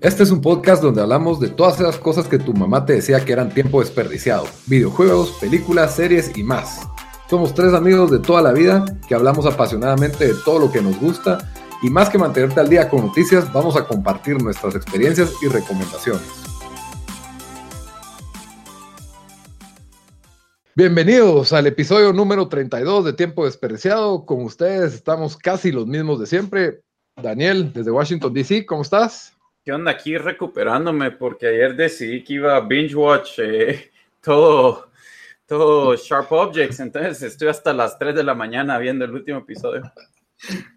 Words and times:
Este 0.00 0.22
es 0.22 0.30
un 0.30 0.40
podcast 0.40 0.80
donde 0.80 1.02
hablamos 1.02 1.40
de 1.40 1.48
todas 1.48 1.80
esas 1.80 1.98
cosas 1.98 2.28
que 2.28 2.38
tu 2.38 2.54
mamá 2.54 2.86
te 2.86 2.92
decía 2.92 3.24
que 3.24 3.32
eran 3.32 3.52
tiempo 3.52 3.80
desperdiciado. 3.80 4.46
Videojuegos, 4.66 5.32
películas, 5.40 5.96
series 5.96 6.38
y 6.38 6.44
más. 6.44 6.88
Somos 7.28 7.52
tres 7.52 7.74
amigos 7.74 8.08
de 8.12 8.20
toda 8.20 8.40
la 8.40 8.52
vida 8.52 8.84
que 9.08 9.16
hablamos 9.16 9.44
apasionadamente 9.44 10.28
de 10.28 10.34
todo 10.44 10.60
lo 10.60 10.70
que 10.70 10.80
nos 10.80 11.00
gusta 11.00 11.50
y 11.82 11.90
más 11.90 12.10
que 12.10 12.18
mantenerte 12.18 12.60
al 12.60 12.68
día 12.68 12.88
con 12.88 13.06
noticias, 13.06 13.52
vamos 13.52 13.74
a 13.74 13.88
compartir 13.88 14.40
nuestras 14.40 14.76
experiencias 14.76 15.32
y 15.42 15.48
recomendaciones. 15.48 16.22
Bienvenidos 20.76 21.52
al 21.52 21.66
episodio 21.66 22.12
número 22.12 22.46
32 22.46 23.04
de 23.04 23.12
Tiempo 23.14 23.46
Desperdiciado. 23.46 24.24
Con 24.24 24.44
ustedes 24.44 24.94
estamos 24.94 25.36
casi 25.36 25.72
los 25.72 25.88
mismos 25.88 26.20
de 26.20 26.26
siempre. 26.28 26.82
Daniel, 27.20 27.72
desde 27.72 27.90
Washington, 27.90 28.32
D.C., 28.32 28.64
¿cómo 28.64 28.82
estás? 28.82 29.37
¿Qué 29.68 29.74
onda 29.74 29.90
aquí 29.90 30.16
recuperándome? 30.16 31.10
Porque 31.10 31.46
ayer 31.46 31.76
decidí 31.76 32.24
que 32.24 32.32
iba 32.32 32.56
a 32.56 32.60
binge 32.60 32.94
watch 32.94 33.38
eh, 33.40 33.90
todo, 34.22 34.88
todo 35.44 35.94
Sharp 35.94 36.32
Objects, 36.32 36.80
entonces 36.80 37.20
estoy 37.20 37.48
hasta 37.48 37.74
las 37.74 37.98
3 37.98 38.14
de 38.14 38.24
la 38.24 38.34
mañana 38.34 38.78
viendo 38.78 39.04
el 39.04 39.12
último 39.12 39.40
episodio. 39.40 39.92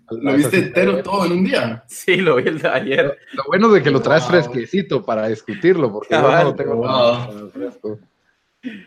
¿Lo 0.09 0.33
viste 0.33 0.57
entero 0.57 1.01
todo 1.01 1.25
en 1.25 1.31
un 1.31 1.43
día? 1.45 1.85
Sí, 1.87 2.17
lo 2.17 2.35
vi 2.35 2.49
el 2.49 2.59
de 2.59 2.67
ayer. 2.67 3.17
Lo, 3.31 3.43
bueno 3.47 3.69
de 3.69 3.81
que 3.81 3.91
lo 3.91 4.01
traes 4.01 4.25
fresquecito 4.25 5.05
para 5.05 5.29
discutirlo, 5.29 5.89
porque 5.89 6.13
yo 6.13 6.29
no 6.29 6.43
lo 6.43 6.55
tengo 6.55 6.75
wow. 6.75 7.49
fresco. 7.49 7.97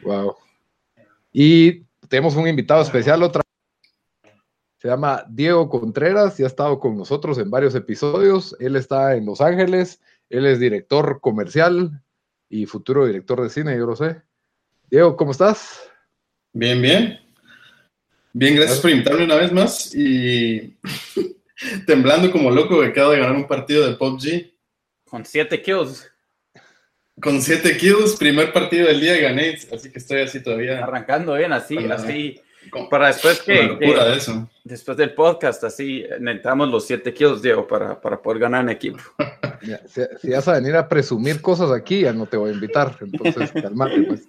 Wow. 0.03 0.37
Y 1.33 1.83
tenemos 2.11 2.37
un 2.37 2.47
invitado 2.47 2.83
especial 2.83 3.23
otra 3.23 3.41
se 4.85 4.91
llama 4.91 5.25
Diego 5.31 5.71
Contreras 5.71 6.39
y 6.39 6.43
ha 6.43 6.47
estado 6.47 6.79
con 6.79 6.95
nosotros 6.95 7.39
en 7.39 7.51
varios 7.51 7.75
episodios. 7.75 8.55
Él 8.61 8.77
está 8.77 9.17
en 9.17 9.25
Los 9.25 9.41
Ángeles, 9.41 10.03
él 10.29 10.45
es 10.45 10.61
director 10.61 11.21
comercial 11.23 12.03
y 12.51 12.67
futuro 12.67 13.07
director 13.07 13.43
de 13.43 13.49
cine, 13.49 13.79
yo 13.79 13.87
lo 13.87 13.97
sé. 13.97 14.21
Diego, 14.91 15.17
¿cómo 15.17 15.31
estás? 15.31 15.91
Bien, 16.53 16.83
bien. 16.83 17.19
Bien, 18.35 18.57
gracias 18.57 18.81
por 18.81 18.91
invitarme 18.91 19.25
una 19.25 19.37
vez 19.37 19.53
más 19.53 19.95
y 19.95 20.77
temblando 21.87 22.31
como 22.31 22.51
loco 22.51 22.83
que 22.83 22.89
acabo 22.89 23.13
de 23.13 23.21
ganar 23.21 23.37
un 23.37 23.47
partido 23.47 23.89
de 23.89 23.97
PUBG. 23.97 24.53
Con 25.07 25.25
siete 25.25 25.63
kills. 25.63 26.11
Con 27.23 27.41
siete 27.41 27.75
kills, 27.79 28.17
primer 28.17 28.53
partido 28.53 28.89
del 28.89 29.01
día 29.01 29.19
gané, 29.19 29.57
así 29.73 29.91
que 29.91 29.99
estoy 29.99 30.21
así 30.21 30.43
todavía. 30.43 30.85
Arrancando 30.85 31.33
bien, 31.37 31.55
así, 31.55 31.79
así 31.91 32.39
para 32.91 33.09
después 33.09 33.43
que, 33.43 33.79
después 34.65 34.97
del 34.97 35.15
podcast, 35.15 35.65
así 35.65 36.05
necesitamos 36.21 36.69
los 36.69 36.87
7 36.87 37.13
kilos, 37.13 37.43
Diego, 37.43 37.67
para, 37.67 38.01
para 38.01 38.21
poder 38.21 38.41
ganar 38.41 38.63
en 38.63 38.71
equipo. 38.71 38.99
si, 40.21 40.31
vas 40.31 40.49
a 40.49 40.55
venir 40.55 40.77
a 40.77 40.89
presumir 40.89 41.41
cosas 41.41 41.71
aquí, 41.71 42.03
ya 42.03 42.13
no 42.13 42.27
te 42.27 42.37
voy 42.37 42.51
a 42.51 42.55
invitar. 42.55 42.97
Entonces, 43.01 43.53
calmate, 43.63 44.03
pues, 44.03 44.27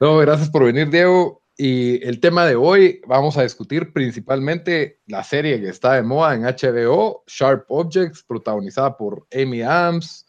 No, 0.00 0.18
gracias 0.18 0.50
por 0.50 0.64
venir, 0.64 0.90
Diego. 0.90 1.42
Y 1.60 2.06
el 2.06 2.20
tema 2.20 2.46
de 2.46 2.54
hoy, 2.54 3.00
vamos 3.04 3.36
a 3.36 3.42
discutir 3.42 3.92
principalmente 3.92 5.00
la 5.06 5.24
serie 5.24 5.60
que 5.60 5.68
está 5.68 5.94
de 5.94 6.04
moda 6.04 6.34
en 6.34 6.42
HBO, 6.42 7.24
Sharp 7.26 7.64
Objects, 7.68 8.22
protagonizada 8.22 8.96
por 8.96 9.26
Amy 9.34 9.62
Adams 9.62 10.24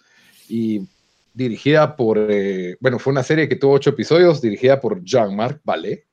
y 0.47 0.87
dirigida 1.33 1.95
por, 1.95 2.17
eh, 2.29 2.77
bueno, 2.79 2.99
fue 2.99 3.11
una 3.11 3.23
serie 3.23 3.47
que 3.47 3.55
tuvo 3.55 3.73
ocho 3.73 3.91
episodios, 3.91 4.41
dirigida 4.41 4.79
por 4.79 5.03
Jean-Marc 5.03 5.61
Vallée. 5.63 6.05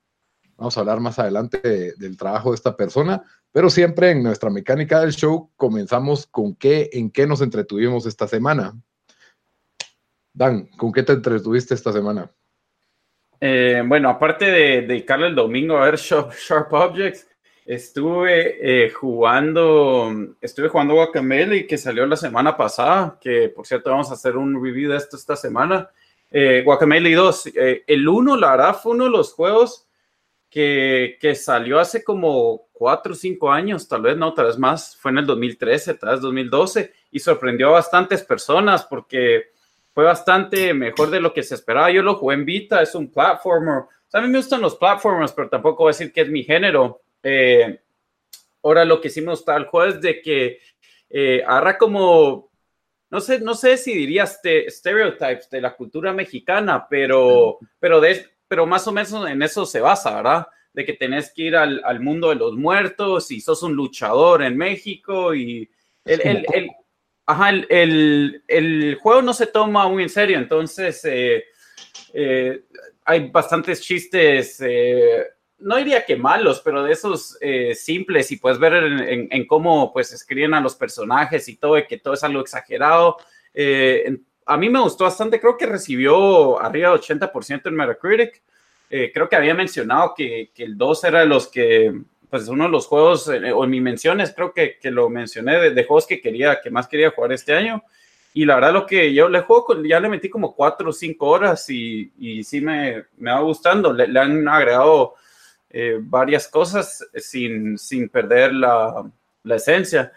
Vamos 0.57 0.77
a 0.77 0.81
hablar 0.81 1.01
más 1.01 1.19
adelante 1.19 1.95
del 1.97 2.17
trabajo 2.17 2.51
de 2.51 2.57
esta 2.57 2.77
persona, 2.77 3.23
pero 3.53 3.69
siempre 3.69 4.11
en 4.11 4.23
nuestra 4.23 4.49
mecánica 4.51 5.01
del 5.01 5.13
show 5.13 5.51
comenzamos 5.57 6.27
con 6.27 6.55
qué, 6.55 6.89
en 6.93 7.11
qué 7.11 7.27
nos 7.27 7.43
entretuvimos 7.43 8.07
esta 8.07 8.27
semana. 8.27 8.75
Dan, 10.33 10.67
¿con 10.77 10.93
qué 10.93 11.03
te 11.03 11.13
entretuviste 11.13 11.75
esta 11.75 11.93
semana? 11.93 12.31
Eh, 13.41 13.83
bueno, 13.87 14.09
aparte 14.09 14.47
de 14.47 14.83
dedicarle 14.83 15.29
el 15.29 15.35
domingo 15.35 15.77
a 15.77 15.85
ver 15.85 15.97
Sharp 15.97 16.73
Objects, 16.73 17.29
Estuve 17.67 18.59
eh, 18.61 18.91
jugando, 18.91 20.13
estuve 20.41 20.69
jugando 20.69 20.95
Guacamele 20.95 21.67
que 21.67 21.77
salió 21.77 22.07
la 22.07 22.15
semana 22.15 22.57
pasada, 22.57 23.19
que 23.21 23.49
por 23.49 23.67
cierto 23.67 23.91
vamos 23.91 24.09
a 24.09 24.15
hacer 24.15 24.37
un 24.37 24.63
review 24.63 24.93
de 24.93 24.99
esto 24.99 25.17
esta 25.17 25.35
semana. 25.35 25.91
Eh, 26.31 26.63
Guacamele 26.65 27.13
2, 27.13 27.47
eh, 27.57 27.83
el 27.89 28.09
1, 28.09 28.37
la 28.37 28.53
verdad, 28.53 28.77
fue 28.81 28.93
uno 28.93 29.07
de 29.07 29.11
los 29.11 29.33
juegos 29.33 29.89
que, 30.49 31.19
que, 31.21 31.35
salió 31.35 31.81
hace 31.81 32.05
como 32.05 32.69
4 32.73 33.13
o 33.13 33.17
5 33.17 33.51
años, 33.51 33.89
tal 33.89 34.03
vez 34.03 34.17
no, 34.17 34.33
tal 34.33 34.47
vez 34.47 34.59
más, 34.59 34.97
fue 34.97 35.11
en 35.11 35.19
el 35.19 35.27
2013, 35.27 35.95
tal 35.95 36.11
vez 36.11 36.21
2012, 36.21 36.93
y 37.11 37.19
sorprendió 37.19 37.71
a 37.71 37.73
bastantes 37.73 38.23
personas 38.23 38.85
porque 38.85 39.51
fue 39.93 40.05
bastante 40.05 40.73
mejor 40.73 41.11
de 41.11 41.21
lo 41.21 41.35
que 41.35 41.43
se 41.43 41.57
esperaba. 41.57 41.91
Yo 41.91 42.03
lo 42.05 42.15
jugué 42.15 42.37
en 42.37 42.45
Vita, 42.45 42.81
es 42.81 42.95
un 42.95 43.11
platformer. 43.11 43.87
a 44.13 44.21
mí 44.21 44.29
me 44.29 44.39
gustan 44.39 44.61
los 44.61 44.77
platformers, 44.77 45.33
pero 45.33 45.49
tampoco 45.49 45.83
voy 45.83 45.91
a 45.91 45.95
decir 45.95 46.13
que 46.13 46.21
es 46.21 46.29
mi 46.29 46.45
género 46.45 47.01
eh, 47.29 47.81
ahora 48.63 48.85
lo 48.85 49.01
que 49.01 49.09
hicimos 49.09 49.45
tal 49.45 49.67
juego 49.67 49.91
es 49.95 50.01
de 50.01 50.23
que 50.23 50.61
eh, 51.11 51.43
agarra 51.45 51.77
como, 51.77 52.53
no 53.11 53.21
sé, 53.21 53.41
no 53.41 53.55
sé 53.57 53.77
si 53.79 53.93
dirías 53.93 54.35
este, 54.37 54.71
stereotypes 54.71 55.51
de 55.51 55.61
la 55.61 55.75
cultura 55.75 56.13
mexicana, 56.13 56.87
pero, 56.89 57.59
pero, 57.81 58.01
de, 58.01 58.25
pero 58.47 58.65
más 58.65 58.87
o 58.87 58.93
menos 58.93 59.29
en 59.29 59.43
eso 59.43 59.67
se 59.67 59.81
basa, 59.81 60.15
¿verdad? 60.15 60.47
De 60.73 60.85
que 60.85 60.93
tenés 60.93 61.33
que 61.35 61.43
ir 61.43 61.57
al, 61.57 61.83
al 61.85 61.99
mundo 61.99 62.29
de 62.29 62.37
los 62.37 62.55
muertos 62.55 63.33
y 63.33 63.41
sos 63.41 63.65
un 63.65 63.75
luchador 63.75 64.45
en 64.45 64.57
México 64.57 65.35
y 65.35 65.69
el, 66.05 66.21
el, 66.21 66.47
el, 66.53 66.71
ajá, 67.27 67.51
el, 67.51 68.45
el, 68.47 68.95
juego 69.01 69.21
no 69.21 69.35
se 69.35 69.49
toma 69.49 69.89
muy 69.89 70.05
en 70.05 70.11
serio, 70.11 70.39
entonces 70.39 71.05
eh, 71.05 71.45
eh 72.15 72.63
hay 73.05 73.29
bastantes 73.31 73.81
chistes 73.81 74.61
eh, 74.61 75.25
no 75.59 75.77
diría 75.77 76.05
que 76.05 76.17
malos, 76.17 76.61
pero 76.65 76.83
de 76.83 76.93
esos 76.93 77.39
eh, 77.41 77.75
simples 77.75 78.31
y 78.31 78.37
puedes 78.37 78.59
ver 78.59 78.75
en, 78.75 79.47
cómo 79.47 79.93
pues 79.93 80.13
escriben 80.13 80.55
a 80.55 80.61
los 80.61 80.75
personajes 80.75 81.49
y 81.49 81.57
todo, 81.57 81.79
y 81.79 81.87
que 81.87 81.99
todo 81.99 82.15
es 82.15 82.25
algo 82.25 82.41
exagerado. 82.41 83.17
Eh, 83.55 84.19
a 84.45 84.57
mí 84.57 84.69
me 84.69 84.81
gustó 84.81 85.05
bastante, 85.05 85.41
creo 85.41 85.57
que 85.57 85.67
recibió 85.67 86.61
arriba 86.61 86.91
del 86.91 87.01
80% 87.01 87.67
en 87.67 87.75
Metacritic. 87.75 88.43
Eh, 88.89 89.11
creo 89.13 89.29
que 89.29 89.37
había 89.37 89.55
mencionado 89.55 90.15
que, 90.17 90.51
que, 90.55 90.63
el 90.63 90.77
2 90.77 91.05
era 91.05 91.21
de 91.21 91.27
los 91.27 91.49
que, 91.49 91.93
pues 92.31 92.47
uno 92.49 92.65
de 92.65 92.71
los 92.71 92.87
juegos, 92.87 93.27
o 93.27 93.65
en 93.65 93.71
mis 93.71 93.83
menciones, 93.83 94.33
creo 94.37 94.53
que, 94.53 94.79
que 94.79 94.91
lo 94.91 95.09
mencioné, 95.09 95.71
de, 95.71 95.85
juegos 95.85 96.07
que 96.07 96.21
quería, 96.21 96.61
que 96.63 96.71
más 96.71 96.87
quería 96.87 97.11
jugar 97.11 97.33
este 97.33 97.55
año. 97.55 97.83
Y 98.35 98.45
la 98.45 98.57
verdad, 98.57 98.75
lo 98.75 98.87
que 98.87 99.13
yo 99.15 99.29
le 99.31 99.41
juego, 99.41 99.83
ya 99.83 99.99
le 99.99 100.11
metí 100.11 100.29
como 100.29 100.55
4 100.55 100.91
o 100.91 100.93
5 100.93 101.27
horas 101.27 101.69
y, 101.71 102.13
y 102.19 102.45
sí 102.45 102.61
me, 102.61 103.07
me 103.17 103.33
va 103.33 103.41
gustando. 103.41 103.93
le 103.93 104.21
han 104.21 104.47
agregado 104.47 105.15
eh, 105.71 105.99
varias 106.01 106.49
cosas 106.49 107.07
sin, 107.15 107.77
sin 107.79 108.09
perder 108.09 108.53
la, 108.53 109.11
la, 109.43 109.57
esencia. 109.57 110.13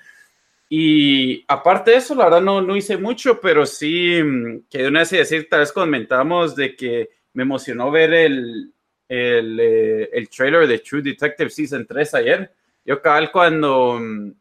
Y 0.70 1.44
aparte 1.48 1.92
de 1.92 1.98
eso, 1.98 2.14
la 2.16 2.26
verdad 2.26 2.42
no, 2.42 2.62
no 2.62 2.76
hice 2.76 2.98
mucho, 2.98 3.40
pero 3.42 3.66
sí 3.66 4.22
mm, 4.24 4.68
que 4.70 4.84
de 4.84 4.88
una 4.88 5.00
vez 5.00 5.10
decir, 5.10 5.50
tal 5.50 5.62
vez 5.62 5.72
comentamos 5.72 6.56
de 6.56 6.76
que 6.76 7.10
me 7.34 7.44
emocionó 7.44 7.90
ver 7.92 8.14
el, 8.14 8.72
el, 9.08 9.60
eh, 9.60 10.10
el 10.14 10.30
trailer 10.30 10.68
de 10.68 10.80
True 10.80 11.02
Detective 11.02 11.50
Season 11.50 11.86
3 11.86 12.14
ayer. 12.16 12.54
Yo 12.86 13.02
cabal 13.02 13.32
cuando 13.32 14.00
mm, 14.00 14.32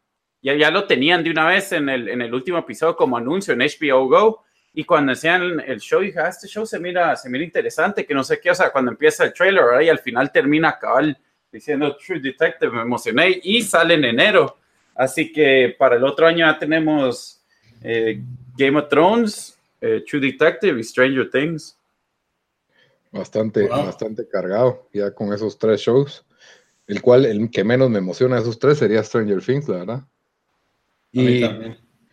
ya, 0.43 0.55
ya 0.55 0.71
lo 0.71 0.87
tenían 0.87 1.25
de 1.25 1.31
una 1.31 1.47
vez 1.47 1.73
en 1.73 1.89
el, 1.89 2.09
en 2.09 2.23
el 2.23 2.33
último 2.33 2.59
episodio 2.59 2.97
como 2.97 3.17
anuncio 3.17 3.55
en 3.55 3.61
HBO 3.61 4.09
Go, 4.09 4.45
y 4.79 4.85
cuando 4.85 5.11
decían 5.11 5.59
el 5.67 5.81
show, 5.81 6.01
dije, 6.01 6.21
ah, 6.21 6.29
este 6.29 6.47
show 6.47 6.65
se 6.65 6.79
mira, 6.79 7.17
se 7.17 7.29
mira 7.29 7.43
interesante, 7.43 8.07
que 8.07 8.15
no 8.15 8.23
sé 8.23 8.39
qué, 8.39 8.53
o 8.53 8.55
sea, 8.55 8.71
cuando 8.71 8.93
empieza 8.93 9.25
el 9.25 9.33
trailer, 9.33 9.65
¿verdad? 9.65 9.81
Y 9.81 9.89
al 9.89 9.99
final 9.99 10.31
termina 10.31 10.79
cabal 10.79 11.19
diciendo 11.51 11.97
True 11.97 12.21
Detective, 12.21 12.71
me 12.71 12.83
emocioné 12.83 13.41
y 13.43 13.61
sale 13.63 13.95
en 13.95 14.05
enero. 14.05 14.57
Así 14.95 15.33
que 15.33 15.75
para 15.77 15.97
el 15.97 16.05
otro 16.05 16.29
año 16.29 16.47
ya 16.47 16.57
tenemos 16.61 17.43
eh, 17.83 18.23
Game 18.57 18.79
of 18.79 18.89
Thrones, 18.89 19.59
eh, 19.81 20.05
True 20.09 20.21
Detective 20.21 20.79
y 20.79 20.85
Stranger 20.85 21.29
Things. 21.29 21.77
Bastante, 23.11 23.67
bastante 23.67 24.29
cargado 24.29 24.87
ya 24.93 25.11
con 25.11 25.33
esos 25.33 25.59
tres 25.59 25.81
shows. 25.81 26.25
El 26.87 27.03
cual, 27.03 27.27
el 27.27 27.51
que 27.51 27.65
menos 27.65 27.91
me 27.91 27.99
emociona 27.99 28.37
de 28.37 28.43
esos 28.43 28.61
tres 28.61 28.79
sería 28.79 29.03
Stranger 29.03 29.43
Things, 29.43 29.69
la 29.69 29.79
verdad. 29.79 30.03
Y, 31.11 31.43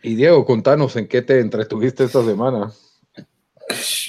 y 0.02 0.14
Diego, 0.14 0.44
contanos 0.44 0.96
en 0.96 1.08
qué 1.08 1.22
te 1.22 1.40
entretuviste 1.40 2.04
esta 2.04 2.24
semana. 2.24 2.72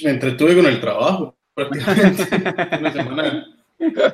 Me 0.04 0.10
entretuve 0.10 0.54
con 0.54 0.66
el 0.66 0.80
trabajo, 0.80 1.36
prácticamente. 1.54 2.24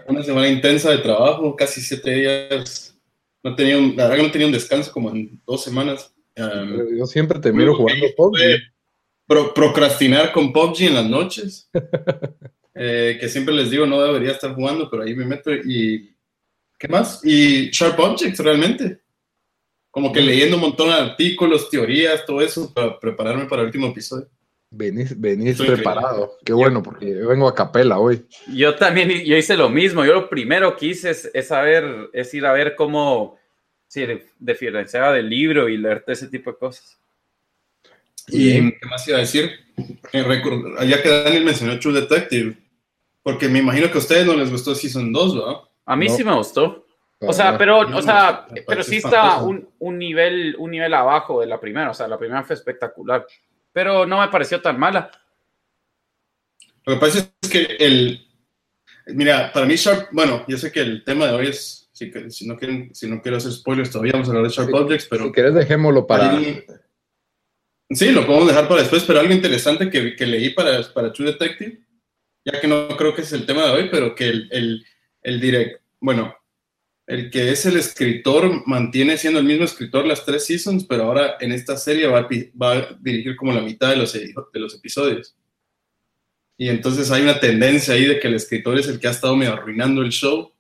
una, 0.08 0.22
semana, 0.22 0.48
intensa 0.48 0.90
de 0.90 0.98
trabajo, 0.98 1.54
casi 1.56 1.80
siete 1.80 2.10
días. 2.10 2.96
No 3.42 3.54
tenía 3.54 3.76
un, 3.76 3.94
la 3.96 4.04
verdad 4.04 4.16
que 4.16 4.22
no 4.22 4.30
tenía 4.30 4.46
un 4.46 4.52
descanso 4.52 4.92
como 4.92 5.10
en 5.10 5.40
dos 5.46 5.62
semanas. 5.62 6.14
yo 6.36 7.06
siempre 7.06 7.38
te 7.38 7.52
miro 7.52 7.74
jugando 7.74 8.06
PUBG. 8.16 9.54
procrastinar 9.54 10.32
con 10.32 10.52
PUBG 10.52 10.82
en 10.82 10.94
las 10.94 11.06
noches. 11.06 11.70
Eh, 12.76 13.18
que 13.20 13.28
siempre 13.28 13.54
les 13.54 13.70
digo, 13.70 13.86
no 13.86 14.02
debería 14.02 14.32
estar 14.32 14.52
jugando, 14.52 14.90
pero 14.90 15.04
ahí 15.04 15.14
me 15.14 15.24
meto 15.24 15.54
y... 15.54 16.12
¿Qué 16.76 16.88
más? 16.88 17.24
Y 17.24 17.70
Sharp 17.70 18.00
Objects, 18.00 18.40
realmente. 18.40 19.03
Como 19.94 20.12
que 20.12 20.20
leyendo 20.20 20.56
un 20.56 20.62
montón 20.62 20.88
de 20.88 20.94
artículos, 20.94 21.70
teorías, 21.70 22.26
todo 22.26 22.40
eso 22.40 22.74
para 22.74 22.98
prepararme 22.98 23.44
para 23.44 23.62
el 23.62 23.66
último 23.66 23.86
episodio. 23.86 24.26
Venís, 24.68 25.18
venís 25.18 25.56
preparado. 25.56 26.32
Qué 26.44 26.52
bueno, 26.52 26.82
porque 26.82 27.10
yo 27.10 27.28
vengo 27.28 27.46
a 27.46 27.54
capela 27.54 28.00
hoy. 28.00 28.26
Yo 28.52 28.74
también, 28.74 29.08
yo 29.24 29.36
hice 29.36 29.56
lo 29.56 29.68
mismo. 29.68 30.04
Yo 30.04 30.12
lo 30.12 30.28
primero 30.28 30.76
que 30.76 30.86
hice 30.86 31.12
es, 31.32 31.46
saber, 31.46 32.10
es 32.12 32.34
ir 32.34 32.44
a 32.44 32.52
ver 32.52 32.74
cómo 32.74 33.38
sí, 33.86 34.04
diferenciaba 34.36 35.12
del 35.12 35.30
libro 35.30 35.68
y 35.68 35.76
leerte 35.76 36.10
ese 36.10 36.26
tipo 36.26 36.50
de 36.50 36.56
cosas. 36.56 36.98
¿Y 38.26 38.72
qué 38.72 38.86
más 38.90 39.06
iba 39.06 39.18
a 39.18 39.20
decir? 39.20 39.52
Ya 40.12 41.02
que 41.02 41.08
Daniel 41.08 41.44
mencionó 41.44 41.78
True 41.78 42.00
Detective, 42.00 42.56
porque 43.22 43.48
me 43.48 43.60
imagino 43.60 43.88
que 43.92 43.98
a 43.98 44.00
ustedes 44.00 44.26
no 44.26 44.34
les 44.34 44.50
gustó 44.50 44.74
Season 44.74 45.12
2, 45.12 45.34
¿verdad? 45.36 45.60
A 45.86 45.94
mí 45.94 46.08
sí 46.08 46.24
me 46.24 46.34
gustó. 46.34 46.83
O 47.26 47.32
sea, 47.32 47.58
pero, 47.58 47.80
o 47.80 48.02
sea, 48.02 48.46
pero 48.66 48.82
sí 48.82 48.96
está 48.96 49.42
un, 49.42 49.68
un, 49.78 49.98
nivel, 49.98 50.56
un 50.58 50.70
nivel 50.70 50.94
abajo 50.94 51.40
de 51.40 51.46
la 51.46 51.60
primera. 51.60 51.90
O 51.90 51.94
sea, 51.94 52.08
la 52.08 52.18
primera 52.18 52.42
fue 52.42 52.54
espectacular 52.54 53.26
pero 53.74 54.06
no 54.06 54.20
me 54.20 54.28
pareció 54.28 54.62
tan 54.62 54.78
mala. 54.78 55.10
Lo 56.86 56.94
que 56.94 57.00
pasa 57.00 57.18
es 57.18 57.50
que 57.50 57.76
el, 57.80 58.26
mira, 59.08 59.52
para 59.52 59.66
mí 59.66 59.74
Sharp, 59.74 60.08
bueno, 60.12 60.44
yo 60.46 60.56
sé 60.56 60.70
que 60.70 60.80
el 60.80 61.02
tema 61.02 61.26
de 61.26 61.32
hoy 61.32 61.48
es, 61.48 61.90
si, 61.92 62.12
si 62.30 62.46
no, 62.46 62.56
quieren, 62.56 62.94
si 62.94 63.10
no 63.10 63.20
quiero 63.20 63.36
hacer 63.36 63.50
spoilers 63.50 63.90
todavía 63.90 64.12
vamos 64.12 64.28
a 64.28 64.30
hablar 64.30 64.44
de 64.44 64.54
Sharp 64.54 64.72
Objects, 64.72 65.08
pero... 65.10 65.24
Si 65.24 65.32
quieres 65.32 65.54
dejémoslo 65.54 66.06
para... 66.06 66.38
sí, 67.90 68.12
lo 68.12 68.24
podemos 68.24 68.46
dejar 68.46 68.68
para 68.68 68.82
después, 68.82 69.02
pero 69.02 69.18
algo 69.18 69.34
interesante 69.34 69.90
que, 69.90 70.14
que, 70.14 70.26
leí 70.26 70.50
para, 70.50 70.80
para 70.92 71.12
True 71.12 71.32
Detective, 71.32 71.80
ya 72.44 72.60
que 72.60 72.68
no 72.68 72.86
creo 72.96 73.12
que 73.12 73.22
es 73.22 73.32
el 73.32 73.44
tema 73.44 73.64
de 73.64 73.70
hoy, 73.72 73.88
pero 73.90 74.14
que 74.14 74.28
el, 74.28 74.48
el, 74.52 74.86
el 75.22 75.40
direct, 75.40 75.82
bueno, 75.98 76.36
el 77.06 77.30
que 77.30 77.50
es 77.50 77.66
el 77.66 77.76
escritor 77.76 78.66
mantiene 78.66 79.18
siendo 79.18 79.38
el 79.38 79.44
mismo 79.44 79.64
escritor 79.64 80.06
las 80.06 80.24
tres 80.24 80.46
seasons, 80.46 80.84
pero 80.84 81.04
ahora 81.04 81.36
en 81.40 81.52
esta 81.52 81.76
serie 81.76 82.06
va 82.06 82.26
a, 82.70 82.98
dirigir 83.00 83.36
como 83.36 83.52
la 83.52 83.60
mitad 83.60 83.90
de 83.90 83.96
los, 83.96 84.14
episodios. 84.74 85.36
Y 86.56 86.68
entonces 86.68 87.10
hay 87.10 87.22
una 87.22 87.40
tendencia 87.40 87.94
ahí 87.94 88.06
de 88.06 88.18
que 88.18 88.28
el 88.28 88.34
escritor 88.34 88.78
es 88.78 88.88
el 88.88 89.00
que 89.00 89.08
ha 89.08 89.10
estado 89.10 89.36
medio 89.36 89.52
arruinando 89.52 90.02
el 90.02 90.10
show. 90.10 90.52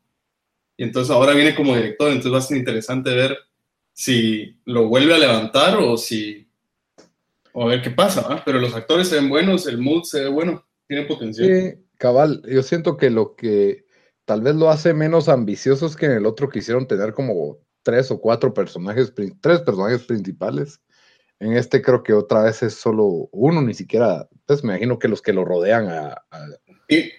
Y 0.76 0.82
entonces 0.82 1.10
ahora 1.10 1.32
viene 1.32 1.54
como 1.54 1.76
director, 1.76 2.08
entonces 2.08 2.32
va 2.32 2.38
a 2.38 2.42
ser 2.42 2.58
interesante 2.58 3.14
ver 3.14 3.38
si 3.92 4.58
lo 4.64 4.88
vuelve 4.88 5.14
a 5.14 5.18
levantar 5.18 5.76
o 5.78 5.96
si... 5.96 6.46
O 7.52 7.62
a 7.62 7.66
ver 7.68 7.82
qué 7.82 7.90
pasa, 7.90 8.42
pero 8.44 8.58
los 8.58 8.74
actores 8.74 9.08
se 9.08 9.14
ven 9.14 9.28
buenos, 9.28 9.68
el 9.68 9.78
mood 9.78 10.02
se 10.02 10.22
ve 10.22 10.28
bueno, 10.28 10.66
tiene 10.88 11.04
potencial. 11.04 11.48
Sí, 11.48 11.84
cabal, 11.96 12.42
yo 12.48 12.64
siento 12.64 12.96
que 12.96 13.10
lo 13.10 13.36
que 13.36 13.83
tal 14.24 14.40
vez 14.40 14.54
lo 14.54 14.70
hace 14.70 14.94
menos 14.94 15.28
ambiciosos 15.28 15.96
que 15.96 16.06
en 16.06 16.12
el 16.12 16.26
otro 16.26 16.48
quisieron 16.48 16.86
tener 16.86 17.12
como 17.12 17.58
tres 17.82 18.10
o 18.10 18.20
cuatro 18.20 18.52
personajes, 18.52 19.12
tres 19.40 19.60
personajes 19.60 20.04
principales. 20.04 20.80
En 21.40 21.52
este 21.52 21.82
creo 21.82 22.02
que 22.02 22.12
otra 22.12 22.42
vez 22.44 22.62
es 22.62 22.74
solo 22.74 23.28
uno, 23.32 23.60
ni 23.60 23.74
siquiera, 23.74 24.28
pues 24.46 24.64
me 24.64 24.72
imagino 24.72 24.98
que 24.98 25.08
los 25.08 25.20
que 25.20 25.32
lo 25.32 25.44
rodean 25.44 25.88
a, 25.88 26.24
a, 26.30 26.46
sí, 26.88 27.12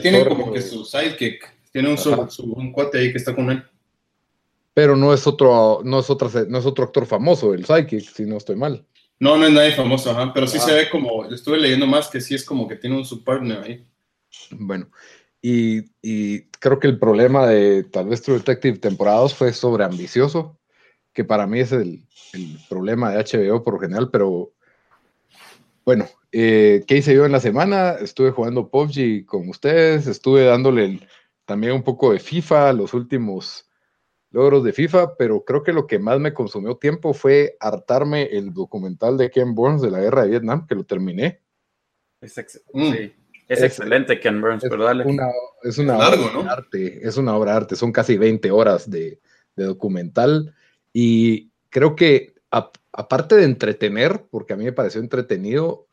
tiene 0.00 0.26
como 0.26 0.52
que 0.52 0.60
su 0.60 0.84
sidekick, 0.84 1.70
tiene 1.70 1.90
un, 1.90 1.98
su, 1.98 2.12
un 2.44 2.72
cuate 2.72 2.98
ahí 2.98 3.12
que 3.12 3.18
está 3.18 3.34
con 3.34 3.50
él. 3.50 3.62
Pero 4.74 4.96
no 4.96 5.12
es 5.12 5.26
otro, 5.26 5.82
no 5.84 6.00
es 6.00 6.08
otra, 6.08 6.28
no 6.48 6.58
es 6.58 6.66
otro 6.66 6.84
actor 6.84 7.06
famoso, 7.06 7.54
el 7.54 7.64
sidekick, 7.64 8.00
si 8.00 8.24
no 8.24 8.38
estoy 8.38 8.56
mal. 8.56 8.84
No, 9.20 9.36
no 9.36 9.46
es 9.46 9.52
nadie 9.52 9.72
famoso, 9.72 10.10
ajá, 10.10 10.32
pero 10.34 10.48
sí 10.48 10.58
ah. 10.58 10.62
se 10.62 10.74
ve 10.74 10.90
como, 10.90 11.26
estuve 11.26 11.58
leyendo 11.58 11.86
más 11.86 12.08
que 12.08 12.20
sí 12.20 12.34
es 12.34 12.44
como 12.44 12.66
que 12.66 12.76
tiene 12.76 12.96
un 12.96 13.04
subpartner 13.04 13.62
ahí. 13.62 13.86
Bueno, 14.50 14.90
y, 15.42 16.42
creo 16.60 16.78
que 16.78 16.86
el 16.86 16.98
problema 17.00 17.46
de 17.48 17.82
tal 17.82 18.06
vez 18.06 18.22
True 18.22 18.38
Detective 18.38 18.78
temporadas 18.78 19.34
fue 19.34 19.52
sobre 19.52 19.84
ambicioso, 19.84 20.58
que 21.12 21.24
para 21.24 21.46
mí 21.46 21.60
es 21.60 21.72
el, 21.72 22.06
problema 22.68 23.10
de 23.10 23.22
HBO 23.22 23.62
por 23.62 23.80
general, 23.80 24.08
pero 24.10 24.52
bueno, 25.84 26.06
eh, 26.30 26.84
¿qué 26.86 26.98
hice 26.98 27.14
yo 27.14 27.26
en 27.26 27.32
la 27.32 27.40
semana? 27.40 27.96
Estuve 28.00 28.30
jugando 28.30 28.70
PUBG 28.70 29.26
con 29.26 29.48
ustedes, 29.48 30.06
estuve 30.06 30.44
dándole 30.44 31.00
también 31.44 31.74
un 31.74 31.82
poco 31.82 32.12
de 32.12 32.20
FIFA, 32.20 32.72
los 32.72 32.94
últimos 32.94 33.68
logros 34.30 34.64
de 34.64 34.72
FIFA, 34.72 35.16
pero 35.16 35.44
creo 35.44 35.62
que 35.62 35.72
lo 35.72 35.86
que 35.86 35.98
más 35.98 36.18
me 36.20 36.32
consumió 36.32 36.76
tiempo 36.76 37.12
fue 37.12 37.56
hartarme 37.60 38.22
el 38.22 38.54
documental 38.54 39.18
de 39.18 39.30
Ken 39.30 39.54
Burns 39.54 39.82
de 39.82 39.90
la 39.90 40.00
guerra 40.00 40.22
de 40.22 40.30
Vietnam, 40.30 40.66
que 40.66 40.74
lo 40.74 40.84
terminé. 40.84 41.42
Es 42.20 42.38
mm. 42.72 42.92
sí. 42.92 43.12
Es, 43.52 43.62
excelente 43.62 44.18
Ken 44.18 44.40
Burns, 44.40 44.64
pero 44.68 44.84
dale. 44.84 45.04
es 45.62 45.78
una 45.78 45.96
obra 45.96 46.16
de 46.16 46.48
arte, 46.48 47.00
es 47.06 47.16
una 47.16 47.36
obra 47.36 47.52
de 47.52 47.56
arte, 47.58 47.76
son 47.76 47.92
casi 47.92 48.16
20 48.16 48.50
horas 48.50 48.90
de, 48.90 49.20
documental 49.54 50.54
y 50.94 51.50
creo 51.68 51.94
que 51.94 52.34
aparte 52.50 53.36
de 53.36 53.44
entretener, 53.44 54.24
porque 54.30 54.54
a 54.54 54.56
mí 54.56 54.64
me 54.64 54.72
pareció 54.72 55.00
entretenido 55.00 55.86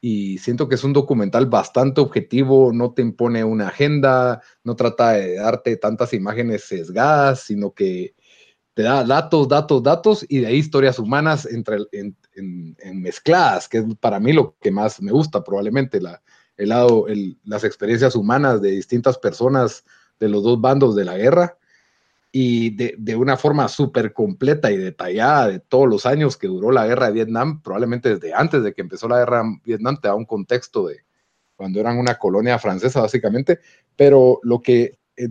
y 0.00 0.38
siento 0.38 0.68
que 0.68 0.74
es 0.74 0.84
un 0.84 0.92
documental 0.92 1.46
bastante 1.46 2.00
objetivo, 2.00 2.72
no 2.72 2.92
te 2.92 3.02
impone 3.02 3.44
una 3.44 3.68
agenda, 3.68 4.42
no 4.64 4.74
trata 4.74 5.12
de 5.12 5.36
darte 5.36 5.76
tantas 5.76 6.12
imágenes 6.12 6.64
sesgadas, 6.64 7.42
sino 7.42 7.72
que 7.72 8.14
te 8.74 8.82
da 8.82 9.04
datos, 9.04 9.46
datos, 9.48 9.82
datos 9.82 10.26
y 10.28 10.40
de 10.40 10.46
ahí 10.46 10.56
historias 10.56 10.98
humanas 10.98 11.46
entre, 11.46 11.78
en, 11.92 12.16
mezcladas, 12.94 13.68
que 13.68 13.78
es 13.78 13.84
para 14.00 14.18
mí 14.18 14.32
lo 14.32 14.56
que 14.60 14.70
más 14.70 15.00
me 15.00 15.12
gusta 15.12 15.44
probablemente, 15.44 16.00
la, 16.00 16.22
el 16.62 16.70
lado, 16.70 17.06
las 17.44 17.64
experiencias 17.64 18.14
humanas 18.14 18.60
de 18.60 18.70
distintas 18.70 19.18
personas 19.18 19.84
de 20.18 20.28
los 20.28 20.42
dos 20.42 20.60
bandos 20.60 20.94
de 20.94 21.04
la 21.04 21.16
guerra 21.16 21.56
y 22.30 22.70
de, 22.70 23.16
una 23.16 23.36
forma 23.36 23.68
súper 23.68 24.12
completa 24.14 24.70
y 24.70 24.78
detallada 24.78 25.48
de 25.48 25.58
todos 25.60 25.86
los 25.86 26.06
años 26.06 26.36
que 26.38 26.46
duró 26.46 26.70
la 26.72 26.86
guerra 26.86 27.06
de 27.06 27.12
Vietnam, 27.12 27.60
probablemente 27.60 28.14
desde 28.14 28.32
antes 28.32 28.62
de 28.62 28.72
que 28.72 28.80
empezó 28.80 29.06
la 29.06 29.18
guerra 29.18 29.42
de 29.42 29.60
Vietnam, 29.64 29.98
te 30.00 30.08
da 30.08 30.14
un 30.14 30.24
contexto 30.24 30.86
de 30.86 31.04
cuando 31.56 31.78
eran 31.78 31.98
una 31.98 32.18
colonia 32.18 32.58
francesa 32.58 33.02
básicamente, 33.02 33.60
pero 33.96 34.40
lo 34.42 34.60
que 34.60 34.98
eh, 35.16 35.28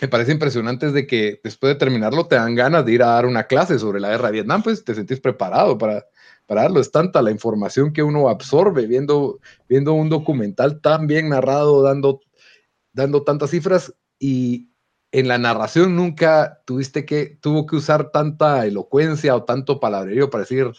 me 0.00 0.08
parece 0.08 0.32
impresionante 0.32 0.86
es 0.86 0.92
de 0.92 1.06
que 1.06 1.40
después 1.42 1.74
de 1.74 1.78
terminarlo 1.78 2.26
te 2.26 2.36
dan 2.36 2.54
ganas 2.54 2.84
de 2.86 2.92
ir 2.92 3.02
a 3.02 3.08
dar 3.08 3.26
una 3.26 3.44
clase 3.48 3.78
sobre 3.80 4.00
la 4.00 4.10
guerra 4.10 4.28
de 4.28 4.34
Vietnam, 4.34 4.62
pues 4.62 4.84
te 4.84 4.94
sentís 4.94 5.18
preparado 5.18 5.76
para, 5.76 6.06
para 6.46 6.62
darlo. 6.62 6.80
Es 6.80 6.90
tanta 6.90 7.22
la 7.22 7.30
información 7.30 7.92
que 7.92 8.02
uno 8.02 8.28
absorbe 8.28 8.86
viendo, 8.86 9.40
viendo 9.68 9.92
un 9.94 10.08
documental 10.08 10.80
tan 10.80 11.06
bien 11.06 11.28
narrado, 11.28 11.82
dando, 11.82 12.20
dando 12.92 13.22
tantas 13.22 13.50
cifras 13.50 13.94
y 14.18 14.68
en 15.12 15.28
la 15.28 15.38
narración 15.38 15.94
nunca 15.94 16.62
tuviste 16.64 17.04
que, 17.04 17.38
tuvo 17.40 17.66
que 17.66 17.76
usar 17.76 18.10
tanta 18.10 18.66
elocuencia 18.66 19.36
o 19.36 19.44
tanto 19.44 19.78
palabrerío 19.78 20.30
para 20.30 20.42
decir 20.42 20.72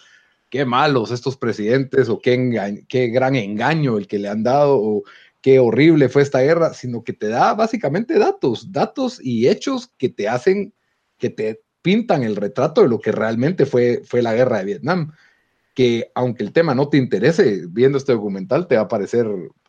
qué 0.49 0.65
malos 0.65 1.11
estos 1.11 1.37
presidentes 1.37 2.09
o 2.09 2.19
qué, 2.19 2.85
qué 2.89 3.07
gran 3.07 3.35
engaño 3.35 3.97
el 3.97 4.07
que 4.07 4.19
le 4.19 4.29
han 4.29 4.43
dado 4.43 4.77
o 4.77 5.03
qué 5.41 5.59
horrible 5.59 6.09
fue 6.09 6.21
esta 6.23 6.41
guerra, 6.41 6.73
sino 6.73 7.03
que 7.03 7.13
te 7.13 7.27
da 7.27 7.53
básicamente 7.53 8.17
datos, 8.17 8.71
datos 8.71 9.19
y 9.21 9.47
hechos 9.47 9.91
que 9.97 10.09
te 10.09 10.27
hacen, 10.27 10.73
que 11.17 11.29
te 11.29 11.61
pintan 11.81 12.23
el 12.23 12.35
retrato 12.35 12.81
de 12.81 12.87
lo 12.87 12.99
que 12.99 13.11
realmente 13.11 13.65
fue, 13.65 14.01
fue 14.05 14.21
la 14.21 14.33
guerra 14.33 14.59
de 14.59 14.65
Vietnam 14.65 15.11
que 15.73 16.11
aunque 16.13 16.43
el 16.43 16.53
tema 16.53 16.75
no 16.75 16.89
te 16.89 16.97
interese, 16.97 17.63
viendo 17.69 17.97
este 17.97 18.13
documental 18.13 18.67
te 18.67 18.75
va 18.75 18.83
a 18.83 18.87
parecer, 18.87 19.27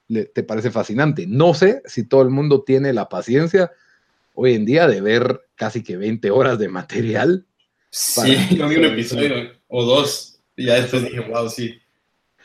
te 0.08 0.42
parece 0.42 0.70
fascinante. 0.70 1.26
No 1.26 1.54
sé 1.54 1.82
si 1.86 2.06
todo 2.06 2.22
el 2.22 2.30
mundo 2.30 2.62
tiene 2.62 2.92
la 2.92 3.08
paciencia 3.08 3.72
hoy 4.34 4.54
en 4.54 4.66
día 4.66 4.86
de 4.86 5.00
ver 5.00 5.42
casi 5.54 5.82
que 5.82 5.96
20 5.96 6.30
horas 6.30 6.58
de 6.58 6.68
material. 6.68 7.46
Sí, 7.90 8.36
yo 8.56 8.68
vi 8.68 8.76
un 8.76 8.84
episodio 8.84 9.52
o 9.68 9.84
dos 9.84 10.40
y 10.56 10.66
ya 10.66 10.74
después 10.74 11.04
dije, 11.04 11.20
wow, 11.20 11.48
sí. 11.48 11.78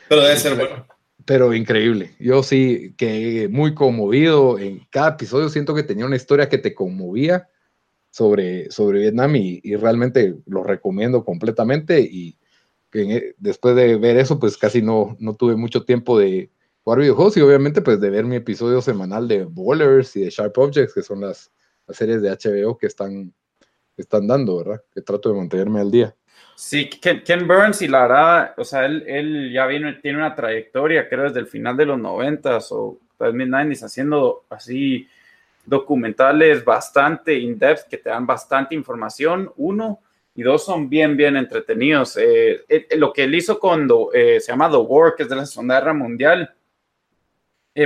Pero 0.08 0.22
debe 0.22 0.38
ser 0.38 0.56
bueno. 0.56 0.88
Pero 1.26 1.54
increíble. 1.54 2.16
Yo 2.20 2.42
sí 2.42 2.96
que 2.98 3.50
muy 3.52 3.76
conmovido. 3.76 4.58
En 4.58 4.88
cada 4.90 5.10
episodio 5.10 5.50
siento 5.50 5.76
que 5.76 5.84
tenía 5.84 6.06
una 6.06 6.16
historia 6.16 6.50
que 6.50 6.58
te 6.58 6.74
conmovía 6.74 7.50
sobre, 8.10 8.72
sobre 8.72 9.02
Vietnam 9.02 9.36
y, 9.36 9.60
y 9.64 9.76
realmente 9.76 10.36
lo 10.46 10.64
recomiendo 10.64 11.24
completamente. 11.24 12.00
Y, 12.00 12.40
que 12.92 13.02
e, 13.02 13.36
después 13.38 13.76
de 13.76 13.98
ver 13.98 14.18
eso, 14.18 14.40
pues 14.40 14.58
casi 14.58 14.82
no, 14.82 15.16
no 15.20 15.36
tuve 15.36 15.56
mucho 15.56 15.84
tiempo 15.84 16.18
de 16.18 16.52
jugar 16.84 17.00
videojuegos 17.00 17.38
y 17.38 17.42
obviamente 17.42 17.82
pues 17.82 18.00
de 18.00 18.10
ver 18.10 18.26
mi 18.26 18.38
episodio 18.38 18.82
semanal 18.82 19.28
de 19.28 19.46
Bowlers 19.46 20.16
y 20.16 20.22
de 20.22 20.30
Sharp 20.30 20.58
Objects, 20.58 20.94
que 20.94 21.02
son 21.02 21.22
las, 21.22 21.52
series 21.90 22.22
de 22.22 22.30
HBO 22.30 22.78
que 22.78 22.86
están, 22.86 23.34
están 23.98 24.28
dando, 24.28 24.58
¿verdad? 24.58 24.84
Que 24.94 25.02
trato 25.02 25.30
de 25.30 25.40
mantenerme 25.40 25.80
al 25.80 25.90
día. 25.90 26.16
Sí, 26.56 26.88
Ken, 26.88 27.48
Burns 27.48 27.82
y 27.82 27.88
la 27.88 28.02
verdad, 28.02 28.54
o 28.58 28.64
sea, 28.64 28.86
él, 28.86 29.04
él 29.08 29.52
ya 29.52 29.68
tiene 30.02 30.18
una 30.18 30.36
trayectoria, 30.36 31.10
creo, 31.10 31.24
desde 31.24 31.40
el 31.40 31.48
final 31.48 31.76
de 31.78 31.88
los 31.88 31.98
90 31.98 32.60
o 32.70 33.00
2009 33.18 33.76
haciendo 33.82 34.44
así 34.50 35.08
documentales 35.66 36.64
bastante 36.66 37.38
in-depth 37.38 37.88
que 37.90 37.98
te 37.98 38.10
dan 38.10 38.26
bastante 38.26 38.76
información. 38.76 39.52
Uno, 39.58 40.00
y 40.40 40.42
dos 40.42 40.64
son 40.64 40.88
bien, 40.88 41.18
bien 41.18 41.36
entretenidos. 41.36 42.16
Eh, 42.16 42.64
eh, 42.70 42.88
lo 42.96 43.12
que 43.12 43.26
él 43.26 43.36
hizo 43.36 43.60
cuando 43.60 44.10
eh, 44.14 44.40
se 44.40 44.54
llama 44.54 44.72
The 44.72 44.78
War, 44.78 45.14
que 45.14 45.24
es 45.24 45.30
de 45.30 45.36
la 45.36 45.46
Segunda 45.46 45.82
Guerra 45.82 45.94
Mundial, 45.94 46.56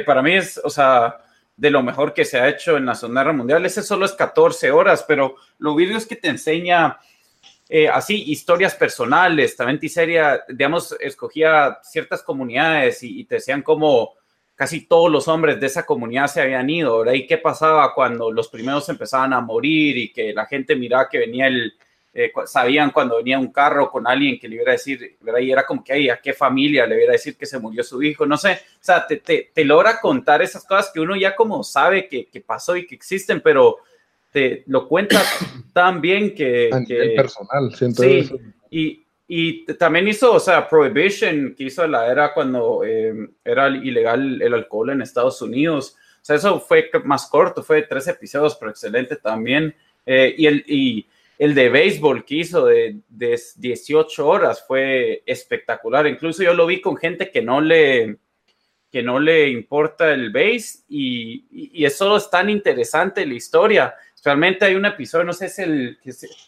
para 0.06 0.22
mí 0.22 0.36
es, 0.36 0.62
o 0.64 0.70
sea, 0.70 1.18
de 1.58 1.72
lo 1.72 1.82
mejor 1.82 2.14
que 2.14 2.26
se 2.26 2.40
ha 2.40 2.48
hecho 2.48 2.78
en 2.78 2.86
la 2.86 2.94
Segunda 2.94 3.22
Guerra 3.24 3.34
Mundial. 3.34 3.66
Ese 3.66 3.82
solo 3.82 4.06
es 4.06 4.12
14 4.12 4.70
horas, 4.70 5.04
pero 5.08 5.36
lo 5.58 5.74
vídeo 5.74 5.98
es 5.98 6.06
que 6.06 6.16
te 6.16 6.28
enseña 6.28 7.00
eh, 7.70 7.88
así 7.88 8.22
historias 8.28 8.76
personales, 8.76 9.56
también 9.56 9.80
Tiseria, 9.80 10.44
digamos, 10.48 10.96
escogía 11.00 11.80
ciertas 11.82 12.22
comunidades 12.22 13.02
y, 13.02 13.24
te 13.24 13.36
decían 13.36 13.64
como 13.64 14.14
casi 14.54 14.86
todos 14.86 15.12
los 15.12 15.28
hombres 15.28 15.60
de 15.60 15.66
esa 15.66 15.88
comunidad 15.88 16.28
se 16.28 16.42
habían 16.42 16.70
ido, 16.70 17.00
¿verdad? 17.00 17.14
¿Y 17.14 17.26
qué 17.26 17.40
pasaba 17.40 17.96
cuando 17.96 18.32
los 18.32 18.48
primeros 18.48 18.88
empezaban 18.90 19.34
a 19.34 19.42
morir 19.42 19.98
y 19.98 20.14
que 20.14 20.34
la 20.34 20.46
gente 20.46 20.76
miraba 20.76 21.10
que 21.10 21.18
venía 21.18 21.48
el, 21.48 21.74
eh, 22.14 22.32
sabían 22.46 22.92
cuando 22.92 23.18
venía 23.18 23.40
un 23.40 23.52
carro 23.52 23.90
con 23.90 24.06
alguien 24.06 24.40
que 24.40 24.48
le 24.48 24.58
iba 24.58 24.70
a 24.70 24.74
decir, 24.74 25.18
¿verdad? 25.22 25.40
Y 25.40 25.52
era 25.52 25.66
como 25.66 25.84
que, 25.84 25.94
ay, 25.94 26.10
¿a 26.10 26.22
qué 26.22 26.34
familia 26.34 26.86
le 26.86 27.02
iba 27.02 27.10
a 27.10 27.14
decir 27.14 27.36
que 27.36 27.46
se 27.46 27.58
murió 27.60 27.84
su 27.84 28.04
hijo? 28.04 28.26
No 28.26 28.38
sé, 28.38 28.52
o 28.52 28.84
sea, 28.84 29.08
te, 29.08 29.18
te, 29.18 29.52
te 29.54 29.66
logra 29.66 30.00
contar 30.00 30.42
esas 30.42 30.64
cosas 30.66 30.92
que 30.94 31.00
uno 31.00 31.16
ya 31.16 31.36
como 31.36 31.64
sabe 31.64 32.08
que, 32.08 32.28
que 32.28 32.42
pasó 32.42 32.78
y 32.78 32.86
que 32.86 32.96
existen, 32.96 33.42
pero 33.42 33.78
te 34.32 34.64
lo 34.68 34.88
cuenta 34.88 35.22
tan 35.74 36.02
bien 36.02 36.36
que... 36.36 36.70
que 36.88 37.14
personal, 37.16 37.74
siento 37.74 38.04
sí, 38.04 38.32
Y, 38.70 39.04
y 39.28 39.66
también 39.76 40.08
hizo, 40.08 40.34
o 40.34 40.40
sea, 40.40 40.68
Prohibition, 40.70 41.56
que 41.56 41.64
hizo 41.64 41.88
la 41.88 42.12
era 42.12 42.34
cuando 42.34 42.84
eh, 42.86 43.30
era 43.44 43.70
ilegal 43.70 44.42
el 44.42 44.54
alcohol 44.54 44.92
en 44.92 45.02
Estados 45.02 45.42
Unidos. 45.42 45.96
O 46.22 46.26
sea, 46.26 46.36
eso 46.36 46.60
fue 46.60 46.92
más 47.06 47.28
corto, 47.28 47.64
fue 47.64 47.84
tres 47.84 48.08
episodios, 48.08 48.56
pero 48.56 48.72
excelente 48.72 49.16
también. 49.16 49.74
Eh, 50.06 50.36
y, 50.38 50.46
el, 50.46 50.64
y 50.68 51.08
el 51.38 51.56
de 51.56 51.70
béisbol 51.70 52.26
que 52.26 52.36
hizo 52.36 52.66
de, 52.66 53.00
de 53.10 53.40
18 53.58 54.28
horas 54.28 54.64
fue 54.66 55.24
espectacular. 55.26 56.08
Incluso 56.08 56.44
yo 56.44 56.54
lo 56.54 56.66
vi 56.66 56.80
con 56.82 56.96
gente 56.96 57.32
que 57.32 57.42
no 57.42 57.60
le, 57.60 58.18
que 58.92 59.02
no 59.02 59.20
le 59.20 59.50
importa 59.50 60.14
el 60.14 60.32
base 60.32 60.84
y, 60.88 61.46
y, 61.52 61.84
eso 61.84 62.16
es 62.16 62.30
tan 62.30 62.50
interesante 62.50 63.26
la 63.26 63.34
historia. 63.34 63.96
Realmente 64.24 64.66
hay 64.66 64.76
un 64.76 64.86
episodio, 64.86 65.26
no 65.26 65.34
sé, 65.34 65.48
es 65.48 65.60
el, 65.60 65.98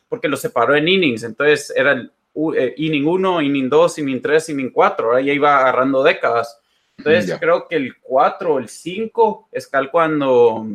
porque 0.07 0.27
lo 0.27 0.37
separó 0.37 0.75
en 0.75 0.87
innings, 0.87 1.23
entonces 1.23 1.73
era 1.75 1.93
el 1.93 2.11
eh, 2.55 2.73
inning 2.77 3.07
1, 3.07 3.41
inning 3.41 3.67
2, 3.67 3.97
inning 3.97 4.21
3, 4.21 4.49
inning 4.49 4.69
4, 4.69 5.15
ahí 5.15 5.31
iba 5.31 5.57
agarrando 5.57 6.03
décadas. 6.03 6.61
Entonces 6.97 7.35
creo 7.39 7.67
que 7.67 7.75
el 7.77 7.97
4 7.99 8.53
o 8.53 8.59
el 8.59 8.69
5 8.69 9.49
es 9.51 9.69
tal 9.69 9.91
cuando 9.91 10.65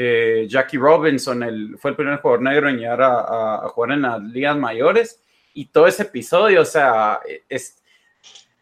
eh, 0.00 0.46
Jackie 0.48 0.78
Robinson 0.78 1.42
el, 1.42 1.76
fue 1.76 1.90
el 1.90 1.96
primer 1.96 2.20
jugador 2.20 2.40
negro 2.40 2.68
en 2.68 2.76
llegar 2.76 3.02
a, 3.02 3.68
jugar 3.70 3.90
en 3.90 4.02
las 4.02 4.22
ligas 4.22 4.56
mayores 4.56 5.20
y 5.54 5.64
todo 5.64 5.88
ese 5.88 6.04
episodio, 6.04 6.60
o 6.60 6.64
sea, 6.64 7.18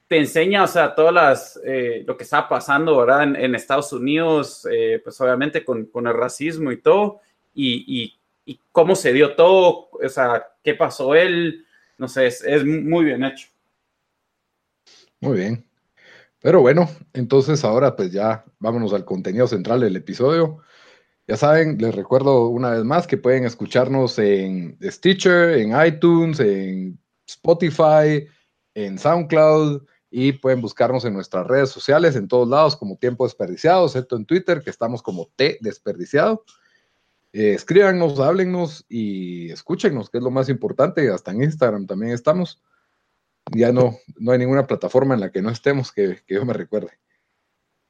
te 0.09 0.17
enseña, 0.17 0.65
o 0.65 0.67
sea, 0.67 0.95
todas 0.95 1.13
las, 1.13 1.61
eh, 1.63 2.05
lo 2.07 2.17
que 2.17 2.25
está 2.25 2.49
pasando, 2.49 2.97
¿verdad? 2.97 3.25
En, 3.25 3.55
Estados 3.55 3.93
Unidos, 3.93 4.67
eh, 4.73 4.99
pues 5.05 5.21
obviamente 5.21 5.63
con, 5.63 5.91
el 5.95 6.15
racismo 6.15 6.73
y 6.73 6.81
todo, 6.81 7.21
y, 7.53 7.85
y, 7.87 8.19
y, 8.47 8.59
cómo 8.73 8.97
se 8.97 9.13
dio 9.13 9.35
todo, 9.35 9.91
o 9.93 10.09
sea, 10.09 10.43
qué 10.65 10.73
pasó 10.73 11.15
él, 11.15 11.67
no 11.99 12.09
sé, 12.09 12.29
es, 12.29 12.43
es 12.45 12.65
muy 12.65 13.05
bien 13.05 13.23
hecho. 13.25 13.49
Muy 15.21 15.37
bien. 15.37 15.67
Pero 16.41 16.63
bueno, 16.63 16.89
entonces 17.13 17.63
ahora 17.63 17.95
pues 17.95 18.11
ya 18.11 18.43
vámonos 18.59 18.95
al 18.95 19.05
contenido 19.05 19.47
central 19.47 19.81
del 19.81 19.97
episodio. 19.97 20.63
Ya 21.29 21.37
saben, 21.37 21.79
les 21.79 21.95
recuerdo 21.95 22.49
una 22.49 22.71
vez 22.71 22.85
más 22.85 23.07
que 23.07 23.17
pueden 23.17 23.45
escucharnos 23.45 24.19
en 24.19 24.79
Stitcher, 24.81 25.59
en 25.59 25.73
iTunes, 25.85 26.39
en 26.39 27.01
Spotify, 27.27 28.29
en 28.75 28.99
SoundCloud 28.99 29.83
y 30.09 30.33
pueden 30.33 30.61
buscarnos 30.61 31.05
en 31.05 31.15
nuestras 31.15 31.47
redes 31.47 31.71
sociales 31.71 32.15
en 32.15 32.29
todos 32.29 32.49
lados 32.49 32.77
como 32.77 32.97
Tiempo 32.97 33.25
Desperdiciado, 33.25 33.87
excepto 33.87 34.17
en 34.17 34.25
Twitter 34.25 34.63
que 34.63 34.71
estamos 34.71 35.03
como 35.03 35.27
T 35.35 35.59
Desperdiciado. 35.61 36.45
Eh, 37.33 37.55
escríbanos, 37.55 38.21
háblennos 38.21 38.87
y 38.89 39.51
escúchenos, 39.51 40.09
que 40.09 40.19
es 40.19 40.25
lo 40.25 40.31
más 40.31 40.49
importante. 40.49 41.11
Hasta 41.11 41.33
en 41.33 41.43
Instagram 41.43 41.87
también 41.87 42.13
estamos. 42.13 42.63
Ya 43.53 43.73
no, 43.73 43.99
no 44.17 44.31
hay 44.33 44.39
ninguna 44.39 44.67
plataforma 44.67 45.15
en 45.15 45.21
la 45.21 45.33
que 45.33 45.43
no 45.43 45.51
estemos 45.51 45.91
que, 45.91 46.23
que 46.25 46.35
yo 46.35 46.45
me 46.45 46.53
recuerde. 46.53 46.93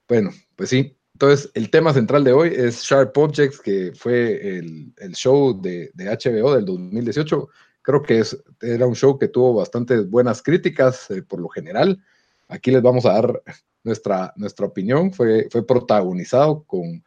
Bueno, 0.08 0.30
pues 0.56 0.70
sí, 0.70 0.98
entonces, 1.16 1.50
el 1.54 1.70
tema 1.70 1.94
central 1.94 2.25
de 2.25 2.32
hoy 2.35 2.52
es 2.54 2.82
Sharp 2.82 3.16
Objects, 3.16 3.58
que 3.61 3.90
fue 3.94 4.58
el, 4.58 4.92
show 5.14 5.58
de, 5.58 5.90
HBO 5.96 6.54
del 6.54 6.66
2018. 6.66 7.49
Creo 7.80 8.02
que 8.02 8.18
es, 8.18 8.37
era 8.61 8.87
un 8.87 8.94
show 8.94 9.18
que 9.18 9.28
tuvo 9.28 9.54
bastantes 9.54 10.11
buenas 10.11 10.42
críticas 10.42 11.11
eh, 11.11 11.23
por 11.23 11.40
lo 11.40 11.49
general. 11.49 11.99
Aquí 12.49 12.70
les 12.70 12.82
vamos 12.82 13.06
a 13.06 13.14
dar 13.14 13.42
nuestra, 13.82 14.35
nuestra 14.37 14.66
opinión. 14.66 15.11
Fue, 15.11 15.49
fue 15.50 15.66
protagonizado 15.66 16.64
con 16.64 17.02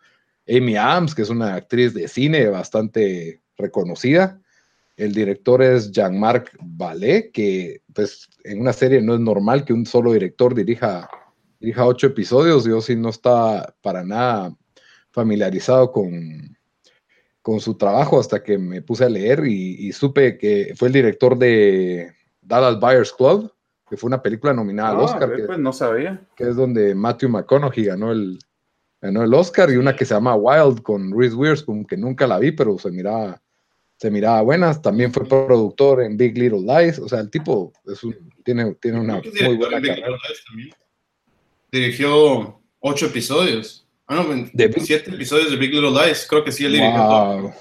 Amy 0.48 0.75
Adams, 0.75 1.13
que 1.13 1.22
es 1.22 1.30
una 1.30 1.54
actriz 1.54 1.94
de 1.94 2.08
cine 2.08 2.48
bastante 2.48 3.44
reconocida. 3.58 4.42
El 4.98 5.13
director 5.13 5.62
es 5.62 5.92
Jean-Marc 5.92 6.58
Vallée, 6.60 7.30
que 7.32 7.84
pues 7.94 8.28
en 8.44 8.60
una 8.60 8.74
serie 8.74 9.04
no 9.04 9.13
es 9.13 9.20
normal 9.20 9.66
que 9.66 9.74
un 9.74 9.86
solo 9.86 10.13
director 10.13 10.56
dirija 10.56 11.08
dirija 11.60 11.86
ocho 11.86 12.08
episodios. 12.08 12.66
Yo 12.66 12.82
sí 12.82 12.96
no 12.96 13.10
estaba 13.10 13.74
para 13.82 14.04
nada 14.04 14.56
familiarizado 15.12 15.92
con, 15.92 16.58
con 17.42 17.60
su 17.60 17.75
trabajo 17.75 18.20
hasta 18.20 18.44
que 18.44 18.58
me 18.58 18.82
puse 18.82 19.06
a 19.06 19.10
leer 19.10 19.46
y, 19.46 19.92
supe 19.92 20.38
que 20.38 20.74
fue 20.75 20.88
el 20.88 20.94
director 20.94 21.38
de 21.38 22.13
Dallas 22.42 22.80
Buyers 22.80 23.13
Club, 23.13 23.51
que 23.89 23.98
fue 23.98 24.08
una 24.08 24.22
película 24.22 24.54
nominada 24.54 24.92
al 24.92 24.98
ah, 24.98 25.01
Oscar. 25.01 25.36
que, 25.36 25.44
pues 25.44 25.60
no 25.60 25.74
sabía. 25.74 26.28
Que 26.36 26.50
es 26.50 26.56
donde 26.56 26.94
Matthew 26.96 27.30
McConaughey 27.30 27.86
ganó 27.86 28.12
el, 28.12 28.39
ganó 29.01 29.24
el 29.24 29.34
Oscar 29.34 29.72
y 29.72 29.78
una 29.78 29.96
que 29.96 30.06
se 30.06 30.13
llama 30.13 30.36
Wild 30.36 30.82
con 30.82 31.18
Reese 31.18 31.36
Witherspoon, 31.36 31.86
que 31.86 31.98
nunca 31.98 32.28
la 32.28 32.39
vi, 32.39 32.51
pero 32.51 32.78
se 32.78 32.92
miraba, 32.92 33.42
se 33.98 34.12
miraba 34.12 34.42
buenas. 34.42 34.82
También 34.82 35.12
fue 35.12 35.25
productor 35.25 36.04
en 36.04 36.18
Big 36.18 36.38
Little 36.38 36.62
Lies. 36.62 37.00
O 37.00 37.10
sea, 37.10 37.20
el 37.20 37.32
tipo 37.32 37.74
es 37.86 38.04
un, 38.04 38.16
tiene, 38.44 38.75
tiene 38.75 39.00
una 39.00 39.16
muy 39.16 39.58
buena 39.58 39.82
carrera 39.82 40.18
dirigió 41.72 42.60
ocho 42.80 43.06
episodios. 43.06 43.88
Ah, 44.08 44.16
no, 44.16 44.50
siete 44.80 45.12
episodios 45.12 45.52
de 45.52 45.58
Big 45.58 45.72
Little 45.72 45.92
Lies. 45.92 46.26
Creo 46.28 46.44
que 46.44 46.52
sí 46.52 46.66
él 46.66 46.74
dirigió 46.74 46.96
todo. 46.96 47.54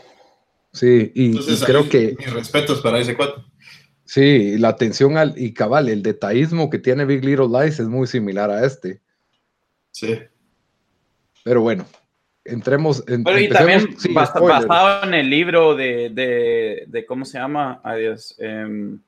Sí, 0.72 1.12
y, 1.14 1.36
creo 1.64 1.88
que. 1.88 2.16
Mis 2.18 2.32
respetos 2.32 2.80
para 2.80 2.98
ese 2.98 3.16
cuate. 3.16 3.42
Sí, 4.04 4.56
la 4.56 4.68
atención 4.68 5.18
al, 5.18 5.34
y 5.36 5.52
cabal, 5.52 5.88
el 5.88 6.02
detallismo 6.02 6.70
que 6.70 6.78
tiene 6.78 7.04
Big 7.04 7.24
Little 7.24 7.48
Lies 7.48 7.78
es 7.78 7.88
muy 7.88 8.06
similar 8.06 8.50
a 8.50 8.64
este. 8.64 9.00
Sí. 9.90 10.18
Pero 11.44 11.60
bueno, 11.60 11.84
entremos. 12.44 13.04
En, 13.06 13.24
Pero 13.24 13.38
y 13.38 13.48
también 13.48 13.94
basado 14.14 15.04
en 15.04 15.14
el 15.14 15.28
libro 15.28 15.74
de, 15.74 16.10
de, 16.10 16.84
de, 16.86 17.06
¿cómo 17.06 17.24
se 17.24 17.38
llama? 17.38 17.80
Adiós. 17.84 18.34
Em, 18.38 18.98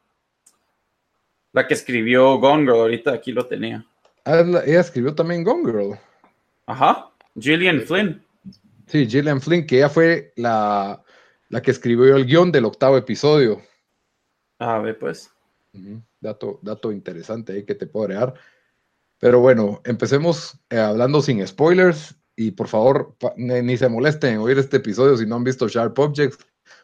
la 1.52 1.66
que 1.66 1.74
escribió 1.74 2.38
Gone 2.38 2.64
Girl, 2.64 2.80
ahorita 2.80 3.12
aquí 3.12 3.32
lo 3.32 3.46
tenía. 3.46 3.86
Ah, 4.24 4.40
ella 4.66 4.80
escribió 4.80 5.14
también 5.14 5.44
Gone 5.44 5.64
Girl. 5.64 5.98
Ajá, 6.66 7.10
Gillian 7.38 7.80
Flynn. 7.80 8.24
Sí, 8.86 9.06
Gillian 9.06 9.40
Flynn, 9.40 9.66
que 9.66 9.78
ella 9.78 9.88
fue 9.88 10.32
la, 10.36 11.02
que 11.62 11.70
escribió 11.70 12.16
el 12.16 12.26
guion 12.26 12.52
del 12.52 12.64
octavo 12.64 12.96
episodio. 12.96 13.60
A 14.58 14.78
ver, 14.78 14.98
pues. 14.98 15.30
dato, 16.20 16.58
dato 16.62 16.92
interesante 16.92 17.52
ahí 17.52 17.64
que 17.64 17.74
te 17.74 17.86
puedo 17.86 18.06
agregar. 18.06 18.34
Pero 19.18 19.40
bueno, 19.40 19.80
empecemos 19.84 20.58
eh, 20.70 20.78
hablando 20.78 21.22
sin 21.22 21.46
spoilers. 21.46 22.16
Y 22.36 22.52
por 22.52 22.68
favor, 22.68 23.16
ni, 23.36 23.76
se 23.76 23.88
molesten 23.88 24.34
en 24.34 24.38
oír 24.40 24.58
este 24.58 24.78
episodio 24.78 25.16
si 25.16 25.26
no 25.26 25.36
han 25.36 25.44
visto 25.44 25.68
Sharp 25.68 25.98
Objects, 25.98 26.38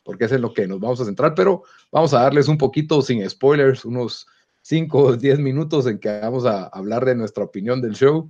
porque 0.04 0.26
es 0.26 0.32
en 0.32 0.42
lo 0.42 0.52
que 0.52 0.66
nos 0.66 0.80
vamos 0.80 1.00
a 1.00 1.06
centrar. 1.06 1.34
Pero 1.34 1.62
vamos 1.90 2.12
a 2.12 2.22
darles 2.22 2.48
un 2.48 2.58
poquito 2.58 3.00
sin 3.00 3.28
spoilers, 3.28 3.84
unos 3.84 4.26
5 4.66 4.98
o 4.98 5.16
10 5.16 5.38
minutos 5.38 5.86
en 5.86 6.00
que 6.00 6.08
vamos 6.08 6.44
a 6.44 6.64
hablar 6.64 7.04
de 7.04 7.14
nuestra 7.14 7.44
opinión 7.44 7.80
del 7.80 7.94
show. 7.94 8.28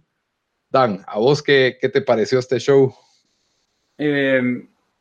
Dan, 0.69 1.03
¿a 1.07 1.19
vos 1.19 1.43
qué, 1.43 1.79
qué 1.81 1.89
te 1.89 2.03
pareció 2.03 2.39
este 2.39 2.59
show? 2.59 2.95
Eh, 3.97 4.43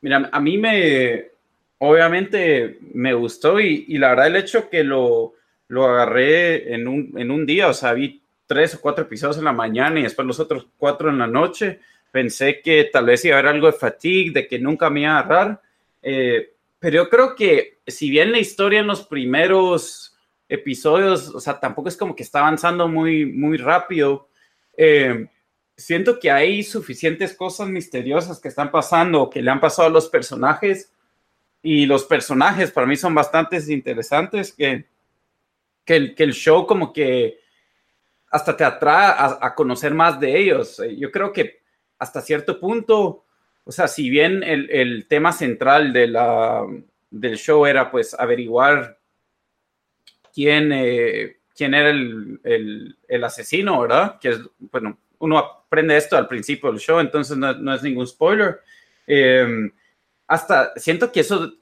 mira, 0.00 0.30
a 0.32 0.40
mí 0.40 0.56
me, 0.56 1.26
obviamente 1.76 2.78
me 2.94 3.12
gustó 3.12 3.60
y, 3.60 3.84
la 3.98 4.10
verdad 4.10 4.28
el 4.28 4.36
hecho 4.36 4.70
que 4.70 4.82
lo, 4.82 5.34
lo 5.68 5.84
agarré 5.84 6.72
en 6.72 6.88
un, 6.88 7.12
en 7.18 7.30
un 7.30 7.44
día, 7.44 7.68
o 7.68 7.74
sea, 7.74 7.92
vi 7.92 8.22
tres 8.46 8.74
o 8.74 8.80
cuatro 8.80 9.04
episodios 9.04 9.36
en 9.36 9.44
la 9.44 9.52
mañana 9.52 10.00
y 10.00 10.04
después 10.04 10.26
los 10.26 10.40
otros 10.40 10.66
cuatro 10.78 11.10
en 11.10 11.18
la 11.18 11.26
noche, 11.26 11.80
pensé 12.10 12.62
que 12.62 12.84
tal 12.84 13.04
vez 13.04 13.22
iba 13.26 13.36
a 13.36 13.40
haber 13.40 13.52
algo 13.52 13.66
de 13.66 13.74
fatigue, 13.74 14.32
de 14.32 14.48
que 14.48 14.58
nunca 14.58 14.88
me 14.88 15.02
iba 15.02 15.10
a 15.10 15.18
agarrar, 15.18 15.60
eh, 16.00 16.54
pero 16.78 17.04
yo 17.04 17.10
creo 17.10 17.36
que 17.36 17.80
si 17.86 18.08
bien 18.08 18.32
la 18.32 18.38
historia 18.38 18.80
en 18.80 18.86
los 18.86 19.04
primeros 19.04 20.15
episodios, 20.48 21.34
o 21.34 21.40
sea, 21.40 21.58
tampoco 21.58 21.88
es 21.88 21.96
como 21.96 22.14
que 22.14 22.22
está 22.22 22.40
avanzando 22.40 22.88
muy, 22.88 23.26
muy 23.26 23.56
rápido. 23.56 24.28
Eh, 24.76 25.28
siento 25.76 26.18
que 26.18 26.30
hay 26.30 26.62
suficientes 26.62 27.34
cosas 27.34 27.68
misteriosas 27.68 28.40
que 28.40 28.48
están 28.48 28.70
pasando, 28.70 29.28
que 29.28 29.42
le 29.42 29.50
han 29.50 29.60
pasado 29.60 29.88
a 29.88 29.92
los 29.92 30.08
personajes, 30.08 30.92
y 31.62 31.86
los 31.86 32.04
personajes 32.04 32.70
para 32.70 32.86
mí 32.86 32.96
son 32.96 33.14
bastante 33.14 33.58
interesantes, 33.72 34.52
que, 34.52 34.86
que, 35.84 35.96
el, 35.96 36.14
que 36.14 36.22
el 36.22 36.32
show 36.32 36.66
como 36.66 36.92
que 36.92 37.40
hasta 38.30 38.56
te 38.56 38.64
atrae 38.64 39.14
a, 39.40 39.54
conocer 39.54 39.94
más 39.94 40.20
de 40.20 40.38
ellos. 40.38 40.78
Eh, 40.80 40.96
yo 40.96 41.10
creo 41.10 41.32
que 41.32 41.60
hasta 41.98 42.20
cierto 42.20 42.60
punto, 42.60 43.24
o 43.64 43.72
sea, 43.72 43.88
si 43.88 44.10
bien 44.10 44.42
el, 44.42 45.06
tema 45.08 45.32
central 45.32 45.92
del 45.92 47.36
show 47.36 47.66
era 47.66 47.90
pues 47.90 48.14
averiguar 48.14 48.98
quién, 50.36 50.70
eh, 50.70 51.38
quién 51.56 51.72
era 51.72 51.88
el, 51.88 52.38
el, 52.44 52.98
el, 53.08 53.24
asesino, 53.24 53.80
¿verdad? 53.80 54.18
Que 54.20 54.28
es, 54.28 54.40
bueno, 54.58 54.98
uno 55.18 55.38
aprende 55.38 55.96
esto 55.96 56.14
al 56.14 56.28
principio 56.28 56.70
del 56.70 56.78
show, 56.78 57.00
entonces 57.00 57.38
no, 57.38 57.54
no 57.54 57.72
es 57.72 57.82
ningún 57.82 58.06
spoiler. 58.06 58.60
Eh, 59.06 59.70
hasta 60.26 60.74
siento 60.76 61.10
que 61.10 61.20
eso 61.20 61.54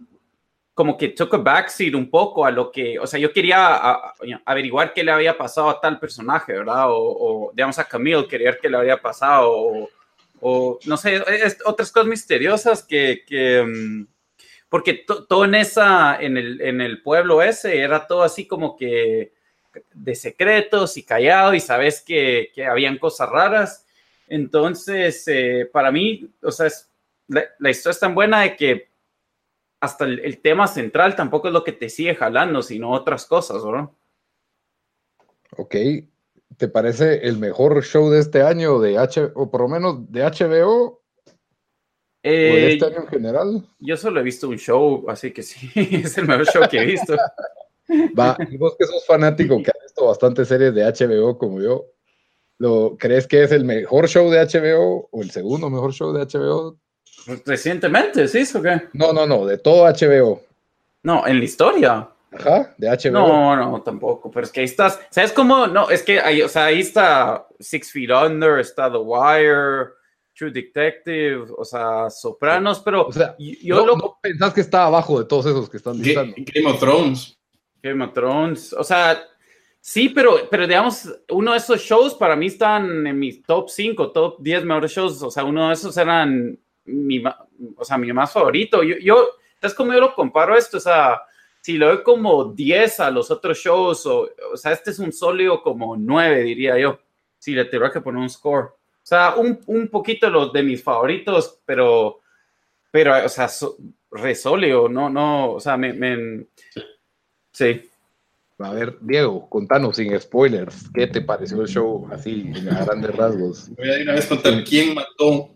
como 0.75 0.99
que 0.99 1.11
took 1.11 1.35
a 1.35 1.37
backseat 1.37 1.95
un 1.95 2.11
poco 2.11 2.45
a 2.45 2.51
lo 2.51 2.73
que, 2.73 2.99
o 2.99 3.07
sea, 3.07 3.21
yo 3.21 3.33
quería 3.33 3.81
averiguar 4.45 4.93
qué 4.93 5.05
le 5.05 5.13
había 5.13 5.39
pasado 5.39 5.71
a 5.71 5.81
tal 5.81 6.01
personaje, 6.01 6.53
¿verdad? 6.53 6.91
O, 6.91 6.97
o 6.97 7.53
digamos 7.53 7.79
a 7.79 7.85
Camille, 7.85 8.27
quería 8.27 8.59
qué 8.61 8.69
le 8.69 8.79
había 8.79 9.01
pasado, 9.01 9.53
o, 9.53 9.89
o 10.41 10.81
no 10.85 10.97
sé, 10.97 11.23
otras 11.65 11.93
cosas 11.93 12.09
misteriosas 12.09 12.83
que, 12.83 13.23
que 13.25 14.05
porque 14.75 15.05
todo 15.07 15.45
en 15.45 15.55
esa, 15.55 16.21
en 16.21 16.37
el, 16.37 16.61
en 16.61 16.81
el 16.81 17.01
pueblo 17.01 17.41
ese, 17.41 17.79
era 17.79 18.09
todo 18.09 18.25
así 18.25 18.45
como 18.45 18.77
que 18.77 19.33
de 19.93 20.15
secretos 20.17 20.97
y 20.97 21.05
callado 21.05 21.55
y 21.55 21.61
sabes 21.61 22.01
que, 22.01 22.51
que 22.53 22.67
habían 22.67 22.99
cosas 22.99 23.29
raras. 23.29 23.87
Entonces, 24.27 25.29
eh, 25.29 25.71
para 25.73 25.93
mí, 25.93 26.29
o 26.43 26.51
sea, 26.51 26.67
es, 26.67 26.91
la, 27.29 27.45
la 27.61 27.71
historia 27.71 27.93
es 27.93 28.01
tan 28.01 28.17
buena 28.17 28.41
de 28.41 28.57
que 28.57 28.89
hasta 29.79 30.07
el, 30.07 30.19
el, 30.19 30.41
tema 30.41 30.67
central 30.67 31.15
tampoco 31.15 31.47
es 31.47 31.55
lo 31.55 31.63
que 31.63 31.71
te 31.71 31.89
sigue 31.89 32.17
jalando, 32.17 32.61
sino 32.61 32.91
otras 32.91 33.27
cosas, 33.27 33.65
¿verdad? 33.65 33.89
Ok. 35.57 35.77
¿Te 36.57 36.67
parece 36.67 37.25
el 37.29 37.39
mejor 37.39 37.85
show 37.85 38.11
de 38.11 38.19
este 38.19 38.43
año 38.43 38.81
de 38.81 38.99
H, 38.99 39.31
o 39.37 39.49
por 39.53 39.61
lo 39.61 39.69
menos 39.69 40.11
de 40.11 40.25
HBO? 40.25 41.04
Eh, 42.27 42.51
¿O 42.51 42.55
de 42.55 42.73
este 42.73 42.87
año 42.87 43.03
en 43.03 43.07
general? 43.09 43.69
Yo 43.79 43.99
solo 43.99 44.19
he 44.19 44.23
visto 44.23 44.49
un 44.49 44.57
show, 44.57 45.05
así 45.09 45.31
que 45.31 45.43
sí, 45.43 45.71
es 45.75 46.17
el 46.17 46.27
mejor 46.27 46.47
show 46.47 46.63
que 46.71 46.79
he 46.79 46.87
visto. 46.87 47.15
Va, 48.19 48.35
vos 48.59 48.75
que 48.79 48.87
sos 48.87 49.05
fanático, 49.05 49.63
que 49.63 49.71
has 49.71 49.83
visto 49.83 50.07
bastantes 50.07 50.49
series 50.49 50.75
de 50.75 50.85
HBO 50.85 51.37
como 51.37 51.61
yo, 51.61 51.85
¿lo, 52.59 52.97
¿crees 52.99 53.27
que 53.27 53.43
es 53.43 53.53
el 53.53 53.67
mejor 53.67 54.09
show 54.09 54.31
de 54.31 54.41
HBO 54.41 55.07
o 55.11 55.23
el 55.23 55.31
segundo 55.31 55.69
mejor 55.69 55.93
show 55.93 56.15
de 56.15 56.25
HBO? 56.25 56.79
Recientemente, 57.45 58.27
¿sí? 58.27 58.43
¿O 58.57 58.63
qué? 58.63 58.85
No, 58.95 59.13
no, 59.13 59.27
no, 59.27 59.45
de 59.45 59.59
todo 59.59 59.85
HBO. 59.85 60.41
No, 61.03 61.27
en 61.27 61.39
la 61.39 61.45
historia. 61.45 62.09
Ajá, 62.33 62.75
de 62.79 62.89
HBO. 62.89 63.13
No, 63.13 63.57
no, 63.57 63.83
tampoco, 63.83 64.31
pero 64.31 64.47
es 64.47 64.51
que 64.51 64.61
ahí 64.61 64.67
estás, 64.67 64.99
¿sabes 65.11 65.33
cómo? 65.33 65.67
No, 65.67 65.91
es 65.91 66.03
que 66.03 66.21
ahí, 66.21 66.41
o 66.41 66.49
sea, 66.49 66.65
ahí 66.65 66.81
está 66.81 67.47
Six 67.61 67.93
Feet 67.93 68.11
Under, 68.11 68.61
está 68.61 68.91
The 68.91 68.97
Wire, 68.97 69.93
True 70.35 70.51
Detective, 70.51 71.47
o 71.57 71.65
sea, 71.65 72.11
Sopranos, 72.11 72.81
pero 72.81 73.07
o 73.07 73.13
sea, 73.13 73.37
yo 73.39 73.77
no, 73.77 73.87
lo... 73.87 73.97
no 73.97 74.19
pensás 74.21 74.53
que 74.53 74.61
está 74.61 74.87
abajo 74.87 75.19
de 75.19 75.27
todos 75.27 75.47
esos 75.47 75.71
que 75.71 75.77
están 75.77 75.99
listando. 75.99 76.35
Game 76.37 76.71
of 76.71 76.81
Thrones. 76.81 77.39
Game 77.83 78.05
of 78.05 78.13
Thrones, 78.13 78.73
o 78.73 78.83
sea, 78.83 79.23
sí, 79.81 80.09
pero, 80.09 80.49
pero 80.51 80.67
digamos, 80.67 81.09
uno 81.31 81.53
de 81.53 81.59
esos 81.59 81.81
shows 81.81 82.15
para 82.15 82.35
mí 82.35 82.47
están 82.47 83.07
en 83.07 83.19
mis 83.19 83.43
top 83.43 83.69
5, 83.69 84.11
top 84.11 84.37
10 84.41 84.65
mejores 84.65 84.91
shows, 84.91 85.23
o 85.23 85.31
sea, 85.31 85.45
uno 85.45 85.69
de 85.69 85.75
esos 85.75 85.97
eran 85.97 86.59
mi, 86.87 87.23
o 87.77 87.85
sea, 87.85 87.99
mi 87.99 88.13
más 88.13 88.33
favorito. 88.33 88.83
Yo, 88.83 88.97
yo, 88.99 89.29
¿sabes 89.61 89.75
cómo 89.75 89.93
yo 89.93 90.01
lo 90.01 90.15
comparo 90.15 90.57
esto? 90.57 90.79
O 90.79 90.81
sea, 90.81 91.21
si 91.61 91.79
lo 91.79 91.89
doy 91.89 92.03
como 92.03 92.53
10 92.53 93.01
a 93.01 93.11
los 93.11 93.31
otros 93.31 93.59
shows, 93.59 94.05
o, 94.07 94.29
o 94.53 94.57
sea, 94.57 94.73
este 94.73 94.91
es 94.91 94.99
un 94.99 95.13
sólido 95.13 95.63
como 95.63 95.97
9, 95.97 96.43
diría 96.43 96.79
yo, 96.79 96.99
si 97.39 97.53
le 97.53 97.65
tuviera 97.67 97.91
que 97.91 98.01
poner 98.01 98.21
un 98.21 98.31
score. 98.31 98.75
O 99.05 99.07
sea, 99.07 99.35
un, 99.37 99.61
un 99.67 99.89
poquito 99.89 100.31
los 100.31 100.51
de 100.51 100.63
mis 100.63 100.83
favoritos, 100.83 101.61
pero, 101.67 102.21
pero, 102.91 103.23
o 103.25 103.29
sea, 103.29 103.49
so, 103.49 103.77
re 104.11 104.35
sólido, 104.35 104.89
no, 104.89 105.11
no, 105.11 105.53
o 105.53 105.61
sea, 105.61 105.77
me, 105.77 105.93
me 105.93 106.47
sí. 107.53 107.91
A 108.59 108.71
ver, 108.73 108.97
Diego, 109.03 109.47
contanos 109.51 109.97
sin 109.97 110.19
spoilers, 110.19 110.89
¿qué 110.95 111.07
te 111.07 111.21
pareció 111.21 111.61
el 111.61 111.69
show 111.69 112.09
así, 112.11 112.51
a 112.71 112.85
grandes 112.87 113.15
rasgos? 113.17 113.69
Voy 113.77 113.91
a 113.91 113.97
ir 113.99 114.03
una 114.05 114.13
vez 114.15 114.27
contar 114.27 114.65
quién 114.65 114.95
mató 114.95 115.51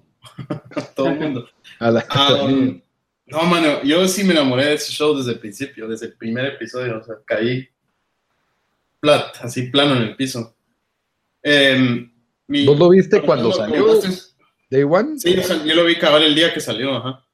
a 0.77 0.83
todo 0.95 1.09
el 1.09 1.19
mundo. 1.21 1.49
A 1.81 1.91
la- 1.91 2.07
Um, 2.45 2.81
no, 3.27 3.43
mano, 3.45 3.83
yo 3.83 4.07
sí 4.09 4.25
me 4.25 4.33
enamoré 4.33 4.65
de 4.67 4.75
ese 4.75 4.91
show 4.93 5.17
desde 5.17 5.33
el 5.33 5.39
principio, 5.39 5.87
desde 5.89 6.07
el 6.07 6.15
primer 6.15 6.45
episodio, 6.47 6.99
o 6.99 7.03
sea, 7.03 7.15
caí 7.25 7.69
flat, 9.01 9.37
así 9.43 9.69
plano 9.71 9.95
en 9.97 10.03
el 10.03 10.17
piso. 10.17 10.55
Em, 11.43 12.11
mi- 12.49 12.67
¿Vos 12.67 12.79
lo 12.79 12.89
viste 12.91 13.23
cuando 13.23 13.53
salió? 13.53 14.01
¿Day 14.71 14.83
One? 14.83 15.19
Sí, 15.19 15.35
yo 15.67 15.75
lo 15.75 15.85
vi 15.85 15.97
cabal 15.97 16.23
el 16.25 16.35
día 16.35 16.53
que 16.53 16.61
salió, 16.61 16.95
ajá. 16.97 17.25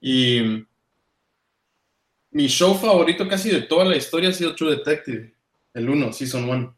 Y 0.00 0.64
mi 2.30 2.46
show 2.46 2.74
favorito 2.74 3.26
casi 3.28 3.50
de 3.50 3.62
toda 3.62 3.84
la 3.84 3.96
historia 3.96 4.30
ha 4.30 4.32
sido 4.32 4.54
True 4.54 4.76
Detective, 4.76 5.34
el 5.74 5.90
1, 5.90 6.12
Season 6.12 6.48
1. 6.48 6.76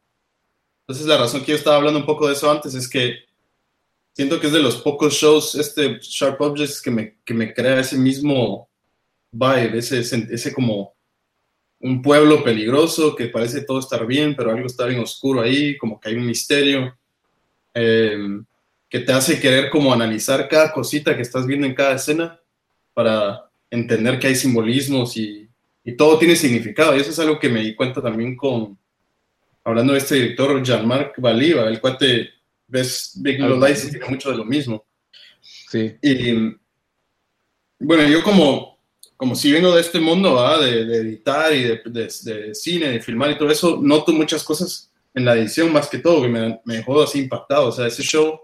Entonces 0.86 1.06
la 1.06 1.18
razón 1.18 1.42
que 1.44 1.52
yo 1.52 1.56
estaba 1.56 1.76
hablando 1.76 2.00
un 2.00 2.06
poco 2.06 2.26
de 2.26 2.32
eso 2.34 2.50
antes 2.50 2.74
es 2.74 2.88
que 2.88 3.16
siento 4.14 4.40
que 4.40 4.48
es 4.48 4.52
de 4.52 4.60
los 4.62 4.76
pocos 4.78 5.14
shows, 5.14 5.54
este 5.54 5.98
Sharp 6.00 6.40
Objects, 6.40 6.80
que 6.82 6.90
me, 6.90 7.18
que 7.24 7.34
me 7.34 7.52
crea 7.54 7.80
ese 7.80 7.96
mismo 7.96 8.68
vibe, 9.30 9.78
ese, 9.78 10.00
ese, 10.00 10.26
ese 10.30 10.52
como 10.52 10.94
un 11.80 12.02
pueblo 12.02 12.42
peligroso 12.44 13.14
que 13.14 13.26
parece 13.28 13.62
todo 13.62 13.78
estar 13.78 14.06
bien, 14.06 14.34
pero 14.36 14.50
algo 14.50 14.66
está 14.66 14.86
bien 14.86 15.00
oscuro 15.00 15.40
ahí, 15.42 15.76
como 15.78 15.98
que 16.00 16.08
hay 16.10 16.14
un 16.16 16.26
misterio. 16.26 16.96
Eh, 17.74 18.40
que 18.88 19.00
te 19.00 19.12
hace 19.12 19.40
querer 19.40 19.70
como 19.70 19.90
analizar 19.90 20.48
cada 20.48 20.70
cosita 20.70 21.16
que 21.16 21.22
estás 21.22 21.46
viendo 21.46 21.66
en 21.66 21.74
cada 21.74 21.94
escena 21.94 22.38
para 22.92 23.50
entender 23.70 24.18
que 24.18 24.26
hay 24.26 24.34
simbolismos 24.34 25.16
y, 25.16 25.48
y 25.82 25.96
todo 25.96 26.18
tiene 26.18 26.36
significado. 26.36 26.94
Y 26.94 27.00
eso 27.00 27.10
es 27.10 27.18
algo 27.18 27.38
que 27.38 27.48
me 27.48 27.62
di 27.62 27.74
cuenta 27.74 28.02
también 28.02 28.36
con, 28.36 28.78
hablando 29.64 29.94
de 29.94 29.98
este 29.98 30.16
director, 30.16 30.62
Jean-Marc 30.62 31.18
Valiva, 31.18 31.68
el 31.68 31.80
cuate, 31.80 32.28
ves 32.66 33.12
Big 33.16 33.40
Little 33.40 33.66
Lies 33.66 33.86
y 33.86 33.90
tiene 33.92 34.08
mucho 34.08 34.30
de 34.30 34.36
lo 34.36 34.44
mismo. 34.44 34.84
Sí. 35.40 35.96
Y 36.02 36.54
bueno, 37.78 38.06
yo 38.06 38.22
como, 38.22 38.78
como 39.16 39.34
si 39.34 39.52
vengo 39.52 39.74
de 39.74 39.80
este 39.80 40.00
mundo. 40.00 40.38
De, 40.60 40.84
de 40.84 40.96
editar 40.98 41.50
y 41.54 41.62
de, 41.62 41.80
de, 41.86 42.02
de 42.04 42.54
cine, 42.54 42.90
de 42.90 43.00
filmar 43.00 43.30
y 43.30 43.38
todo 43.38 43.50
eso, 43.50 43.80
noto 43.82 44.12
muchas 44.12 44.44
cosas 44.44 44.91
en 45.14 45.24
la 45.24 45.34
edición 45.34 45.72
más 45.72 45.88
que 45.88 45.98
todo, 45.98 46.22
que 46.22 46.28
me, 46.28 46.60
me 46.64 46.76
dejó 46.76 47.02
así 47.02 47.20
impactado. 47.20 47.68
O 47.68 47.72
sea, 47.72 47.86
ese 47.86 48.02
show 48.02 48.40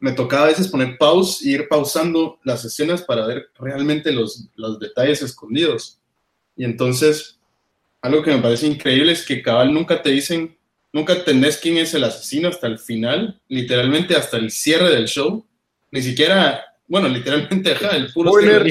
me 0.00 0.12
tocaba 0.12 0.44
a 0.44 0.48
veces 0.48 0.68
poner 0.68 0.96
pause 0.98 1.42
e 1.44 1.50
ir 1.50 1.68
pausando 1.68 2.38
las 2.42 2.64
escenas 2.64 3.02
para 3.02 3.26
ver 3.26 3.50
realmente 3.58 4.10
los, 4.12 4.48
los 4.56 4.80
detalles 4.80 5.22
escondidos. 5.22 6.00
Y 6.56 6.64
entonces, 6.64 7.38
algo 8.00 8.22
que 8.22 8.34
me 8.34 8.40
parece 8.40 8.66
increíble 8.66 9.12
es 9.12 9.24
que 9.24 9.42
cabal 9.42 9.72
nunca 9.72 10.02
te 10.02 10.10
dicen, 10.10 10.56
nunca 10.92 11.12
entendés 11.12 11.58
quién 11.58 11.76
es 11.76 11.92
el 11.92 12.04
asesino 12.04 12.48
hasta 12.48 12.66
el 12.66 12.78
final, 12.78 13.40
literalmente 13.48 14.16
hasta 14.16 14.38
el 14.38 14.50
cierre 14.50 14.90
del 14.90 15.06
show. 15.06 15.46
Ni 15.90 16.00
siquiera, 16.02 16.64
bueno, 16.90 17.08
literalmente, 17.08 17.72
ajá, 17.72 17.96
el 17.96 18.12
puro 18.12 18.30
Spoiler, 18.32 18.64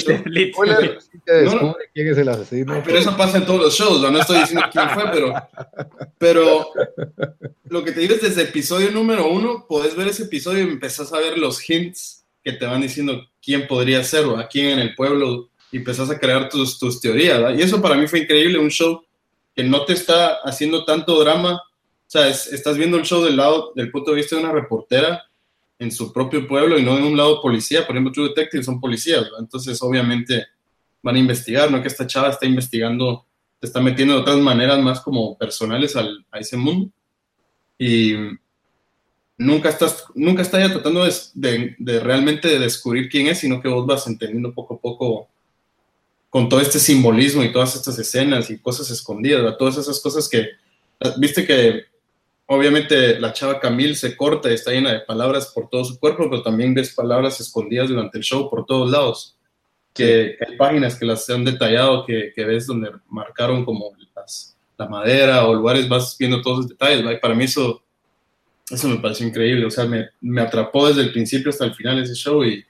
No. 1.45 1.75
quién 1.93 2.07
es 2.09 2.17
el 2.17 2.29
asesino. 2.29 2.81
Pero 2.85 2.97
eso 2.99 3.15
pasa 3.17 3.37
en 3.37 3.45
todos 3.45 3.61
los 3.61 3.73
shows, 3.73 4.01
¿no? 4.01 4.11
No 4.11 4.19
estoy 4.19 4.39
diciendo 4.41 4.65
quién 4.71 4.89
fue, 4.89 5.03
pero, 5.11 5.33
pero 6.17 6.67
lo 7.69 7.83
que 7.83 7.91
te 7.93 8.01
digo 8.01 8.15
es 8.15 8.21
desde 8.21 8.43
episodio 8.43 8.91
número 8.91 9.27
uno, 9.29 9.65
podés 9.67 9.95
ver 9.95 10.07
ese 10.09 10.23
episodio 10.23 10.59
y 10.65 10.67
empezás 10.67 11.13
a 11.13 11.19
ver 11.19 11.37
los 11.37 11.67
hints 11.67 12.25
que 12.43 12.51
te 12.53 12.65
van 12.65 12.81
diciendo 12.81 13.25
quién 13.41 13.67
podría 13.67 14.03
ser 14.03 14.25
o 14.25 14.37
a 14.37 14.47
quién 14.47 14.67
en 14.71 14.79
el 14.79 14.95
pueblo 14.95 15.49
y 15.71 15.77
empezás 15.77 16.09
a 16.09 16.19
crear 16.19 16.49
tus, 16.49 16.77
tus 16.79 16.99
teorías, 16.99 17.39
¿verdad? 17.39 17.57
Y 17.57 17.61
eso 17.61 17.81
para 17.81 17.95
mí 17.95 18.07
fue 18.07 18.19
increíble, 18.19 18.57
un 18.59 18.69
show 18.69 19.01
que 19.55 19.63
no 19.63 19.85
te 19.85 19.93
está 19.93 20.39
haciendo 20.43 20.83
tanto 20.83 21.19
drama, 21.19 21.53
o 21.55 21.61
sea, 22.11 22.27
es- 22.27 22.47
estás 22.51 22.75
viendo 22.77 22.97
el 22.97 23.03
show 23.03 23.23
del 23.23 23.37
lado, 23.37 23.71
del 23.75 23.91
punto 23.91 24.11
de 24.11 24.17
vista 24.17 24.35
de 24.35 24.41
una 24.43 24.51
reportera 24.51 25.23
en 25.79 25.91
su 25.91 26.11
propio 26.11 26.45
pueblo 26.45 26.77
y 26.77 26.83
no 26.83 26.97
en 26.97 27.05
un 27.05 27.17
lado 27.17 27.41
policía, 27.41 27.87
por 27.87 27.95
ejemplo, 27.95 28.11
True 28.11 28.29
Detective 28.29 28.63
son 28.63 28.81
policías. 28.81 29.25
Entonces 29.39 29.81
obviamente 29.81 30.45
van 31.01 31.15
a 31.15 31.19
investigar, 31.19 31.71
no 31.71 31.81
que 31.81 31.87
esta 31.87 32.05
chava 32.05 32.29
está 32.29 32.45
investigando, 32.45 33.25
te 33.59 33.67
está 33.67 33.79
metiendo 33.79 34.13
de 34.13 34.19
otras 34.19 34.37
maneras 34.37 34.79
más 34.79 34.99
como 34.99 35.37
personales 35.37 35.95
al, 35.95 36.25
a 36.31 36.39
ese 36.39 36.57
mundo. 36.57 36.91
Y 37.77 38.13
nunca 39.37 39.69
estás, 39.69 40.03
nunca 40.15 40.41
está 40.41 40.59
ya 40.59 40.71
tratando 40.73 41.05
de, 41.05 41.13
de, 41.33 41.75
de 41.79 41.99
realmente 42.01 42.49
de 42.49 42.59
descubrir 42.59 43.07
quién 43.07 43.27
es, 43.27 43.39
sino 43.39 43.61
que 43.61 43.69
vos 43.69 43.87
vas 43.87 44.05
entendiendo 44.05 44.53
poco 44.53 44.75
a 44.75 44.79
poco 44.79 45.29
con 46.29 46.49
todo 46.49 46.59
este 46.59 46.77
simbolismo 46.77 47.43
y 47.43 47.51
todas 47.51 47.75
estas 47.75 47.97
escenas 47.97 48.49
y 48.49 48.59
cosas 48.59 48.91
escondidas, 48.91 49.41
¿verdad? 49.41 49.57
todas 49.57 49.77
esas 49.77 49.99
cosas 49.99 50.29
que, 50.29 50.49
viste 51.17 51.45
que 51.45 51.85
obviamente 52.51 53.19
la 53.19 53.31
chava 53.31 53.59
Camille 53.59 53.95
se 53.95 54.17
corta 54.17 54.49
y 54.49 54.55
está 54.55 54.71
llena 54.71 54.91
de 54.91 55.01
palabras 55.01 55.51
por 55.53 55.69
todo 55.69 55.83
su 55.85 55.99
cuerpo, 55.99 56.29
pero 56.29 56.41
también 56.41 56.73
ves 56.73 56.95
palabras 56.95 57.39
escondidas 57.39 57.89
durante 57.89 58.17
el 58.17 58.23
show 58.23 58.49
por 58.49 58.65
todos 58.65 58.89
lados 58.89 59.37
que 59.93 60.37
hay 60.39 60.55
páginas 60.55 60.97
que 60.97 61.05
las 61.05 61.29
han 61.29 61.45
detallado, 61.45 62.05
que, 62.05 62.31
que 62.33 62.45
ves 62.45 62.65
donde 62.65 62.91
marcaron 63.07 63.65
como 63.65 63.91
las, 64.15 64.57
la 64.77 64.87
madera 64.87 65.45
o 65.45 65.53
lugares, 65.53 65.87
vas 65.87 66.15
viendo 66.17 66.41
todos 66.41 66.59
esos 66.59 66.69
detalles, 66.69 67.05
¿va? 67.05 67.13
Y 67.13 67.19
para 67.19 67.35
mí 67.35 67.43
eso, 67.43 67.83
eso 68.69 68.87
me 68.87 68.97
pareció 68.97 69.27
increíble, 69.27 69.65
o 69.65 69.71
sea, 69.71 69.85
me, 69.85 70.09
me 70.21 70.41
atrapó 70.41 70.87
desde 70.87 71.01
el 71.01 71.11
principio 71.11 71.49
hasta 71.49 71.65
el 71.65 71.75
final 71.75 72.01
ese 72.01 72.15
show 72.15 72.43
y 72.43 72.65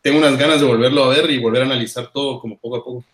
tengo 0.00 0.18
unas 0.18 0.38
ganas 0.38 0.60
de 0.60 0.66
volverlo 0.66 1.04
a 1.04 1.08
ver 1.08 1.30
y 1.30 1.38
volver 1.38 1.62
a 1.62 1.66
analizar 1.66 2.10
todo 2.10 2.40
como 2.40 2.58
poco 2.58 2.76
a 2.76 2.84
poco. 2.84 3.04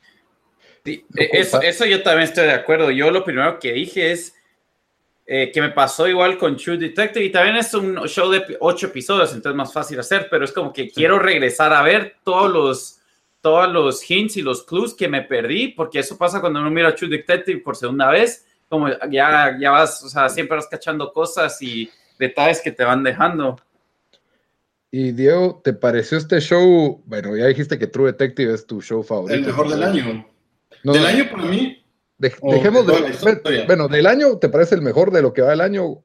Sí, 0.85 1.05
eso, 1.14 1.61
eso 1.62 1.85
yo 1.85 2.03
también 2.03 2.29
estoy 2.29 2.44
de 2.44 2.53
acuerdo. 2.53 2.90
Yo 2.90 3.11
lo 3.11 3.24
primero 3.24 3.59
que 3.59 3.72
dije 3.72 4.12
es 4.12 4.35
eh, 5.33 5.53
que 5.53 5.61
me 5.61 5.71
pasó 5.71 6.09
igual 6.09 6.37
con 6.37 6.57
True 6.57 6.77
Detective 6.77 7.25
y 7.25 7.31
también 7.31 7.55
es 7.55 7.73
un 7.73 7.95
show 8.09 8.29
de 8.33 8.57
ocho 8.59 8.88
episodios, 8.88 9.29
entonces 9.29 9.53
es 9.53 9.57
más 9.57 9.73
fácil 9.73 10.01
hacer, 10.01 10.27
pero 10.29 10.45
es 10.45 10.51
como 10.51 10.73
que 10.73 10.90
quiero 10.90 11.21
regresar 11.21 11.73
a 11.73 11.83
ver 11.83 12.16
todos 12.25 12.51
los, 12.53 12.99
todos 13.40 13.73
los 13.73 14.11
hints 14.11 14.38
y 14.38 14.43
los 14.43 14.64
clues 14.64 14.93
que 14.93 15.07
me 15.07 15.23
perdí, 15.23 15.69
porque 15.69 16.01
eso 16.01 16.19
pasa 16.19 16.40
cuando 16.40 16.59
uno 16.59 16.69
mira 16.69 16.97
True 16.97 17.09
Detective 17.09 17.61
por 17.61 17.77
segunda 17.77 18.11
vez, 18.11 18.45
como 18.69 18.88
ya, 19.09 19.57
ya 19.57 19.71
vas, 19.71 20.03
o 20.03 20.09
sea, 20.09 20.29
siempre 20.29 20.57
vas 20.57 20.66
cachando 20.66 21.12
cosas 21.12 21.62
y 21.62 21.88
detalles 22.19 22.61
que 22.61 22.73
te 22.73 22.83
van 22.83 23.05
dejando. 23.05 23.57
Y 24.90 25.12
Diego, 25.12 25.61
¿te 25.62 25.73
pareció 25.73 26.19
este 26.19 26.40
show? 26.40 27.05
Bueno, 27.07 27.37
ya 27.37 27.47
dijiste 27.47 27.79
que 27.79 27.87
True 27.87 28.11
Detective 28.11 28.53
es 28.53 28.66
tu 28.66 28.83
show 28.83 29.05
favorito. 29.05 29.38
El 29.38 29.47
mejor 29.47 29.69
del 29.69 29.85
año. 29.85 30.27
del 30.83 31.07
año 31.07 31.31
para 31.31 31.45
mí, 31.45 31.80
dejemos 32.21 32.87
de, 32.87 33.65
bueno, 33.67 33.89
del 33.89 34.07
año, 34.07 34.39
¿te 34.39 34.49
parece 34.49 34.75
el 34.75 34.83
mejor 34.83 35.11
de 35.11 35.23
lo 35.23 35.33
que 35.33 35.43
va 35.43 35.53
el 35.53 35.61
año? 35.61 36.05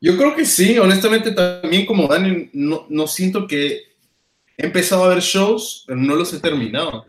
Yo 0.00 0.16
creo 0.16 0.34
que 0.34 0.44
sí, 0.44 0.78
honestamente 0.78 1.32
también 1.32 1.86
como 1.86 2.06
Dani, 2.06 2.50
no, 2.52 2.86
no 2.88 3.06
siento 3.06 3.46
que 3.46 3.94
he 4.56 4.66
empezado 4.66 5.04
a 5.04 5.08
ver 5.08 5.20
shows, 5.20 5.84
pero 5.86 5.98
no 5.98 6.14
los 6.14 6.32
he 6.32 6.40
terminado. 6.40 7.06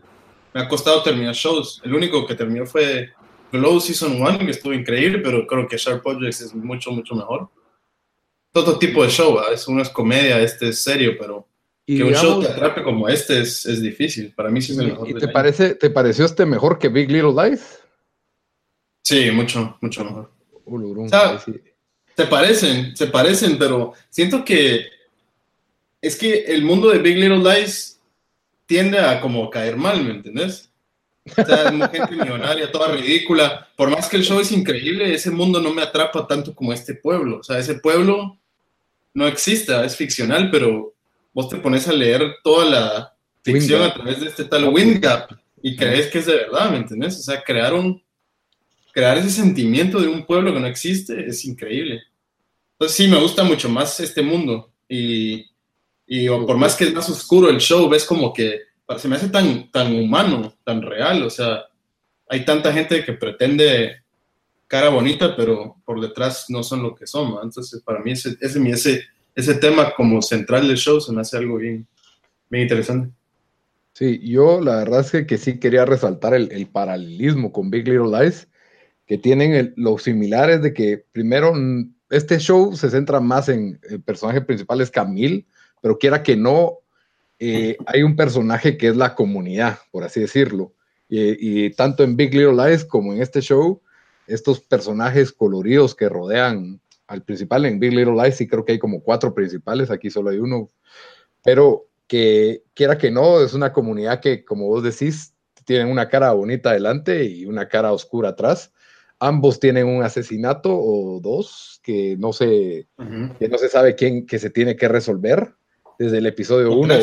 Me 0.52 0.62
ha 0.62 0.68
costado 0.68 1.02
terminar 1.02 1.34
shows. 1.34 1.80
El 1.84 1.94
único 1.94 2.26
que 2.26 2.34
terminó 2.34 2.66
fue 2.66 3.10
Glow 3.52 3.80
Season 3.80 4.20
1, 4.20 4.38
que 4.38 4.50
estuvo 4.50 4.72
increíble, 4.72 5.18
pero 5.18 5.46
creo 5.46 5.68
que 5.68 5.76
Sharp 5.76 6.02
Projects 6.02 6.40
es 6.40 6.54
mucho, 6.54 6.90
mucho 6.90 7.14
mejor. 7.14 7.48
Todo 8.52 8.78
tipo 8.78 9.04
de 9.04 9.10
show, 9.10 9.38
es 9.52 9.68
uno 9.68 9.82
es 9.82 9.90
comedia, 9.90 10.40
este 10.40 10.70
es 10.70 10.80
serio, 10.80 11.12
pero 11.18 11.46
que 11.86 12.02
un 12.02 12.14
show 12.14 12.40
te 12.40 12.48
atrape 12.48 12.82
como 12.82 13.08
este 13.08 13.40
es, 13.40 13.66
es, 13.66 13.80
difícil. 13.80 14.32
Para 14.34 14.48
mí 14.48 14.60
sí 14.60 14.72
es 14.72 14.78
el 14.78 14.88
mejor. 14.88 15.08
¿Y 15.10 15.14
te, 15.14 15.28
parece, 15.28 15.74
te 15.74 15.90
pareció 15.90 16.24
este 16.24 16.46
mejor 16.46 16.78
que 16.78 16.88
Big 16.88 17.10
Little 17.10 17.32
Lies? 17.32 17.85
Sí, 19.06 19.30
mucho, 19.30 19.78
mucho 19.80 20.04
mejor. 20.04 20.32
Se 22.16 22.26
parecen, 22.26 22.96
se 22.96 23.06
parecen, 23.06 23.56
pero 23.56 23.92
siento 24.10 24.44
que 24.44 24.84
es 26.00 26.16
que 26.16 26.46
el 26.46 26.62
mundo 26.62 26.90
de 26.90 26.98
Big 26.98 27.16
Little 27.16 27.38
Lies 27.38 28.00
tiende 28.66 28.98
a 28.98 29.20
como 29.20 29.48
caer 29.48 29.76
mal, 29.76 30.02
¿me 30.02 30.10
entendés? 30.10 30.72
O 31.24 31.44
sea, 31.44 31.70
gente 31.70 32.16
millonaria, 32.16 32.72
toda 32.72 32.96
ridícula. 32.96 33.68
Por 33.76 33.90
más 33.90 34.08
que 34.08 34.16
el 34.16 34.24
show 34.24 34.40
es 34.40 34.50
increíble, 34.50 35.14
ese 35.14 35.30
mundo 35.30 35.60
no 35.60 35.72
me 35.72 35.82
atrapa 35.82 36.26
tanto 36.26 36.52
como 36.52 36.72
este 36.72 36.94
pueblo. 36.94 37.38
O 37.38 37.42
sea, 37.44 37.60
ese 37.60 37.76
pueblo 37.76 38.36
no 39.14 39.28
existe, 39.28 39.72
es 39.84 39.94
ficcional, 39.94 40.50
pero 40.50 40.94
vos 41.32 41.48
te 41.48 41.58
pones 41.58 41.86
a 41.86 41.92
leer 41.92 42.38
toda 42.42 42.64
la 42.64 43.14
ficción 43.44 43.82
a 43.82 43.94
través 43.94 44.18
de 44.18 44.26
este 44.26 44.46
tal 44.46 44.64
Windgap 44.64 45.30
y 45.62 45.76
crees 45.76 46.08
que 46.08 46.18
es 46.18 46.26
de 46.26 46.34
verdad, 46.34 46.70
¿me 46.72 46.78
entendés? 46.78 47.20
O 47.20 47.22
sea, 47.22 47.40
crearon 47.40 48.02
crear 48.96 49.18
ese 49.18 49.28
sentimiento 49.28 50.00
de 50.00 50.08
un 50.08 50.24
pueblo 50.24 50.54
que 50.54 50.60
no 50.60 50.66
existe 50.66 51.26
es 51.26 51.44
increíble. 51.44 52.00
Entonces 52.72 52.96
sí, 52.96 53.08
me 53.08 53.20
gusta 53.20 53.44
mucho 53.44 53.68
más 53.68 54.00
este 54.00 54.22
mundo 54.22 54.72
y, 54.88 55.44
y 56.06 56.26
por 56.30 56.56
más 56.56 56.74
que 56.74 56.84
es 56.84 56.94
más 56.94 57.06
oscuro 57.10 57.50
el 57.50 57.58
show, 57.58 57.90
ves 57.90 58.06
como 58.06 58.32
que 58.32 58.58
se 58.96 59.06
me 59.06 59.16
hace 59.16 59.28
tan, 59.28 59.70
tan 59.70 59.94
humano, 59.94 60.54
tan 60.64 60.80
real, 60.80 61.22
o 61.24 61.28
sea, 61.28 61.64
hay 62.26 62.46
tanta 62.46 62.72
gente 62.72 63.04
que 63.04 63.12
pretende 63.12 63.96
cara 64.66 64.88
bonita, 64.88 65.36
pero 65.36 65.76
por 65.84 66.00
detrás 66.00 66.46
no 66.48 66.62
son 66.62 66.82
lo 66.82 66.94
que 66.94 67.06
son, 67.06 67.34
entonces 67.42 67.82
para 67.82 68.00
mí 68.00 68.12
ese, 68.12 68.38
ese, 68.40 68.66
ese, 68.66 69.04
ese 69.34 69.54
tema 69.56 69.92
como 69.94 70.22
central 70.22 70.66
del 70.68 70.78
show 70.78 71.02
se 71.02 71.12
me 71.12 71.20
hace 71.20 71.36
algo 71.36 71.58
bien, 71.58 71.86
bien 72.48 72.62
interesante. 72.62 73.10
Sí, 73.92 74.20
yo 74.26 74.58
la 74.62 74.76
verdad 74.76 75.00
es 75.00 75.10
que, 75.10 75.26
que 75.26 75.36
sí 75.36 75.58
quería 75.60 75.84
resaltar 75.84 76.32
el, 76.32 76.50
el, 76.50 76.66
paralelismo 76.66 77.52
con 77.52 77.70
Big 77.70 77.86
Little 77.86 78.18
Lies, 78.18 78.48
que 79.06 79.18
tienen 79.18 79.72
los 79.76 80.02
similares 80.02 80.62
de 80.62 80.72
que 80.72 81.04
primero 81.12 81.54
este 82.10 82.38
show 82.38 82.74
se 82.76 82.90
centra 82.90 83.20
más 83.20 83.48
en 83.48 83.78
el 83.88 84.02
personaje 84.02 84.40
principal 84.40 84.80
es 84.80 84.90
Camille, 84.90 85.46
pero 85.80 85.98
quiera 85.98 86.22
que 86.22 86.36
no, 86.36 86.78
eh, 87.38 87.76
hay 87.86 88.02
un 88.02 88.16
personaje 88.16 88.76
que 88.76 88.88
es 88.88 88.96
la 88.96 89.14
comunidad, 89.14 89.78
por 89.90 90.04
así 90.04 90.20
decirlo. 90.20 90.72
Y, 91.08 91.70
tanto 91.70 92.02
en 92.02 92.16
Big 92.16 92.34
Little 92.34 92.54
Lies 92.54 92.84
como 92.84 93.12
en 93.12 93.22
este 93.22 93.40
show, 93.40 93.80
estos 94.26 94.58
personajes 94.58 95.30
coloridos 95.30 95.94
que 95.94 96.08
rodean 96.08 96.80
al 97.06 97.22
principal 97.22 97.64
en 97.64 97.78
Big 97.78 97.92
Little 97.92 98.20
Lies, 98.20 98.40
y 98.40 98.48
creo 98.48 98.64
que 98.64 98.72
hay 98.72 98.78
como 98.80 99.00
cuatro 99.00 99.32
principales, 99.32 99.92
aquí 99.92 100.10
solo 100.10 100.30
hay 100.30 100.38
uno, 100.38 100.68
pero 101.44 101.86
que 102.08 102.64
quiera 102.74 102.98
que 102.98 103.12
no, 103.12 103.40
es 103.40 103.54
una 103.54 103.72
comunidad 103.72 104.20
que, 104.20 104.44
como 104.44 104.66
vos 104.66 104.82
decís, 104.82 105.32
tienen 105.64 105.88
una 105.88 106.08
cara 106.08 106.32
bonita 106.32 106.70
adelante 106.70 107.24
y 107.24 107.46
una 107.46 107.68
cara 107.68 107.92
oscura 107.92 108.30
atrás 108.30 108.72
ambos 109.18 109.60
tienen 109.60 109.86
un 109.86 110.02
asesinato 110.02 110.70
o 110.72 111.20
dos 111.20 111.80
que 111.82 112.16
no 112.18 112.32
se, 112.32 112.88
que 113.38 113.48
no 113.48 113.58
se 113.58 113.68
sabe 113.68 113.94
quién 113.94 114.26
que 114.26 114.38
se 114.38 114.50
tiene 114.50 114.76
que 114.76 114.88
resolver 114.88 115.54
desde 115.98 116.18
el 116.18 116.26
episodio 116.26 116.72
1. 116.72 116.94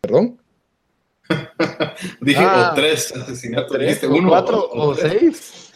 ¿Perdón? 0.00 0.38
Dije, 2.20 2.44
o 2.44 2.48
ah, 2.48 2.72
tres 2.74 3.14
asesinatos. 3.14 3.76
uno, 4.08 4.28
cuatro 4.28 4.68
o, 4.70 4.94
seis. 4.94 5.72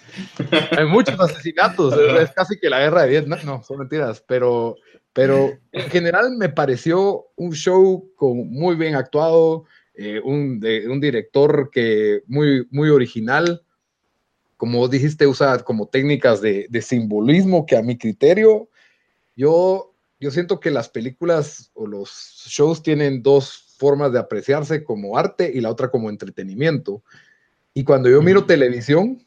Hay 0.77 0.87
muchos 0.87 1.19
asesinatos. 1.19 1.95
es 2.21 2.31
casi 2.33 2.59
que 2.59 2.71
la 2.71 2.81
guerra 2.81 3.03
de 3.03 3.09
Vietnam. 3.09 3.41
No, 3.45 3.63
son 3.63 3.79
mentiras. 3.79 4.23
Pero, 4.27 4.77
pero 5.13 5.53
en 5.73 5.91
general 5.91 6.37
me 6.37 6.49
pareció 6.49 7.27
un 7.37 7.53
show 7.53 8.11
con 8.15 8.51
muy 8.51 8.77
bien 8.77 8.95
actuado, 8.95 9.65
eh, 9.95 10.21
un, 10.23 10.61
de, 10.61 10.89
un 10.89 11.01
director 11.01 11.71
que 11.73 12.23
muy, 12.27 12.67
muy 12.71 12.91
original 12.91 13.63
como 14.61 14.87
dijiste, 14.89 15.27
usa 15.27 15.61
como 15.61 15.89
técnicas 15.89 16.43
de, 16.43 16.83
simbolismo 16.83 17.65
que 17.65 17.79
a 17.79 17.83
mi 17.83 17.97
criterio, 17.97 18.69
yo, 19.35 19.95
yo 20.21 20.31
siento 20.31 20.61
que 20.61 20.71
las 20.71 20.91
películas 20.91 21.71
o 21.73 21.87
los 21.87 22.45
shows 22.47 22.83
tienen 22.83 23.23
dos 23.23 23.75
formas 23.79 24.13
de 24.13 24.19
apreciarse 24.19 24.85
como 24.85 25.17
arte 25.17 25.51
y 25.55 25.63
la 25.63 25.71
otra 25.71 25.91
como 25.91 26.11
entretenimiento. 26.11 27.03
Y 27.73 27.85
cuando 27.85 28.11
yo 28.11 28.21
miro 28.21 28.45
televisión, 28.45 29.27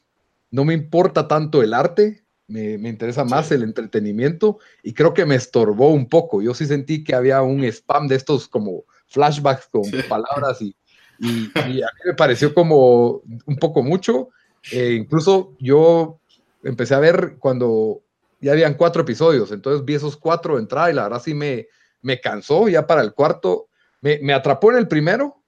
no 0.52 0.65
me 0.65 0.76
importa 0.76 1.28
tanto 1.28 1.63
el 1.63 1.74
arte, 1.74 2.24
me, 2.46 2.74
interesa 2.88 3.26
más 3.26 3.52
el 3.52 3.63
entretenimiento 3.63 4.60
y 4.84 4.93
creo 4.93 5.15
que 5.15 5.26
me 5.26 5.34
estorbó 5.34 5.89
un 5.89 6.10
poco. 6.10 6.43
Yo 6.43 6.54
sí 6.54 6.67
sentí 6.67 7.04
que 7.04 7.15
había 7.15 7.41
un 7.41 7.63
spam 7.63 8.08
de 8.08 8.17
estos 8.17 8.48
como 8.48 8.84
flashbacks 9.08 9.65
con 9.65 9.82
palabras 10.08 10.62
y, 10.62 10.76
y, 11.17 11.50
y, 11.56 11.82
a 11.82 11.88
mí 11.88 12.02
me 12.06 12.13
pareció 12.13 12.54
como 12.54 13.24
un 13.48 13.56
poco 13.60 13.82
mucho 13.82 14.30
eh, 14.71 14.93
incluso 14.93 15.56
yo 15.60 16.19
empecé 16.63 16.95
a 16.95 16.99
ver 16.99 17.36
cuando 17.39 18.02
ya 18.39 18.52
habían 18.52 18.76
cuatro 18.76 19.02
episodios, 19.02 19.52
entonces 19.52 19.86
vi 19.86 19.95
esos 19.95 20.17
cuatro 20.17 20.56
de 20.56 20.62
entrada 20.62 20.91
y 20.91 20.93
la 20.93 21.04
verdad 21.04 21.21
sí 21.23 21.34
me, 21.34 21.67
me 22.02 22.19
cansó, 22.19 22.67
ya 22.67 22.88
para 22.88 23.02
el 23.02 23.13
cuarto, 23.13 23.67
me, 24.02 24.19
me, 24.21 24.34
atrapó 24.34 24.71
en 24.71 24.78
el 24.78 24.88
primero 24.88 25.43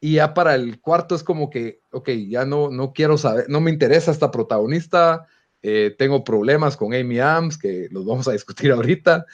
y 0.00 0.14
ya 0.14 0.34
para 0.34 0.54
el 0.54 0.80
cuarto 0.80 1.14
es 1.14 1.22
como 1.22 1.50
que, 1.50 1.80
ok, 1.90 2.10
ya 2.28 2.44
no, 2.44 2.70
no 2.70 2.92
quiero 2.92 3.16
saber, 3.16 3.46
no 3.48 3.60
me 3.60 3.70
interesa 3.70 4.10
esta 4.10 4.30
protagonista, 4.30 5.26
eh, 5.62 5.94
tengo 5.98 6.22
problemas 6.22 6.76
con 6.76 6.94
Amy 6.94 7.18
Adams, 7.18 7.58
que 7.58 7.88
los 7.90 8.04
vamos 8.04 8.28
a 8.28 8.32
discutir 8.32 8.70
ahorita, 8.72 9.26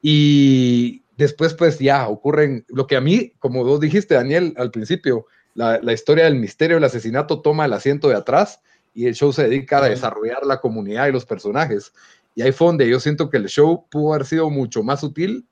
y 0.00 1.02
después 1.16 1.54
pues 1.54 1.78
ya 1.78 2.06
ocurren, 2.08 2.64
lo 2.68 2.86
que 2.86 2.96
a 2.96 3.00
mí, 3.00 3.32
como 3.38 3.64
vos 3.64 3.80
dijiste, 3.80 4.14
Daniel, 4.14 4.54
al 4.58 4.70
principio, 4.70 5.26
la, 5.54 5.92
historia 5.92 6.24
del 6.24 6.36
misterio 6.36 6.76
del 6.76 6.84
asesinato 6.84 7.40
toma 7.40 7.66
el 7.66 7.72
asiento 7.72 8.08
de 8.08 8.16
atrás 8.16 8.60
y 8.94 9.06
el 9.06 9.14
show 9.14 9.32
se 9.32 9.44
dedica 9.44 9.78
a 9.78 9.88
desarrollar 9.88 10.44
la 10.44 10.60
comunidad 10.60 11.08
y 11.08 11.12
los 11.12 11.26
personajes. 11.26 11.92
Y 12.34 12.42
ahí 12.42 12.52
fue 12.52 12.68
donde 12.68 12.88
yo 12.88 13.00
siento 13.00 13.28
que 13.28 13.36
el 13.36 13.48
show 13.48 13.86
pudo 13.90 14.14
haber 14.14 14.26
sido 14.26 14.50
mucho 14.50 14.82
más 14.82 15.00
sutil 15.00 15.46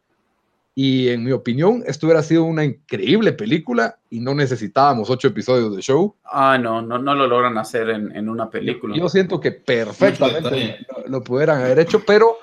y 0.74 1.08
en 1.08 1.24
mi 1.24 1.32
opinión 1.32 1.82
esto 1.86 2.06
hubiera 2.06 2.22
sido 2.22 2.44
una 2.44 2.64
increíble 2.64 3.32
película 3.32 3.98
y 4.08 4.20
no 4.20 4.34
necesitábamos 4.34 5.10
ocho 5.10 5.28
episodios 5.28 5.74
de 5.74 5.82
show. 5.82 6.16
Ah, 6.24 6.58
no, 6.58 6.80
no, 6.80 6.98
no 6.98 7.14
lo 7.14 7.26
logran 7.26 7.58
hacer 7.58 7.90
en, 7.90 8.28
una 8.28 8.48
película. 8.48 8.96
Yo, 8.96 9.08
siento 9.08 9.40
que 9.40 9.52
perfectamente 9.52 10.78
lo, 11.06 11.22
pudieran 11.22 11.60
haber 11.60 11.80
hecho, 11.80 12.02
pero 12.06 12.38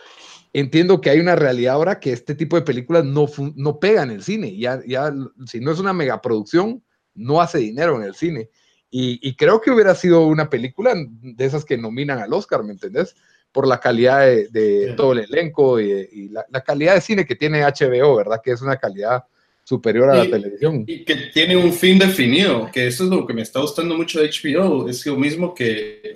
entiendo 0.54 1.00
que 1.00 1.10
hay 1.10 1.20
una 1.20 1.36
realidad 1.36 1.76
ahora 1.76 2.00
que 2.00 2.12
este 2.12 2.36
tipo 2.36 2.58
de 2.58 2.63
películas 2.63 3.06
no, 3.06 3.28
no 3.56 3.80
pegan 3.80 4.10
en 4.10 4.17
el 4.17 4.24
cine. 4.24 4.56
Ya, 4.58 4.82
ya, 4.86 5.13
si 5.46 5.60
no 5.60 5.72
es 5.72 5.80
una 5.80 5.93
megaproducción, 5.93 6.84
no 7.17 7.41
hace 7.41 7.58
dinero 7.58 7.97
en 7.97 8.03
el 8.03 8.15
cine. 8.15 8.49
Y, 8.89 9.36
creo 9.36 9.60
que 9.60 9.69
hubiera 9.69 9.93
sido 9.95 10.25
una 10.25 10.49
película 10.49 10.93
de 10.95 11.45
esas 11.45 11.65
que 11.65 11.77
nominan 11.77 12.19
al 12.19 12.34
Oscar, 12.34 12.63
¿me 12.63 12.71
entendés? 12.71 13.15
Por 13.51 13.67
la 13.67 13.80
calidad 13.80 14.21
de, 14.21 14.93
todo 14.95 15.12
el 15.12 15.19
elenco 15.19 15.80
y, 15.80 16.30
la, 16.30 16.62
calidad 16.62 16.95
de 16.95 17.01
cine 17.01 17.25
que 17.25 17.36
tiene 17.36 17.63
HBO, 17.63 18.15
¿verdad? 18.15 18.41
Que 18.43 18.51
es 18.51 18.62
una 18.62 18.77
calidad 18.77 19.25
superior 19.63 20.10
a 20.10 20.23
la 20.23 20.30
televisión. 20.30 20.86
Y 20.88 21.03
que 21.03 21.15
tiene 21.34 21.58
un 21.58 21.73
fin 21.73 21.99
definido, 21.99 22.69
que 22.71 22.88
eso 22.88 23.03
es 23.03 23.10
lo 23.10 23.27
que 23.27 23.34
me 23.34 23.41
está 23.41 23.60
gustando 23.60 23.95
mucho 23.95 24.21
de 24.21 24.30
HBO, 24.30 24.88
es 24.88 25.06
lo 25.06 25.17
mismo 25.17 25.53
que, 25.53 26.15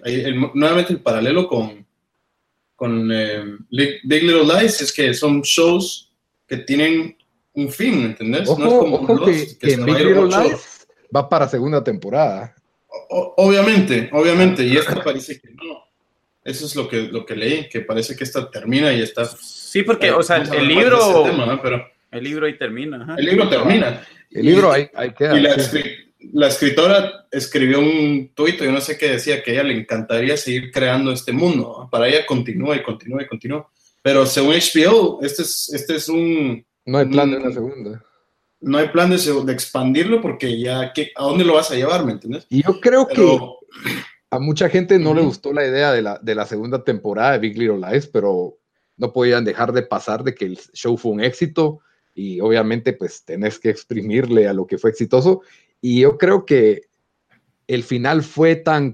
nuevamente 0.54 0.94
el 0.94 1.02
paralelo 1.02 1.48
con, 1.50 1.86
con 2.76 3.12
eh, 3.12 3.44
Big 3.70 4.24
Little 4.24 4.46
Lies, 4.46 4.82
es 4.82 4.94
que 4.94 5.14
son 5.14 5.42
shows 5.42 6.10
que 6.48 6.58
tienen 6.58 7.18
un 7.54 7.70
fin, 7.70 8.06
¿entendés? 8.06 8.48
no 8.48 8.66
es 8.66 8.74
como 8.74 9.26
que, 9.26 9.58
que 9.60 9.76
Big 9.76 9.98
Little 9.98 10.28
Lies 10.28 10.81
va 11.16 11.28
para 11.30 11.48
segunda 11.48 11.84
temporada. 11.84 12.56
obviamente, 13.10 14.10
obviamente, 14.12 14.64
y 14.64 14.78
esta 14.78 14.96
parece 15.04 15.40
que 15.40 15.52
no. 15.52 15.84
Eso 16.44 16.66
es 16.66 16.76
lo 16.76 16.88
que, 16.88 17.04
lo 17.04 17.26
que 17.26 17.36
leí, 17.36 17.70
que 17.70 17.82
parece 17.82 18.16
que 18.16 18.24
esta 18.24 18.50
termina 18.50 18.92
y 18.92 19.02
está. 19.02 19.26
Sí, 19.26 19.84
porque, 19.84 20.12
o 20.12 20.24
sea, 20.24 20.38
el 20.38 20.68
libro. 20.68 21.26
Pero, 21.62 21.86
el 22.12 22.24
libro 22.24 22.46
ahí 22.48 22.58
termina. 22.58 23.16
El 23.18 23.26
libro 23.26 23.48
termina. 23.48 24.06
El 24.32 24.46
libro 24.46 24.72
ahí, 24.72 24.90
ahí 24.96 25.14
queda. 25.14 25.38
Y 25.38 26.34
la, 26.34 26.48
escritora 26.48 27.28
escribió 27.32 27.80
un 27.80 28.32
tuit, 28.34 28.62
yo 28.62 28.72
no 28.72 28.82
sé 28.82 28.98
qué 28.98 29.12
decía, 29.12 29.42
que 29.44 29.52
a 29.52 29.54
ella 29.56 29.64
le 29.64 29.78
encantaría 29.78 30.36
seguir 30.38 30.72
creando 30.72 31.12
este 31.12 31.32
mundo. 31.32 31.88
Para 31.92 32.08
ella 32.08 32.26
continúa 32.26 32.76
y 32.76 32.84
continúa 32.84 33.24
y 33.24 33.28
continúa. 33.28 33.68
Pero 34.02 34.26
según 34.26 34.54
HBO, 34.56 35.20
este 35.22 35.44
es, 35.44 35.72
este 35.74 35.96
es 35.96 36.10
un. 36.10 36.66
No 36.86 36.98
hay 36.98 37.06
plan 37.06 37.30
de 37.30 37.38
una 37.38 37.52
segunda. 37.52 38.04
No 38.62 38.78
hay 38.78 38.90
plan 38.90 39.10
de, 39.10 39.18
de 39.18 39.54
expandirlo 39.54 40.22
porque 40.22 40.60
ya, 40.60 40.94
¿a 41.16 41.24
dónde 41.24 41.44
lo 41.44 41.56
vas 41.56 41.72
a 41.72 41.76
llevar? 41.76 42.06
¿Me 42.06 42.14
entiendes? 42.14 42.46
Y 42.50 42.64
yo 42.64 42.80
creo 42.80 43.08
que 43.08 43.40
a 44.30 44.40
mucha 44.40 44.70
gente 44.70 44.98
no 44.98 45.14
le 45.14 45.22
gustó 45.22 45.52
la 45.52 45.66
idea 45.66 45.92
de 45.92 46.02
la, 46.02 46.20
de 46.22 46.36
la 46.36 46.46
segunda 46.46 46.84
temporada 46.84 47.34
de 47.34 47.40
Big 47.40 47.58
Little 47.58 47.80
Lies, 47.80 48.08
pero 48.08 48.58
no 48.98 49.12
podían 49.12 49.44
dejar 49.44 49.74
de 49.74 49.82
pasar 49.82 50.24
de 50.24 50.36
que 50.36 50.46
el 50.46 50.60
show 50.74 50.96
fue 50.96 51.12
un 51.12 51.22
éxito 51.22 51.80
y 52.14 52.40
obviamente 52.40 52.94
pues 52.94 53.26
tenés 53.26 53.60
que 53.60 53.70
exprimirle 53.70 54.48
a 54.48 54.54
lo 54.54 54.68
que 54.68 54.78
fue 54.78 54.92
exitoso. 54.92 55.42
Y 55.82 56.02
yo 56.02 56.18
creo 56.18 56.46
que 56.46 56.84
el 57.68 57.84
final 57.84 58.24
fue 58.24 58.56
tan, 58.56 58.94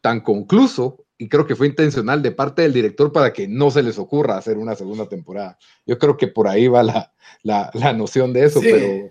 tan 0.00 0.20
concluso 0.20 1.03
y 1.16 1.28
creo 1.28 1.46
que 1.46 1.56
fue 1.56 1.68
intencional 1.68 2.22
de 2.22 2.32
parte 2.32 2.62
del 2.62 2.72
director 2.72 3.12
para 3.12 3.32
que 3.32 3.46
no 3.46 3.70
se 3.70 3.82
les 3.82 3.98
ocurra 3.98 4.36
hacer 4.36 4.58
una 4.58 4.74
segunda 4.74 5.08
temporada. 5.08 5.58
Yo 5.86 5.98
creo 5.98 6.16
que 6.16 6.28
por 6.28 6.48
ahí 6.48 6.66
va 6.66 6.82
la, 6.82 7.12
la, 7.42 7.70
la 7.74 7.92
noción 7.92 8.32
de 8.32 8.44
eso, 8.44 8.60
pero 8.60 9.10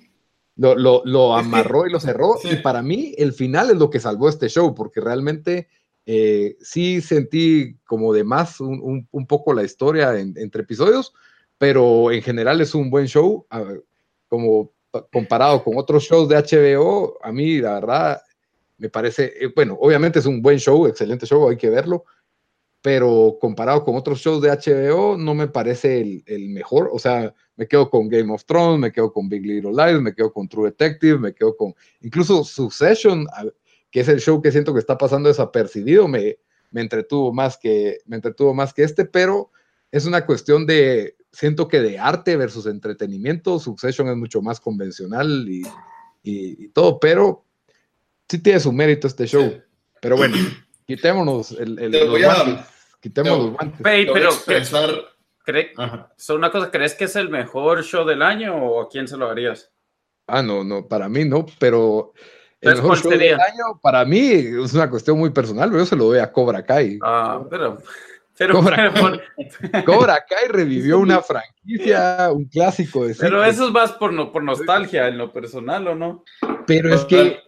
lo, 0.55 0.75
lo, 0.75 1.01
lo 1.05 1.35
amarró 1.35 1.87
y 1.87 1.91
lo 1.91 1.99
cerró. 1.99 2.35
Y 2.43 2.57
para 2.57 2.81
mí 2.81 3.13
el 3.17 3.33
final 3.33 3.69
es 3.69 3.77
lo 3.77 3.89
que 3.89 3.99
salvó 3.99 4.27
este 4.27 4.49
show, 4.49 4.75
porque 4.75 4.99
realmente 4.99 5.69
eh, 6.05 6.57
sí 6.61 7.01
sentí 7.01 7.77
como 7.85 8.13
de 8.13 8.23
más 8.23 8.59
un, 8.59 9.07
un, 9.09 9.27
poco 9.27 9.53
la 9.53 9.63
historia 9.63 10.19
entre 10.19 10.63
episodios, 10.63 11.13
pero 11.57 12.11
en 12.11 12.21
general 12.21 12.59
es 12.59 12.75
un 12.75 12.89
buen 12.89 13.07
show. 13.07 13.45
como 14.27 14.73
comparado 15.11 15.63
con 15.63 15.77
otros 15.77 16.03
shows 16.03 16.29
de 16.29 16.35
HBO, 16.35 17.17
a 17.23 17.31
mí 17.31 17.59
la 17.59 17.75
verdad 17.75 18.21
me 18.77 18.89
parece, 18.89 19.33
eh, 19.39 19.51
bueno, 19.55 19.77
obviamente 19.79 20.19
es 20.19 20.25
un 20.25 20.41
buen 20.41 20.59
show, 20.59 20.87
excelente 20.87 21.25
show, 21.25 21.47
hay 21.49 21.57
que 21.57 21.69
verlo, 21.69 22.05
pero 22.83 23.37
comparado 23.39 23.85
con 23.85 23.95
otros 23.95 24.19
shows 24.19 24.41
de 24.41 24.49
HBO, 24.49 25.17
no 25.17 25.33
me 25.33 25.47
parece 25.47 26.01
el, 26.01 26.23
el, 26.25 26.49
mejor. 26.49 26.89
O 26.91 26.99
sea, 26.99 27.33
me 27.55 27.65
quedo 27.65 27.89
con 27.89 28.09
Game 28.09 28.31
of 28.33 28.43
Thrones, 28.43 28.77
me 28.77 28.91
quedo 28.91 29.13
con 29.13 29.29
Big 29.29 29.45
Little 29.45 29.71
Lies, 29.71 30.01
me 30.01 30.13
quedo 30.13 30.33
con 30.33 30.49
True 30.49 30.65
Detective, 30.65 31.17
me 31.17 31.33
quedo 31.33 31.55
con 31.55 31.73
incluso 32.01 32.43
Succession, 32.43 33.25
que 33.89 34.01
es 34.01 34.09
el 34.09 34.19
show 34.19 34.41
que 34.41 34.51
siento 34.51 34.73
que 34.73 34.81
está 34.81 34.97
pasando 34.97 35.29
desapercibido, 35.29 36.09
me, 36.09 36.39
me 36.71 36.81
entretuvo 36.81 37.31
más 37.31 37.57
que 37.57 37.99
me 38.05 38.17
entretuvo 38.17 38.53
más 38.53 38.73
que 38.73 38.83
este, 38.83 39.05
pero 39.05 39.51
es 39.89 40.05
una 40.05 40.25
cuestión 40.25 40.65
de 40.65 41.15
siento 41.31 41.69
que 41.69 41.79
de 41.79 41.99
arte 41.99 42.35
versus 42.35 42.65
entretenimiento, 42.65 43.59
Succession 43.59 44.09
es 44.09 44.17
mucho 44.17 44.41
más 44.41 44.59
convencional 44.59 45.47
y, 45.47 45.61
y, 46.21 46.65
y 46.65 46.67
todo, 46.69 46.99
pero 46.99 47.45
sí 48.29 48.39
tiene 48.39 48.59
su 48.59 48.71
mérito 48.71 49.07
este 49.07 49.27
show. 49.27 49.61
Pero 50.01 50.17
bueno, 50.17 50.35
quitémonos 50.87 51.51
el, 51.51 51.79
el 51.79 51.91
los 51.91 52.21
guantes. 52.21 52.65
Quitémonos 52.99 53.39
los 53.39 53.53
guantes. 53.53 53.79
pero, 53.81 54.13
una 56.35 56.51
cosa, 56.51 56.71
¿crees 56.71 56.95
que 56.95 57.05
es 57.05 57.15
el 57.15 57.29
mejor 57.29 57.83
show 57.83 58.05
del 58.05 58.21
año 58.21 58.55
o 58.55 58.81
a 58.81 58.89
quién 58.89 59.07
se 59.07 59.17
lo 59.17 59.29
harías? 59.29 59.71
Ah, 60.27 60.41
no, 60.41 60.63
no, 60.63 60.87
para 60.87 61.09
mí 61.09 61.25
no, 61.25 61.45
pero 61.59 62.13
el 62.61 62.75
mejor 62.75 62.97
show 62.97 63.11
del 63.11 63.39
año 63.39 63.79
para 63.81 64.05
mí 64.05 64.19
es 64.19 64.73
una 64.73 64.89
cuestión 64.89 65.17
muy 65.17 65.31
personal, 65.31 65.71
yo 65.71 65.85
se 65.85 65.95
lo 65.95 66.05
doy 66.05 66.19
a 66.19 66.31
Cobra 66.31 66.65
Kai. 66.65 66.99
Ah, 67.01 67.43
pero... 67.49 67.77
Cobra, 68.51 68.91
Cobra, 69.85 70.25
Kai 70.27 70.47
revivió 70.49 70.99
una 70.99 71.21
franquicia, 71.21 72.31
un 72.31 72.45
clásico 72.45 73.05
de 73.05 73.13
Pero 73.13 73.43
eso 73.43 73.67
es 73.67 73.71
más 73.71 73.91
por, 73.93 74.11
no, 74.11 74.31
por 74.31 74.43
nostalgia 74.43 75.07
en 75.07 75.19
lo 75.19 75.31
personal, 75.31 75.87
¿o 75.87 75.95
no? 75.95 76.23
Pero 76.65 76.93
es 76.93 77.05
que 77.05 77.39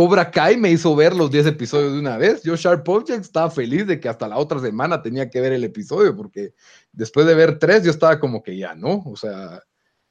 Cobra 0.00 0.30
Kai 0.30 0.56
me 0.56 0.70
hizo 0.70 0.96
ver 0.96 1.14
los 1.14 1.30
10 1.30 1.48
episodios 1.48 1.92
de 1.92 1.98
una 1.98 2.16
vez. 2.16 2.42
Yo, 2.42 2.56
Sharp 2.56 2.88
Object, 2.88 3.20
estaba 3.20 3.50
feliz 3.50 3.86
de 3.86 4.00
que 4.00 4.08
hasta 4.08 4.26
la 4.26 4.38
otra 4.38 4.58
semana 4.58 5.02
tenía 5.02 5.28
que 5.28 5.42
ver 5.42 5.52
el 5.52 5.62
episodio, 5.62 6.16
porque 6.16 6.54
después 6.90 7.26
de 7.26 7.34
ver 7.34 7.58
tres, 7.58 7.84
yo 7.84 7.90
estaba 7.90 8.18
como 8.18 8.42
que 8.42 8.56
ya, 8.56 8.74
¿no? 8.74 9.02
O 9.04 9.14
sea, 9.14 9.62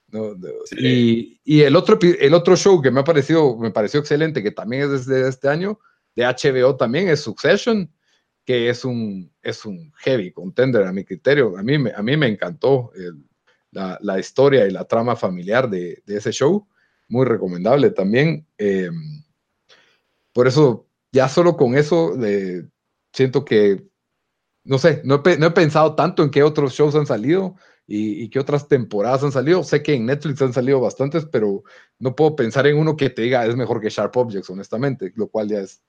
no, 0.09 0.35
y, 0.77 1.41
y, 1.43 1.61
el, 1.61 1.75
otro, 1.75 1.97
el 2.03 2.35
otro 2.35 2.55
show 2.55 2.79
que 2.83 2.91
me 2.91 2.99
ha 2.99 3.03
parecido, 3.03 3.57
me 3.57 3.71
pareció 3.71 3.99
excelente, 3.99 4.43
que 4.43 4.51
también 4.51 4.83
es 4.83 5.07
desde 5.07 5.27
este 5.27 5.49
año, 5.49 5.79
de 6.15 6.23
HBO 6.23 6.75
también, 6.75 7.09
es 7.09 7.21
Succession, 7.21 7.91
que 8.45 8.69
es 8.69 8.85
un, 8.85 9.33
es 9.41 9.65
un 9.65 9.91
heavy 10.01 10.31
contender 10.31 10.83
a 10.83 10.93
mi 10.93 11.03
criterio. 11.03 11.57
A 11.57 11.63
mí, 11.63 11.77
a 11.95 12.03
mí 12.03 12.15
me 12.15 12.27
encantó 12.27 12.91
la, 13.71 13.97
la, 14.03 14.19
historia 14.19 14.67
y 14.67 14.71
la 14.71 14.85
trama 14.85 15.15
familiar 15.15 15.67
de, 15.67 16.03
de, 16.05 16.17
ese 16.17 16.31
show. 16.31 16.67
Muy 17.07 17.25
recomendable 17.25 17.89
también. 17.89 18.45
Eh, 18.55 18.91
por 20.39 20.47
eso, 20.47 20.87
ya 21.11 21.27
solo 21.27 21.57
con 21.57 21.75
eso, 21.75 22.15
eh, 22.23 22.65
siento 23.11 23.43
que, 23.43 23.83
no 24.63 24.77
sé, 24.77 25.01
no 25.03 25.15
he, 25.15 25.51
pensado 25.51 25.95
tanto 25.95 26.23
en 26.23 26.31
qué 26.31 26.43
otros 26.43 26.71
shows 26.71 26.95
han 26.95 27.05
salido 27.05 27.57
y, 27.85 28.29
qué 28.29 28.39
otras 28.39 28.69
temporadas 28.69 29.21
han 29.21 29.33
salido. 29.33 29.65
Sé 29.65 29.83
que 29.83 29.95
en 29.95 30.05
Netflix 30.05 30.41
han 30.41 30.53
salido 30.53 30.79
bastantes, 30.79 31.25
pero 31.25 31.63
no 31.99 32.15
puedo 32.15 32.37
pensar 32.37 32.67
en 32.67 32.77
uno 32.77 32.95
que 32.95 33.09
te 33.09 33.23
diga 33.23 33.45
es 33.45 33.57
mejor 33.57 33.81
que 33.81 33.89
Sharp 33.89 34.15
Objects, 34.15 34.49
honestamente, 34.49 35.11
lo 35.17 35.27
cual 35.27 35.49
ya 35.49 35.59
es, 35.59 35.81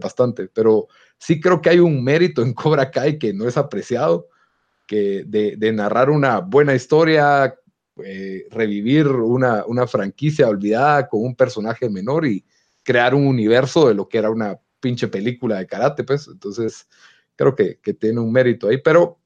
bastante. 0.00 0.46
Pero 0.54 0.86
sí 1.18 1.40
creo 1.40 1.60
que 1.60 1.70
hay 1.70 1.80
un 1.80 2.04
mérito 2.04 2.42
en 2.42 2.54
Cobra 2.54 2.92
Kai 2.92 3.18
que 3.18 3.32
no 3.32 3.48
es 3.48 3.56
apreciado, 3.56 4.28
que 4.86 5.24
de, 5.26 5.72
narrar 5.72 6.10
una 6.10 6.38
buena 6.38 6.76
historia, 6.76 7.58
eh, 8.04 8.46
revivir 8.52 9.08
una 9.08 9.86
franquicia 9.88 10.48
olvidada 10.48 11.08
con 11.08 11.24
un 11.24 11.34
personaje 11.34 11.90
menor 11.90 12.24
y 12.24 12.44
crear 12.86 13.14
un 13.14 13.26
universo 13.26 13.88
de 13.88 13.94
lo 13.94 14.08
que 14.08 14.18
era 14.18 14.30
una 14.30 14.58
pinche 14.80 15.08
película 15.08 15.58
de 15.58 15.66
karate, 15.66 16.04
pues. 16.04 16.28
Entonces, 16.28 16.86
creo 17.34 17.54
que, 17.54 17.80
que 17.82 17.92
tiene 17.92 18.20
un 18.20 18.30
mérito 18.30 18.68
ahí, 18.68 18.78
pero 18.78 19.18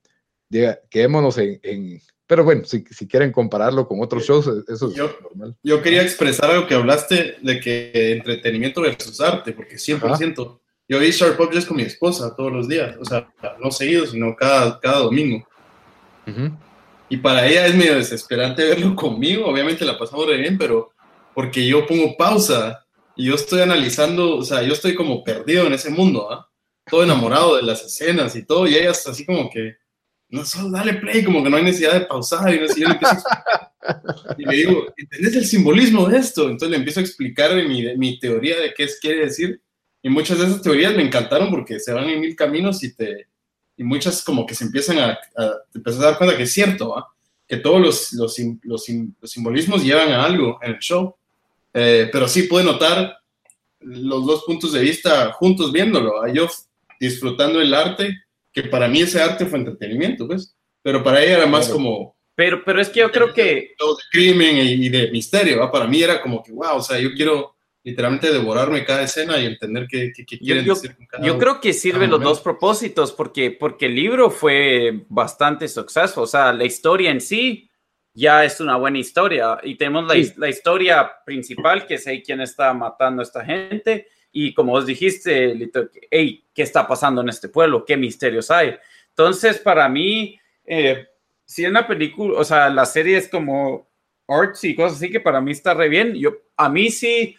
quedémonos 0.89 1.37
en, 1.39 1.61
en 1.63 2.01
pero 2.27 2.45
bueno, 2.45 2.65
si, 2.65 2.85
si, 2.91 3.07
quieren 3.07 3.33
compararlo 3.33 3.87
con 3.87 4.01
otros 4.01 4.25
shows, 4.25 4.49
eso 4.69 4.89
es 4.89 4.95
yo, 4.95 5.11
normal. 5.21 5.57
Yo 5.65 5.83
quería 5.83 6.03
expresar 6.03 6.49
algo 6.51 6.67
que 6.67 6.75
hablaste 6.75 7.37
de 7.43 7.59
que 7.59 8.13
entretenimiento 8.13 8.81
versus 8.81 9.21
arte, 9.21 9.53
porque 9.53 9.75
100%. 9.75 10.61
Yo 10.89 10.99
vi 10.99 11.11
Sharp 11.11 11.41
Objects 11.41 11.67
con 11.67 11.77
mi 11.77 11.83
esposa 11.83 12.35
todos 12.37 12.53
los 12.53 12.69
días, 12.69 12.97
o 13.01 13.05
sea, 13.05 13.29
no 13.61 13.71
seguido, 13.71 14.07
sino 14.07 14.35
cada, 14.37 14.79
cada 14.81 15.01
domingo. 15.01 15.45
Y 17.09 17.17
para 17.17 17.49
ella 17.49 17.67
es 17.67 17.75
medio 17.75 17.97
desesperante 17.97 18.65
verlo 18.65 18.95
conmigo, 18.97 19.47
obviamente 19.47 19.85
la 19.85 19.99
pasamos 19.99 20.27
re 20.27 20.37
bien, 20.37 20.57
pero 20.57 20.93
porque 21.35 21.67
yo 21.67 21.85
pongo 21.85 22.17
pausa 22.17 22.87
y 23.21 23.27
yo 23.27 23.35
estoy 23.35 23.61
analizando, 23.61 24.39
o 24.39 24.43
sea, 24.43 24.63
yo 24.63 24.73
estoy 24.73 24.95
como 24.95 25.23
perdido 25.23 25.67
en 25.67 25.75
ese 25.75 25.91
mundo, 25.91 26.33
¿ah? 26.33 26.51
Todo 26.91 27.05
enamorado 27.05 27.57
de 27.57 27.63
las 27.63 27.85
escenas 27.85 28.35
y 28.35 28.47
todo, 28.47 28.67
y 28.67 28.75
ella 28.75 28.93
está 28.93 29.11
así 29.11 29.27
como 29.27 29.51
que, 29.51 29.77
no, 30.31 30.43
solo 30.47 30.71
dale 30.71 30.95
play, 30.95 31.23
como 31.23 31.45
que 31.45 31.51
no 31.51 31.59
hay 31.59 31.65
necesidad 31.65 31.93
de 31.93 32.07
pausar, 32.07 32.55
y, 32.55 32.61
no, 32.61 32.65
y, 32.65 34.43
y 34.43 34.47
le 34.47 34.57
digo, 34.57 34.87
¿entendés 34.97 35.37
el 35.37 35.45
simbolismo 35.45 36.09
de 36.09 36.17
esto? 36.17 36.45
Entonces 36.45 36.71
le 36.71 36.79
empiezo 36.79 37.01
a 37.01 37.03
explicar 37.03 37.55
mi, 37.57 37.95
mi 37.99 38.19
teoría 38.19 38.59
de 38.59 38.73
qué 38.73 38.85
es, 38.85 38.99
quiere 38.99 39.27
decir, 39.27 39.61
y 40.03 40.09
muchas 40.09 40.39
de 40.39 40.47
esas 40.47 40.63
teorías 40.63 40.97
me 40.97 41.03
encantaron 41.03 41.51
porque 41.51 41.79
se 41.79 41.93
van 41.93 42.09
en 42.09 42.21
mil 42.21 42.35
caminos 42.35 42.83
y 42.83 42.95
te, 42.95 43.29
y 43.77 43.85
muchas 43.85 44.25
como 44.25 44.47
que 44.47 44.55
se 44.55 44.65
empiezan 44.65 44.99
a, 44.99 45.19
te 45.71 45.79
empiezas 45.79 46.01
a 46.01 46.07
dar 46.07 46.17
cuenta 46.17 46.39
que 46.39 46.45
es 46.45 46.53
cierto, 46.55 46.97
¿ah? 46.97 47.07
que 47.47 47.59
todos 47.59 47.83
los, 47.83 48.13
los, 48.15 48.39
los, 48.63 48.87
los 49.21 49.31
simbolismos 49.31 49.85
llevan 49.85 50.11
a 50.11 50.25
algo 50.25 50.59
en 50.63 50.71
el 50.71 50.79
show. 50.79 51.17
Eh, 51.73 52.09
pero 52.13 52.27
sí 52.29 52.45
pude 52.45 52.65
notar 52.65 53.17
los 53.81 54.27
dos 54.27 54.45
puntos 54.45 54.73
de 54.73 54.81
vista 54.81 55.33
juntos 55.33 55.73
viéndolo. 55.73 56.23
A 56.23 56.33
yo 56.33 56.49
disfrutando 56.99 57.61
el 57.61 57.73
arte, 57.73 58.17
que 58.53 58.65
para 58.65 58.89
mí 58.89 59.03
ese 59.03 59.21
arte 59.23 59.47
fue 59.47 59.59
entretenimiento, 59.59 60.27
pues, 60.27 60.57
pero 60.83 61.03
para 61.03 61.23
ella 61.23 61.39
era 61.39 61.47
más 61.47 61.69
como... 61.69 62.17
Pero, 62.35 62.63
pero 62.65 62.81
es 62.81 62.89
que 62.89 63.01
yo 63.01 63.11
creo 63.11 63.33
que... 63.35 63.75
Todo 63.77 63.97
de 63.97 64.03
crimen 64.11 64.57
y 64.57 64.89
de 64.89 65.11
misterio, 65.11 65.71
para 65.71 65.87
mí 65.87 66.03
era 66.03 66.23
como 66.23 66.43
que, 66.43 66.53
wow, 66.53 66.77
o 66.77 66.83
sea, 66.83 66.99
yo 66.99 67.13
quiero 67.13 67.55
literalmente 67.83 68.31
devorarme 68.31 68.85
cada 68.85 69.03
escena 69.03 69.39
y 69.39 69.47
entender 69.47 69.87
qué, 69.89 70.13
qué, 70.15 70.25
quieren 70.39 70.65
yo, 70.65 70.75
decir 70.75 70.97
Yo 71.23 71.39
creo 71.39 71.61
que 71.61 71.73
sirve 71.73 72.07
los 72.07 72.21
dos 72.21 72.41
propósitos, 72.41 73.13
porque, 73.13 73.51
porque 73.51 73.87
el 73.87 73.95
libro 73.95 74.31
fue 74.31 75.05
bastante 75.09 75.69
suceso, 75.69 76.23
o 76.23 76.27
sea, 76.27 76.53
la 76.53 76.65
historia 76.65 77.11
en 77.11 77.21
sí 77.21 77.70
ya 78.15 78.45
es 78.45 78.61
una 78.61 78.77
buena 78.77 78.99
historia. 78.99 79.59
Y 79.63 79.77
tenemos 79.77 80.05
la, 80.07 80.15
la 80.37 80.49
historia 80.49 81.11
principal, 81.25 81.87
que 81.87 81.95
es 81.95 82.07
ahí 82.07 82.23
quién 82.23 82.41
está 82.41 82.73
matando 82.75 83.23
a 83.23 83.25
esta 83.25 83.45
gente. 83.45 84.09
Y 84.33 84.55
como 84.55 84.73
vos 84.73 84.87
dijiste, 84.87 85.55
Lito, 85.55 85.89
hey, 86.11 86.45
¿qué 86.55 86.63
está 86.63 86.87
pasando 86.87 87.21
en 87.21 87.29
este 87.29 87.49
pueblo? 87.49 87.85
¿Qué 87.85 87.97
misterios 87.97 88.51
hay? 88.51 88.77
Entonces, 89.09 89.59
para 89.59 89.89
mí, 89.89 90.39
eh, 90.65 91.09
si 91.45 91.65
en 91.65 91.73
la 91.73 91.87
película, 91.87 92.39
o 92.39 92.45
sea, 92.45 92.71
la 92.71 92.87
serie 92.87 93.17
es 93.17 93.29
como 93.29 93.89
arts 94.29 94.65
y 94.65 94.75
cosas 94.75 94.99
así, 94.99 95.11
que 95.11 95.21
para 95.21 95.41
mí 95.41 95.51
está 95.51 95.75
re 95.75 95.89
bien. 95.89 96.15
Yo, 96.15 96.37
a 96.57 96.69
mí 96.69 96.91
sí, 96.91 97.37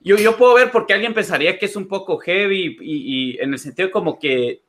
yo, 0.00 0.16
yo 0.16 0.36
puedo 0.36 0.54
ver 0.54 0.70
por 0.70 0.86
qué 0.86 0.92
alguien 0.92 1.14
pensaría 1.14 1.58
que 1.58 1.66
es 1.66 1.76
un 1.76 1.88
poco 1.88 2.18
heavy 2.18 2.76
y, 2.80 3.32
y 3.32 3.38
en 3.40 3.54
el 3.54 3.58
sentido 3.58 3.90
como 3.90 4.18
que 4.18 4.62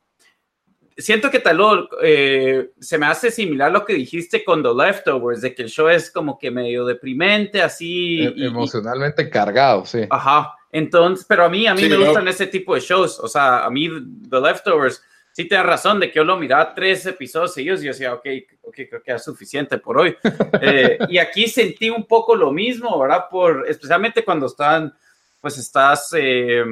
siento 0.99 1.31
que 1.31 1.39
tal 1.39 1.59
eh, 2.03 2.71
se 2.79 2.97
me 2.97 3.07
hace 3.07 3.31
similar 3.31 3.71
lo 3.71 3.85
que 3.85 3.93
dijiste 3.93 4.43
con 4.43 4.61
The 4.61 4.69
Leftovers, 4.73 5.41
de 5.41 5.55
que 5.55 5.63
el 5.63 5.69
show 5.69 5.87
es 5.87 6.11
como 6.11 6.37
que 6.37 6.51
medio 6.51 6.85
deprimente, 6.85 7.61
así. 7.61 8.21
E- 8.21 8.33
emocionalmente 8.45 9.29
cargado, 9.29 9.85
sí. 9.85 10.01
Ajá. 10.09 10.55
Entonces, 10.71 11.25
pero 11.27 11.45
a 11.45 11.49
mí, 11.49 11.65
a 11.65 11.73
mí 11.73 11.87
me 11.89 11.97
gustan 11.97 12.27
ese 12.27 12.47
tipo 12.47 12.75
de 12.75 12.81
shows. 12.81 13.19
O 13.19 13.27
sea, 13.27 13.65
a 13.65 13.69
mí 13.69 13.89
The 14.29 14.39
Leftovers, 14.39 15.01
sí 15.31 15.47
te 15.47 15.55
da 15.55 15.63
razón 15.63 15.99
de 15.99 16.11
que 16.11 16.17
yo 16.17 16.23
lo 16.23 16.37
miraba 16.37 16.75
tres 16.75 17.05
episodios 17.05 17.53
seguidos 17.53 17.81
y 17.81 17.85
yo 17.85 17.91
decía, 17.91 18.13
ok, 18.13 18.25
ok, 18.61 18.75
creo 18.89 19.01
que 19.01 19.11
es 19.11 19.23
suficiente 19.23 19.77
por 19.77 19.97
hoy. 19.97 20.15
Eh, 20.61 20.99
y 21.07 21.17
aquí 21.17 21.47
sentí 21.47 21.89
un 21.89 22.05
poco 22.05 22.35
lo 22.35 22.51
mismo, 22.51 22.99
¿verdad? 22.99 23.25
Por, 23.31 23.65
especialmente 23.67 24.23
cuando 24.23 24.45
están, 24.45 24.93
pues 25.41 25.57
estás... 25.57 26.13
Eh, 26.17 26.63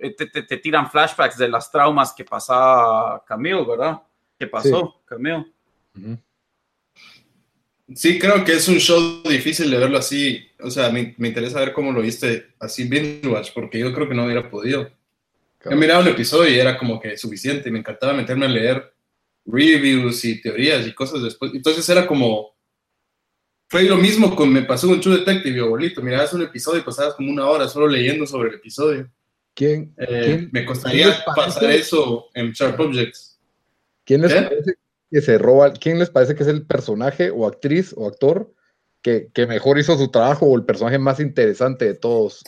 eh, 0.00 0.10
te, 0.14 0.56
tiran 0.58 0.90
flashbacks 0.90 1.38
de 1.38 1.48
las 1.48 1.70
traumas 1.70 2.12
que 2.12 2.24
pasaba 2.24 3.24
Camille, 3.26 3.64
¿verdad? 3.64 4.02
¿Qué 4.38 4.46
pasó, 4.46 5.02
Camille? 5.06 5.46
Sí, 7.94 8.18
creo 8.18 8.44
que 8.44 8.52
es 8.52 8.66
un 8.68 8.78
show 8.78 9.22
difícil 9.22 9.70
de 9.70 9.78
verlo 9.78 9.98
así. 9.98 10.44
O 10.60 10.70
sea, 10.70 10.90
me, 10.90 11.14
interesa 11.18 11.60
ver 11.60 11.72
cómo 11.72 11.92
lo 11.92 12.02
viste 12.02 12.54
así 12.58 12.84
binge 12.84 13.26
watch, 13.28 13.50
porque 13.54 13.78
yo 13.78 13.92
creo 13.94 14.08
que 14.08 14.14
no 14.14 14.24
hubiera 14.24 14.50
podido. 14.50 14.90
He 15.64 15.74
mirado 15.74 16.02
un 16.02 16.08
episodio 16.08 16.52
y 16.52 16.58
era 16.58 16.78
como 16.78 17.00
que 17.00 17.16
suficiente. 17.16 17.70
Me 17.70 17.78
encantaba 17.78 18.12
meterme 18.12 18.46
a 18.46 18.48
leer 18.48 18.92
reviews 19.44 20.24
y 20.24 20.40
teorías 20.40 20.86
y 20.86 20.92
cosas 20.92 21.22
después. 21.22 21.52
Entonces 21.54 21.88
era 21.88 22.06
como. 22.06 22.56
Fue 23.68 23.82
lo 23.82 23.96
mismo 23.96 24.34
con 24.36 24.52
me 24.52 24.62
pasó 24.62 24.86
con 24.86 25.00
True 25.00 25.18
Detective, 25.18 25.60
abuelito. 25.60 26.02
Mirabas 26.02 26.32
un 26.32 26.42
episodio 26.42 26.80
y 26.80 26.84
pasabas 26.84 27.14
como 27.14 27.32
una 27.32 27.46
hora 27.46 27.68
solo 27.68 27.88
leyendo 27.88 28.26
sobre 28.26 28.50
el 28.50 28.56
episodio. 28.56 29.10
¿Quién, 29.56 29.94
eh, 29.96 30.48
me 30.52 30.66
costaría 30.66 31.16
pasar 31.34 31.70
eso 31.70 32.28
en 32.34 32.52
Sharp 32.52 32.78
Objects. 32.78 33.40
¿Quién 34.04 34.20
les 34.20 34.34
parece 34.34 34.74
que 35.10 35.20
se 35.22 35.38
roba? 35.38 35.72
¿Quién 35.72 35.98
les 35.98 36.10
parece 36.10 36.34
que 36.34 36.42
es 36.42 36.48
el 36.50 36.66
personaje 36.66 37.30
o 37.30 37.46
actriz 37.46 37.94
o 37.96 38.06
actor 38.06 38.52
que, 39.00 39.28
que 39.32 39.46
mejor 39.46 39.78
hizo 39.78 39.96
su 39.96 40.10
trabajo 40.10 40.44
o 40.44 40.56
el 40.56 40.66
personaje 40.66 40.98
más 40.98 41.20
interesante 41.20 41.86
de 41.86 41.94
todos? 41.94 42.44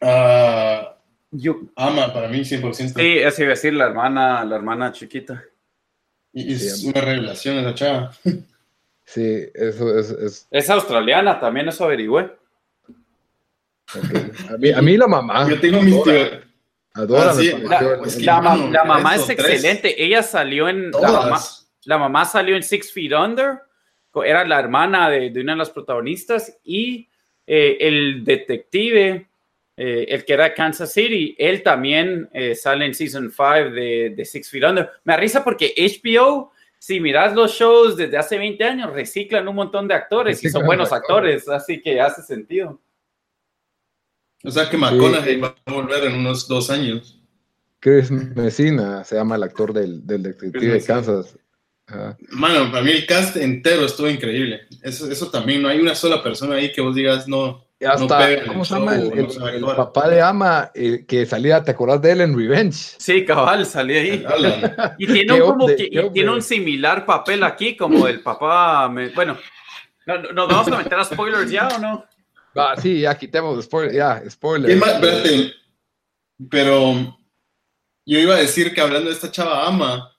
Uh, 0.00 0.94
yo, 1.30 1.60
Ama, 1.76 2.14
para 2.14 2.28
mí, 2.28 2.38
100%. 2.40 2.72
Sí, 2.72 3.22
así 3.22 3.42
iba 3.42 3.50
a 3.50 3.54
decir 3.56 3.74
la 3.74 3.84
hermana, 3.84 4.46
la 4.46 4.56
hermana 4.56 4.92
chiquita. 4.92 5.44
Y, 6.32 6.54
es 6.54 6.84
una 6.84 7.02
revelación 7.02 7.58
esa 7.58 7.74
chava. 7.74 8.12
Sí, 9.04 9.46
eso 9.52 9.98
es, 9.98 10.08
es. 10.08 10.48
Es 10.50 10.70
australiana, 10.70 11.38
también 11.38 11.68
eso 11.68 11.84
averigüé. 11.84 12.30
A, 14.50 14.56
mí, 14.56 14.70
a, 14.70 14.82
mí, 14.82 14.96
la 14.96 15.06
mamá. 15.06 15.46
Yo 15.50 15.60
tengo 15.60 15.80
mis 15.82 15.96
Adora, 16.96 17.32
ah, 17.32 18.00
la, 18.20 18.56
la, 18.70 18.84
mamá 18.84 19.16
es 19.16 19.28
excelente. 19.28 20.02
Ella 20.02 20.22
salió 20.22 20.68
en. 20.68 20.92
La 20.92 21.10
mamá, 21.10 21.40
la 21.86 21.98
mamá, 21.98 22.24
salió 22.24 22.54
en 22.54 22.62
Six 22.62 22.92
Feet 22.92 23.12
Under. 23.12 23.58
Era 24.24 24.44
la 24.44 24.60
hermana 24.60 25.10
de, 25.10 25.30
de 25.30 25.40
una 25.40 25.54
de 25.54 25.58
las 25.58 25.70
protagonistas. 25.70 26.56
Y 26.62 27.08
eh, 27.46 27.78
el 27.80 28.24
detective, 28.24 29.26
eh, 29.76 30.06
el 30.08 30.24
que 30.24 30.32
era 30.34 30.54
Kansas 30.54 30.92
City, 30.92 31.34
él 31.36 31.64
también 31.64 32.28
eh, 32.32 32.54
sale 32.54 32.86
en 32.86 32.94
Season 32.94 33.28
5 33.28 33.74
de, 33.74 34.14
de, 34.16 34.24
Six 34.24 34.48
Feet 34.48 34.64
Under. 34.64 34.88
Me 35.02 35.14
arriesga 35.14 35.42
porque 35.42 35.74
HBO, 35.76 36.52
si 36.78 37.00
miras 37.00 37.34
los 37.34 37.52
shows 37.54 37.96
desde 37.96 38.16
hace 38.16 38.38
20 38.38 38.62
años, 38.62 38.92
reciclan 38.92 39.48
un 39.48 39.56
montón 39.56 39.88
de 39.88 39.94
actores 39.94 40.44
y 40.44 40.48
son 40.48 40.64
buenos 40.64 40.92
actores. 40.92 41.48
Así 41.48 41.82
que 41.82 42.00
hace 42.00 42.22
sentido. 42.22 42.80
O 44.44 44.50
sea 44.50 44.68
que 44.68 44.76
McConaughey 44.76 45.40
va 45.40 45.54
a 45.64 45.72
volver 45.72 46.04
en 46.04 46.16
unos 46.16 46.46
dos 46.46 46.70
años. 46.70 47.18
Chris 47.80 48.10
Messina 48.10 49.04
se 49.04 49.16
llama 49.16 49.36
el 49.36 49.42
actor 49.42 49.72
del, 49.72 50.06
del 50.06 50.22
detective 50.22 50.66
de 50.66 50.84
Kansas. 50.84 51.36
Mano, 52.30 52.70
para 52.70 52.82
mí 52.82 52.92
el 52.92 53.06
cast 53.06 53.36
entero 53.36 53.84
estuvo 53.84 54.08
increíble. 54.08 54.62
Eso, 54.82 55.10
eso 55.10 55.30
también, 55.30 55.62
no 55.62 55.68
hay 55.68 55.78
una 55.78 55.94
sola 55.94 56.22
persona 56.22 56.56
ahí 56.56 56.72
que 56.72 56.80
vos 56.80 56.94
digas 56.94 57.28
no. 57.28 57.64
Hasta, 57.86 58.46
¿Cómo 58.46 58.64
se 58.64 58.74
llama? 58.74 58.96
El, 58.96 59.62
papá 59.76 60.08
de 60.08 60.22
Ama, 60.22 60.70
eh, 60.74 61.04
que 61.06 61.26
salía, 61.26 61.62
¿te 61.62 61.72
acordás 61.72 62.00
de 62.00 62.12
él 62.12 62.20
en 62.22 62.38
Revenge? 62.38 62.94
Sí, 62.98 63.24
cabal, 63.26 63.66
salía 63.66 64.00
ahí. 64.00 64.24
y 64.98 65.06
tiene 65.06 65.42
un, 65.42 65.50
como 65.50 65.66
que, 65.66 66.10
tiene 66.12 66.30
un 66.30 66.40
similar 66.40 67.04
papel 67.04 67.42
aquí, 67.42 67.76
como 67.76 68.08
el 68.08 68.20
papá. 68.20 68.88
bueno, 69.14 69.36
¿nos 70.06 70.48
vamos 70.48 70.68
a 70.68 70.78
meter 70.78 70.98
a 70.98 71.04
spoilers 71.04 71.50
ya 71.50 71.68
o 71.68 71.78
no? 71.78 72.06
Ah, 72.54 72.74
sí, 72.80 73.00
ya 73.00 73.16
quitemos 73.16 73.64
spoiler, 73.64 73.92
ya, 73.94 74.22
spoiler. 74.30 74.78
pero 76.50 77.16
yo 78.06 78.18
iba 78.18 78.34
a 78.34 78.40
decir 78.40 78.72
que 78.72 78.80
hablando 78.80 79.08
de 79.08 79.14
esta 79.14 79.30
chava 79.30 79.66
ama, 79.66 80.14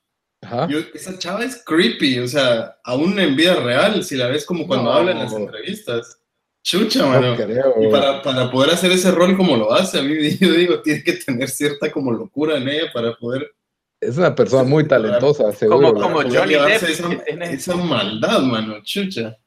esa 0.94 1.18
chava 1.18 1.44
es 1.44 1.64
creepy, 1.66 2.20
o 2.20 2.28
sea, 2.28 2.78
aún 2.84 3.18
en 3.20 3.36
vida 3.36 3.56
real, 3.56 4.04
si 4.04 4.16
la 4.16 4.28
ves 4.28 4.46
como 4.46 4.68
cuando 4.68 4.92
habla 4.92 5.12
en 5.12 5.20
las 5.20 5.34
entrevistas. 5.34 6.22
Chucha, 6.64 7.06
mano. 7.06 7.36
y 7.80 7.92
para, 7.92 8.24
para, 8.24 8.50
poder 8.50 8.72
hacer 8.72 8.92
ese 8.92 9.12
rol 9.12 9.38
como 9.38 9.56
lo 9.56 9.72
hace, 9.72 10.00
a 10.00 10.02
mí 10.02 10.16
yo 10.40 10.52
digo, 10.52 10.82
tiene 10.82 11.04
que 11.04 11.14
tener 11.14 11.48
cierta 11.48 11.92
como 11.92 12.12
locura 12.12 12.58
en 12.58 12.68
ella 12.68 12.92
para 12.92 13.16
poder... 13.16 13.56
Es 14.02 14.18
una 14.18 14.34
persona 14.34 14.64
muy 14.64 14.88
talentosa, 14.88 15.52
seguro. 15.54 15.94
Como, 15.94 16.02
como 16.02 16.22
Johnny 16.22 16.56
Depp. 16.56 16.84
Esa, 16.84 17.14
esa 17.46 17.76
maldad, 17.76 18.42
mano, 18.42 18.82
chucha. 18.84 19.38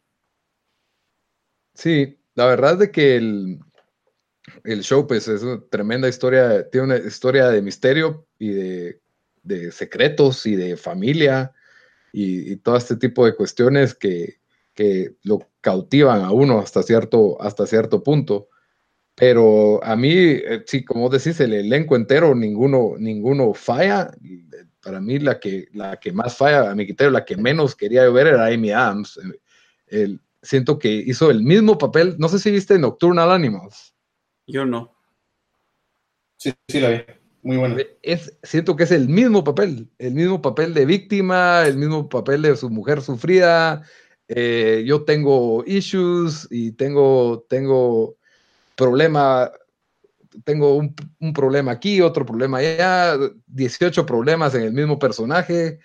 Sí, 1.75 2.18
la 2.39 2.47
verdad 2.47 2.75
es 2.75 2.79
de 2.79 2.91
que 2.93 3.17
el, 3.17 3.59
el 4.63 4.83
show, 4.85 5.09
pues, 5.09 5.27
es 5.27 5.43
una 5.43 5.61
tremenda 5.69 6.09
historia, 6.09 6.71
tiene 6.71 6.85
una 6.85 6.97
historia 6.99 7.49
de 7.49 7.61
misterio 7.61 8.29
y 8.39 8.51
de, 8.51 9.01
de 9.43 9.73
secretos 9.73 10.47
y 10.47 10.55
de 10.55 10.77
familia 10.77 11.53
y, 12.13 12.55
todo 12.59 12.77
este 12.77 12.95
tipo 12.95 13.27
de 13.27 13.35
cuestiones 13.35 13.93
que, 13.93 14.39
que, 14.73 15.17
lo 15.25 15.41
cautivan 15.61 16.23
a 16.23 16.31
uno 16.31 16.61
hasta 16.61 16.85
cierto, 16.85 17.43
hasta 17.43 17.67
cierto 17.67 18.05
punto. 18.05 18.49
Pero 19.17 19.83
a 19.83 19.97
mí, 19.97 20.13
eh, 20.15 20.63
sí, 20.65 20.85
como 20.85 21.09
decís, 21.09 21.41
el 21.41 21.55
elenco 21.55 21.97
entero, 21.97 22.37
ninguno, 22.37 22.93
ninguno 23.01 23.53
falla. 23.53 24.13
Para 24.81 25.01
mí, 25.01 25.19
la 25.19 25.41
que, 25.41 25.67
la 25.73 25.99
que 25.99 26.13
más 26.13 26.37
falla, 26.37 26.71
a 26.71 26.75
mi 26.77 26.85
criterio, 26.87 27.11
la 27.11 27.25
que 27.25 27.37
menos 27.37 27.75
quería 27.75 28.09
ver 28.11 28.29
era 28.29 28.47
Amy 28.47 28.71
Adams. 28.71 29.19
El, 29.89 30.21
siento 30.43 30.79
que 30.79 30.93
hizo 30.93 31.31
el 31.31 31.43
mismo 31.43 31.79
papel. 31.79 32.17
No 32.19 32.29
sé 32.29 32.39
si 32.39 32.51
viste 32.51 32.79
Nocturnal 32.79 33.31
Animals. 33.31 33.95
Yo 34.47 34.65
no. 34.65 34.97
Sí, 36.37 36.55
sí 36.69 36.81
la 36.81 36.91
vi. 36.91 37.03
Muy 37.43 37.57
bueno. 37.57 37.77
Es, 38.03 38.37
siento 38.43 38.77
que 38.77 38.85
es 38.85 38.91
el 38.91 39.09
mismo 39.09 39.45
papel, 39.45 39.89
el 39.99 40.15
mismo 40.15 40.43
papel 40.43 40.75
de 40.75 40.85
víctima, 40.87 41.65
el 41.67 41.77
mismo 41.77 42.09
papel 42.09 42.43
de 42.43 42.57
su 42.57 42.69
mujer 42.69 43.01
sufrida. 43.01 43.83
Eh, 44.29 44.85
yo 44.87 45.05
tengo 45.05 45.65
issues 45.67 46.47
y 46.51 46.73
tengo, 46.73 47.47
tengo 47.49 48.17
problema, 48.77 49.51
tengo 50.45 50.77
un, 50.77 50.95
un, 51.21 51.33
problema 51.33 51.73
aquí, 51.73 52.01
otro 52.01 52.27
problema 52.27 52.59
allá, 52.59 53.17
18 53.47 54.05
problemas 54.05 54.55
en 54.55 54.63
el 54.65 54.73
mismo 54.73 54.99
personaje. 54.99 55.79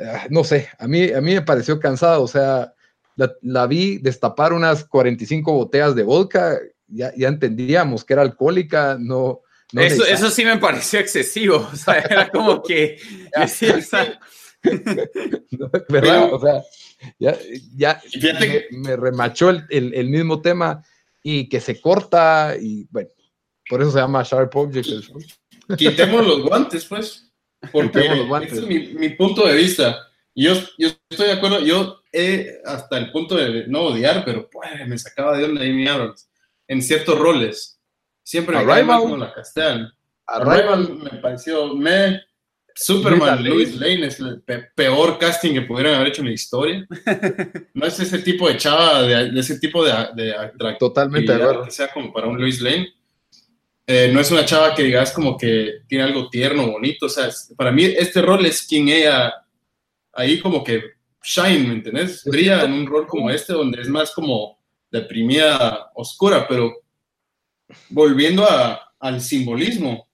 Ah, 0.00 0.26
no 0.30 0.44
sé, 0.44 0.68
a 0.78 0.86
mí, 0.86 1.10
a 1.10 1.20
mí 1.20 1.34
me 1.34 1.42
pareció 1.42 1.80
cansado, 1.80 2.22
o 2.22 2.28
sea, 2.28 2.72
la, 3.42 3.66
vi 3.66 3.98
destapar 3.98 4.52
unas 4.52 4.84
45 4.84 5.52
botellas 5.52 5.94
de 5.94 6.02
vodka, 6.02 6.58
ya, 6.86 7.12
ya 7.16 7.28
entendíamos 7.28 8.04
que 8.04 8.12
era 8.14 8.22
alcohólica, 8.22 8.96
no... 8.98 9.42
eso, 9.72 10.04
eso, 10.04 10.30
sí 10.30 10.44
me 10.44 10.58
pareció 10.58 11.00
excesivo, 11.00 11.68
o 11.72 11.76
sea, 11.76 11.98
era 11.98 12.30
como 12.30 12.62
que... 12.62 12.98
¿Verdad? 15.88 16.32
O 16.32 16.40
sea, 16.40 16.62
ya, 17.18 17.38
ya 17.76 18.00
me, 18.72 18.96
remachó 18.96 19.50
el, 19.50 19.64
el, 19.70 20.08
mismo 20.08 20.40
tema 20.40 20.82
y 21.22 21.48
que 21.48 21.60
se 21.60 21.80
corta 21.80 22.56
y 22.60 22.86
bueno, 22.90 23.10
por 23.68 23.80
eso 23.82 23.92
se 23.92 23.98
llama 23.98 24.24
Sharp 24.24 24.54
Object. 24.56 24.88
Quitemos 25.76 26.26
los 26.26 26.42
guantes, 26.42 26.84
pues. 26.86 27.30
Porque 27.72 28.08
los 28.08 28.26
guantes. 28.26 28.58
es 28.58 28.66
mi, 28.66 28.88
mi, 28.94 29.10
punto 29.10 29.46
de 29.46 29.54
vista. 29.54 30.08
Yo, 30.34 30.54
yo 30.78 30.88
estoy 31.10 31.26
de 31.26 31.32
acuerdo, 31.32 31.60
yo 31.60 31.97
hasta 32.64 32.98
el 32.98 33.10
punto 33.10 33.36
de 33.36 33.66
no 33.66 33.82
odiar, 33.82 34.24
pero 34.24 34.48
pues, 34.50 34.86
me 34.86 34.98
sacaba 34.98 35.36
de 35.36 35.42
donde 35.42 35.68
Amy 35.68 35.86
Adams 35.86 36.28
en 36.66 36.82
ciertos 36.82 37.18
roles. 37.18 37.80
Siempre 38.22 38.56
me 38.56 38.66
cae 38.66 38.84
mal 38.84 39.00
como 39.00 39.16
la 39.16 39.32
castellan. 39.32 39.90
Arrival 40.26 40.98
me 40.98 41.18
pareció, 41.20 41.74
me, 41.74 42.20
Superman, 42.80 43.42
Louis 43.42 43.74
Lane 43.74 44.06
es 44.06 44.20
el 44.20 44.42
peor 44.74 45.18
casting 45.18 45.52
que 45.52 45.62
pudieran 45.62 45.94
haber 45.94 46.08
hecho 46.08 46.22
en 46.22 46.28
la 46.28 46.34
historia. 46.34 46.86
No 47.74 47.86
es 47.86 47.98
ese 47.98 48.18
tipo 48.20 48.48
de 48.48 48.56
chava, 48.56 49.02
de, 49.02 49.38
ese 49.38 49.58
tipo 49.58 49.84
de, 49.84 49.92
de 50.14 50.34
Totalmente 50.78 51.36
de 51.36 51.64
Que 51.64 51.70
sea 51.70 51.88
como 51.88 52.12
para 52.12 52.28
un 52.28 52.38
Louis 52.38 52.60
Lane. 52.60 52.88
Eh, 53.86 54.10
no 54.12 54.20
es 54.20 54.30
una 54.30 54.44
chava 54.44 54.74
que 54.74 54.84
digas 54.84 55.12
como 55.12 55.36
que 55.36 55.80
tiene 55.88 56.04
algo 56.04 56.28
tierno, 56.28 56.70
bonito. 56.70 57.06
O 57.06 57.08
sea, 57.08 57.30
para 57.56 57.72
mí 57.72 57.84
este 57.84 58.22
rol 58.22 58.46
es 58.46 58.62
quien 58.62 58.88
ella 58.88 59.34
ahí 60.12 60.38
como 60.38 60.62
que 60.62 60.97
shine, 61.28 61.68
¿me 61.68 61.74
entiendes? 61.74 62.24
Brilla 62.24 62.64
en 62.64 62.72
un 62.72 62.86
rol 62.86 63.06
como 63.06 63.28
este, 63.30 63.52
donde 63.52 63.82
es 63.82 63.88
más 63.88 64.12
como 64.12 64.58
deprimida, 64.90 65.90
oscura, 65.94 66.48
pero 66.48 66.72
volviendo 67.90 68.44
a, 68.44 68.94
al 68.98 69.20
simbolismo, 69.20 70.08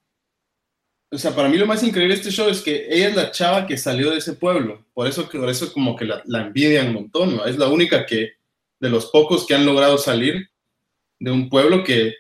o 1.09 1.17
sea, 1.17 1.33
para 1.33 1.49
mí 1.49 1.57
lo 1.57 1.67
más 1.67 1.85
increíble 1.85 2.17
de 2.17 2.21
este 2.21 2.33
show 2.33 2.49
es 2.49 2.61
que 2.61 2.89
ella 2.91 3.09
es 3.09 3.15
la 3.15 3.31
chava 3.31 3.65
que 3.65 3.79
salió 3.79 4.11
de 4.11 4.19
ese 4.19 4.33
pueblo, 4.33 4.85
por 4.93 5.07
eso, 5.07 5.29
por 5.29 5.49
eso 5.49 5.73
como 5.73 5.95
que 5.95 6.05
la, 6.05 6.21
la 6.27 6.43
envidian 6.43 6.89
un 6.89 6.95
montón, 6.95 7.37
¿no? 7.37 7.45
Es 7.47 7.57
la 7.57 7.69
única 7.69 8.05
que, 8.05 8.33
de 8.81 8.91
los 8.91 9.07
pocos 9.07 9.47
que 9.47 9.55
han 9.55 9.65
logrado 9.65 9.97
salir 9.97 10.51
de 11.21 11.31
un 11.31 11.49
pueblo 11.49 11.85
que 11.85 12.15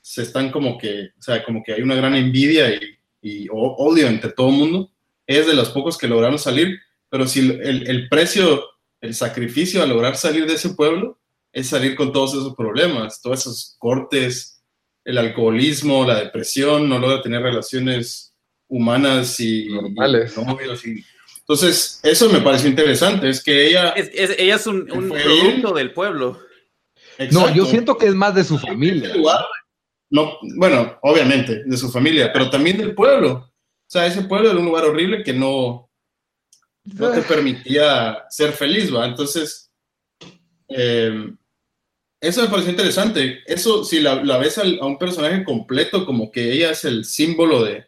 se 0.00 0.22
están 0.22 0.50
como 0.50 0.76
que, 0.76 1.10
o 1.16 1.22
sea, 1.22 1.44
como 1.44 1.62
que 1.62 1.74
hay 1.74 1.82
una 1.82 1.94
gran 1.94 2.16
envidia 2.16 2.74
y, 2.74 2.98
y 3.22 3.46
odio 3.50 4.08
entre 4.08 4.32
todo 4.32 4.48
el 4.48 4.56
mundo. 4.56 4.90
Es 5.24 5.46
de 5.46 5.54
los 5.54 5.70
pocos 5.70 5.96
que 5.96 6.08
lograron 6.08 6.38
salir, 6.38 6.80
pero 7.10 7.26
si 7.26 7.40
el, 7.40 7.88
el, 7.88 8.08
precio, 8.08 8.64
el 9.00 9.14
sacrificio 9.14 9.82
a 9.82 9.86
lograr 9.86 10.16
salir 10.16 10.46
de 10.46 10.54
ese 10.54 10.70
pueblo 10.70 11.18
es 11.52 11.66
salir 11.66 11.96
con 11.96 12.12
todos 12.12 12.30
esos 12.34 12.54
problemas, 12.54 13.20
todos 13.20 13.40
esos 13.40 13.76
cortes, 13.78 14.62
el 15.04 15.18
alcoholismo, 15.18 16.06
la 16.06 16.20
depresión, 16.20 16.88
no 16.88 16.98
logra 16.98 17.20
tener 17.20 17.42
relaciones 17.42 18.32
humanas 18.68 19.40
y 19.40 19.68
normales. 19.68 20.36
Y, 20.86 21.04
entonces, 21.40 21.98
eso 22.04 22.28
me 22.28 22.40
pareció 22.40 22.68
interesante, 22.68 23.28
es 23.28 23.42
que 23.42 23.66
ella... 23.66 23.90
Es, 23.90 24.10
ella 24.38 24.54
es 24.54 24.66
un, 24.68 24.90
un 24.92 25.08
producto 25.08 25.74
del 25.74 25.92
pueblo. 25.92 26.38
No, 27.32 27.52
yo 27.52 27.66
siento 27.66 27.98
que 27.98 28.06
es 28.06 28.14
más 28.14 28.34
de 28.34 28.44
su 28.44 28.58
familia. 28.58 29.12
no, 30.10 30.38
bueno, 30.56 30.98
obviamente, 31.02 31.64
de 31.64 31.76
su 31.76 31.90
familia, 31.90 32.32
pero 32.32 32.48
también 32.48 32.78
del 32.78 32.94
pueblo. 32.94 33.32
O 33.32 33.92
sea, 33.92 34.06
ese 34.06 34.22
pueblo 34.22 34.50
era 34.50 34.58
un 34.58 34.64
lugar 34.64 34.84
horrible 34.84 35.24
que 35.24 35.32
no, 35.32 35.89
no 36.94 37.10
te 37.10 37.22
permitía 37.22 38.24
ser 38.28 38.52
feliz, 38.52 38.94
¿va? 38.94 39.06
Entonces, 39.06 39.70
eh, 40.68 41.32
eso 42.20 42.42
me 42.42 42.48
pareció 42.48 42.70
interesante. 42.70 43.40
Eso, 43.46 43.84
si 43.84 44.00
la, 44.00 44.38
ves 44.38 44.58
a, 44.58 44.62
un 44.84 44.98
personaje 44.98 45.42
completo, 45.42 46.04
como 46.04 46.30
que 46.30 46.52
ella 46.52 46.70
es 46.70 46.84
el 46.84 47.04
símbolo 47.04 47.64
de, 47.64 47.86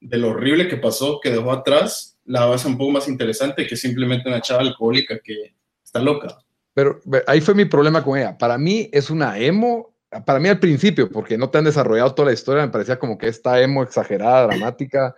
de 0.00 0.18
lo 0.18 0.30
horrible 0.30 0.68
que 0.68 0.76
pasó, 0.76 1.20
que 1.20 1.30
dejó 1.30 1.52
atrás, 1.52 2.18
la 2.24 2.46
base 2.46 2.68
un 2.68 2.78
poco 2.78 2.90
más 2.90 3.08
interesante 3.08 3.66
que 3.66 3.76
simplemente 3.76 4.28
una 4.28 4.40
chava 4.40 4.62
alcohólica 4.62 5.20
que 5.22 5.54
está 5.82 6.00
loca. 6.00 6.38
Pero 6.74 7.00
ahí 7.26 7.40
fue 7.40 7.54
mi 7.54 7.64
problema 7.64 8.02
con 8.02 8.18
ella. 8.18 8.36
Para 8.36 8.58
mí 8.58 8.88
es 8.92 9.10
una 9.10 9.38
emo, 9.38 9.94
para 10.24 10.38
mí 10.38 10.48
al 10.48 10.58
principio, 10.58 11.10
porque 11.10 11.38
no 11.38 11.50
te 11.50 11.58
han 11.58 11.64
desarrollado 11.64 12.14
toda 12.14 12.28
la 12.28 12.34
historia, 12.34 12.64
me 12.64 12.72
parecía 12.72 12.98
como 12.98 13.18
que 13.18 13.28
esta 13.28 13.60
emo 13.60 13.82
exagerada, 13.82 14.46
dramática, 14.46 15.14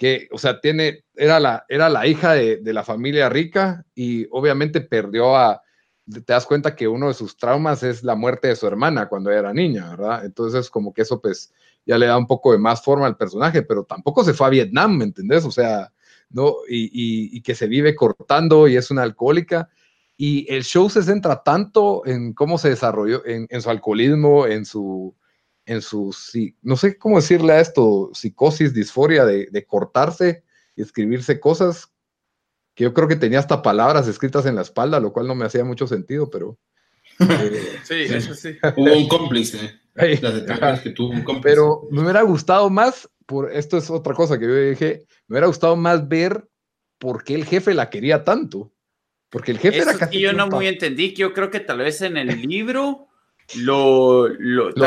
que, 0.00 0.28
o 0.32 0.38
sea, 0.38 0.62
tiene, 0.62 1.04
era 1.14 1.38
la, 1.38 1.66
era 1.68 1.90
la 1.90 2.06
hija 2.06 2.32
de, 2.32 2.56
de 2.56 2.72
la 2.72 2.84
familia 2.84 3.28
rica 3.28 3.84
y 3.94 4.26
obviamente 4.30 4.80
perdió 4.80 5.36
a, 5.36 5.60
te 6.10 6.32
das 6.32 6.46
cuenta 6.46 6.74
que 6.74 6.88
uno 6.88 7.08
de 7.08 7.12
sus 7.12 7.36
traumas 7.36 7.82
es 7.82 8.02
la 8.02 8.14
muerte 8.14 8.48
de 8.48 8.56
su 8.56 8.66
hermana 8.66 9.10
cuando 9.10 9.30
era 9.30 9.52
niña, 9.52 9.90
¿verdad? 9.90 10.24
Entonces 10.24 10.70
como 10.70 10.94
que 10.94 11.02
eso 11.02 11.20
pues 11.20 11.52
ya 11.84 11.98
le 11.98 12.06
da 12.06 12.16
un 12.16 12.26
poco 12.26 12.52
de 12.52 12.58
más 12.58 12.82
forma 12.82 13.04
al 13.04 13.18
personaje, 13.18 13.60
pero 13.60 13.84
tampoco 13.84 14.24
se 14.24 14.32
fue 14.32 14.46
a 14.46 14.50
Vietnam, 14.50 14.96
¿me 14.96 15.04
entendés? 15.04 15.44
O 15.44 15.50
sea, 15.50 15.92
¿no? 16.30 16.54
Y, 16.66 17.42
que 17.42 17.54
se 17.54 17.66
vive 17.66 17.94
cortando 17.94 18.68
y 18.68 18.78
es 18.78 18.90
una 18.90 19.02
alcohólica. 19.02 19.68
Y 20.16 20.50
el 20.50 20.64
show 20.64 20.88
se 20.88 21.02
centra 21.02 21.42
tanto 21.42 22.06
en 22.06 22.32
cómo 22.32 22.56
se 22.56 22.70
desarrolló, 22.70 23.20
en, 23.26 23.60
su 23.60 23.68
alcoholismo, 23.68 24.46
en 24.46 24.64
su, 24.64 25.14
en 25.70 25.82
su, 25.82 26.14
no 26.62 26.76
sé 26.76 26.98
cómo 26.98 27.16
decirle 27.16 27.52
a 27.52 27.60
esto, 27.60 28.10
psicosis, 28.12 28.74
disforia 28.74 29.24
de, 29.24 29.66
cortarse 29.66 30.42
y 30.74 30.82
escribirse 30.82 31.38
cosas 31.38 31.92
que 32.74 32.84
yo 32.84 32.92
creo 32.92 33.06
que 33.06 33.16
tenía 33.16 33.38
hasta 33.38 33.62
palabras 33.62 34.08
escritas 34.08 34.46
en 34.46 34.56
la 34.56 34.62
espalda, 34.62 34.98
lo 34.98 35.12
cual 35.12 35.28
no 35.28 35.34
me 35.34 35.44
hacía 35.44 35.64
mucho 35.64 35.86
sentido, 35.86 36.28
pero... 36.28 36.58
Eh, 37.20 37.78
sí, 37.84 37.94
eso 38.08 38.34
sí. 38.34 38.56
Hubo 38.76 38.92
un 38.92 39.08
cómplice. 39.08 39.80
que 39.94 40.90
tuvo 40.90 41.10
un 41.10 41.22
cómplice. 41.22 41.48
Pero 41.48 41.86
me 41.90 42.02
hubiera 42.02 42.22
gustado 42.22 42.68
más 42.68 43.08
esto 43.52 43.76
es 43.76 43.90
otra 43.90 44.14
cosa 44.14 44.38
que 44.38 44.46
yo 44.46 44.56
dije, 44.56 45.06
me 45.28 45.34
hubiera 45.34 45.46
gustado 45.46 45.76
más 45.76 46.08
ver 46.08 46.48
por 46.98 47.22
qué 47.22 47.34
el 47.34 47.44
jefe 47.44 47.74
la 47.74 47.90
quería 47.90 48.24
tanto. 48.24 48.72
Porque 49.28 49.52
el 49.52 49.58
jefe 49.58 49.78
era 49.78 49.96
casi. 49.96 50.18
yo 50.18 50.32
no 50.32 50.48
muy 50.48 50.66
entendí, 50.66 51.14
que 51.14 51.20
yo 51.20 51.32
creo 51.32 51.50
que 51.50 51.60
tal 51.60 51.78
vez 51.78 52.02
en 52.02 52.16
el 52.16 52.42
libro 52.42 53.09
lo, 53.56 54.28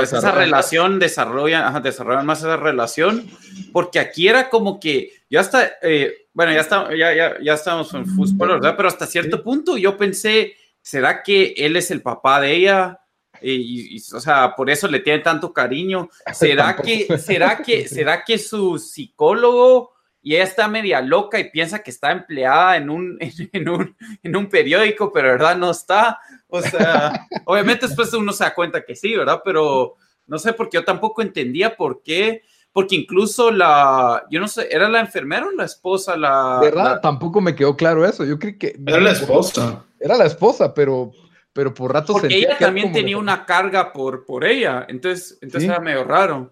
esa 0.01 0.31
relación 0.31 0.99
desarrollan, 0.99 1.81
desarrollan 1.81 2.25
más 2.25 2.39
esa 2.39 2.57
relación, 2.57 3.29
porque 3.71 3.99
aquí 3.99 4.27
era 4.27 4.49
como 4.49 4.79
que 4.79 5.11
ya 5.29 5.41
está, 5.41 5.73
eh, 5.81 6.27
bueno, 6.33 6.53
ya, 6.53 6.61
está, 6.61 6.89
ya, 6.95 7.13
ya, 7.13 7.35
ya 7.41 7.53
estamos 7.53 7.93
en 7.93 8.05
fútbol, 8.05 8.49
¿verdad? 8.49 8.75
Pero 8.75 8.87
hasta 8.87 9.05
cierto 9.05 9.43
punto 9.43 9.77
yo 9.77 9.97
pensé, 9.97 10.55
¿será 10.81 11.23
que 11.23 11.53
él 11.57 11.75
es 11.75 11.91
el 11.91 12.01
papá 12.01 12.39
de 12.41 12.55
ella? 12.55 12.99
y, 13.41 13.97
o 14.13 14.19
sea, 14.21 14.55
por 14.55 14.69
eso 14.69 14.87
le 14.87 14.99
tiene 14.99 15.19
tanto 15.19 15.51
cariño. 15.51 16.09
¿Será 16.33 16.75
que, 16.77 17.17
será 17.17 17.57
que, 17.57 17.87
será 17.87 18.23
que 18.23 18.37
su 18.37 18.79
psicólogo 18.79 19.92
y 20.23 20.35
ella 20.35 20.45
está 20.45 20.69
media 20.69 21.01
loca 21.01 21.37
y 21.37 21.51
piensa 21.51 21.83
que 21.83 21.91
está 21.91 22.11
empleada 22.11 22.77
en 22.77 22.89
un, 22.89 23.17
en 23.51 23.69
un, 23.69 23.95
en 24.23 24.35
un 24.35 24.47
periódico, 24.47 25.11
pero 25.11 25.27
verdad 25.27 25.57
no 25.57 25.69
está? 25.69 26.19
O 26.47 26.61
sea, 26.61 27.27
obviamente 27.45 27.87
después 27.87 28.13
uno 28.13 28.31
se 28.31 28.45
da 28.45 28.55
cuenta 28.55 28.83
que 28.83 28.95
sí, 28.95 29.15
¿verdad? 29.15 29.41
Pero 29.43 29.97
no 30.25 30.39
sé, 30.39 30.53
porque 30.53 30.77
yo 30.77 30.85
tampoco 30.85 31.21
entendía 31.21 31.75
por 31.75 32.01
qué, 32.01 32.43
porque 32.71 32.95
incluso 32.95 33.51
la, 33.51 34.25
yo 34.31 34.39
no 34.39 34.47
sé, 34.47 34.67
¿era 34.71 34.87
la 34.87 35.01
enfermera 35.01 35.45
o 35.45 35.51
la 35.51 35.65
esposa? 35.65 36.15
La, 36.15 36.59
¿Verdad? 36.61 37.01
Tampoco 37.01 37.41
me 37.41 37.53
quedó 37.53 37.75
claro 37.75 38.05
eso. 38.05 38.23
Yo 38.23 38.39
creí 38.39 38.57
que... 38.57 38.79
Era 38.87 39.01
la 39.01 39.11
esposa. 39.11 39.83
Era 39.99 40.17
la 40.17 40.25
esposa, 40.25 40.73
pero 40.73 41.11
pero 41.53 41.71
por 41.71 41.93
rato 41.93 42.13
Porque 42.13 42.35
ella 42.35 42.57
también 42.57 42.91
tenía 42.91 43.15
una 43.17 43.45
carga 43.45 43.93
por, 43.93 44.25
por 44.25 44.43
ella, 44.43 44.87
entonces, 44.89 45.37
entonces 45.39 45.69
era 45.69 45.79
medio 45.79 46.03
raro. 46.03 46.51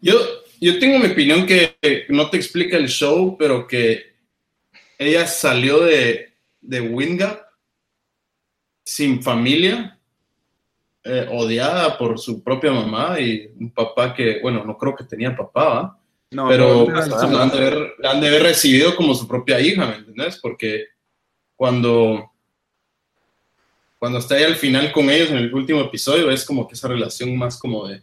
Yo, 0.00 0.18
yo 0.60 0.78
tengo 0.78 0.98
mi 0.98 1.06
opinión 1.06 1.46
que 1.46 1.76
no 2.08 2.30
te 2.30 2.36
explica 2.36 2.76
el 2.76 2.88
show, 2.88 3.36
pero 3.38 3.66
que 3.66 4.14
ella 4.98 5.26
salió 5.26 5.80
de, 5.84 6.34
de 6.60 6.80
Wingap 6.80 7.40
sin 8.84 9.22
familia, 9.22 9.98
eh, 11.02 11.28
odiada 11.30 11.98
por 11.98 12.18
su 12.18 12.42
propia 12.42 12.72
mamá 12.72 13.20
y 13.20 13.50
un 13.58 13.70
papá 13.70 14.14
que, 14.14 14.40
bueno, 14.40 14.64
no 14.64 14.76
creo 14.78 14.94
que 14.94 15.04
tenía 15.04 15.36
papá, 15.36 15.98
no, 16.30 16.48
pero 16.48 16.88
la, 16.90 17.42
han 17.42 17.50
de 17.50 17.58
haber, 17.58 17.94
la 17.98 18.10
han 18.10 18.20
de 18.20 18.28
haber 18.28 18.42
recibido 18.42 18.96
como 18.96 19.14
su 19.14 19.28
propia 19.28 19.60
hija, 19.60 19.86
¿me 19.86 19.96
entiendes? 19.96 20.38
Porque 20.40 20.86
cuando 21.54 22.30
cuando 23.98 24.18
está 24.18 24.34
ahí 24.34 24.44
al 24.44 24.56
final 24.56 24.92
con 24.92 25.08
ellos 25.08 25.30
en 25.30 25.38
el 25.38 25.54
último 25.54 25.80
episodio, 25.80 26.30
es 26.30 26.44
como 26.44 26.66
que 26.66 26.74
esa 26.74 26.88
relación 26.88 27.36
más 27.38 27.58
como 27.58 27.86
de, 27.86 28.02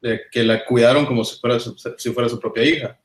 de 0.00 0.22
que 0.30 0.42
la 0.42 0.64
cuidaron 0.64 1.06
como 1.06 1.24
si 1.24 1.38
fuera 1.38 1.58
su, 1.60 1.76
si 1.96 2.10
fuera 2.10 2.28
su 2.28 2.38
propia 2.38 2.64
hija. 2.64 3.00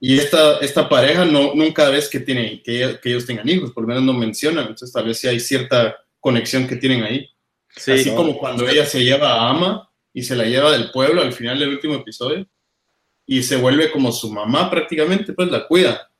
Y 0.00 0.18
esta, 0.18 0.58
esta 0.58 0.88
pareja 0.88 1.24
no, 1.24 1.54
nunca 1.54 1.88
ves 1.90 2.08
que, 2.08 2.20
tiene, 2.20 2.62
que, 2.62 2.98
que, 3.02 3.08
ellos 3.08 3.26
tengan 3.26 3.48
hijos, 3.48 3.72
por 3.72 3.82
lo 3.82 3.88
menos 3.88 4.04
no 4.04 4.12
mencionan, 4.12 4.62
entonces 4.62 4.92
tal 4.92 5.06
vez 5.06 5.18
sí 5.18 5.26
hay 5.26 5.40
cierta 5.40 5.96
conexión 6.20 6.68
que 6.68 6.76
tienen 6.76 7.02
ahí. 7.02 7.28
Así 7.76 8.10
como 8.14 8.38
cuando 8.38 8.68
ella 8.68 8.86
se 8.86 9.02
lleva 9.02 9.32
a 9.32 9.50
Ama 9.50 9.90
y 10.12 10.22
se 10.22 10.36
la 10.36 10.44
lleva 10.44 10.72
del 10.72 10.90
pueblo 10.90 11.22
al 11.22 11.32
final 11.32 11.58
del 11.58 11.70
último 11.70 11.94
episodio 11.94 12.46
y 13.26 13.42
se 13.42 13.56
vuelve 13.56 13.90
como 13.90 14.10
su 14.10 14.32
mamá 14.32 14.70
prácticamente, 14.70 15.32
pues 15.32 15.50
la 15.50 15.66
cuida. 15.66 16.10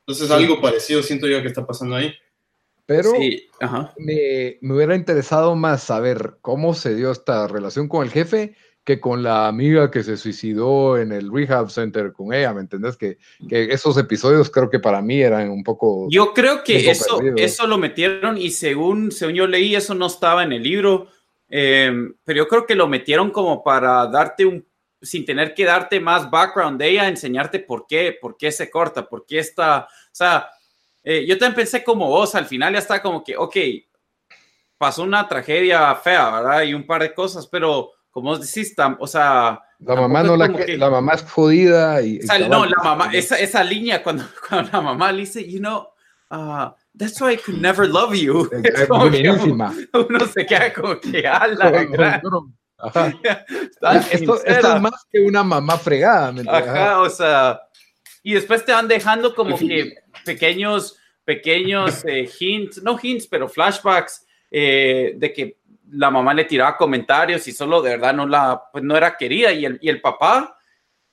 Entonces 0.00 0.30
algo 0.30 0.60
parecido 0.60 1.02
siento 1.02 1.26
yo 1.26 1.40
que 1.42 1.48
está 1.48 1.66
pasando 1.66 1.96
ahí. 1.96 2.12
Pero 2.86 3.12
Me, 3.96 4.58
hubiera 4.60 4.94
interesado 4.94 5.56
más 5.56 5.82
saber 5.82 6.36
cómo 6.42 6.74
se 6.74 6.94
dio 6.94 7.10
esta 7.10 7.46
relación 7.48 7.88
con 7.88 8.04
el 8.04 8.10
jefe 8.10 8.56
que 8.84 9.00
con 9.00 9.22
la 9.22 9.48
amiga 9.48 9.90
que 9.90 10.02
se 10.02 10.18
suicidó 10.18 10.98
en 10.98 11.10
el 11.10 11.32
rehab 11.32 11.70
center 11.70 12.12
con 12.12 12.34
ella, 12.34 12.52
¿me 12.52 12.60
entendés? 12.60 12.98
Que, 12.98 13.16
que 13.48 13.72
esos 13.72 13.96
episodios 13.96 14.50
creo 14.50 14.68
que 14.68 14.78
para 14.78 15.00
mí 15.00 15.22
eran 15.22 15.50
un 15.50 15.64
poco... 15.64 16.06
Yo 16.10 16.34
creo 16.34 16.62
que 16.62 16.90
eso, 16.90 17.18
eso 17.36 17.66
lo 17.66 17.78
metieron 17.78 18.36
y 18.36 18.50
según, 18.50 19.10
según 19.10 19.34
yo 19.34 19.46
leí, 19.46 19.74
eso 19.74 19.94
no 19.94 20.06
estaba 20.06 20.42
en 20.42 20.52
el 20.52 20.62
libro, 20.62 21.08
em, 21.48 22.14
pero 22.24 22.38
yo 22.38 22.48
creo 22.48 22.66
que 22.66 22.74
lo 22.74 22.86
metieron 22.86 23.30
como 23.30 23.64
para 23.64 24.06
darte 24.06 24.44
un, 24.44 24.66
sin 25.00 25.24
tener 25.24 25.54
que 25.54 25.64
darte 25.64 25.98
más 25.98 26.30
background 26.30 26.78
de 26.78 26.90
ella, 26.90 27.08
enseñarte 27.08 27.60
por 27.60 27.86
qué, 27.86 28.16
por 28.20 28.36
qué 28.36 28.52
se 28.52 28.68
corta, 28.68 29.08
por 29.08 29.24
qué 29.24 29.38
está, 29.38 29.84
o 29.84 30.14
sea, 30.14 30.50
eh, 31.02 31.24
yo 31.26 31.38
también 31.38 31.56
pensé 31.56 31.82
como 31.82 32.08
vos, 32.08 32.34
al 32.34 32.44
final 32.44 32.74
ya 32.74 32.80
está 32.80 33.00
como 33.00 33.24
que, 33.24 33.34
ok, 33.34 33.56
pasó 34.76 35.02
una 35.02 35.26
tragedia 35.26 35.94
fea, 35.94 36.30
¿verdad? 36.30 36.62
Y 36.64 36.74
un 36.74 36.86
par 36.86 37.00
de 37.00 37.14
cosas, 37.14 37.46
pero 37.46 37.92
como 38.14 38.38
decís, 38.38 38.72
o 39.00 39.06
sea... 39.08 39.60
La 39.80 39.96
mamá, 39.96 40.22
no 40.22 40.36
la, 40.36 40.46
la 40.46 40.88
mamá 40.88 41.14
es 41.14 41.22
jodida 41.24 42.00
y... 42.00 42.20
no, 42.48 42.64
la 42.64 42.80
mamá, 42.82 43.10
esa, 43.12 43.36
esa 43.40 43.64
línea 43.64 44.04
cuando, 44.04 44.24
cuando 44.48 44.70
la 44.70 44.80
mamá 44.80 45.10
le 45.10 45.22
dice, 45.22 45.44
you 45.44 45.58
know, 45.58 45.88
uh, 46.30 46.70
that's 46.96 47.20
why 47.20 47.32
I 47.32 47.36
could 47.36 47.60
never 47.60 47.88
love 47.88 48.14
you. 48.14 48.48
Es 48.62 48.88
buenísima. 48.88 49.74
Uno 49.92 50.26
se 50.28 50.46
queda 50.46 50.72
como 50.72 51.00
que, 51.00 51.26
ala, 51.26 51.72
esto, 54.12 54.44
esto, 54.44 54.74
es 54.76 54.80
más 54.80 55.06
que 55.10 55.20
una 55.20 55.42
mamá 55.42 55.76
fregada. 55.76 56.30
¿me 56.30 56.42
Ajá, 56.48 57.00
o 57.00 57.10
sea, 57.10 57.60
y 58.22 58.34
después 58.34 58.64
te 58.64 58.70
van 58.70 58.86
dejando 58.86 59.34
como 59.34 59.58
que 59.58 59.92
pequeños, 60.24 60.96
pequeños 61.24 62.04
eh, 62.04 62.30
hints, 62.38 62.80
no 62.80 62.96
hints, 63.02 63.26
pero 63.26 63.48
flashbacks 63.48 64.24
eh, 64.56 65.14
de 65.16 65.32
que 65.32 65.58
la 65.96 66.10
mamá 66.10 66.34
le 66.34 66.44
tiraba 66.44 66.76
comentarios 66.76 67.46
y 67.48 67.52
solo 67.52 67.80
de 67.80 67.90
verdad 67.90 68.14
no 68.14 68.26
la, 68.26 68.62
pues 68.72 68.84
no 68.84 68.96
era 68.96 69.16
querida. 69.16 69.52
Y 69.52 69.64
el, 69.64 69.78
y 69.80 69.88
el 69.88 70.00
papá, 70.00 70.58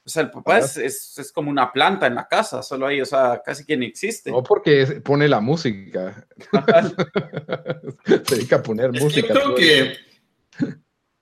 o 0.04 0.10
sea, 0.10 0.24
el 0.24 0.32
papá 0.32 0.60
es, 0.60 0.78
es, 0.78 1.18
es, 1.18 1.32
como 1.32 1.50
una 1.50 1.72
planta 1.72 2.08
en 2.08 2.16
la 2.16 2.28
casa, 2.28 2.64
solo 2.64 2.88
ahí, 2.88 3.02
o 3.02 3.06
sea, 3.06 3.42
casi 3.46 3.66
que 3.66 3.78
ni 3.78 3.86
existe. 3.86 4.32
No, 4.32 4.44
porque 4.44 5.02
pone 5.04 5.28
la 5.28 5.40
música. 5.40 6.26
Se 8.06 8.36
dedica 8.36 8.58
a 8.58 8.64
poner 8.64 8.96
es 8.96 9.04
música. 9.04 9.28
Que 9.28 9.34
yo 9.34 9.40
creo 9.40 9.56
que. 9.56 9.96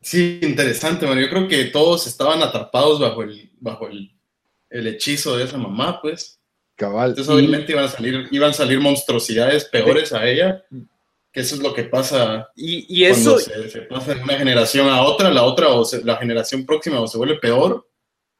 Sí, 0.02 0.40
interesante, 0.42 1.06
man. 1.06 1.20
Yo 1.20 1.30
creo 1.30 1.48
que 1.48 1.66
todos 1.66 2.08
estaban 2.08 2.42
atrapados 2.42 3.02
bajo 3.02 3.22
el, 3.24 3.52
bajo 3.60 3.88
el, 3.88 4.16
el 4.70 4.88
hechizo 4.88 5.38
de 5.38 5.44
esa 5.44 5.58
mamá, 5.58 6.02
pues. 6.02 6.40
Cabal. 6.76 7.10
Entonces, 7.10 7.34
obviamente, 7.34 7.74
iban 7.74 7.84
a 7.84 7.90
salir, 7.90 8.28
iban 8.32 8.52
a 8.52 8.54
salir 8.54 8.80
monstruosidades 8.80 9.66
peores 9.66 10.14
a 10.14 10.26
ella. 10.26 10.64
Que 11.32 11.42
eso 11.42 11.56
es 11.56 11.62
lo 11.62 11.74
que 11.74 11.84
pasa. 11.84 12.50
Y, 12.56 12.86
y 12.90 13.06
eso. 13.06 13.38
Se, 13.38 13.70
se, 13.70 13.82
pasa 13.82 14.16
de 14.16 14.24
una 14.24 14.34
generación 14.34 14.90
a 14.90 15.02
otra, 15.04 15.30
la 15.30 15.44
otra, 15.44 15.70
o 15.70 15.86
se, 15.86 16.04
la 16.04 16.18
generación 16.18 16.66
próxima, 16.66 17.00
o 17.00 17.08
se 17.08 17.18
vuelve 17.18 17.36
peor, 17.40 17.88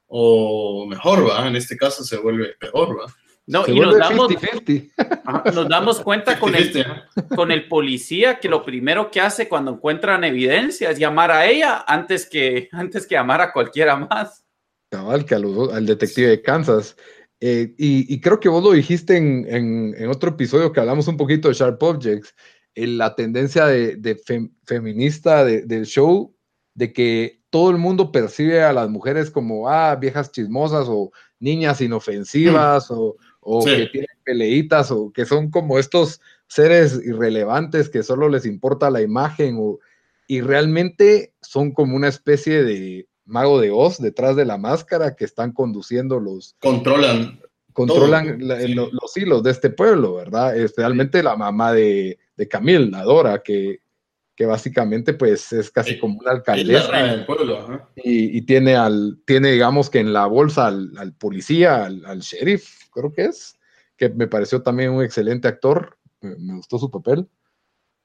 o 0.08 0.86
mejor, 0.88 1.30
¿va? 1.30 1.48
En 1.48 1.56
este 1.56 1.78
caso 1.78 2.04
se 2.04 2.18
vuelve 2.18 2.56
peor, 2.60 3.00
¿va? 3.00 3.06
No, 3.46 3.66
Se 3.66 3.72
y 3.74 3.80
nos 3.80 3.98
damos, 3.98 4.30
50-50. 4.30 4.92
ajá, 5.26 5.44
nos 5.52 5.68
damos 5.70 6.00
cuenta 6.02 6.40
con 6.40 6.54
el, 6.56 6.72
50-50, 6.72 7.36
con 7.36 7.52
el 7.52 7.68
policía 7.68 8.40
que 8.40 8.48
lo 8.48 8.64
primero 8.64 9.10
que 9.10 9.22
hace 9.22 9.48
cuando 9.48 9.72
encuentran 9.72 10.24
evidencia 10.24 10.92
es 10.92 11.00
llamar 11.00 11.32
a 11.32 11.48
ella 11.48 11.84
antes 11.88 12.28
que, 12.30 12.70
antes 12.72 13.08
que 13.08 13.16
llamar 13.16 13.42
a 13.42 13.52
cualquiera 13.52 13.96
más. 13.96 14.46
Cabal, 14.92 15.26
que 15.26 15.36
a 15.36 15.40
los- 15.40 15.74
al 15.74 15.86
detective 15.86 16.28
de 16.28 16.42
Kansas. 16.44 16.96
Eh, 17.40 17.74
y, 17.78 18.14
y 18.14 18.20
creo 18.22 18.40
que 18.40 18.50
vos 18.50 18.64
lo 18.64 18.72
dijiste 18.72 19.16
en, 19.18 19.46
en- 19.50 19.96
en 19.98 20.10
otro 20.10 20.30
episodio 20.32 20.72
que 20.72 20.80
hablamos 20.82 21.08
un 21.08 21.18
poquito 21.18 21.48
de 21.48 21.54
Sharp 21.56 21.82
Objects, 21.82 22.36
la 22.76 23.16
tendencia 23.16 23.66
de, 23.66 23.96
de 23.98 24.16
fem- 24.18 24.52
feminista 24.64 25.44
de- 25.44 25.64
del 25.64 25.86
show, 25.86 26.34
de 26.74 26.94
que 26.94 27.42
todo 27.50 27.72
el 27.72 27.78
mundo 27.78 28.12
percibe 28.12 28.64
a 28.64 28.72
las 28.74 28.90
mujeres 28.90 29.32
como, 29.32 29.70
ah, 29.70 29.96
viejas 29.96 30.32
chismosas 30.32 30.88
o 30.88 31.12
niñas 31.40 31.82
inofensivas 31.82 32.92
o, 32.92 33.18
o 33.42 33.62
Sí. 33.64 33.70
que 33.76 33.86
tienen 33.88 34.18
peleitas 34.24 34.92
o 34.92 35.12
que 35.12 35.26
son 35.26 35.50
como 35.50 35.80
estos 35.80 36.22
seres 36.48 37.00
irrelevantes 37.04 37.90
que 37.90 38.04
solo 38.04 38.30
les 38.30 38.46
importa 38.46 38.90
la 38.90 39.02
imagen 39.02 39.58
o, 39.60 39.80
y 40.28 40.42
realmente 40.42 41.34
son 41.42 41.72
como 41.72 41.96
una 41.96 42.08
especie 42.08 42.64
de 42.64 43.08
mago 43.26 43.60
de 43.60 43.72
Oz 43.72 43.98
detrás 44.00 44.36
de 44.36 44.46
la 44.46 44.58
máscara 44.58 45.16
que 45.16 45.26
están 45.26 45.52
conduciendo 45.52 46.20
los, 46.20 46.56
Controlan. 46.60 47.40
Controlan 47.88 48.48
la- 48.48 48.60
sí. 48.62 48.74
lo- 48.74 48.90
los 48.92 49.16
hilos 49.18 49.44
de 49.44 49.52
este 49.52 49.70
pueblo, 49.70 50.16
¿verdad? 50.16 50.58
Es 50.58 50.74
realmente 50.76 51.24
la 51.24 51.36
mamá 51.36 51.74
de, 51.74 52.18
de 52.36 52.48
Camille, 52.48 52.90
la 52.90 53.04
Dora, 53.04 53.42
que, 53.44 53.82
que 54.36 54.46
básicamente 54.46 55.14
pues 55.14 55.52
es 55.54 55.70
casi 55.72 55.94
Sí. 55.94 56.00
como 56.00 56.20
una 56.20 56.32
alcaldesa 56.32 56.98
del 57.04 57.26
pueblo, 57.26 57.58
ajá. 57.60 57.90
y, 57.96 58.38
y 58.38 58.42
tiene 58.44 58.76
al, 58.76 59.20
tiene 59.26 59.52
digamos 59.52 59.90
que 59.90 60.00
en 60.00 60.14
la 60.14 60.26
bolsa 60.28 60.68
al, 60.68 60.92
al 60.98 61.14
policía, 61.14 61.86
al, 61.86 62.06
al 62.06 62.20
sheriff, 62.20 62.90
creo 62.92 63.12
que 63.14 63.26
es, 63.26 63.58
que 63.98 64.10
me 64.10 64.28
pareció 64.28 64.62
también 64.62 64.92
un 64.92 65.04
excelente 65.04 65.48
actor, 65.48 65.98
me, 66.22 66.56
gustó 66.56 66.78
su 66.80 66.90
papel. 66.90 67.28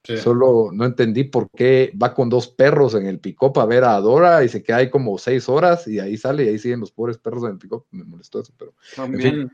Sí. 0.03 0.17
Solo 0.17 0.69
no 0.71 0.85
entendí 0.85 1.23
por 1.23 1.49
qué 1.49 1.91
va 1.99 2.13
con 2.13 2.29
dos 2.29 2.47
perros 2.47 2.93
en 2.93 3.07
el 3.07 3.17
pick-up 3.19 3.57
a 3.59 3.65
ver 3.65 3.83
a 3.85 3.99
Dora 3.99 4.43
y 4.43 4.49
se 4.49 4.61
queda 4.61 4.77
ahí 4.77 4.89
como 4.91 5.17
seis 5.17 5.49
horas 5.49 5.87
y 5.87 5.99
ahí 5.99 6.15
sale 6.15 6.43
y 6.43 6.49
ahí 6.49 6.59
siguen 6.59 6.81
los 6.81 6.91
pobres 6.91 7.17
perros 7.17 7.43
en 7.45 7.51
el 7.53 7.57
pick-up. 7.57 7.85
Me 7.89 8.03
molestó 8.03 8.39
eso, 8.39 8.53
pero 8.55 8.75
También 8.95 9.51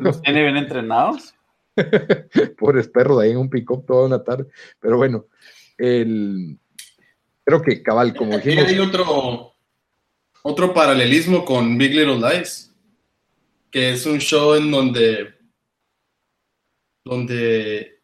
los 0.00 0.20
tiene 0.22 0.42
bien 0.42 0.56
entrenados. 0.56 1.34
pobres 2.58 2.88
perros 2.88 3.20
ahí 3.20 3.30
en 3.32 3.38
un 3.38 3.50
pick-up 3.50 3.84
toda 3.86 4.06
una 4.06 4.22
tarde. 4.22 4.46
Pero 4.80 4.96
bueno, 4.96 5.26
el, 5.78 6.58
creo 7.44 7.62
que 7.62 7.82
cabal, 7.82 8.14
como 8.14 8.36
Aquí 8.36 8.50
dijimos, 8.50 8.70
hay 8.70 8.78
otro, 8.78 9.54
otro 10.42 10.72
paralelismo 10.74 11.44
con 11.44 11.76
Big 11.78 11.92
Little 11.94 12.16
Lies, 12.18 12.72
que 13.70 13.90
es 13.92 14.06
un 14.06 14.18
show 14.20 14.54
en 14.54 14.70
donde, 14.70 15.34
donde, 17.04 18.00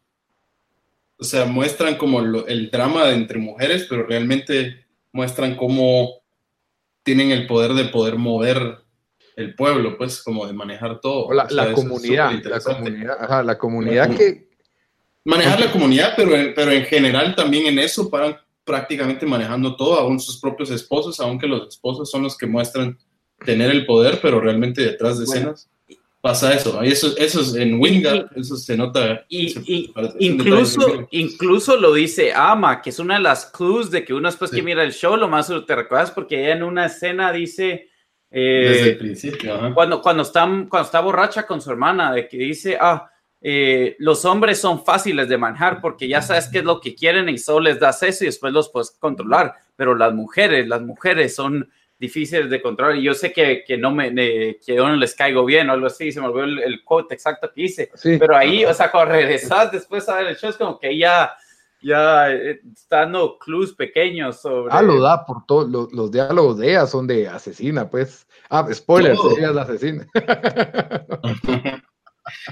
o 1.17 1.23
sea, 1.23 1.45
muestran 1.45 1.95
como 1.97 2.21
lo- 2.21 2.47
el 2.47 2.69
drama 2.69 3.05
de 3.05 3.15
entre 3.15 3.39
mujeres, 3.39 3.87
pero 3.89 4.05
realmente 4.05 4.85
muestran 5.13 5.55
cómo 5.55 6.21
tienen 7.03 7.31
el 7.31 7.47
poder 7.47 7.73
de 7.73 7.85
poder 7.85 8.17
mover 8.17 8.79
el 9.35 9.55
pueblo, 9.55 9.97
pues, 9.97 10.21
como 10.23 10.45
de 10.47 10.53
manejar 10.53 10.99
todo. 10.99 11.25
o 11.27 11.33
la, 11.33 11.43
O 11.43 11.49
sea, 11.49 11.65
la 11.67 11.73
comunidad, 11.73 12.31
la 12.43 12.59
comunidad, 12.59 13.17
ajá, 13.19 13.43
la 13.43 13.57
comunidad 13.57 14.09
La 14.09 14.15
que, 14.15 14.47
manejar 15.25 15.59
la 15.59 15.71
comunidad, 15.71 16.13
pero 16.15 16.35
en, 16.35 16.53
pero 16.53 16.71
en 16.71 16.85
general 16.85 17.35
también 17.35 17.67
en 17.67 17.79
eso 17.79 18.09
paran 18.09 18.35
prácticamente 18.63 19.25
manejando 19.25 19.75
todo, 19.75 19.95
aún 19.99 20.19
sus 20.19 20.39
propios 20.39 20.69
esposos, 20.71 21.19
aunque 21.19 21.47
los 21.47 21.67
esposos 21.69 22.09
son 22.09 22.23
los 22.23 22.37
que 22.37 22.45
muestran 22.47 22.97
tener 23.45 23.71
el 23.71 23.85
poder, 23.85 24.19
pero 24.21 24.39
realmente 24.39 24.81
detrás 24.81 25.17
de 25.19 25.25
Bueno. 25.25 25.51
escenas 25.51 25.69
pasa 26.21 26.53
eso. 26.53 26.83
Y 26.83 26.89
eso, 26.91 27.17
eso 27.17 27.41
es 27.41 27.55
en 27.55 27.79
Wingard, 27.81 28.27
eso 28.35 28.55
se 28.55 28.77
nota. 28.77 29.25
Y, 29.27 29.49
se- 29.49 29.63
y 29.65 29.87
parece- 29.87 30.13
es 30.19 30.29
un 30.29 30.35
incluso, 30.35 31.07
incluso 31.09 31.77
lo 31.77 31.93
dice 31.93 32.31
Ama, 32.35 32.79
que 32.83 32.91
es 32.91 32.99
una 32.99 33.15
de 33.15 33.21
las 33.21 33.47
clues 33.47 33.89
de 33.89 34.05
que 34.05 34.13
uno 34.13 34.29
después 34.29 34.51
Sí. 34.51 34.57
que 34.57 34.61
mira 34.63 34.83
el 34.83 34.93
show, 34.93 35.17
lo 35.17 35.27
más 35.27 35.51
te 35.65 35.75
recuerdas 35.75 36.11
porque 36.11 36.39
ella 36.43 36.53
en 36.53 36.61
una 36.63 36.85
escena 36.85 37.31
dice, 37.31 37.89
eh, 38.31 38.67
Desde 38.69 38.89
el 38.91 38.97
principio, 38.97 39.55
ajá. 39.55 39.73
cuando, 39.73 40.01
cuando, 40.01 40.23
está, 40.23 40.45
cuando 40.45 40.81
está 40.81 41.01
borracha 41.01 41.45
con 41.45 41.61
su 41.61 41.69
hermana, 41.69 42.13
de 42.13 42.27
que 42.27 42.37
dice, 42.37 42.77
ah, 42.79 43.11
eh, 43.43 43.95
los 43.99 44.23
hombres 44.23 44.59
son 44.59 44.85
fáciles 44.85 45.27
de 45.27 45.37
manejar 45.37 45.81
porque 45.81 46.07
ya 46.07 46.21
sabes 46.21 46.47
qué 46.47 46.59
es 46.59 46.63
lo 46.63 46.79
que 46.79 46.93
quieren 46.93 47.27
y 47.27 47.39
solo 47.39 47.61
les 47.61 47.79
das 47.79 48.03
eso 48.03 48.23
y 48.23 48.27
después 48.27 48.53
los 48.53 48.69
puedes 48.69 48.91
controlar, 48.91 49.55
pero 49.75 49.95
las 49.95 50.13
mujeres, 50.13 50.67
las 50.67 50.81
mujeres 50.81 51.35
son 51.35 51.67
difíciles 51.97 52.49
de 52.49 52.61
controlar. 52.61 52.97
Y 52.97 53.03
yo 53.03 53.13
sé 53.15 53.33
que, 53.33 53.63
que 53.65 53.77
no 53.77 53.91
me, 53.91 54.13
eh, 54.15 54.59
que 54.63 54.75
yo 54.75 54.87
no 54.87 54.95
les 54.95 55.15
caigo 55.15 55.43
bien 55.43 55.69
o 55.69 55.73
algo 55.73 55.87
así, 55.87 56.11
se 56.11 56.21
me 56.21 56.27
olvidó 56.27 56.43
el, 56.43 56.59
el 56.59 56.83
quote 56.83 57.15
exacto 57.15 57.51
que 57.51 57.63
hice, 57.63 57.91
sí, 57.95 58.17
pero 58.19 58.37
ahí, 58.37 58.63
o 58.63 58.73
sea, 58.73 58.91
cuando 58.91 59.13
regresas 59.13 59.71
después 59.71 60.07
a 60.07 60.17
ver 60.17 60.27
el 60.27 60.37
show, 60.37 60.51
es 60.51 60.57
como 60.57 60.79
que 60.79 60.95
ya, 60.95 61.33
ya 61.81 62.31
eh, 62.31 62.61
está 62.73 62.99
dando 62.99 63.37
clues 63.39 63.73
pequeños 63.73 64.41
sobre... 64.41 64.73
ah, 64.73 64.81
lo 64.81 65.01
da 65.01 65.25
por 65.25 65.45
todo, 65.45 65.67
lo- 65.67 65.87
los 65.91 66.11
diálogos 66.11 66.57
de 66.59 66.69
ella 66.71 66.85
son 66.87 67.07
de 67.07 67.27
asesina, 67.27 67.89
pues. 67.89 68.27
Ah, 68.49 68.67
spoilers, 68.71 69.17
Todo. 69.17 69.37
ella 69.37 69.49
es 69.49 69.55
la 69.55 69.61
asesina. 69.63 70.07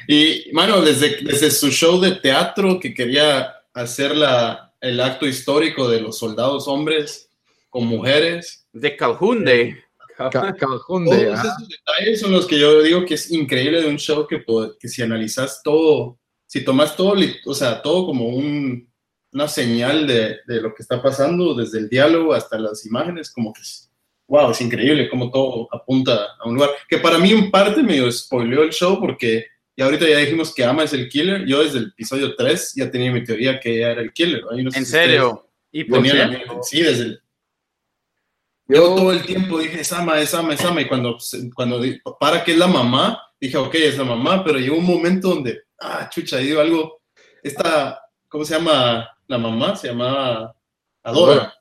Y, 0.07 0.49
mano, 0.51 0.81
desde, 0.81 1.17
desde 1.21 1.51
su 1.51 1.69
show 1.69 1.99
de 2.01 2.11
teatro 2.15 2.79
que 2.79 2.93
quería 2.93 3.53
hacer 3.73 4.15
la, 4.15 4.73
el 4.81 4.99
acto 4.99 5.25
histórico 5.27 5.87
de 5.87 6.01
los 6.01 6.17
soldados 6.17 6.67
hombres 6.67 7.29
con 7.69 7.85
mujeres, 7.85 8.67
De 8.73 8.97
Calhoun 8.97 9.45
Day. 9.45 9.75
Calhoun 10.17 11.05
Todos 11.05 11.17
esos 11.17 11.67
detalles 11.69 12.19
son 12.19 12.31
los 12.31 12.45
que 12.45 12.59
yo 12.59 12.81
digo 12.81 13.05
que 13.05 13.13
es 13.13 13.31
increíble 13.31 13.81
de 13.81 13.87
un 13.89 13.97
show 13.97 14.27
que, 14.27 14.39
po- 14.39 14.75
que 14.77 14.87
si 14.89 15.01
analizas 15.01 15.61
todo, 15.63 16.17
si 16.45 16.65
tomas 16.65 16.95
todo, 16.97 17.13
o 17.45 17.53
sea, 17.53 17.81
todo 17.81 18.07
como 18.07 18.27
un, 18.27 18.88
una 19.31 19.47
señal 19.47 20.07
de, 20.07 20.37
de 20.47 20.61
lo 20.61 20.73
que 20.73 20.81
está 20.81 21.01
pasando, 21.01 21.53
desde 21.53 21.79
el 21.79 21.89
diálogo 21.89 22.33
hasta 22.33 22.57
las 22.57 22.85
imágenes, 22.85 23.31
como 23.31 23.53
que 23.53 23.61
es, 23.61 23.91
wow, 24.27 24.51
es 24.51 24.61
increíble 24.61 25.09
cómo 25.09 25.31
todo 25.31 25.67
apunta 25.71 26.27
a 26.39 26.47
un 26.47 26.55
lugar. 26.55 26.71
Que 26.87 26.97
para 26.97 27.17
mí 27.17 27.31
en 27.31 27.51
parte 27.51 27.83
medio 27.83 28.11
spoileó 28.11 28.63
el 28.63 28.71
show 28.71 28.99
porque 28.99 29.47
ya 29.75 29.85
ahorita 29.85 30.07
ya 30.07 30.17
dijimos 30.17 30.53
que 30.53 30.63
Ama 30.63 30.83
es 30.83 30.93
el 30.93 31.09
killer. 31.09 31.45
Yo 31.45 31.63
desde 31.63 31.79
el 31.79 31.85
episodio 31.85 32.35
3 32.35 32.73
ya 32.75 32.91
tenía 32.91 33.11
mi 33.11 33.23
teoría 33.23 33.59
que 33.59 33.77
ella 33.77 33.91
era 33.91 34.01
el 34.01 34.13
killer. 34.13 34.43
No 34.43 34.71
sé 34.71 34.79
¿En 34.79 34.85
si 34.85 34.91
serio? 34.91 35.49
¿Y 35.71 35.83
por 35.83 36.05
la 36.05 36.29
qué? 36.29 36.43
Sí, 36.63 36.81
desde 36.81 37.03
el, 37.03 37.21
yo 38.69 38.95
todo 38.95 39.11
el 39.11 39.25
tiempo 39.25 39.57
dije, 39.57 39.81
es 39.81 39.91
ama, 39.91 40.21
es 40.21 40.31
ama, 40.35 40.53
es 40.53 40.63
ama, 40.63 40.81
y 40.81 40.87
cuando, 40.87 41.17
cuando 41.55 41.81
para 42.19 42.43
que 42.43 42.51
es 42.51 42.57
la 42.57 42.67
mamá, 42.67 43.19
dije, 43.41 43.57
ok, 43.57 43.73
es 43.73 43.97
la 43.97 44.03
mamá, 44.03 44.43
pero 44.43 44.59
llegó 44.59 44.77
un 44.77 44.85
momento 44.85 45.29
donde, 45.29 45.63
ah, 45.79 46.07
chucha, 46.07 46.37
digo 46.37 46.61
algo, 46.61 47.01
esta, 47.41 47.99
¿cómo 48.27 48.45
se 48.45 48.53
llama 48.53 49.09
la 49.29 49.37
mamá? 49.37 49.75
Se 49.75 49.87
llamaba 49.87 50.55
Adora. 51.03 51.53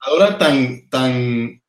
Adora 0.00 0.36
tan, 0.36 0.88
tan 0.90 1.62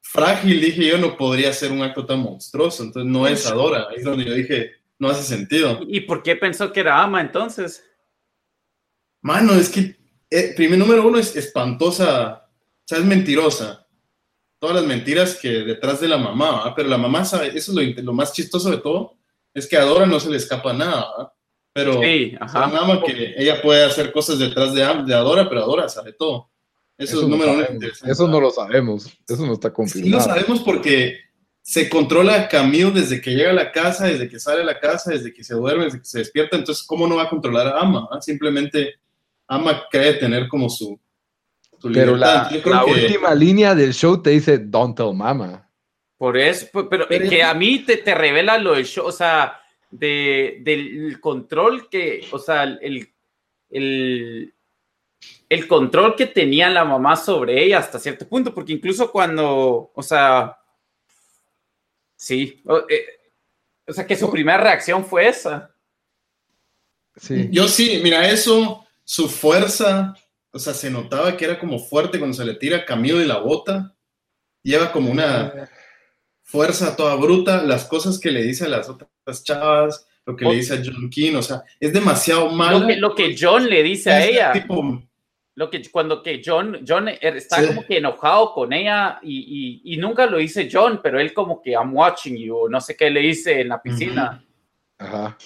frágil, 0.00 0.60
dije 0.60 0.86
yo, 0.86 0.98
no 0.98 1.16
podría 1.16 1.52
ser 1.52 1.72
un 1.72 1.82
acto 1.82 2.06
tan 2.06 2.20
monstruoso, 2.20 2.84
entonces 2.84 3.10
no 3.10 3.26
es 3.26 3.46
Adora, 3.46 3.88
ahí 3.90 3.96
es 3.98 4.04
donde 4.04 4.24
yo 4.24 4.32
dije, 4.32 4.72
no 4.98 5.08
hace 5.08 5.22
sentido. 5.22 5.80
¿Y 5.86 6.00
por 6.00 6.22
qué 6.22 6.36
pensó 6.36 6.72
que 6.72 6.80
era 6.80 7.02
ama 7.02 7.20
entonces? 7.20 7.84
Mano, 9.20 9.52
es 9.54 9.68
que, 9.68 9.96
eh, 10.30 10.54
primer 10.56 10.78
número 10.78 11.06
uno 11.06 11.18
es 11.18 11.36
espantosa, 11.36 12.48
o 12.48 12.84
sea, 12.84 12.98
es 12.98 13.04
mentirosa. 13.04 13.86
Todas 14.58 14.76
las 14.76 14.86
mentiras 14.86 15.34
que 15.34 15.48
detrás 15.48 16.00
de 16.00 16.08
la 16.08 16.16
mamá, 16.16 16.64
¿va? 16.64 16.74
pero 16.74 16.88
la 16.88 16.96
mamá 16.96 17.24
sabe, 17.24 17.48
eso 17.48 17.78
es 17.78 17.96
lo, 17.96 18.02
lo 18.02 18.12
más 18.12 18.32
chistoso 18.32 18.70
de 18.70 18.78
todo, 18.78 19.18
es 19.52 19.66
que 19.68 19.76
a 19.76 19.84
Dora 19.84 20.06
no 20.06 20.18
se 20.20 20.30
le 20.30 20.36
escapa 20.36 20.72
nada, 20.72 21.06
¿va? 21.18 21.35
Pero 21.76 22.00
Sí, 22.00 22.34
ajá. 22.40 22.68
nada 22.68 22.86
más 22.86 22.98
que 23.04 23.34
ella 23.36 23.60
puede 23.60 23.84
hacer 23.84 24.10
cosas 24.10 24.38
detrás 24.38 24.72
de, 24.72 24.80
de 24.80 25.14
Adora, 25.14 25.46
pero 25.46 25.62
Adora 25.62 25.90
sabe 25.90 26.14
todo. 26.14 26.48
Eso, 26.96 27.16
es 27.16 27.22
no 27.24 27.28
número 27.28 27.52
uno 27.52 27.60
sabemos. 27.60 27.74
interesante. 27.74 28.12
Eso 28.12 28.28
no 28.28 28.40
lo 28.40 28.50
sabemos, 28.50 29.18
eso 29.28 29.46
no 29.46 29.52
está 29.52 29.68
Sí 29.68 29.70
lo 29.70 29.74
confirmado. 29.74 30.24
sabemos 30.24 30.60
porque 30.60 31.18
se 31.60 31.90
controla 31.90 32.34
a 32.34 32.48
Camille 32.48 32.92
desde 32.92 33.20
que 33.20 33.32
llega 33.32 33.50
a 33.50 33.52
la 33.52 33.72
casa, 33.72 34.06
desde 34.06 34.26
que 34.26 34.40
sale 34.40 34.62
a 34.62 34.64
la 34.64 34.80
casa, 34.80 35.10
desde 35.10 35.34
que 35.34 35.44
se 35.44 35.54
duerme, 35.54 35.84
desde 35.84 35.98
que 35.98 36.06
se 36.06 36.18
despierta. 36.20 36.56
Entonces, 36.56 36.82
¿cómo 36.86 37.06
no 37.06 37.16
va 37.16 37.24
a 37.24 37.28
controlar 37.28 37.66
a 37.66 37.80
Ama? 37.80 38.08
ah? 38.10 38.22
Simplemente 38.22 38.94
Ama 39.46 39.84
cree 39.90 40.14
tener 40.14 40.48
como 40.48 40.70
su, 40.70 40.98
su 41.78 41.92
Pero 41.92 42.16
la, 42.16 42.48
última 42.86 43.34
línea 43.34 43.74
del 43.74 43.92
show 43.92 44.22
te 44.22 44.30
dice, 44.30 44.56
don't 44.56 44.96
tell 44.96 45.12
mama. 45.12 45.68
Por 46.16 46.38
eso, 46.38 46.68
pero, 46.88 47.06
que 47.06 47.42
a 47.42 47.52
mí 47.52 47.80
te, 47.80 47.98
te 47.98 48.14
revela 48.14 48.56
lo 48.56 48.72
del 48.72 48.86
show, 48.86 49.04
o 49.04 49.12
sea, 49.12 49.60
de, 49.98 50.58
del 50.60 51.20
control 51.20 51.88
que, 51.88 52.26
o 52.30 52.38
sea, 52.38 52.64
el, 52.64 53.08
el, 53.70 54.54
el 55.48 55.68
control 55.68 56.16
que 56.16 56.26
tenía 56.26 56.68
la 56.70 56.84
mamá 56.84 57.16
sobre 57.16 57.62
ella 57.62 57.78
hasta 57.78 57.98
cierto 57.98 58.28
punto, 58.28 58.54
porque 58.54 58.72
incluso 58.72 59.10
cuando, 59.10 59.90
o 59.94 60.02
sea, 60.02 60.58
sí, 62.16 62.62
o, 62.66 62.78
eh, 62.88 63.06
sea, 63.88 64.06
que 64.06 64.16
su 64.16 64.30
primera 64.30 64.58
reacción 64.58 65.04
fue 65.04 65.28
esa. 65.28 65.74
Sí. 67.16 67.48
Yo 67.50 67.68
sí, 67.68 68.00
mira, 68.02 68.28
eso, 68.28 68.84
su 69.04 69.28
fuerza, 69.28 70.14
o 70.50 70.58
sea, 70.58 70.74
se 70.74 70.90
notaba 70.90 71.36
que 71.36 71.44
era 71.44 71.58
como 71.58 71.78
fuerte 71.78 72.18
cuando 72.18 72.36
se 72.36 72.44
le 72.44 72.54
tira 72.54 72.84
Camilo 72.84 73.18
de 73.18 73.26
la 73.26 73.38
bota, 73.38 73.94
lleva 74.62 74.92
como 74.92 75.10
una 75.10 75.70
fuerza 76.42 76.96
toda 76.96 77.14
bruta, 77.14 77.62
las 77.62 77.84
cosas 77.84 78.18
que 78.18 78.30
le 78.30 78.42
dice 78.42 78.64
a 78.64 78.68
las 78.68 78.88
otras 78.88 79.10
chavas, 79.42 80.06
lo 80.24 80.34
que 80.34 80.44
le 80.44 80.56
dice 80.56 80.74
a 80.74 80.82
John 80.84 81.08
King, 81.08 81.36
o 81.36 81.42
sea, 81.42 81.62
es 81.78 81.92
demasiado 81.92 82.50
malo. 82.50 82.86
Lo 82.98 83.14
que, 83.14 83.36
John 83.38 83.68
le 83.68 83.82
dice 83.82 84.10
a 84.10 84.24
ella. 84.24 84.52
lo 85.54 85.70
que 85.70 85.82
cuando 85.90 86.22
que 86.22 86.42
John, 86.44 86.84
John 86.86 87.08
está 87.08 87.66
como 87.66 87.84
que 87.84 87.98
enojado 87.98 88.52
con 88.52 88.72
ella 88.72 89.18
y, 89.22 89.82
y, 89.84 89.96
nunca 89.96 90.26
lo 90.26 90.38
dice 90.38 90.68
John, 90.70 91.00
pero 91.02 91.20
él 91.20 91.32
como 91.32 91.62
que 91.62 91.72
I'm 91.72 91.94
watching 91.94 92.36
you, 92.36 92.68
no 92.68 92.80
sé 92.80 92.96
qué 92.96 93.08
le 93.08 93.20
dice 93.20 93.60
en 93.60 93.68
la 93.68 93.80
piscina. 93.80 94.44
Ajá. 94.98 95.36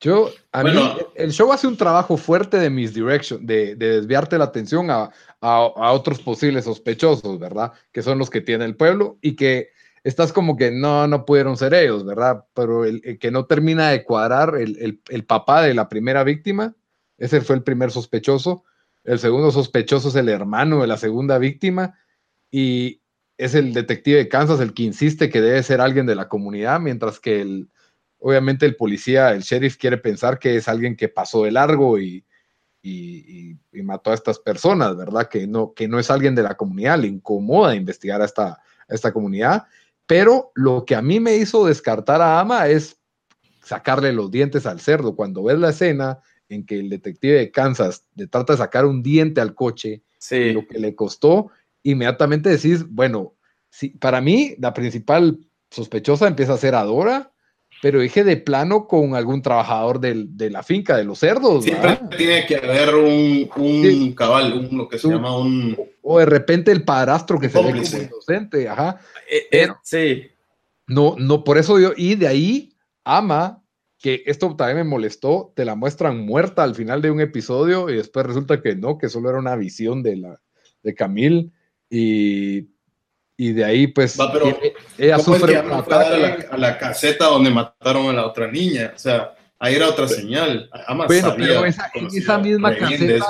Yo, 0.00 0.30
a 0.52 0.62
mí, 0.62 0.70
el 1.16 1.32
show 1.32 1.52
hace 1.52 1.66
un 1.66 1.76
trabajo 1.76 2.16
fuerte 2.16 2.56
de 2.56 2.70
misdirection, 2.70 3.44
de, 3.44 3.74
de 3.74 3.96
desviarte 3.96 4.38
la 4.38 4.44
atención 4.44 4.90
a, 4.92 5.10
a, 5.40 5.72
a, 5.76 5.92
otros 5.92 6.20
posibles 6.20 6.66
sospechosos, 6.66 7.36
¿verdad? 7.38 7.72
Que 7.90 8.02
son 8.02 8.16
los 8.16 8.30
que 8.30 8.40
tiene 8.40 8.64
el 8.64 8.76
pueblo 8.76 9.18
y 9.20 9.34
que 9.34 9.70
estás 10.04 10.32
como 10.32 10.56
que 10.56 10.70
no, 10.70 11.06
no 11.06 11.24
pudieron 11.24 11.56
ser 11.56 11.74
ellos, 11.74 12.04
¿verdad? 12.04 12.44
Pero 12.54 12.84
el, 12.84 13.18
que 13.18 13.30
no 13.30 13.46
termina 13.46 13.90
de 13.90 14.04
cuadrar, 14.04 14.56
el, 14.56 15.00
el, 15.08 15.24
papá 15.24 15.62
de 15.62 15.74
la 15.74 15.88
primera 15.88 16.24
víctima, 16.24 16.74
ese 17.16 17.40
fue 17.40 17.56
el 17.56 17.62
primer 17.62 17.90
sospechoso. 17.90 18.64
El 19.04 19.18
segundo 19.18 19.50
sospechoso 19.50 20.08
es 20.08 20.14
el 20.14 20.28
hermano 20.28 20.80
de 20.80 20.86
la 20.86 20.96
segunda 20.96 21.38
víctima 21.38 21.98
y 22.50 23.02
es 23.36 23.54
el 23.54 23.72
detective 23.72 24.18
de 24.18 24.28
Kansas 24.28 24.60
el 24.60 24.74
que 24.74 24.82
insiste 24.82 25.30
que 25.30 25.40
debe 25.40 25.62
ser 25.62 25.80
alguien 25.80 26.06
de 26.06 26.14
la 26.14 26.28
comunidad, 26.28 26.80
mientras 26.80 27.20
que 27.20 27.40
el, 27.40 27.70
obviamente 28.18 28.66
el 28.66 28.76
policía, 28.76 29.32
el 29.32 29.42
sheriff 29.42 29.76
quiere 29.76 29.96
pensar 29.96 30.38
que 30.38 30.56
es 30.56 30.68
alguien 30.68 30.96
que 30.96 31.08
pasó 31.08 31.44
de 31.44 31.52
largo 31.52 31.98
y, 31.98 32.24
y, 32.82 33.56
y, 33.72 33.82
mató 33.82 34.10
a 34.10 34.14
estas 34.14 34.38
personas, 34.38 34.96
¿verdad? 34.96 35.28
Que 35.28 35.46
no, 35.46 35.72
que 35.72 35.88
no 35.88 35.98
es 35.98 36.10
alguien 36.10 36.34
de 36.34 36.42
la 36.42 36.56
comunidad, 36.56 36.98
le 36.98 37.08
incomoda 37.08 37.74
investigar 37.74 38.22
a 38.22 38.24
esta, 38.24 38.48
a 38.48 38.94
esta 38.94 39.12
comunidad 39.12 39.66
pero 40.08 40.52
lo 40.54 40.86
que 40.86 40.96
a 40.96 41.02
mí 41.02 41.20
me 41.20 41.36
hizo 41.36 41.66
descartar 41.66 42.22
a 42.22 42.40
Ama 42.40 42.66
es 42.66 42.98
sacarle 43.62 44.14
los 44.14 44.30
dientes 44.30 44.64
al 44.64 44.80
cerdo. 44.80 45.14
Cuando 45.14 45.44
ves 45.44 45.58
la 45.58 45.68
escena 45.68 46.18
en 46.48 46.64
que 46.64 46.80
el 46.80 46.88
detective 46.88 47.34
de 47.34 47.50
Kansas 47.50 48.06
le 48.16 48.26
trata 48.26 48.54
de 48.54 48.56
sacar 48.56 48.86
un 48.86 49.02
diente 49.02 49.42
al 49.42 49.54
coche, 49.54 50.02
lo 50.30 50.66
que 50.66 50.78
le 50.78 50.94
costó, 50.94 51.50
inmediatamente 51.82 52.48
decís, 52.48 52.88
bueno, 52.88 53.34
sí, 53.68 53.90
para 53.90 54.22
mí 54.22 54.56
la 54.58 54.72
principal 54.72 55.38
sospechosa 55.70 56.26
empieza 56.26 56.54
a 56.54 56.58
ser 56.58 56.74
Adora, 56.74 57.30
pero 57.80 58.00
dije 58.00 58.24
de 58.24 58.36
plano 58.36 58.86
con 58.86 59.14
algún 59.14 59.42
trabajador 59.42 60.00
de 60.00 60.50
la 60.50 60.62
finca 60.62 60.96
de 60.96 61.04
los 61.04 61.18
cerdos. 61.18 61.64
Siempre 61.64 61.98
tiene 62.16 62.46
que 62.46 62.56
haber 62.56 62.94
un, 62.94 64.14
cabal, 64.14 64.68
lo 64.72 64.88
que 64.88 64.98
se 64.98 65.08
llama 65.08 65.36
un... 65.36 65.76
O 66.02 66.18
de 66.18 66.26
repente 66.26 66.72
el 66.72 66.84
padrastro 66.84 67.38
que 67.38 67.48
se 67.48 67.58
ve 67.58 67.70
como 67.70 67.76
inocente, 67.76 68.68
ajá. 68.68 69.00
Eh, 69.30 69.46
eh, 69.52 69.68
sí. 69.82 70.28
No, 70.86 71.16
no, 71.18 71.44
por 71.44 71.58
eso 71.58 71.78
yo, 71.78 71.92
y 71.96 72.14
de 72.14 72.26
ahí 72.26 72.72
ama, 73.04 73.62
que 73.98 74.22
esto 74.26 74.56
también 74.56 74.78
me 74.78 74.84
molestó, 74.84 75.52
te 75.54 75.64
la 75.64 75.74
muestran 75.74 76.24
muerta 76.24 76.62
al 76.62 76.74
final 76.74 77.02
de 77.02 77.10
un 77.10 77.20
episodio 77.20 77.90
y 77.90 77.96
después 77.96 78.24
resulta 78.24 78.62
que 78.62 78.74
no, 78.74 78.96
que 78.96 79.08
solo 79.08 79.28
era 79.28 79.38
una 79.38 79.56
visión 79.56 80.02
de 80.02 80.16
la 80.16 80.40
de 80.82 80.94
Camille 80.94 81.50
y 81.90 82.68
y 83.40 83.52
de 83.52 83.64
ahí 83.64 83.86
pues 83.86 84.18
ella 84.98 85.18
sufre 85.20 85.54
es 85.54 85.60
a, 85.60 86.56
la, 86.56 86.76
caseta 86.76 87.26
donde 87.26 87.50
mataron 87.50 88.08
a 88.08 88.12
la 88.12 88.26
otra 88.26 88.50
niña, 88.50 88.92
o 88.94 88.98
sea, 88.98 89.32
ahí 89.60 89.76
era 89.76 89.88
otra 89.88 90.08
señal. 90.08 90.68
bueno, 91.06 91.34
pero 91.36 91.64
esa, 91.64 92.38
misma 92.38 92.74
caseta, 92.74 93.24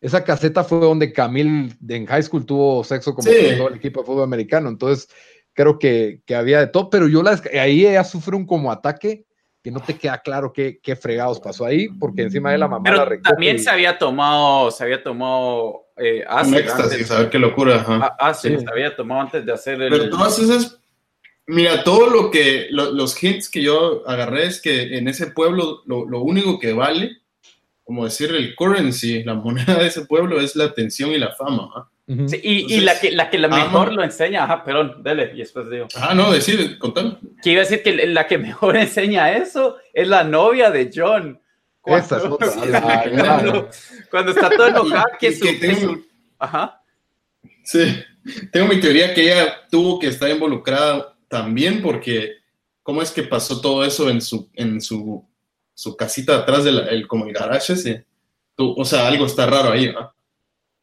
esa 0.00 0.24
caseta 0.24 0.64
fue 0.64 0.80
donde 0.80 1.12
Camille 1.12 1.76
en 1.88 2.06
high 2.06 2.22
school 2.22 2.46
tuvo 2.46 2.82
sexo 2.82 3.14
con 3.14 3.22
todo 3.22 3.68
el 3.68 3.74
equipo 3.74 4.00
de 4.00 4.06
fútbol 4.06 4.24
americano, 4.24 4.70
entonces 4.70 5.10
creo 5.52 5.78
que, 5.78 6.22
que 6.24 6.34
había 6.34 6.60
de 6.60 6.68
todo, 6.68 6.88
pero 6.88 7.06
yo 7.06 7.22
la, 7.22 7.38
ahí 7.60 7.86
ella 7.86 8.04
sufre 8.04 8.34
un 8.34 8.46
como 8.46 8.72
ataque 8.72 9.26
que 9.62 9.70
no 9.70 9.80
te 9.80 9.98
queda 9.98 10.22
claro 10.22 10.54
qué, 10.54 10.80
qué 10.82 10.96
fregados 10.96 11.38
pasó 11.38 11.66
ahí, 11.66 11.88
porque 11.88 12.22
encima 12.22 12.52
de 12.52 12.58
la 12.58 12.68
mamá 12.68 12.84
Pero 12.84 13.20
también 13.22 13.58
se 13.58 13.68
había 13.68 13.98
tomado, 13.98 14.70
se 14.70 14.84
había 14.84 15.02
tomado 15.02 15.87
eh, 15.98 16.24
Un 16.44 16.54
éxtasis, 16.54 17.10
a 17.10 17.20
ver 17.20 17.30
qué 17.30 17.38
locura. 17.38 17.84
Ah, 18.18 18.34
sí. 18.34 18.56
se 18.58 18.70
había 18.70 18.94
tomado 18.94 19.22
antes 19.22 19.44
de 19.44 19.52
hacer 19.52 19.80
el... 19.82 19.90
Pero 19.90 20.10
todas 20.10 20.38
esas, 20.38 20.78
mira, 21.46 21.84
todo 21.84 22.08
lo 22.08 22.30
que, 22.30 22.68
los 22.70 23.22
hints 23.22 23.48
que 23.48 23.62
yo 23.62 24.02
agarré 24.06 24.46
es 24.46 24.60
que 24.60 24.96
en 24.96 25.08
ese 25.08 25.28
pueblo 25.28 25.82
lo, 25.86 26.08
lo 26.08 26.22
único 26.22 26.58
que 26.58 26.72
vale, 26.72 27.18
como 27.84 28.04
decir 28.04 28.34
el 28.34 28.54
currency, 28.54 29.24
la 29.24 29.34
moneda 29.34 29.78
de 29.78 29.86
ese 29.86 30.04
pueblo 30.04 30.40
es 30.40 30.54
la 30.56 30.64
atención 30.64 31.10
y 31.10 31.18
la 31.18 31.34
fama. 31.34 31.70
¿ah? 31.74 31.88
y, 32.06 32.74
y, 32.74 32.80
la 32.80 32.98
que 32.98 33.12
la, 33.12 33.28
que 33.28 33.38
la 33.38 33.48
mejor 33.48 33.92
lo 33.92 34.02
enseña, 34.02 34.44
ajá, 34.44 34.64
perdón, 34.64 35.02
dele, 35.02 35.32
y 35.34 35.38
después 35.38 35.68
digo. 35.68 35.88
Ah, 35.94 36.14
no, 36.14 36.32
decir, 36.32 36.78
contame. 36.78 37.16
Que 37.42 37.52
iba 37.52 37.60
a 37.60 37.64
decir 37.64 37.82
que 37.82 38.06
la 38.06 38.26
que 38.26 38.38
mejor 38.38 38.76
enseña 38.78 39.32
eso 39.32 39.76
es 39.92 40.08
la 40.08 40.24
novia 40.24 40.70
de 40.70 40.90
John. 40.94 41.38
Cuando, 41.88 42.38
es 42.40 42.56
cuando, 43.22 43.70
cuando, 44.10 44.32
está 44.32 44.50
todo 44.50 44.68
enojado, 44.68 45.06
que, 45.18 45.34
su, 45.34 45.46
tengo, 45.58 45.98
Ajá. 46.38 46.82
Sí, 47.64 48.02
tengo 48.52 48.68
mi 48.68 48.80
teoría 48.80 49.14
que 49.14 49.22
ella 49.22 49.66
tuvo 49.70 49.98
que 49.98 50.08
estar 50.08 50.28
involucrada 50.30 51.16
también 51.28 51.82
porque 51.82 52.32
cómo 52.82 53.02
es 53.02 53.10
que 53.10 53.22
pasó 53.22 53.60
todo 53.60 53.84
eso 53.84 54.08
en 54.08 54.20
su, 54.20 54.48
en 54.54 54.80
su, 54.80 55.26
su 55.74 55.96
casita 55.96 56.36
atrás 56.36 56.64
del 56.64 57.06
como 57.06 57.26
el 57.26 57.32
garage 57.32 57.72
ese. 57.72 58.06
o 58.56 58.84
sea, 58.84 59.06
algo 59.08 59.26
está 59.26 59.46
raro 59.46 59.70
ahí, 59.70 59.92
¿no? 59.92 60.12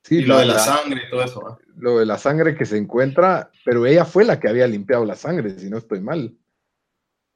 Sí, 0.03 0.18
y 0.18 0.22
lo 0.22 0.38
de 0.38 0.45
la, 0.45 0.60
sangre 0.60 1.01
y 1.08 1.10
todo 1.10 1.24
eso. 1.24 1.60
Lo 1.78 1.97
de 1.97 2.06
la 2.06 2.20
sangre 2.20 2.56
que 2.56 2.66
se 2.66 2.78
encuentra, 2.78 3.49
pero 3.64 3.88
ella 3.88 4.06
fue 4.06 4.24
la 4.24 4.39
que 4.39 4.47
había 4.47 4.68
limpiado 4.68 5.03
la 5.03 5.16
sangre, 5.16 5.58
si 5.58 5.70
no 5.70 5.80
estoy 5.80 5.99
mal. 5.99 6.32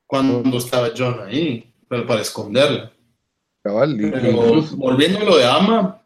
Cuando 0.05 0.57
estaba 0.57 0.89
John 0.95 1.19
ahí, 1.25 1.73
pero 1.87 2.05
para 2.05 2.21
esconderla. 2.21 2.91
Cabal, 3.61 3.97
volviendo 4.75 5.19
a 5.19 5.23
lo 5.23 5.37
de 5.37 5.45
Ama, 5.45 6.01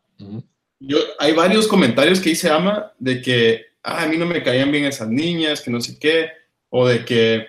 yo, 0.80 0.98
hay 1.20 1.34
varios 1.34 1.68
comentarios 1.68 2.20
que 2.20 2.32
dice 2.32 2.50
Ama 2.50 2.92
de 2.98 3.22
que 3.22 3.66
ah, 3.84 4.04
a 4.04 4.08
mí 4.08 4.18
no 4.18 4.26
me 4.26 4.42
caían 4.42 4.72
bien 4.72 4.86
esas 4.86 5.10
niñas, 5.10 5.62
que 5.62 5.72
no 5.72 5.80
sé 5.80 5.98
qué, 6.00 6.30
o 6.70 6.88
de 6.88 7.06
que 7.06 7.46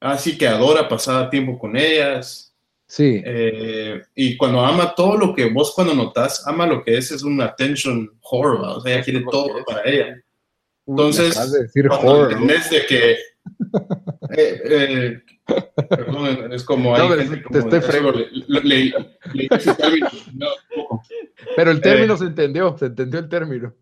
así 0.00 0.32
ah, 0.34 0.38
que 0.38 0.46
adora 0.48 0.88
pasar 0.88 1.30
tiempo 1.30 1.58
con 1.58 1.76
ellas. 1.76 2.54
Sí. 2.86 3.22
Eh, 3.24 4.02
y 4.14 4.36
cuando 4.36 4.60
ama 4.60 4.94
todo 4.94 5.16
lo 5.16 5.34
que 5.34 5.46
vos 5.46 5.72
cuando 5.74 5.94
notas, 5.94 6.46
ama 6.46 6.66
lo 6.66 6.84
que 6.84 6.98
es, 6.98 7.10
es 7.10 7.22
una 7.22 7.46
attention 7.46 8.10
horror, 8.20 8.60
o 8.60 8.80
sea, 8.82 8.94
ella 8.94 9.04
quiere 9.04 9.24
todo 9.30 9.64
para 9.64 9.88
ella. 9.88 10.22
Entonces, 10.86 11.34
de 11.52 11.88
cuando 11.88 12.30
entendés 12.30 12.68
de 12.68 12.86
que... 12.86 13.16
Eh, 14.34 14.62
eh, 14.64 15.22
perdón, 15.90 16.52
es 16.52 16.64
como... 16.64 16.96
No, 16.96 17.12
hay 17.12 17.28
te 17.28 17.58
estoy 17.58 17.80
fregando. 17.80 18.24
Pero 21.56 21.70
el 21.70 21.80
término 21.80 22.16
se 22.16 22.24
entendió, 22.24 22.76
se 22.78 22.86
entendió 22.86 23.20
el 23.20 23.28
término. 23.28 23.74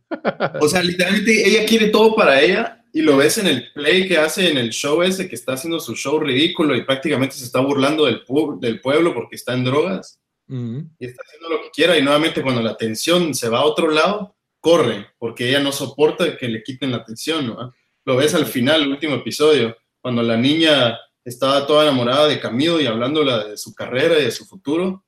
o 0.60 0.68
sea, 0.68 0.82
literalmente 0.82 1.48
ella 1.48 1.66
quiere 1.66 1.88
todo 1.88 2.16
para 2.16 2.40
ella 2.40 2.84
y 2.92 3.02
lo 3.02 3.16
ves 3.18 3.38
en 3.38 3.46
el 3.46 3.70
play 3.72 4.08
que 4.08 4.18
hace 4.18 4.50
en 4.50 4.58
el 4.58 4.70
show 4.70 5.02
ese 5.02 5.28
que 5.28 5.36
está 5.36 5.52
haciendo 5.52 5.78
su 5.78 5.94
show 5.94 6.18
ridículo 6.18 6.74
y 6.74 6.84
prácticamente 6.84 7.36
se 7.36 7.44
está 7.44 7.60
burlando 7.60 8.06
del, 8.06 8.22
del 8.60 8.80
pueblo 8.80 9.14
porque 9.14 9.36
está 9.36 9.54
en 9.54 9.64
drogas 9.64 10.20
y 10.48 11.06
está 11.06 11.22
haciendo 11.24 11.48
lo 11.48 11.62
que 11.62 11.70
quiera 11.72 11.96
y 11.96 12.02
nuevamente 12.02 12.42
cuando 12.42 12.60
la 12.60 12.72
atención 12.72 13.34
se 13.34 13.48
va 13.48 13.60
a 13.60 13.64
otro 13.64 13.88
lado, 13.88 14.34
corre 14.58 15.06
porque 15.16 15.48
ella 15.48 15.60
no 15.60 15.70
soporta 15.70 16.36
que 16.36 16.48
le 16.48 16.64
quiten 16.64 16.90
la 16.90 16.98
atención, 16.98 17.46
¿no? 17.46 17.72
Lo 18.10 18.16
ves 18.16 18.34
al 18.34 18.46
final, 18.46 18.82
el 18.82 18.88
último 18.88 19.14
episodio, 19.14 19.76
cuando 20.00 20.20
la 20.20 20.36
niña 20.36 20.98
estaba 21.24 21.64
toda 21.64 21.84
enamorada 21.84 22.26
de 22.26 22.40
Camilo 22.40 22.80
y 22.80 22.86
hablando 22.86 23.24
de 23.24 23.56
su 23.56 23.72
carrera 23.72 24.18
y 24.18 24.24
de 24.24 24.32
su 24.32 24.44
futuro, 24.46 25.04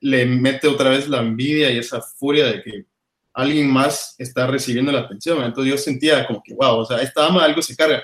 le 0.00 0.24
mete 0.24 0.66
otra 0.66 0.88
vez 0.88 1.06
la 1.06 1.18
envidia 1.18 1.70
y 1.70 1.76
esa 1.76 2.00
furia 2.00 2.46
de 2.46 2.62
que 2.62 2.86
alguien 3.34 3.70
más 3.70 4.14
está 4.16 4.46
recibiendo 4.46 4.90
la 4.90 5.00
atención. 5.00 5.44
Entonces 5.44 5.70
yo 5.70 5.76
sentía 5.76 6.26
como 6.26 6.42
que, 6.42 6.54
wow, 6.54 6.78
o 6.78 6.86
sea, 6.86 7.02
esta 7.02 7.26
ama 7.26 7.44
algo 7.44 7.60
se 7.60 7.76
carga. 7.76 8.02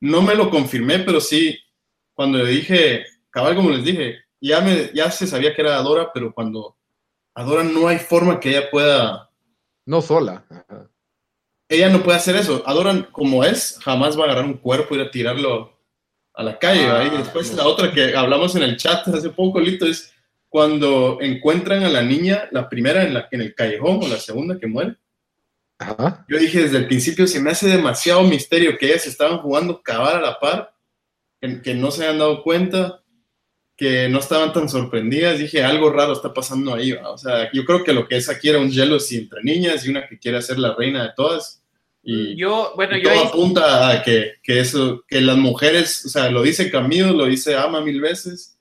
No 0.00 0.20
me 0.20 0.34
lo 0.34 0.50
confirmé, 0.50 0.98
pero 0.98 1.18
sí, 1.18 1.58
cuando 2.12 2.36
le 2.36 2.50
dije, 2.50 3.06
cabal 3.30 3.56
como 3.56 3.70
les 3.70 3.84
dije, 3.84 4.18
ya, 4.38 4.60
me, 4.60 4.90
ya 4.92 5.10
se 5.10 5.26
sabía 5.26 5.54
que 5.54 5.62
era 5.62 5.80
Dora, 5.80 6.10
pero 6.12 6.34
cuando 6.34 6.76
Adoran 7.34 7.72
no 7.72 7.88
hay 7.88 7.96
forma 7.96 8.38
que 8.38 8.50
ella 8.50 8.70
pueda. 8.70 9.30
No 9.86 10.02
sola. 10.02 10.44
Ella 11.68 11.88
no 11.88 12.02
puede 12.02 12.18
hacer 12.18 12.36
eso. 12.36 12.62
Adoran 12.66 13.08
como 13.10 13.44
es, 13.44 13.78
jamás 13.82 14.18
va 14.18 14.22
a 14.22 14.24
agarrar 14.26 14.44
un 14.44 14.58
cuerpo 14.58 14.94
y 14.94 14.98
ir 14.98 15.06
a 15.06 15.10
tirarlo 15.10 15.78
a 16.34 16.42
la 16.42 16.58
calle. 16.58 16.86
Ah, 16.86 17.04
y 17.04 17.16
después 17.16 17.54
la 17.54 17.66
otra 17.66 17.92
que 17.92 18.14
hablamos 18.14 18.54
en 18.56 18.62
el 18.62 18.76
chat 18.76 19.06
hace 19.08 19.30
poco, 19.30 19.60
Lito, 19.60 19.86
es 19.86 20.12
cuando 20.48 21.18
encuentran 21.20 21.82
a 21.84 21.88
la 21.88 22.02
niña, 22.02 22.48
la 22.50 22.68
primera 22.68 23.02
en, 23.02 23.14
la, 23.14 23.28
en 23.30 23.40
el 23.40 23.54
callejón 23.54 24.00
o 24.02 24.08
la 24.08 24.18
segunda 24.18 24.58
que 24.58 24.66
muere. 24.66 24.96
Yo 26.28 26.38
dije 26.38 26.62
desde 26.62 26.78
el 26.78 26.86
principio, 26.86 27.26
se 27.26 27.40
me 27.40 27.50
hace 27.50 27.68
demasiado 27.68 28.22
misterio 28.22 28.78
que 28.78 28.86
ellas 28.86 29.06
estaban 29.06 29.38
jugando 29.38 29.82
cavar 29.82 30.16
a 30.16 30.20
la 30.20 30.38
par, 30.38 30.74
que, 31.40 31.74
no 31.74 31.90
se 31.90 32.06
han 32.06 32.18
dado 32.18 32.42
cuenta, 32.42 33.02
que 33.84 34.08
no 34.08 34.18
estaban 34.18 34.50
tan 34.50 34.66
sorprendidas. 34.66 35.38
Dije, 35.38 35.62
algo 35.62 35.90
raro 35.90 36.14
está 36.14 36.32
pasando 36.32 36.74
ahí. 36.74 36.92
O 36.92 37.18
sea, 37.18 37.52
yo 37.52 37.66
creo 37.66 37.84
que 37.84 37.92
lo 37.92 38.08
que 38.08 38.16
es 38.16 38.30
aquí 38.30 38.48
era 38.48 38.58
un 38.58 38.72
jealousy 38.72 39.18
entre 39.18 39.42
niñas 39.42 39.84
y 39.84 39.90
una 39.90 40.08
que 40.08 40.18
quiere 40.18 40.40
ser 40.40 40.58
la 40.58 40.74
reina 40.74 41.02
de 41.02 41.10
todas. 41.14 41.62
Y 42.02 42.34
yo, 42.34 42.72
bueno, 42.76 42.96
yo 42.96 43.12
todo 43.12 43.24
apunta 43.24 43.90
a 43.90 44.02
que, 44.02 44.36
que, 44.42 44.58
eso, 44.60 45.04
que 45.06 45.20
las 45.20 45.36
mujeres, 45.36 46.06
o 46.06 46.08
sea, 46.08 46.30
lo 46.30 46.42
dice 46.42 46.70
Camilo, 46.70 47.12
lo 47.12 47.26
dice 47.26 47.56
Ama 47.56 47.82
mil 47.82 48.00
veces, 48.00 48.58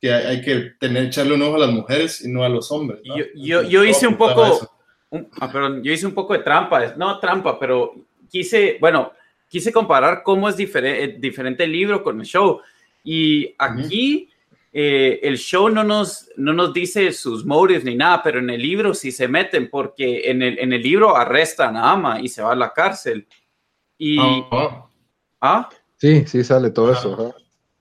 que 0.00 0.12
hay, 0.12 0.40
que 0.40 0.72
tener, 0.78 1.06
echarle 1.06 1.34
un 1.34 1.42
ojo 1.42 1.56
a 1.56 1.66
las 1.66 1.72
mujeres 1.72 2.24
y 2.24 2.28
no 2.28 2.44
a 2.44 2.48
los 2.48 2.70
hombres. 2.70 3.00
Yo, 3.02 3.24
yo, 3.34 3.62
yo 3.62 3.84
hice 3.84 4.06
un 4.06 4.16
poco, 4.16 4.70
ah, 5.40 5.52
perdón, 5.52 5.82
yo 5.82 5.92
hice 5.92 6.06
un 6.06 6.14
poco 6.14 6.34
de 6.34 6.44
trampa, 6.44 6.94
no 6.96 7.18
trampa, 7.18 7.58
pero 7.58 7.92
quise, 8.30 8.76
bueno, 8.80 9.12
quise 9.48 9.72
comparar 9.72 10.22
cómo 10.22 10.48
es 10.48 10.56
diferente, 10.56 11.18
diferente 11.18 11.64
el 11.64 11.72
libro 11.72 12.04
con 12.04 12.20
el 12.20 12.26
show. 12.26 12.60
Y 13.02 13.54
aquí 13.58 14.29
eh, 14.72 15.18
el 15.22 15.36
show 15.36 15.68
no 15.68 15.82
nos, 15.82 16.30
no 16.36 16.52
nos 16.52 16.72
dice 16.72 17.12
sus 17.12 17.44
motives 17.44 17.84
ni 17.84 17.96
nada, 17.96 18.22
pero 18.22 18.38
en 18.38 18.50
el 18.50 18.62
libro 18.62 18.94
sí 18.94 19.10
se 19.10 19.26
meten, 19.26 19.68
porque 19.68 20.30
en 20.30 20.42
el, 20.42 20.58
en 20.58 20.72
el 20.72 20.82
libro 20.82 21.16
arrestan 21.16 21.76
a 21.76 21.90
Ama 21.90 22.20
y 22.20 22.28
se 22.28 22.42
va 22.42 22.52
a 22.52 22.56
la 22.56 22.72
cárcel. 22.72 23.26
Y. 23.98 24.18
Ah. 24.20 24.86
¿Ah? 25.40 25.68
Sí, 25.96 26.24
sí 26.26 26.44
sale 26.44 26.70
todo 26.70 26.92
eso. 26.92 27.34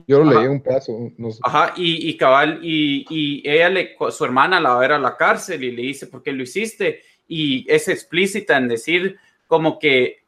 Yo 0.07 0.23
lo 0.23 0.39
leí 0.39 0.47
un 0.47 0.61
pedazo. 0.61 1.11
Ajá, 1.43 1.73
y, 1.77 2.09
y 2.09 2.17
cabal, 2.17 2.59
y, 2.63 3.05
y, 3.09 3.47
ella, 3.47 3.69
le, 3.69 3.95
su 4.09 4.25
hermana 4.25 4.59
la 4.59 4.69
va 4.69 4.77
a 4.77 4.79
ver 4.79 4.93
a 4.93 4.99
la 4.99 5.15
cárcel 5.15 5.63
y 5.63 5.71
le 5.71 5.83
dice, 5.83 6.07
¿por 6.07 6.23
qué 6.23 6.31
lo 6.31 6.41
hiciste? 6.41 7.03
Y 7.27 7.71
es 7.71 7.87
explícita 7.87 8.57
en 8.57 8.67
decir 8.67 9.19
como 9.45 9.77
que 9.77 10.23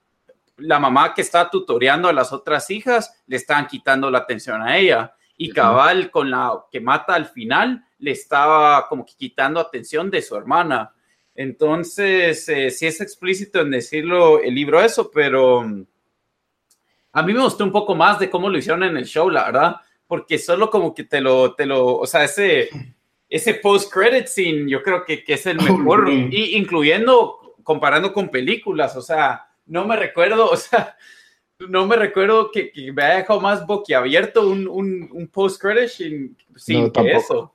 la 0.57 0.77
mamá 0.77 1.15
que 1.15 1.21
está 1.21 1.49
tutoreando 1.49 2.07
a 2.07 2.13
las 2.13 2.31
otras 2.31 2.69
hijas 2.69 3.23
le 3.25 3.37
están 3.37 3.65
quitando 3.65 4.11
la 4.11 4.19
atención 4.19 4.61
a 4.61 4.77
ella 4.77 5.15
y 5.41 5.49
cabal 5.49 6.11
con 6.11 6.29
la 6.29 6.65
que 6.71 6.79
mata 6.79 7.15
al 7.15 7.25
final 7.25 7.83
le 7.97 8.11
estaba 8.11 8.87
como 8.87 9.03
que 9.03 9.15
quitando 9.17 9.59
atención 9.59 10.11
de 10.11 10.21
su 10.21 10.35
hermana. 10.35 10.93
Entonces, 11.33 12.47
eh, 12.47 12.69
sí 12.69 12.85
es 12.85 13.01
explícito 13.01 13.61
en 13.61 13.71
decirlo 13.71 14.39
el 14.39 14.53
libro 14.53 14.79
eso, 14.79 15.09
pero 15.09 15.63
mm, 15.63 15.83
a 17.13 17.23
mí 17.23 17.33
me 17.33 17.41
gustó 17.41 17.63
un 17.63 17.71
poco 17.71 17.95
más 17.95 18.19
de 18.19 18.29
cómo 18.29 18.51
lo 18.51 18.57
hicieron 18.59 18.83
en 18.83 18.95
el 18.97 19.05
show, 19.05 19.31
la 19.31 19.45
verdad, 19.45 19.75
porque 20.05 20.37
solo 20.37 20.69
como 20.69 20.93
que 20.93 21.05
te 21.05 21.19
lo, 21.19 21.55
te 21.55 21.65
lo, 21.65 21.87
o 21.87 22.05
sea, 22.05 22.25
ese, 22.25 22.69
ese 23.27 23.55
post-credit 23.55 24.27
scene 24.27 24.69
yo 24.69 24.83
creo 24.83 25.03
que, 25.03 25.23
que 25.23 25.33
es 25.33 25.45
el 25.47 25.57
mejor, 25.63 26.07
y 26.07 26.55
incluyendo, 26.55 27.55
comparando 27.63 28.13
con 28.13 28.29
películas, 28.29 28.95
o 28.95 29.01
sea, 29.01 29.47
no 29.65 29.85
me 29.85 29.95
recuerdo, 29.95 30.47
o 30.51 30.55
sea, 30.55 30.95
no 31.69 31.87
me 31.87 31.95
recuerdo 31.95 32.51
que, 32.51 32.71
me 32.93 33.03
haya 33.03 33.17
dejado 33.17 33.41
más 33.41 33.65
boquiabierto 33.65 34.47
un, 34.47 34.67
un, 34.67 35.09
un 35.11 35.27
post-credit 35.27 35.89
sin, 36.55 36.91
que 36.91 37.11
eso. 37.11 37.53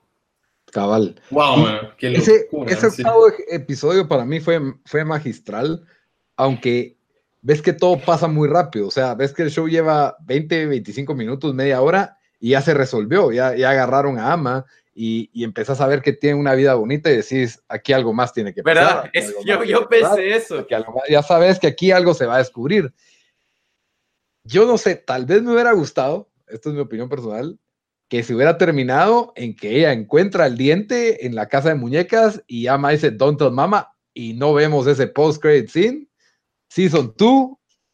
Cabal. 0.71 1.19
Wow, 1.29 1.65
ese, 1.99 2.49
ese 2.67 2.87
octavo 2.87 3.27
episodio 3.49 4.07
para 4.07 4.25
mí 4.25 4.39
fue, 4.39 4.59
fue 4.85 5.05
magistral, 5.05 5.85
aunque 6.35 6.97
ves 7.41 7.61
que 7.61 7.73
todo 7.73 7.97
pasa 7.99 8.27
muy 8.27 8.49
rápido. 8.49 8.87
O 8.87 8.91
sea, 8.91 9.15
ves 9.15 9.33
que 9.33 9.43
el 9.43 9.51
show 9.51 9.67
lleva 9.67 10.17
20, 10.25 10.65
25 10.65 11.15
minutos, 11.15 11.53
media 11.53 11.81
hora 11.81 12.17
y 12.39 12.49
ya 12.49 12.61
se 12.61 12.73
resolvió. 12.73 13.31
Ya, 13.31 13.55
ya 13.55 13.69
agarraron 13.69 14.19
a 14.19 14.33
Ama 14.33 14.65
y, 14.93 15.29
y 15.33 15.43
empezás 15.45 15.79
a 15.79 15.87
ver 15.87 16.01
que 16.01 16.13
tiene 16.13 16.39
una 16.39 16.53
vida 16.53 16.73
bonita 16.75 17.09
y 17.09 17.17
decís, 17.17 17.63
aquí 17.69 17.93
algo 17.93 18.13
más 18.13 18.33
tiene 18.33 18.53
que 18.53 18.63
pasar. 18.63 19.09
¿Verdad? 19.13 19.33
yo, 19.45 19.63
yo 19.63 19.87
pensé 19.87 20.35
eso. 20.35 20.67
ya 21.09 21.23
sabes 21.23 21.59
que 21.59 21.67
aquí 21.67 21.91
algo 21.91 22.13
se 22.13 22.25
va 22.25 22.35
a 22.35 22.39
descubrir. 22.39 22.91
Yo 24.47 24.65
no 24.65 24.77
sé, 24.77 24.95
tal 24.95 25.25
vez 25.25 25.43
me 25.43 25.51
hubiera 25.51 25.73
gustado, 25.73 26.29
esto 26.47 26.69
es 26.69 26.75
mi 26.75 26.81
opinión 26.81 27.09
personal, 27.09 27.59
que 28.09 28.23
se 28.23 28.33
hubiera 28.33 28.57
terminado 28.57 29.33
en 29.35 29.55
que 29.55 29.77
ella 29.77 29.91
encuentra 29.91 30.47
el 30.47 30.57
diente 30.57 31.25
en 31.25 31.35
la 31.35 31.49
casa 31.49 31.69
de 31.69 31.75
muñecas 31.75 32.41
y 32.47 32.67
ama 32.67 32.91
dice 32.91 33.11
Don't 33.11 33.37
tell 33.37 33.51
mama 33.51 33.93
y 34.13 34.33
no 34.33 34.53
vemos 34.53 34.87
ese 34.87 35.07
post-credit 35.07 35.69
scene. 35.69 36.07
Season 36.69 37.13
2, 37.17 37.49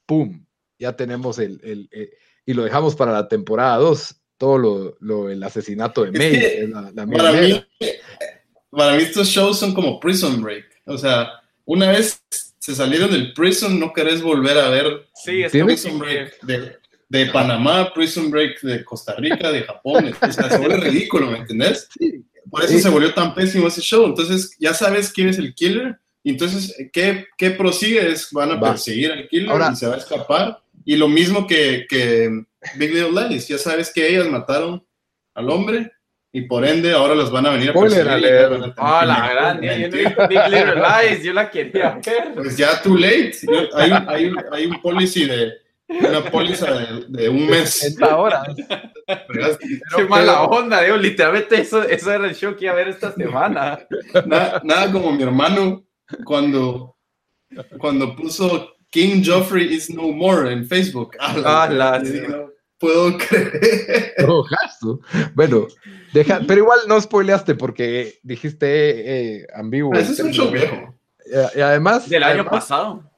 ¡pum! 0.06 0.45
Ya 0.78 0.95
tenemos 0.95 1.39
el, 1.39 1.60
el, 1.64 1.89
eh, 1.91 2.12
y 2.45 2.54
lo 2.54 2.64
dejamos 2.64 2.95
para 2.95 3.12
la 3.12 3.28
temporada 3.28 3.78
2, 3.78 4.22
todo 4.38 4.58
lo, 4.58 4.97
lo, 4.99 5.30
el 5.30 5.41
asesinato 5.41 6.04
de 6.04 6.12
May. 6.12 7.08
para, 7.18 7.32
mí, 7.32 7.66
para 8.70 8.95
mí 8.95 9.04
estos 9.04 9.28
shows 9.28 9.58
son 9.58 9.74
como 9.74 9.99
Prison 9.99 10.41
Break. 10.41 10.66
O 10.86 10.97
sea, 10.97 11.30
una 11.66 11.89
vez 11.89 12.24
se 12.64 12.74
salieron 12.74 13.11
del 13.11 13.34
prison, 13.34 13.78
no 13.78 13.91
querés 13.91 14.22
volver 14.22 14.57
a 14.57 14.70
ver 14.70 15.05
sí, 15.14 15.43
Prison 15.51 15.99
Break 15.99 16.39
de, 16.43 16.78
de, 17.09 17.26
Panamá, 17.26 17.93
Prison 17.93 18.32
Break 18.32 18.61
de 18.61 18.86
Costa 18.86 19.16
Rica, 19.18 19.51
de 19.51 19.64
Japón. 19.64 20.14
O 20.22 20.32
sea, 20.32 20.49
se 20.49 20.57
vuelve 20.59 20.78
ridículo, 20.78 21.30
¿me 21.30 21.39
entendés? 21.39 21.89
Por 22.49 22.64
eso 22.64 22.80
se 22.80 22.88
volvió 22.88 23.14
tan 23.14 23.36
pésimo 23.36 23.68
ese 23.68 23.82
show. 23.82 24.05
Entonces, 24.05 24.55
ya 24.57 24.74
sabes 24.74 25.11
quién 25.11 25.28
es 25.28 25.39
el 25.39 25.53
killer. 25.53 25.99
Entonces, 26.24 26.74
¿qué, 26.93 27.26
qué 27.38 27.49
prosigue? 27.49 28.09
Es, 28.09 28.30
van 28.32 28.51
a 28.51 28.61
perseguir 28.61 29.11
al 29.11 29.28
killer 29.28 29.51
y 29.74 29.76
se 29.76 29.88
va 29.88 29.95
a 29.95 29.97
escapar. 29.97 30.64
Y 30.86 30.95
lo 30.95 31.09
mismo 31.09 31.45
que, 31.45 31.86
que 31.89 32.45
Big 32.78 32.93
Little 32.93 33.28
Lies. 33.28 33.45
Ya 33.49 33.57
sabes 33.57 33.91
que 33.93 34.07
ellas 34.07 34.30
mataron 34.30 34.82
al 35.34 35.49
hombre 35.49 35.91
y 36.36 36.42
por 36.42 36.66
ende 36.66 36.92
ahora 36.92 37.14
los 37.14 37.32
van 37.32 37.46
a 37.46 37.52
venir 37.52 37.70
a 37.70 37.74
perseguir. 37.74 38.74
Ah, 38.78 39.06
la 39.06 39.30
gran, 39.30 39.62
yo 39.62 39.88
no 39.88 40.28
Big 40.28 40.40
Little 40.50 40.82
Lies, 40.82 41.24
yo 41.24 41.32
la 41.32 41.50
quería 41.52 42.00
ver. 42.04 42.34
Pues 42.34 42.58
ya 42.58 42.82
too 42.82 42.98
late, 42.98 43.34
hay, 43.76 43.92
hay, 44.08 44.34
hay 44.52 44.66
un 44.66 44.82
policy 44.82 45.26
de, 45.26 45.54
una 45.88 46.24
póliza 46.24 46.74
de, 46.74 47.06
de, 47.08 47.30
un 47.30 47.46
mes. 47.46 47.70
60 47.70 48.18
horas. 48.18 48.48
Qué 49.96 50.04
mala 50.06 50.44
onda, 50.44 50.82
digo, 50.82 50.98
literalmente 50.98 51.62
eso, 51.62 51.84
eso 51.84 52.12
era 52.12 52.28
el 52.28 52.36
show 52.36 52.56
que 52.56 52.66
iba 52.66 52.74
a 52.74 52.78
ver 52.78 52.88
esta 52.88 53.14
semana. 53.14 53.80
Nada, 54.26 54.60
nada 54.64 54.92
como 54.92 55.12
mi 55.12 55.22
hermano 55.22 55.86
cuando, 56.26 56.98
cuando 57.78 58.16
puso 58.16 58.74
King 58.90 59.22
Joffrey 59.24 59.72
is 59.72 59.88
no 59.90 60.12
more 60.12 60.52
en 60.52 60.66
Facebook. 60.66 61.16
Ah, 61.20 61.70
la, 61.70 62.04
sí. 62.04 62.22
no 62.28 62.50
puedo 62.80 63.18
creer. 63.18 64.16
Bueno, 65.36 65.68
Deja, 66.14 66.41
pero 66.47 66.61
igual 66.61 66.80
no 66.88 67.01
spoileaste 67.01 67.55
porque 67.55 68.20
dijiste 68.22 69.38
eh, 69.39 69.47
ambiguo. 69.55 69.93
Ese 69.95 70.14
es 70.14 70.20
un 70.20 70.32
show 70.32 70.51
viejo. 70.51 70.93
Y, 71.55 71.59
además. 71.59 72.07
Del 72.07 72.24
año 72.24 72.45
pasado. 72.45 73.09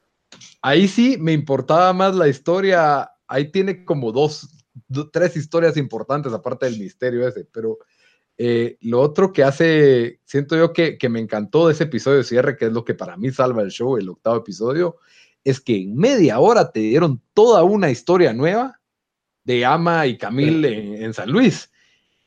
Ahí 0.62 0.88
sí 0.88 1.18
me 1.20 1.34
importaba 1.34 1.92
más 1.92 2.16
la 2.16 2.30
historia. 2.30 3.12
Ahí 3.28 3.52
tiene 3.52 3.84
como 3.84 4.14
dos, 4.14 4.48
tres 5.12 5.36
historias 5.36 5.76
importantes, 5.76 6.32
aparte 6.32 6.68
del 6.68 6.80
misterio 6.80 7.28
ese. 7.28 7.46
Pero 7.52 7.80
eh, 8.38 8.78
lo 8.82 9.02
otro 9.02 9.34
que 9.34 9.44
hace, 9.44 10.22
siento 10.24 10.56
yo 10.56 10.72
que, 10.72 10.98
que 10.98 11.10
me 11.10 11.20
encantó 11.20 11.68
de 11.68 11.74
ese 11.74 11.84
episodio 11.84 12.20
de 12.20 12.24
cierre, 12.24 12.56
que 12.56 12.66
es 12.66 12.72
lo 12.72 12.86
que 12.86 12.94
para 12.94 13.18
mí 13.18 13.30
salva 13.30 13.62
el 13.62 13.72
show, 13.72 13.98
el 13.98 14.08
octavo 14.08 14.38
episodio, 14.38 14.98
es 15.44 15.60
que 15.60 15.76
en 15.82 15.96
media 15.96 16.40
hora 16.40 16.72
te 16.72 16.80
dieron 16.80 17.22
toda 17.34 17.64
una 17.64 17.92
historia 17.92 18.32
nueva 18.32 18.80
de 19.44 19.66
Ama 19.66 20.08
y 20.08 20.18
Camille 20.18 21.04
en 21.04 21.14
San 21.14 21.30
Luis 21.30 21.70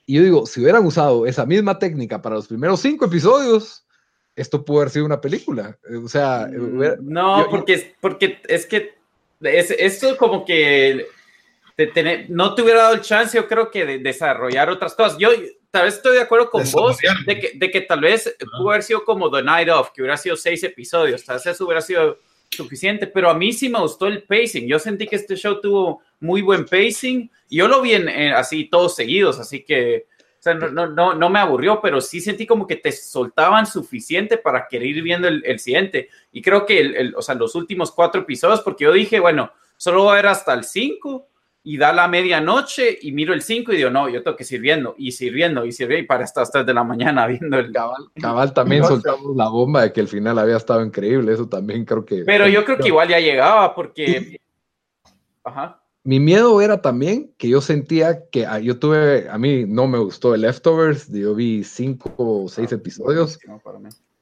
y 0.09 0.15
yo 0.15 0.23
digo, 0.23 0.47
si 0.47 0.63
hubieran 0.63 0.87
usado 0.87 1.27
esa 1.27 1.45
misma 1.45 1.79
técnica 1.79 2.23
para 2.23 2.37
los 2.37 2.49
primeros 2.49 2.81
cinco 2.81 3.05
episodios, 3.05 3.87
esto 4.35 4.65
pudo 4.65 4.79
haber 4.79 4.91
sido 4.91 5.05
una 5.05 5.21
película. 5.21 5.77
O 6.03 6.09
sea, 6.09 6.49
mm, 6.51 6.97
no, 7.03 7.47
porque, 7.51 7.95
porque 8.01 8.41
es 8.49 8.65
que 8.65 8.95
es, 9.43 9.71
esto 9.71 10.17
como 10.17 10.47
que 10.47 11.07
no 12.31 12.55
te 12.55 12.63
hubiera 12.63 12.85
dado 12.85 12.95
el 12.95 13.03
chance, 13.03 13.37
yo 13.37 13.47
creo 13.47 13.71
que 13.71 13.85
de 13.85 13.99
desarrollar 13.99 14.71
otras 14.71 14.95
cosas. 14.95 15.19
Yo 15.19 15.29
tal 15.71 15.85
vez 15.85 15.97
estoy 15.97 16.17
de 16.17 16.23
acuerdo 16.23 16.49
con 16.49 16.65
vos 16.73 16.97
de 17.27 17.39
que, 17.39 17.53
de 17.57 17.71
que 17.71 17.83
tal 17.83 18.01
vez 18.01 18.35
pudo 18.57 18.71
haber 18.71 18.85
sido 18.85 19.05
como 19.05 19.31
The 19.31 19.43
Night 19.43 19.69
Of, 19.69 19.91
que 19.91 20.01
hubiera 20.01 20.17
sido 20.17 20.37
seis 20.37 20.63
episodios, 20.63 21.23
tal 21.23 21.37
vez 21.37 21.45
eso 21.45 21.67
hubiera 21.67 21.83
sido 21.83 22.17
suficiente, 22.51 23.07
pero 23.07 23.31
a 23.31 23.35
mí 23.35 23.53
sí 23.53 23.69
me 23.69 23.81
gustó 23.81 24.07
el 24.07 24.23
pacing. 24.23 24.67
Yo 24.67 24.79
sentí 24.79 25.07
que 25.07 25.17
este 25.17 25.37
show 25.37 25.61
tuvo 25.61 26.03
muy 26.21 26.43
buen 26.43 26.65
pacing 26.65 27.31
yo 27.51 27.69
lo 27.69 27.81
vi 27.81 27.95
en, 27.95 28.09
así 28.35 28.65
todos 28.65 28.95
seguidos, 28.95 29.39
así 29.39 29.65
que 29.65 30.07
o 30.47 30.55
no, 30.55 30.87
no, 30.87 31.15
no, 31.15 31.31
me 31.31 31.41
aburrió, 31.41 31.81
pero 31.83 32.01
sí 32.01 32.21
sentí 32.21 32.47
como 32.47 32.67
que 32.67 32.77
te 32.77 32.93
soltaban 32.93 33.67
suficiente 33.67 34.39
para 34.39 34.67
querer 34.69 34.89
ir 34.89 35.03
viendo 35.03 35.29
el, 35.29 35.43
el 35.45 35.59
siguiente. 35.59 36.09
Y 36.33 36.41
creo 36.41 36.65
que 36.65 36.79
el, 36.79 37.15
o 37.17 37.23
sea, 37.23 37.35
los 37.35 37.55
últimos 37.55 37.91
cuatro 37.91 38.23
episodios, 38.23 38.61
porque 38.61 38.85
yo 38.85 38.93
dije, 38.93 39.21
bueno, 39.21 39.53
solo 39.77 40.05
voy 40.05 40.13
a 40.13 40.17
ver 40.17 40.29
hasta 40.29 40.55
el 40.55 40.65
5 40.65 41.29
y 41.69 41.77
da 41.77 41.93
la 41.93 42.09
medianoche 42.09 42.99
y 43.03 43.13
miro 43.13 43.35
el 43.35 43.43
5 43.43 43.75
y 43.75 43.77
digo, 43.77 43.91
no, 43.91 44.09
yo 44.09 44.23
tengo 44.23 44.39
que 44.39 44.45
sirviendo 44.45 44.95
y 44.97 45.13
sirviendo 45.13 45.67
y 45.67 45.73
sirviendo 45.73 46.03
y 46.03 46.07
para 46.07 46.25
hasta 46.25 46.41
las 46.41 46.51
3 46.51 46.65
de 46.65 46.73
la 46.73 46.83
mañana 46.83 47.27
viendo 47.27 47.59
el... 47.59 47.71
Cabal, 47.73 48.09
cabal 48.23 48.55
también 48.55 48.87
soltamos 48.87 49.37
la 49.37 49.51
bomba 49.51 49.83
de 49.83 49.93
que 49.93 50.01
el 50.01 50.09
final 50.09 50.39
había 50.39 50.57
estado 50.57 50.83
increíble, 50.83 51.31
eso 51.31 51.47
también 51.47 51.85
creo 51.85 52.07
que... 52.07 52.25
Pero 52.25 52.49
yo 52.49 52.65
creo 52.65 52.79
que 52.79 52.89
igual 52.89 53.09
ya 53.09 53.21
llegaba 53.21 53.75
porque... 53.75 54.41
Ajá. 55.45 55.83
Mi 56.05 56.19
miedo 56.19 56.59
era 56.63 56.81
también 56.81 57.35
que 57.37 57.51
yo 57.51 57.61
sentía 57.61 58.31
que 58.31 58.47
ah, 58.47 58.61
yo 58.61 58.79
tuve, 58.79 59.29
a 59.29 59.37
mí 59.37 59.67
no 59.67 59.87
me 59.87 59.99
gustó 59.99 60.35
el 60.35 60.41
Leftovers, 60.41 61.13
yo 61.13 61.35
vi 61.35 61.65
cinco 61.65 62.15
o 62.17 62.49
seis 62.49 62.73
episodios 62.73 63.39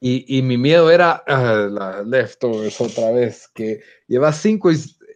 y, 0.01 0.38
y, 0.38 0.42
mi 0.42 0.59
miedo 0.59 0.90
era 0.90 1.22
uh, 1.28 1.72
la 1.72 2.03
Leftovers 2.03 2.80
otra 2.80 3.12
vez, 3.12 3.49
que 3.55 3.82
lleva 4.09 4.32
cinco, 4.32 4.70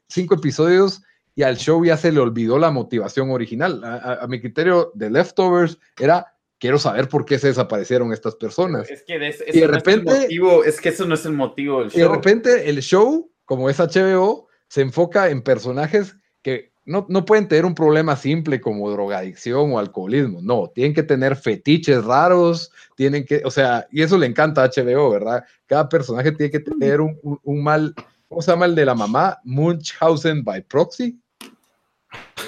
cinco 0.07 0.37
episodios 0.37 1.03
y 1.41 1.43
al 1.43 1.57
show 1.57 1.83
ya 1.83 1.97
se 1.97 2.13
le 2.13 2.21
olvidó 2.21 2.59
la 2.59 2.71
motivación 2.71 3.31
original. 3.31 3.83
A, 3.83 4.27
mi 4.29 4.43
criterio 4.43 4.93
de 4.95 5.09
Leftovers 5.09 5.79
era 5.99 6.35
quiero 6.59 6.79
saber 6.79 7.09
por 7.09 7.25
qué 7.25 7.39
se 7.39 7.47
desaparecieron 7.47 8.13
estas 8.13 8.37
personas. 8.37 8.91
Es 8.91 9.03
que 9.05 9.19
de, 9.19 9.67
repente, 9.67 10.21
motivo, 10.21 10.65
es 10.65 10.79
que 10.83 10.91
eso 10.91 11.07
no 11.07 11.15
es 11.15 11.25
el 11.25 11.33
motivo 11.33 11.81
del 11.81 11.91
show. 11.91 11.99
Y 11.99 12.03
de 12.03 12.09
repente 12.11 12.69
el 12.69 12.83
show, 12.83 13.33
como 13.47 13.71
es 13.71 13.79
HBO, 13.79 14.49
se 14.69 14.83
enfoca 14.83 15.31
en 15.31 15.41
personajes 15.41 16.15
que 16.43 16.75
no, 16.85 17.07
no, 17.09 17.25
pueden 17.25 17.49
tener 17.49 17.65
un 17.65 17.75
problema 17.75 18.17
simple 18.17 18.61
como 18.61 18.91
drogadicción 18.91 19.73
o 19.73 19.79
alcoholismo, 19.79 20.41
no, 20.43 20.71
tienen 20.75 20.93
que 20.93 21.05
tener 21.05 21.37
fetiches 21.37 22.05
raros, 22.05 22.71
tienen 22.97 23.25
que, 23.25 23.41
o 23.47 23.51
sea, 23.51 23.89
y 23.91 24.03
eso 24.03 24.19
le 24.19 24.27
encanta 24.27 24.63
a 24.63 24.69
HBO, 24.69 25.09
¿verdad? 25.09 25.43
Cada 25.65 25.89
personaje 25.89 26.33
tiene 26.33 26.51
que 26.51 26.61
tener 26.61 27.01
un, 27.01 27.19
un, 27.23 27.41
un 27.43 27.63
mal, 27.63 27.95
¿cómo 28.29 28.43
se 28.43 28.51
llama 28.51 28.67
el 28.67 28.75
de 28.75 28.85
la 28.85 28.95
mamá? 28.95 29.39
Munchausen 29.45 30.45
by 30.45 30.61
proxy. 30.65 31.19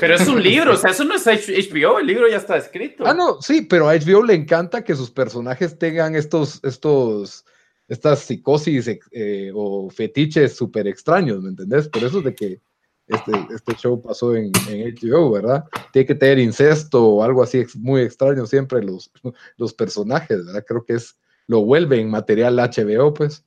Pero 0.02 0.16
es 0.16 0.26
un 0.26 0.42
libro, 0.42 0.72
o 0.72 0.76
sea, 0.76 0.90
eso 0.90 1.04
no 1.04 1.14
es 1.14 1.24
HBO, 1.24 2.00
el 2.00 2.08
libro 2.08 2.28
ya 2.28 2.38
está 2.38 2.56
escrito. 2.56 3.04
Ah, 3.06 3.14
no, 3.14 3.40
sí, 3.40 3.62
pero 3.62 3.88
a 3.88 3.94
HBO 3.94 4.24
le 4.24 4.34
encanta 4.34 4.82
que 4.82 4.96
sus 4.96 5.12
personajes 5.12 5.78
tengan 5.78 6.16
estos, 6.16 6.58
estos, 6.64 7.44
estas 7.86 8.18
psicosis 8.18 8.98
eh, 9.12 9.52
o 9.54 9.88
fetiches 9.90 10.56
súper 10.56 10.88
extraños, 10.88 11.40
¿me 11.40 11.50
entendés? 11.50 11.86
Por 11.86 12.02
eso 12.02 12.18
es 12.18 12.24
de 12.24 12.34
que 12.34 12.60
este, 13.06 13.30
este 13.54 13.74
show 13.76 14.02
pasó 14.02 14.34
en, 14.34 14.50
en, 14.68 14.92
HBO, 14.92 15.30
¿verdad? 15.30 15.66
Tiene 15.92 16.06
que 16.06 16.16
tener 16.16 16.40
incesto 16.40 17.06
o 17.06 17.22
algo 17.22 17.40
así 17.40 17.64
muy 17.76 18.02
extraño 18.02 18.44
siempre 18.44 18.82
los, 18.82 19.08
los 19.56 19.72
personajes, 19.72 20.44
¿verdad? 20.44 20.64
Creo 20.66 20.84
que 20.84 20.94
es, 20.94 21.16
lo 21.46 21.62
vuelve 21.64 22.00
en 22.00 22.10
material 22.10 22.56
HBO, 22.56 23.14
pues. 23.14 23.44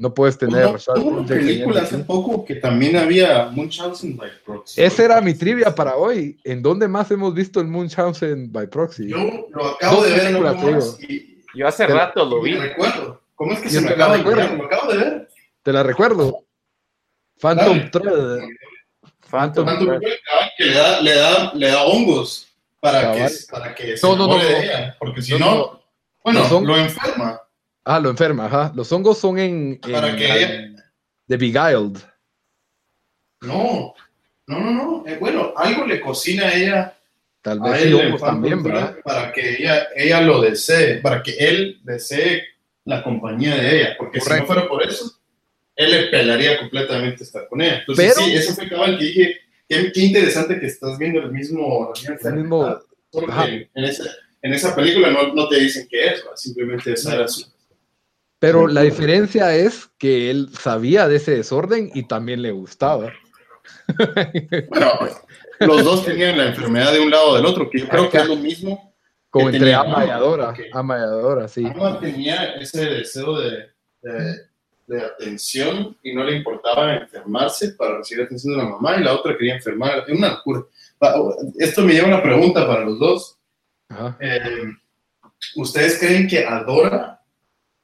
No 0.00 0.14
puedes 0.14 0.38
tener. 0.38 0.64
una 0.94 1.26
película 1.26 1.82
hace 1.82 1.98
poco 1.98 2.44
que 2.44 2.54
también 2.54 2.96
había 2.96 3.46
Munchausen 3.46 4.16
by 4.16 4.30
Proxy. 4.44 4.80
Esa 4.80 5.04
era 5.04 5.20
mi 5.20 5.34
trivia 5.34 5.74
para 5.74 5.96
hoy. 5.96 6.38
¿En 6.44 6.62
dónde 6.62 6.86
más 6.86 7.10
hemos 7.10 7.34
visto 7.34 7.60
el 7.60 7.66
Munchausen 7.66 8.52
by 8.52 8.68
Proxy? 8.68 9.08
Yo 9.08 9.48
lo 9.50 9.70
acabo 9.70 10.04
de 10.04 10.12
ver. 10.12 10.32
No 10.32 10.96
y, 11.00 11.42
yo 11.52 11.66
hace 11.66 11.84
rato 11.88 12.24
lo 12.24 12.40
vi. 12.40 12.54
recuerdo. 12.54 13.20
¿Cómo 13.34 13.52
es 13.52 13.58
que 13.58 13.70
se 13.70 13.80
me 13.80 13.88
acaba 13.88 14.16
de 14.16 14.22
ver? 14.22 14.52
Lo 14.52 14.64
acabo 14.66 14.92
de 14.92 14.98
ver. 14.98 15.28
Te 15.64 15.72
la 15.72 15.82
recuerdo. 15.82 16.44
Phantom 17.40 17.90
Thread. 17.90 18.48
Phantom, 19.28 19.66
Thread. 19.66 20.00
Que 20.56 20.64
le 20.64 20.74
da, 20.74 21.00
le, 21.00 21.14
da, 21.16 21.52
le 21.54 21.68
da 21.70 21.82
hongos 21.82 22.46
para 22.78 23.12
que, 23.12 23.28
para 23.50 23.74
que 23.74 23.96
se 23.96 24.06
no, 24.06 24.14
no, 24.14 24.28
no, 24.28 24.38
de 24.38 24.64
ella. 24.64 24.96
Porque 24.96 25.22
si 25.22 25.36
no, 25.36 25.82
bueno, 26.22 26.60
lo 26.60 26.76
enferma. 26.76 27.40
Ah, 27.90 27.98
lo 27.98 28.10
enferma, 28.10 28.44
ajá. 28.44 28.70
Los 28.76 28.92
hongos 28.92 29.16
son 29.16 29.38
en. 29.38 29.80
Para 29.80 30.14
que 30.14 30.74
De 31.26 31.36
Beguiled. 31.38 31.96
No, 33.40 33.94
no, 34.46 34.60
no, 34.60 34.70
no. 34.72 35.04
Eh, 35.06 35.16
bueno, 35.18 35.54
algo 35.56 35.86
le 35.86 35.98
cocina 35.98 36.48
a 36.48 36.54
ella. 36.54 36.98
Tal 37.40 37.60
vez 37.60 37.90
a 37.90 37.96
hongos 37.96 38.20
también, 38.20 38.62
¿verdad? 38.62 38.98
Para 39.02 39.32
que 39.32 39.56
ella, 39.56 39.88
ella 39.96 40.20
lo 40.20 40.42
desee, 40.42 40.98
para 40.98 41.22
que 41.22 41.30
él 41.38 41.80
desee 41.82 42.42
la 42.84 43.02
compañía 43.02 43.56
de 43.56 43.78
ella. 43.78 43.96
Porque 43.96 44.20
si 44.20 44.28
no 44.34 44.44
fuera 44.44 44.68
por 44.68 44.82
eso, 44.82 45.10
él 45.74 45.90
le 45.90 46.02
pelaría 46.08 46.58
completamente 46.58 47.24
estar 47.24 47.48
con 47.48 47.62
ella. 47.62 47.78
Entonces, 47.78 48.16
sí, 48.16 48.34
eso 48.34 48.54
fue 48.54 48.68
cabal 48.68 48.98
que 48.98 49.04
dije. 49.04 49.40
Qué, 49.66 49.92
interesante 49.94 50.60
que 50.60 50.66
estás 50.66 50.98
viendo 50.98 51.20
el 51.20 51.32
mismo. 51.32 51.90
El 52.22 52.34
mismo 52.34 52.80
porque 53.10 53.70
en 53.74 53.84
esa, 53.84 54.04
en 54.42 54.52
esa 54.52 54.76
película 54.76 55.10
no, 55.10 55.32
no, 55.32 55.48
te 55.48 55.58
dicen 55.58 55.88
qué 55.88 56.08
es, 56.08 56.22
simplemente 56.34 56.92
esa 56.92 57.14
era 57.14 57.26
su 57.26 57.46
pero 58.38 58.68
la 58.68 58.82
diferencia 58.82 59.54
es 59.54 59.90
que 59.98 60.30
él 60.30 60.48
sabía 60.52 61.08
de 61.08 61.16
ese 61.16 61.32
desorden 61.32 61.90
y 61.94 62.04
también 62.04 62.42
le 62.42 62.52
gustaba. 62.52 63.12
Bueno, 64.68 64.92
los 65.60 65.84
dos 65.84 66.04
tenían 66.04 66.38
la 66.38 66.48
enfermedad 66.48 66.92
de 66.92 67.00
un 67.00 67.10
lado 67.10 67.30
o 67.30 67.36
del 67.36 67.46
otro, 67.46 67.68
que 67.68 67.80
yo 67.80 67.88
creo 67.88 68.08
que 68.08 68.18
es 68.18 68.28
lo 68.28 68.36
mismo. 68.36 68.94
Como 69.30 69.50
entre 69.50 69.74
ama 69.74 70.06
y 70.06 70.10
adora, 70.10 70.54
ama 70.72 70.98
y 70.98 71.00
adora, 71.00 71.48
sí. 71.48 71.66
Ama 71.66 71.98
tenía 71.98 72.54
ese 72.54 72.84
deseo 72.84 73.38
de, 73.38 73.66
de, 74.86 75.02
atención 75.02 75.96
y 76.02 76.14
no 76.14 76.22
le 76.22 76.36
importaba 76.36 76.94
enfermarse 76.94 77.70
para 77.70 77.98
recibir 77.98 78.24
atención 78.24 78.56
de 78.56 78.62
la 78.62 78.68
mamá 78.68 78.96
y 78.96 79.04
la 79.04 79.14
otra 79.14 79.36
quería 79.36 79.56
enfermar. 79.56 80.04
Es 80.06 80.16
una 80.16 80.30
locura. 80.30 80.62
Esto 81.58 81.82
me 81.82 81.92
lleva 81.92 82.06
a 82.06 82.10
una 82.10 82.22
pregunta 82.22 82.66
para 82.66 82.84
los 82.84 82.98
dos. 82.98 83.38
Eh, 84.20 84.64
¿Ustedes 85.56 85.98
creen 85.98 86.28
que 86.28 86.44
Adora 86.44 87.17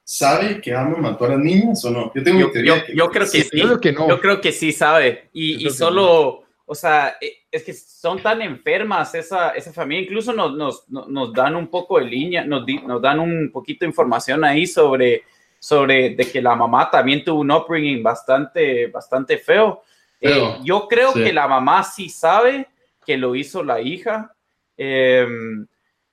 sabe 0.05 0.61
que 0.61 0.74
ama 0.74 0.98
mató 0.98 1.24
a 1.24 1.30
las 1.30 1.38
niñas 1.38 1.84
o 1.84 1.90
no? 1.90 2.12
Yo 2.14 2.22
tengo 2.22 2.40
yo, 2.40 2.52
creo 2.52 2.82
que 3.11 3.26
sí. 3.26 3.48
Yo 3.52 3.80
creo 3.80 3.92
no. 3.94 4.09
Yo 4.09 4.20
creo 4.20 4.40
que 4.40 4.52
sí 4.52 4.70
sabe. 4.70 5.30
Y, 5.32 5.66
y 5.66 5.70
solo, 5.70 6.44
o 6.66 6.74
sea, 6.74 7.16
e, 7.20 7.44
es 7.50 7.64
que 7.64 7.72
son 7.72 8.22
tan 8.22 8.42
enfermas 8.42 9.14
esa, 9.14 9.50
esa 9.50 9.72
familia. 9.72 10.05
Incluso 10.05 10.32
nos, 10.32 10.55
nos, 10.55 10.88
nos 10.88 11.32
dan 11.32 11.57
un 11.57 11.68
poco 11.68 11.98
de 11.98 12.05
línea, 12.05 12.44
nos, 12.44 12.64
nos 12.86 13.00
dan 13.00 13.18
un 13.18 13.50
poquito 13.50 13.84
de 13.84 13.90
información 13.90 14.44
ahí 14.44 14.66
sobre, 14.66 15.22
sobre 15.59 16.11
de 16.11 16.30
que 16.30 16.42
la 16.42 16.55
mamá 16.55 16.90
también 16.90 17.24
tuvo 17.24 17.40
un 17.40 17.50
upbringing 17.50 18.02
bastante, 18.02 18.88
bastante 18.88 19.38
feo. 19.38 19.82
Eh, 20.20 20.59
yo 20.62 20.86
creo 20.88 21.12
que 21.12 21.32
la 21.32 21.48
mamá 21.48 21.82
sí 21.82 22.09
sabe 22.09 22.68
que 23.05 23.16
lo 23.16 23.34
hizo 23.34 23.62
la 23.62 23.80
hija. 23.80 24.34
Eh, 24.76 25.26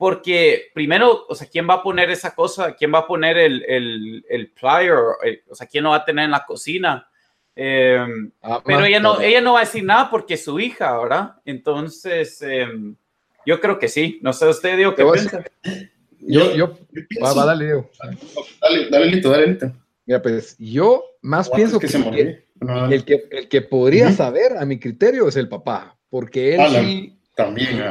porque 0.01 0.71
primero, 0.73 1.27
o 1.29 1.35
sea, 1.35 1.47
¿quién 1.47 1.69
va 1.69 1.75
a 1.75 1.83
poner 1.83 2.09
esa 2.09 2.33
cosa? 2.33 2.73
¿Quién 2.73 2.91
va 2.91 2.97
a 2.97 3.07
poner 3.07 3.37
el, 3.37 3.63
el, 3.67 4.25
el 4.27 4.49
plier? 4.49 4.97
Eh, 5.23 5.43
o 5.47 5.53
sea, 5.53 5.67
¿quién 5.67 5.83
lo 5.83 5.91
va 5.91 5.97
a 5.97 6.05
tener 6.05 6.25
en 6.25 6.31
la 6.31 6.43
cocina? 6.43 7.07
Em, 7.55 8.31
ah, 8.41 8.63
pero 8.65 8.83
ella 8.83 8.99
no, 8.99 9.21
ella 9.21 9.41
no 9.41 9.53
va 9.53 9.59
a 9.59 9.65
decir 9.65 9.83
nada 9.83 10.09
porque 10.09 10.33
es 10.33 10.43
su 10.43 10.59
hija, 10.59 10.97
¿verdad? 10.97 11.35
Entonces, 11.45 12.41
em, 12.41 12.95
yo 13.45 13.61
creo 13.61 13.77
que 13.77 13.87
sí. 13.89 14.17
No 14.23 14.33
sé 14.33 14.47
usted, 14.47 14.75
Diego, 14.75 14.95
¿qué 14.95 15.05
piensa? 15.05 15.43
Yo, 16.17 16.51
yo, 16.55 16.79
va, 17.23 17.35
va, 17.35 17.45
dale, 17.45 17.65
Diego. 17.65 17.91
Dale, 18.59 18.89
dale, 18.89 19.05
Lito, 19.05 19.29
dale, 19.29 19.47
Lito. 19.49 19.71
Mira, 20.07 20.19
pues 20.19 20.55
yo 20.57 21.03
más 21.21 21.47
pienso 21.47 21.79
que, 21.79 21.85
el 21.85 23.05
que, 23.05 23.27
el 23.29 23.47
que 23.47 23.61
podría 23.61 24.11
saber, 24.11 24.57
a 24.57 24.65
mi 24.65 24.79
criterio, 24.79 25.27
es 25.27 25.35
el 25.35 25.47
papá, 25.47 25.95
porque 26.09 26.55
él 26.55 26.61
sí 26.71 27.20
también, 27.35 27.81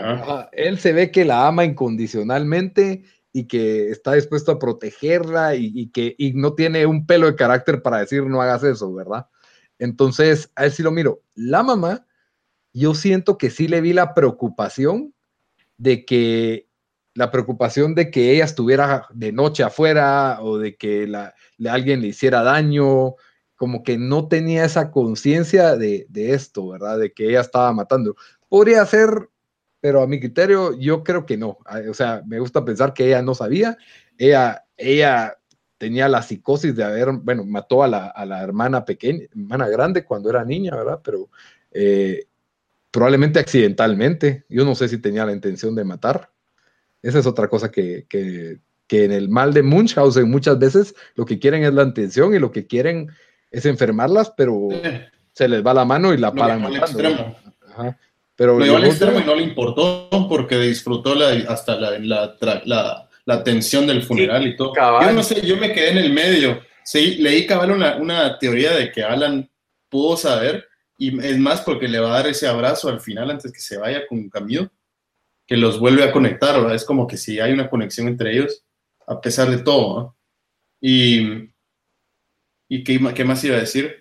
Él 0.52 0.78
se 0.78 0.92
ve 0.92 1.10
que 1.10 1.24
la 1.24 1.46
ama 1.46 1.64
incondicionalmente 1.64 3.04
y 3.32 3.44
que 3.44 3.90
está 3.90 4.14
dispuesto 4.14 4.52
a 4.52 4.58
protegerla 4.58 5.54
y, 5.54 5.88
que 5.90 6.16
no 6.34 6.54
tiene 6.54 6.86
un 6.86 7.06
pelo 7.06 7.26
de 7.26 7.36
carácter 7.36 7.82
para 7.82 7.98
decir 7.98 8.24
no 8.24 8.42
hagas 8.42 8.64
eso, 8.64 8.92
¿verdad? 8.92 9.26
Entonces, 9.78 10.50
a 10.56 10.66
él 10.66 10.72
sí 10.72 10.82
lo 10.82 10.90
miro. 10.90 11.22
La 11.34 11.62
mamá, 11.62 12.06
yo 12.72 12.94
siento 12.94 13.38
que 13.38 13.50
sí 13.50 13.68
le 13.68 13.80
vi 13.80 13.92
la 13.92 14.14
preocupación 14.14 15.14
de 15.78 16.04
que 16.04 16.66
la 17.14 17.30
preocupación 17.30 17.94
de 17.94 18.10
que 18.10 18.32
ella 18.32 18.44
estuviera 18.44 19.06
de 19.12 19.32
noche 19.32 19.62
afuera 19.62 20.38
o 20.42 20.58
de 20.58 20.76
que 20.76 21.06
la, 21.06 21.34
alguien 21.68 22.00
le 22.00 22.08
hiciera 22.08 22.42
daño, 22.42 23.14
como 23.56 23.82
que 23.82 23.98
no 23.98 24.28
tenía 24.28 24.64
esa 24.64 24.90
conciencia 24.90 25.76
de, 25.76 26.06
de, 26.08 26.34
esto, 26.34 26.68
¿verdad? 26.68 26.98
De 26.98 27.12
que 27.12 27.28
ella 27.28 27.40
estaba 27.40 27.72
matando. 27.72 28.16
Podría 28.50 28.84
ser 28.84 29.30
pero 29.80 30.02
a 30.02 30.06
mi 30.06 30.20
criterio 30.20 30.78
yo 30.78 31.02
creo 31.02 31.24
que 31.26 31.36
no. 31.36 31.58
O 31.88 31.94
sea, 31.94 32.22
me 32.26 32.38
gusta 32.38 32.64
pensar 32.64 32.92
que 32.92 33.06
ella 33.06 33.22
no 33.22 33.34
sabía. 33.34 33.78
Ella, 34.18 34.64
ella 34.76 35.38
tenía 35.78 36.08
la 36.08 36.22
psicosis 36.22 36.76
de 36.76 36.84
haber, 36.84 37.12
bueno, 37.12 37.44
mató 37.44 37.82
a 37.82 37.88
la, 37.88 38.08
a 38.08 38.26
la 38.26 38.42
hermana 38.42 38.84
pequeña, 38.84 39.24
hermana 39.30 39.68
grande 39.68 40.04
cuando 40.04 40.28
era 40.28 40.44
niña, 40.44 40.76
¿verdad? 40.76 41.00
Pero 41.02 41.30
eh, 41.72 42.26
probablemente 42.90 43.38
accidentalmente. 43.38 44.44
Yo 44.50 44.64
no 44.64 44.74
sé 44.74 44.88
si 44.88 44.98
tenía 44.98 45.24
la 45.24 45.32
intención 45.32 45.74
de 45.74 45.84
matar. 45.84 46.30
Esa 47.02 47.18
es 47.18 47.26
otra 47.26 47.48
cosa 47.48 47.70
que, 47.70 48.04
que, 48.06 48.58
que 48.86 49.04
en 49.04 49.12
el 49.12 49.30
mal 49.30 49.54
de 49.54 49.62
Munchausen 49.62 50.30
muchas 50.30 50.58
veces 50.58 50.94
lo 51.14 51.24
que 51.24 51.38
quieren 51.38 51.64
es 51.64 51.72
la 51.72 51.84
intención 51.84 52.34
y 52.34 52.38
lo 52.38 52.52
que 52.52 52.66
quieren 52.66 53.08
es 53.50 53.64
enfermarlas, 53.64 54.30
pero 54.36 54.68
se 55.32 55.48
les 55.48 55.64
va 55.64 55.72
la 55.72 55.86
mano 55.86 56.12
y 56.12 56.18
la 56.18 56.32
paran 56.34 56.60
matando. 56.60 57.34
Ajá. 57.66 57.96
Pero 58.40 58.58
lo 58.58 58.64
llevó 58.64 58.78
al 58.78 58.86
extremo 58.86 59.20
y 59.20 59.24
no 59.24 59.34
le 59.34 59.42
importó 59.42 60.08
porque 60.26 60.58
disfrutó 60.58 61.14
la, 61.14 61.28
hasta 61.52 61.76
la, 61.76 61.98
la, 61.98 62.34
la, 62.64 63.08
la, 63.26 63.44
tensión 63.44 63.86
del 63.86 64.02
funeral 64.02 64.46
y 64.46 64.56
todo. 64.56 64.72
Yo 64.74 65.12
no 65.12 65.22
sé, 65.22 65.46
yo 65.46 65.58
me 65.58 65.74
quedé 65.74 65.90
en 65.90 65.98
el 65.98 66.10
medio. 66.14 66.58
Sí, 66.82 67.16
leí 67.16 67.46
cabal 67.46 67.72
una, 67.72 67.96
una 67.96 68.38
teoría 68.38 68.72
de 68.72 68.90
que 68.90 69.02
Alan 69.02 69.46
pudo 69.90 70.16
saber 70.16 70.66
y 70.96 71.22
es 71.22 71.36
más 71.36 71.60
porque 71.60 71.86
le 71.86 72.00
va 72.00 72.08
a 72.08 72.22
dar 72.22 72.28
ese 72.28 72.48
abrazo 72.48 72.88
al 72.88 73.02
final 73.02 73.30
antes 73.30 73.52
que 73.52 73.60
se 73.60 73.76
vaya 73.76 74.06
con 74.06 74.30
Camilo, 74.30 74.70
que 75.46 75.58
los 75.58 75.78
vuelve 75.78 76.02
a 76.04 76.10
conectar, 76.10 76.58
¿verdad? 76.58 76.76
Es 76.76 76.86
como 76.86 77.06
que 77.06 77.18
si 77.18 77.40
hay 77.40 77.52
una 77.52 77.68
conexión 77.68 78.08
entre 78.08 78.32
ellos, 78.32 78.64
a 79.06 79.20
pesar 79.20 79.50
de 79.50 79.58
todo, 79.58 80.00
¿no? 80.00 80.16
Y, 80.80 81.50
y 82.70 82.84
¿qué, 82.84 82.98
qué, 83.14 83.24
más 83.24 83.44
iba 83.44 83.56
a 83.56 83.60
decir? 83.60 83.99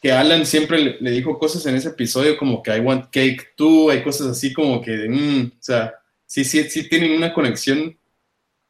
Que 0.00 0.12
Alan 0.12 0.46
siempre 0.46 0.96
le, 0.98 1.10
dijo 1.10 1.38
cosas 1.38 1.64
en 1.66 1.76
ese 1.76 1.88
episodio 1.88 2.38
como 2.38 2.62
que 2.62 2.74
I 2.76 2.80
want 2.80 3.10
cake 3.10 3.54
too, 3.54 3.90
hay 3.90 4.02
cosas 4.02 4.28
así 4.28 4.52
como 4.52 4.80
que, 4.80 5.08
mm, 5.08 5.52
o 5.58 5.62
sea, 5.62 5.94
sí, 6.24 6.44
sí, 6.44 6.64
sí 6.64 6.88
tienen 6.88 7.12
una 7.12 7.34
conexión 7.34 7.98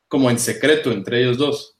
como 0.09 0.29
en 0.29 0.39
secreto 0.39 0.91
entre 0.91 1.21
ellos 1.21 1.39
dos. 1.39 1.77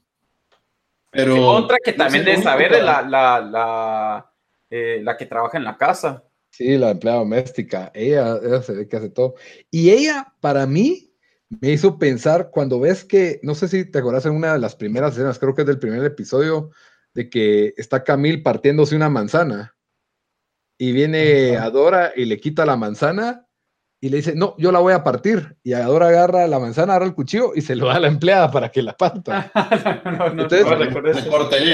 Pero, 1.11 1.45
otra 1.49 1.77
que 1.83 1.91
también 1.91 2.23
debe 2.23 2.41
saber 2.41 2.71
es 2.73 2.83
la, 2.83 3.01
la, 3.01 3.41
la, 3.41 4.31
eh, 4.69 5.01
la, 5.03 5.17
que 5.17 5.25
trabaja 5.25 5.57
en 5.57 5.65
la 5.65 5.77
casa. 5.77 6.23
Sí, 6.49 6.77
la 6.77 6.91
empleada 6.91 7.19
doméstica. 7.19 7.91
Ella, 7.93 8.37
ella 8.41 8.61
se 8.61 8.73
ve 8.73 8.87
que 8.87 8.95
hace 8.95 9.09
todo. 9.09 9.35
Y 9.69 9.89
ella, 9.89 10.33
para 10.39 10.65
mí, 10.65 11.11
me 11.59 11.71
hizo 11.71 11.99
pensar 11.99 12.49
cuando 12.49 12.79
ves 12.79 13.03
que, 13.03 13.41
no 13.43 13.55
sé 13.55 13.67
si 13.67 13.83
te 13.83 13.99
acuerdas 13.99 14.25
en 14.25 14.33
una 14.33 14.53
de 14.53 14.59
las 14.59 14.75
primeras 14.75 15.13
escenas, 15.13 15.37
creo 15.37 15.53
que 15.53 15.61
es 15.61 15.67
del 15.67 15.79
primer 15.79 16.03
episodio, 16.05 16.71
de 17.13 17.29
que 17.29 17.73
está 17.77 18.03
Camil 18.03 18.41
partiéndose 18.41 18.95
una 18.95 19.09
manzana. 19.09 19.75
Y 20.77 20.93
viene 20.93 21.57
Adora 21.57 22.11
y 22.15 22.25
le 22.25 22.39
quita 22.39 22.65
la 22.65 22.75
manzana 22.75 23.47
y 24.03 24.09
le 24.09 24.17
dice, 24.17 24.33
no, 24.35 24.55
yo 24.57 24.71
la 24.71 24.79
voy 24.79 24.93
a 24.93 25.03
partir. 25.03 25.55
Y 25.63 25.73
Adora 25.73 26.07
agarra 26.07 26.47
la 26.47 26.57
manzana, 26.57 26.93
agarra 26.93 27.05
el 27.05 27.13
cuchillo 27.13 27.51
y 27.55 27.61
se 27.61 27.75
lo 27.75 27.87
da 27.87 27.95
a 27.95 27.99
la 27.99 28.07
empleada 28.07 28.49
para 28.49 28.69
que 28.69 28.81
la 28.81 28.97
parta. 28.97 29.51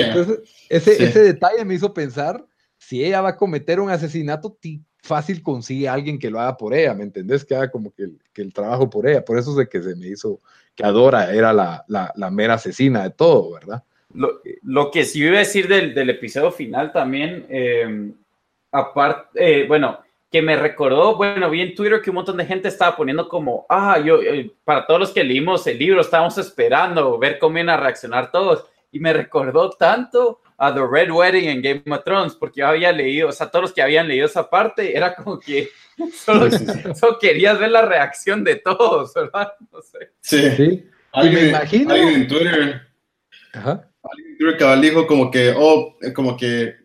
entonces, 0.03 0.39
ese, 0.67 1.03
ese 1.03 1.21
detalle 1.21 1.63
me 1.63 1.75
hizo 1.75 1.93
pensar, 1.93 2.45
si 2.77 3.03
ella 3.03 3.21
va 3.21 3.29
a 3.29 3.37
cometer 3.37 3.79
un 3.79 3.89
asesinato, 3.89 4.57
fácil 5.01 5.41
consigue 5.41 5.87
a 5.87 5.93
alguien 5.93 6.19
que 6.19 6.29
lo 6.29 6.41
haga 6.41 6.57
por 6.57 6.73
ella, 6.73 6.93
¿me 6.93 7.03
entendés? 7.03 7.45
Que 7.45 7.55
haga 7.55 7.71
como 7.71 7.91
que 7.91 8.03
el, 8.03 8.19
que 8.33 8.41
el 8.41 8.51
trabajo 8.51 8.89
por 8.89 9.07
ella. 9.07 9.23
Por 9.23 9.37
eso 9.37 9.51
es 9.51 9.57
de 9.57 9.69
que 9.69 9.81
se 9.81 9.95
me 9.95 10.07
hizo 10.07 10.41
que 10.75 10.83
Adora 10.83 11.33
era 11.33 11.53
la, 11.53 11.85
la, 11.87 12.11
la 12.15 12.29
mera 12.29 12.55
asesina 12.55 13.03
de 13.03 13.11
todo, 13.11 13.53
¿verdad? 13.53 13.83
Lo, 14.13 14.41
lo, 14.63 14.89
que 14.89 15.03
sí 15.03 15.19
iba 15.19 15.35
a 15.35 15.39
decir 15.39 15.67
del, 15.67 15.93
del 15.93 16.09
episodio 16.09 16.51
final 16.51 16.91
también, 16.91 17.45
eh, 17.49 18.11
aparte, 18.71 19.61
eh, 19.61 19.67
bueno, 19.67 19.99
que 20.31 20.41
me 20.41 20.55
recordó, 20.57 21.15
bueno, 21.15 21.49
vi 21.49 21.61
en 21.61 21.75
Twitter 21.75 22.01
que 22.01 22.09
un 22.09 22.15
montón 22.15 22.37
de 22.37 22.45
gente 22.45 22.67
estaba 22.67 22.95
poniendo 22.95 23.29
como, 23.29 23.65
ah, 23.69 23.97
yo, 23.99 24.21
eh, 24.21 24.51
para 24.63 24.85
todos 24.85 24.99
los 24.99 25.11
que 25.11 25.23
leímos 25.23 25.65
el 25.67 25.79
libro, 25.79 26.01
estábamos 26.01 26.37
esperando 26.37 27.17
ver 27.17 27.39
cómo 27.39 27.57
iban 27.57 27.69
a 27.69 27.77
reaccionar 27.77 28.31
todos. 28.31 28.65
Y 28.91 28.99
me 28.99 29.13
recordó 29.13 29.69
tanto 29.71 30.41
a 30.57 30.73
The 30.73 30.81
Red 30.89 31.11
Wedding 31.11 31.49
en 31.49 31.61
Game 31.61 31.95
of 31.95 32.03
Thrones, 32.03 32.35
porque 32.35 32.61
yo 32.61 32.67
había 32.67 32.91
leído, 32.91 33.29
o 33.29 33.31
sea, 33.31 33.49
todos 33.49 33.63
los 33.63 33.73
que 33.73 33.81
habían 33.81 34.07
leído 34.07 34.25
esa 34.25 34.49
parte, 34.49 34.95
era 34.97 35.15
como 35.15 35.39
que 35.39 35.69
solo, 36.13 36.49
querías 37.19 37.59
ver 37.59 37.71
la 37.71 37.83
reacción 37.83 38.43
de 38.43 38.55
todos, 38.57 39.13
¿verdad? 39.13 39.53
No 39.71 39.81
sé. 39.81 40.11
Sí. 40.19 40.51
sí. 40.51 40.89
Alguien, 41.13 41.43
me 41.43 41.49
imagino. 41.49 41.93
Alguien 41.93 42.13
en 42.13 42.27
Twitter. 42.27 42.81
Ajá. 43.53 43.89
Twitter 44.37 44.79
dijo 44.79 45.07
como 45.07 45.31
que, 45.31 45.53
oh, 45.55 45.97
como 46.13 46.37
que 46.37 46.75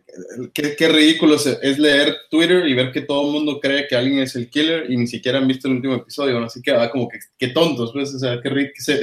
qué, 0.53 0.87
ridículo 0.87 1.35
es 1.35 1.79
leer 1.79 2.15
Twitter 2.29 2.67
y 2.67 2.73
ver 2.73 2.91
que 2.91 3.01
todo 3.01 3.27
el 3.27 3.33
mundo 3.33 3.59
cree 3.59 3.87
que 3.87 3.95
alguien 3.95 4.19
es 4.19 4.35
el 4.35 4.49
killer 4.49 4.89
y 4.89 4.97
ni 4.97 5.07
siquiera 5.07 5.39
han 5.39 5.47
visto 5.47 5.67
el 5.67 5.75
último 5.75 5.95
episodio, 5.95 6.37
así 6.43 6.61
que 6.61 6.71
va 6.71 6.91
como 6.91 7.07
que 7.07 7.19
qué 7.37 7.49
tontos, 7.49 7.91
pues, 7.93 8.13
o 8.13 8.19
sea, 8.19 8.39
qué 8.41 8.49
ridículo. 8.49 8.97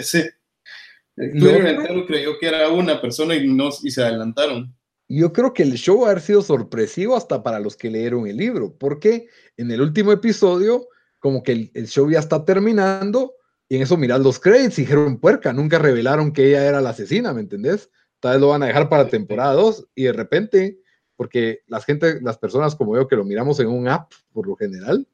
Twitter 1.16 1.66
entero 1.66 2.06
creyó 2.06 2.38
que 2.38 2.46
era 2.46 2.68
una 2.68 3.00
persona 3.00 3.34
y, 3.34 3.46
no, 3.46 3.68
y 3.82 3.90
se 3.90 4.02
adelantaron. 4.02 4.74
Yo 5.08 5.32
creo 5.32 5.52
que 5.52 5.64
el 5.64 5.74
show 5.74 6.06
ha 6.06 6.18
sido 6.20 6.40
sorpresivo 6.40 7.16
hasta 7.16 7.42
para 7.42 7.58
los 7.58 7.76
que 7.76 7.90
leyeron 7.90 8.26
el 8.26 8.36
libro, 8.36 8.76
porque 8.78 9.26
en 9.56 9.70
el 9.70 9.80
último 9.80 10.12
episodio, 10.12 10.88
como 11.18 11.42
que 11.42 11.52
el, 11.52 11.70
el 11.74 11.88
show 11.88 12.08
ya 12.08 12.20
está 12.20 12.44
terminando, 12.44 13.34
y 13.68 13.76
en 13.76 13.82
eso 13.82 13.96
miran 13.96 14.22
los 14.22 14.38
créditos 14.38 14.78
y 14.78 14.82
dijeron, 14.82 15.18
puerca, 15.18 15.52
nunca 15.52 15.78
revelaron 15.78 16.32
que 16.32 16.48
ella 16.48 16.64
era 16.64 16.80
la 16.80 16.90
asesina, 16.90 17.34
¿me 17.34 17.40
entendés? 17.40 17.90
Tal 18.20 18.32
vez 18.32 18.40
lo 18.40 18.48
van 18.48 18.62
a 18.62 18.66
dejar 18.66 18.88
para 18.88 19.08
temporada 19.08 19.54
2 19.54 19.88
y 19.94 20.04
de 20.04 20.12
repente 20.12 20.80
porque 21.16 21.60
las 21.66 21.84
gente, 21.84 22.20
las 22.22 22.38
personas 22.38 22.74
como 22.74 22.96
yo 22.96 23.06
que 23.06 23.16
lo 23.16 23.24
miramos 23.24 23.60
en 23.60 23.68
un 23.68 23.88
app 23.88 24.10
por 24.32 24.46
lo 24.46 24.56
general, 24.56 25.06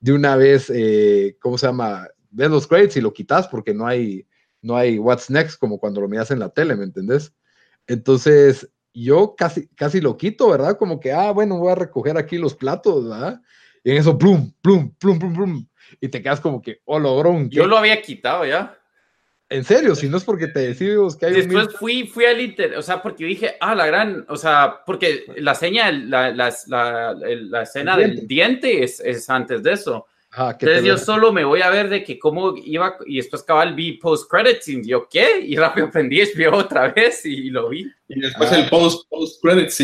de 0.00 0.12
una 0.12 0.36
vez, 0.36 0.70
eh, 0.74 1.36
¿cómo 1.40 1.58
se 1.58 1.66
llama? 1.66 2.08
Ves 2.30 2.50
los 2.50 2.66
credits 2.66 2.96
y 2.96 3.00
lo 3.00 3.12
quitas 3.12 3.46
porque 3.48 3.74
no 3.74 3.86
hay, 3.86 4.26
no 4.62 4.76
hay 4.76 4.98
what's 4.98 5.30
next 5.30 5.58
como 5.58 5.78
cuando 5.78 6.00
lo 6.00 6.08
miras 6.08 6.30
en 6.30 6.40
la 6.40 6.48
tele, 6.48 6.76
¿me 6.76 6.84
entendés? 6.84 7.32
Entonces, 7.86 8.68
yo 8.92 9.34
casi, 9.36 9.68
casi 9.68 10.00
lo 10.00 10.16
quito, 10.16 10.48
¿verdad? 10.50 10.76
Como 10.76 11.00
que, 11.00 11.12
ah, 11.12 11.30
bueno, 11.32 11.58
voy 11.58 11.72
a 11.72 11.76
recoger 11.76 12.16
aquí 12.16 12.36
los 12.36 12.54
platos, 12.54 13.08
¿verdad? 13.08 13.40
Y 13.84 13.92
en 13.92 13.96
eso, 13.98 14.18
plum, 14.18 14.52
plum, 14.60 14.92
plum, 14.98 15.18
plum, 15.18 15.34
plum. 15.34 15.66
Y 16.00 16.08
te 16.08 16.22
quedas 16.22 16.40
como 16.40 16.60
que, 16.60 16.80
oh, 16.84 16.98
logrón. 16.98 17.48
Yo 17.48 17.66
lo 17.66 17.78
había 17.78 18.02
quitado 18.02 18.44
ya. 18.44 18.77
En 19.50 19.64
serio, 19.64 19.94
si 19.94 20.10
no 20.10 20.18
es 20.18 20.24
porque 20.24 20.46
te 20.48 20.60
decimos 20.60 21.16
que 21.16 21.26
hay 21.26 21.32
Después 21.32 21.68
fui, 21.78 22.06
fui 22.06 22.26
al 22.26 22.38
inter, 22.38 22.76
o 22.76 22.82
sea, 22.82 23.00
porque 23.00 23.24
dije, 23.24 23.56
ah, 23.60 23.74
la 23.74 23.86
gran, 23.86 24.26
o 24.28 24.36
sea, 24.36 24.82
porque 24.84 25.24
la 25.38 25.54
seña, 25.54 25.90
la, 25.90 26.30
la, 26.30 26.54
la, 26.66 27.62
escena 27.62 27.96
del 27.96 28.26
diente 28.26 28.84
es, 28.84 29.00
es, 29.00 29.30
antes 29.30 29.62
de 29.62 29.72
eso. 29.72 30.06
Entonces 30.36 30.84
yo 30.84 30.98
solo 30.98 31.32
me 31.32 31.44
voy 31.44 31.62
a 31.62 31.70
ver 31.70 31.88
de 31.88 32.04
que 32.04 32.18
cómo 32.18 32.54
iba, 32.62 32.98
y 33.06 33.16
después 33.16 33.42
cabal 33.42 33.74
vi 33.74 33.92
post 33.92 34.30
credits 34.30 34.68
y 34.68 34.86
yo, 34.86 35.08
¿qué? 35.08 35.40
Y 35.40 35.56
rápido 35.56 35.86
aprendí 35.86 36.20
HBO 36.20 36.58
otra 36.58 36.88
vez 36.88 37.24
y, 37.24 37.48
lo 37.48 37.70
vi. 37.70 37.90
Y 38.08 38.20
después 38.20 38.52
el 38.52 38.68
post, 38.68 39.08
post 39.08 39.40
credits. 39.40 39.82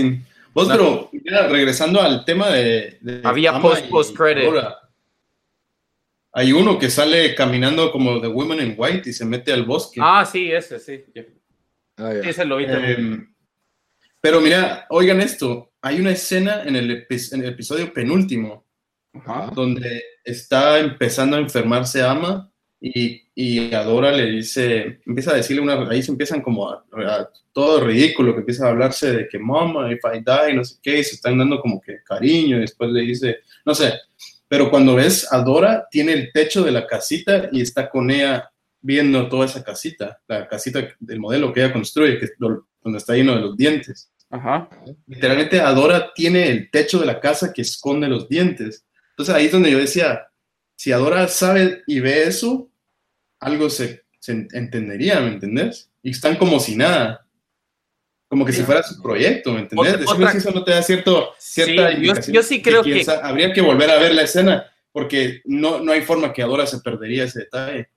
Vos, 0.52 0.68
pero 0.70 1.10
regresando 1.48 2.02
al 2.02 2.24
tema 2.26 2.50
de... 2.50 2.98
Había 3.24 3.58
post 3.60 3.88
post 3.88 4.14
credit. 4.14 4.52
Hay 6.36 6.52
uno 6.52 6.80
que 6.80 6.90
sale 6.90 7.34
caminando 7.36 7.92
como 7.92 8.18
de 8.18 8.26
Women 8.26 8.60
in 8.60 8.74
White 8.76 9.08
y 9.08 9.12
se 9.12 9.24
mete 9.24 9.52
al 9.52 9.64
bosque. 9.64 10.00
Ah, 10.02 10.26
sí, 10.26 10.50
ese, 10.50 10.80
sí. 10.80 11.04
Ah, 11.96 12.12
ese 12.12 12.44
lo 12.44 12.56
vi 12.56 12.64
em, 12.64 13.32
pero 14.20 14.40
mira, 14.40 14.84
oigan 14.90 15.20
esto. 15.20 15.72
Hay 15.80 16.00
una 16.00 16.10
escena 16.10 16.64
en 16.64 16.74
el, 16.74 16.90
episodio 16.90 17.92
penúltimo 17.92 18.66
donde 19.54 20.02
está 20.24 20.80
empezando 20.80 21.36
a 21.36 21.40
enfermarse 21.40 22.02
Ama 22.02 22.50
y, 22.80 23.22
y, 23.34 23.72
Adora 23.72 24.10
le 24.10 24.26
dice, 24.26 25.00
empieza 25.06 25.30
a 25.30 25.36
decirle 25.36 25.62
una, 25.62 25.88
ahí 25.88 26.02
se 26.02 26.10
empiezan 26.10 26.42
como 26.42 26.68
a, 26.68 26.84
todo 27.52 27.80
ridículo, 27.80 28.32
que 28.34 28.40
empieza 28.40 28.66
a 28.66 28.70
hablarse 28.70 29.12
de 29.12 29.28
que 29.28 29.38
mama, 29.38 29.92
if 29.92 30.00
I 30.04 30.18
die, 30.18 30.54
no 30.54 30.64
sé 30.64 30.76
qué, 30.82 30.98
y 30.98 31.04
se 31.04 31.14
están 31.14 31.38
dando 31.38 31.60
como 31.60 31.80
que 31.80 32.02
cariño, 32.02 32.56
y 32.56 32.62
después 32.62 32.90
le 32.90 33.02
dice, 33.02 33.38
no 33.64 33.74
sé, 33.74 33.94
pero 34.54 34.70
cuando 34.70 34.94
ves 34.94 35.26
a 35.32 35.38
Dora, 35.38 35.88
tiene 35.90 36.12
el 36.12 36.30
techo 36.32 36.62
de 36.62 36.70
la 36.70 36.86
casita 36.86 37.48
y 37.50 37.60
está 37.60 37.90
con 37.90 38.08
ella 38.08 38.52
viendo 38.80 39.28
toda 39.28 39.46
esa 39.46 39.64
casita, 39.64 40.20
la 40.28 40.46
casita 40.46 40.94
del 41.00 41.18
modelo 41.18 41.52
que 41.52 41.58
ella 41.58 41.72
construye, 41.72 42.20
que 42.20 42.28
donde 42.38 42.98
está 42.98 43.14
lleno 43.14 43.34
de 43.34 43.40
los 43.40 43.56
dientes. 43.56 44.12
Ajá. 44.30 44.70
Literalmente 45.08 45.60
Adora 45.60 46.12
tiene 46.14 46.48
el 46.50 46.70
techo 46.70 47.00
de 47.00 47.06
la 47.06 47.18
casa 47.18 47.52
que 47.52 47.62
esconde 47.62 48.06
los 48.06 48.28
dientes. 48.28 48.86
Entonces 49.10 49.34
ahí 49.34 49.46
es 49.46 49.50
donde 49.50 49.72
yo 49.72 49.78
decía, 49.78 50.28
si 50.76 50.92
Adora 50.92 51.26
sabe 51.26 51.82
y 51.88 51.98
ve 51.98 52.22
eso, 52.22 52.70
algo 53.40 53.68
se, 53.68 54.04
se 54.20 54.46
entendería, 54.52 55.18
¿me 55.20 55.32
entendés? 55.32 55.90
Y 56.00 56.10
están 56.10 56.36
como 56.36 56.60
si 56.60 56.76
nada 56.76 57.23
como 58.34 58.44
que 58.44 58.52
si 58.52 58.64
fuera 58.64 58.82
su 58.82 59.00
proyecto, 59.00 59.52
¿me 59.52 59.60
entiendes? 59.60 60.00
Decime 60.00 60.28
si 60.32 60.38
eso 60.38 60.50
no 60.50 60.64
te 60.64 60.72
da 60.72 60.82
cierto, 60.82 61.34
cierta 61.38 61.92
sí, 62.20 62.32
yo, 62.32 62.42
sí 62.42 62.60
creo 62.60 62.82
que, 62.82 63.06
Habría 63.22 63.52
que 63.52 63.60
volver 63.60 63.88
a 63.92 63.98
ver 64.00 64.12
la 64.12 64.22
escena, 64.22 64.66
porque 64.90 65.40
no, 65.44 65.78
no 65.78 65.92
hay 65.92 66.02
forma 66.02 66.32
que 66.32 66.42
Adora 66.42 66.66
se 66.66 66.80
perdería 66.80 67.22
ese 67.22 67.42
detalle. 67.42 67.90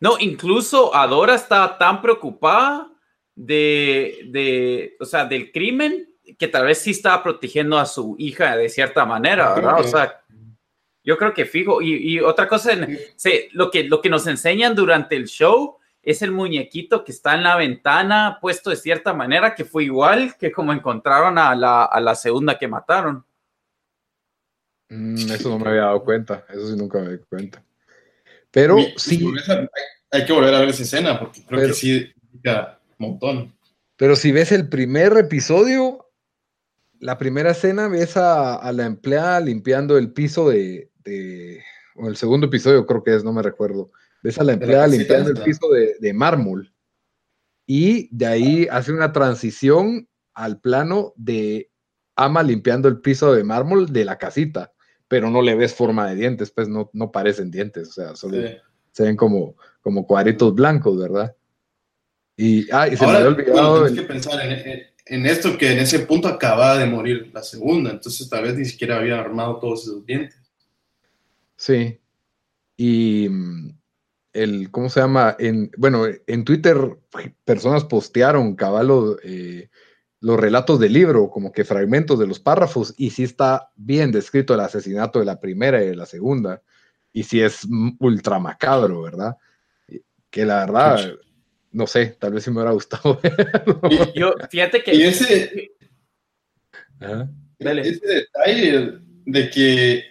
No, 0.00 0.18
incluso 0.20 0.94
Adora 0.94 1.34
está 1.34 1.78
tan 1.78 2.02
preocupada 2.02 2.92
de, 3.34 4.26
de, 4.26 4.96
o 5.00 5.06
sea, 5.06 5.24
del 5.24 5.50
crimen 5.50 6.10
que 6.38 6.48
tal 6.48 6.66
vez 6.66 6.76
sí 6.76 6.90
estaba 6.90 7.22
protegiendo 7.22 7.78
a 7.78 7.86
su 7.86 8.16
hija 8.18 8.58
de 8.58 8.68
cierta 8.68 9.06
manera, 9.06 9.54
¿verdad? 9.54 9.80
O 9.80 9.84
sea, 9.84 10.20
yo 11.02 11.16
creo 11.16 11.32
que 11.32 11.46
fijo. 11.46 11.80
Y, 11.80 11.94
y 11.94 12.20
otra 12.20 12.46
cosa, 12.46 12.72
sí, 13.16 13.48
lo, 13.52 13.70
que, 13.70 13.84
lo 13.84 14.02
que 14.02 14.10
nos 14.10 14.26
enseñan 14.26 14.74
durante 14.74 15.16
el 15.16 15.24
show 15.24 15.78
es 16.04 16.22
el 16.22 16.32
muñequito 16.32 17.04
que 17.04 17.12
está 17.12 17.34
en 17.34 17.42
la 17.42 17.56
ventana 17.56 18.38
puesto 18.40 18.70
de 18.70 18.76
cierta 18.76 19.14
manera 19.14 19.54
que 19.54 19.64
fue 19.64 19.84
igual 19.84 20.36
que 20.38 20.52
como 20.52 20.72
encontraron 20.72 21.38
a 21.38 21.54
la, 21.54 21.84
a 21.84 22.00
la 22.00 22.14
segunda 22.14 22.58
que 22.58 22.68
mataron. 22.68 23.24
Mm, 24.90 25.32
eso 25.32 25.48
no 25.48 25.58
me 25.58 25.70
había 25.70 25.82
dado 25.82 26.04
cuenta, 26.04 26.44
eso 26.50 26.70
sí 26.70 26.76
nunca 26.76 27.00
me 27.00 27.12
di 27.12 27.18
cuenta. 27.28 27.62
Pero 28.50 28.76
sí. 28.96 29.24
Hay, 30.10 30.24
que 30.24 30.32
volver 30.32 30.54
a 30.54 30.60
ver 30.60 30.68
esa 30.68 30.82
escena 30.82 31.18
porque 31.18 31.44
creo 31.44 31.66
que 31.66 31.74
sí 31.74 32.12
un 32.44 32.76
montón. 32.98 33.54
Pero 33.96 34.14
si 34.14 34.30
ves 34.30 34.52
el 34.52 34.68
primer 34.68 35.16
episodio, 35.16 36.10
la 37.00 37.18
primera 37.18 37.52
escena 37.52 37.88
ves 37.88 38.16
a, 38.16 38.70
la 38.72 38.84
empleada 38.84 39.40
limpiando 39.40 39.96
el 39.96 40.12
piso 40.12 40.48
de, 40.48 40.90
de, 41.04 41.62
o 41.96 42.08
el 42.08 42.16
segundo 42.16 42.46
episodio 42.46 42.86
creo 42.86 43.02
que 43.02 43.16
es, 43.16 43.24
no 43.24 43.32
me 43.32 43.42
recuerdo 43.42 43.90
ves 44.24 44.38
a 44.38 44.44
la 44.44 44.54
empleada 44.54 44.86
limpiando 44.86 45.30
el 45.30 45.42
piso 45.42 45.68
de, 45.68 46.12
mármol. 46.14 46.72
Y 47.66 48.08
de 48.10 48.26
ahí 48.26 48.68
hace 48.70 48.90
una 48.90 49.12
transición 49.12 50.08
al 50.32 50.60
plano 50.60 51.12
de 51.16 51.70
ama 52.16 52.42
limpiando 52.42 52.88
el 52.88 53.00
piso 53.00 53.34
de 53.34 53.44
mármol 53.44 53.92
de 53.92 54.06
la 54.06 54.16
casita, 54.16 54.72
pero 55.08 55.30
no 55.30 55.42
le 55.42 55.54
ves 55.54 55.74
forma 55.74 56.08
de 56.08 56.16
dientes, 56.16 56.50
pues 56.50 56.68
no, 56.68 56.90
no 56.94 57.12
parecen 57.12 57.50
dientes, 57.50 57.90
o 57.90 57.92
sea, 57.92 58.16
solo 58.16 58.38
se 58.92 59.02
ven 59.02 59.16
como, 59.16 59.56
como 59.82 60.06
cuadritos 60.06 60.54
blancos, 60.54 60.98
¿verdad? 60.98 61.36
Y, 62.36 62.66
ah, 62.72 62.88
y 62.88 62.96
se 62.96 63.06
me 63.06 63.12
había 63.12 63.28
olvidado. 63.28 63.80
Bueno, 63.80 63.94
que 63.94 64.02
pensar 64.02 64.40
en, 65.06 65.26
esto, 65.26 65.58
que 65.58 65.72
en 65.72 65.80
ese 65.80 65.98
punto 66.00 66.28
acababa 66.28 66.78
de 66.78 66.86
morir 66.86 67.30
la 67.34 67.42
segunda, 67.42 67.90
entonces 67.90 68.26
tal 68.30 68.44
vez 68.44 68.56
ni 68.56 68.64
siquiera 68.64 68.96
había 68.96 69.20
armado 69.20 69.58
todos 69.58 69.82
esos 69.82 70.06
dientes. 70.06 70.40
Sí. 71.56 72.00
Y 72.76 73.28
mm, 73.28 73.83
el, 74.34 74.70
¿cómo 74.70 74.90
se 74.90 75.00
llama? 75.00 75.36
En, 75.38 75.70
bueno, 75.78 76.06
en 76.26 76.44
Twitter 76.44 76.76
personas 77.44 77.84
postearon 77.84 78.56
caballo 78.56 79.16
eh, 79.22 79.70
los 80.20 80.38
relatos 80.38 80.80
del 80.80 80.92
libro, 80.92 81.30
como 81.30 81.52
que 81.52 81.64
fragmentos 81.64 82.18
de 82.18 82.26
los 82.26 82.40
párrafos, 82.40 82.94
y 82.98 83.10
sí 83.10 83.22
está 83.22 83.70
bien 83.76 84.10
descrito 84.10 84.54
el 84.54 84.60
asesinato 84.60 85.20
de 85.20 85.24
la 85.24 85.40
primera 85.40 85.82
y 85.82 85.86
de 85.86 85.96
la 85.96 86.06
segunda, 86.06 86.62
y 87.12 87.22
sí 87.22 87.40
es 87.40 87.66
ultra 88.00 88.38
macabro, 88.38 89.02
¿verdad? 89.02 89.36
Que 90.30 90.44
la 90.44 90.66
verdad, 90.66 91.14
no 91.70 91.86
sé, 91.86 92.16
tal 92.18 92.32
vez 92.32 92.42
sí 92.42 92.50
me 92.50 92.56
hubiera 92.56 92.72
gustado 92.72 93.20
Yo, 94.16 94.34
fíjate 94.50 94.82
que... 94.82 94.94
Y 94.96 95.02
ese, 95.02 95.70
ese 97.58 98.06
detalle 98.06 98.98
de 99.26 99.50
que, 99.50 100.04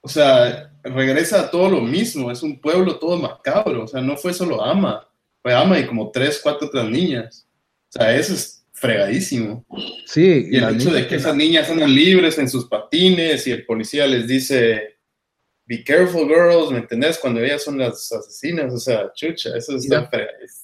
o 0.00 0.08
sea, 0.08 0.77
regresa 0.82 1.40
a 1.40 1.50
todo 1.50 1.70
lo 1.70 1.80
mismo, 1.80 2.30
es 2.30 2.42
un 2.42 2.60
pueblo 2.60 2.98
todo 2.98 3.16
macabro, 3.16 3.84
o 3.84 3.86
sea, 3.86 4.00
no 4.00 4.16
fue 4.16 4.32
solo 4.32 4.62
Ama, 4.62 5.06
fue 5.42 5.54
Ama 5.54 5.78
y 5.78 5.86
como 5.86 6.10
tres, 6.10 6.40
cuatro 6.42 6.68
otras 6.68 6.88
niñas. 6.88 7.46
O 7.88 7.92
sea, 7.92 8.14
eso 8.14 8.34
es 8.34 8.66
fregadísimo. 8.72 9.64
Sí. 10.06 10.48
Y 10.50 10.56
el 10.56 10.76
hecho 10.76 10.90
de 10.90 11.06
que 11.06 11.16
esas 11.16 11.34
niñas 11.34 11.70
andan 11.70 11.94
libres 11.94 12.38
en 12.38 12.48
sus 12.48 12.68
patines 12.68 13.46
y 13.46 13.52
el 13.52 13.64
policía 13.64 14.06
les 14.06 14.26
dice, 14.26 14.98
be 15.66 15.84
careful 15.84 16.26
girls, 16.26 16.70
¿me 16.70 16.78
entendés? 16.78 17.18
Cuando 17.18 17.40
ellas 17.40 17.62
son 17.62 17.78
las 17.78 18.10
asesinas, 18.12 18.72
o 18.72 18.78
sea, 18.78 19.12
chucha, 19.14 19.56
eso 19.56 19.76
está, 19.76 20.08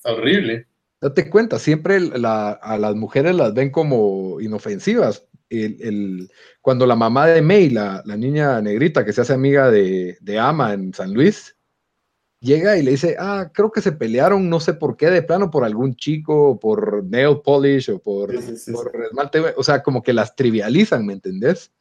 horrible. 0.04 0.66
Date 1.00 1.28
cuenta, 1.28 1.58
siempre 1.58 1.96
a 1.96 2.78
las 2.78 2.94
mujeres 2.94 3.34
las 3.34 3.52
ven 3.52 3.70
como 3.70 4.40
inofensivas. 4.40 5.26
El, 5.62 6.30
cuando 6.60 6.86
la 6.86 6.96
mamá 6.96 7.26
de 7.26 7.42
May, 7.42 7.70
la, 7.70 8.02
niña 8.04 8.60
negrita 8.60 9.04
que 9.04 9.12
se 9.12 9.20
hace 9.20 9.32
amiga 9.32 9.70
de, 9.70 10.16
de 10.20 10.38
Ama 10.38 10.72
en 10.72 10.92
San 10.92 11.14
Luis, 11.14 11.54
llega 12.44 12.76
y 12.76 12.82
le 12.82 12.92
dice, 12.92 13.16
ah, 13.18 13.50
creo 13.52 13.72
que 13.72 13.80
se 13.80 13.92
pelearon, 13.92 14.48
no 14.48 14.60
sé 14.60 14.74
por 14.74 14.96
qué, 14.96 15.10
de 15.10 15.22
plano, 15.22 15.50
por 15.50 15.64
algún 15.64 15.96
chico, 15.96 16.60
por 16.60 17.02
nail 17.04 17.40
polish 17.42 17.90
o 17.90 17.98
por, 17.98 18.32
esmalte, 18.34 19.40
o 19.56 19.62
sea, 19.64 19.82
como 19.82 20.02
que 20.02 20.12
las 20.12 20.36
trivializan, 20.36 21.06
¿me 21.06 21.14
entendés? 21.14 21.72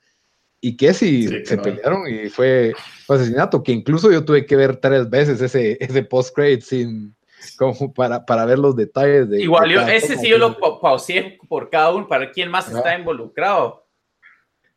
Y 0.61 0.78
que 0.78 0.93
si 0.93 1.28
se 1.45 1.57
pelearon 1.57 2.07
y 2.07 2.30
fue, 2.30 2.74
asesinato, 3.09 3.61
que 3.61 3.74
incluso 3.74 4.09
yo 4.09 4.24
tuve 4.24 4.45
que 4.45 4.55
ver 4.55 4.78
tres 4.78 5.09
veces 5.09 5.41
ese, 5.41 5.78
ese 5.82 6.03
post-grade 6.03 6.61
sin, 6.61 7.13
como 7.58 7.94
para, 7.94 8.26
para 8.26 8.46
ver 8.46 8.60
los 8.60 8.76
detalles 8.76 9.30
de... 9.30 9.41
Igual, 9.41 9.70
yo, 9.70 9.82
ese 9.82 10.18
sí 10.18 10.30
yo 10.30 10.38
lo 10.38 10.58
pausé 10.80 11.38
por 11.48 11.70
cada 11.70 11.94
uno, 11.94 12.08
para 12.08 12.32
quién 12.32 12.50
más 12.50 12.72
está 12.72 12.98
involucrado. 12.98 13.86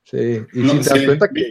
Sí, 0.05 0.43
y 0.53 0.69
si 0.69 0.81
te 0.81 0.91
das 0.91 1.05
cuenta 1.05 1.29
que... 1.29 1.51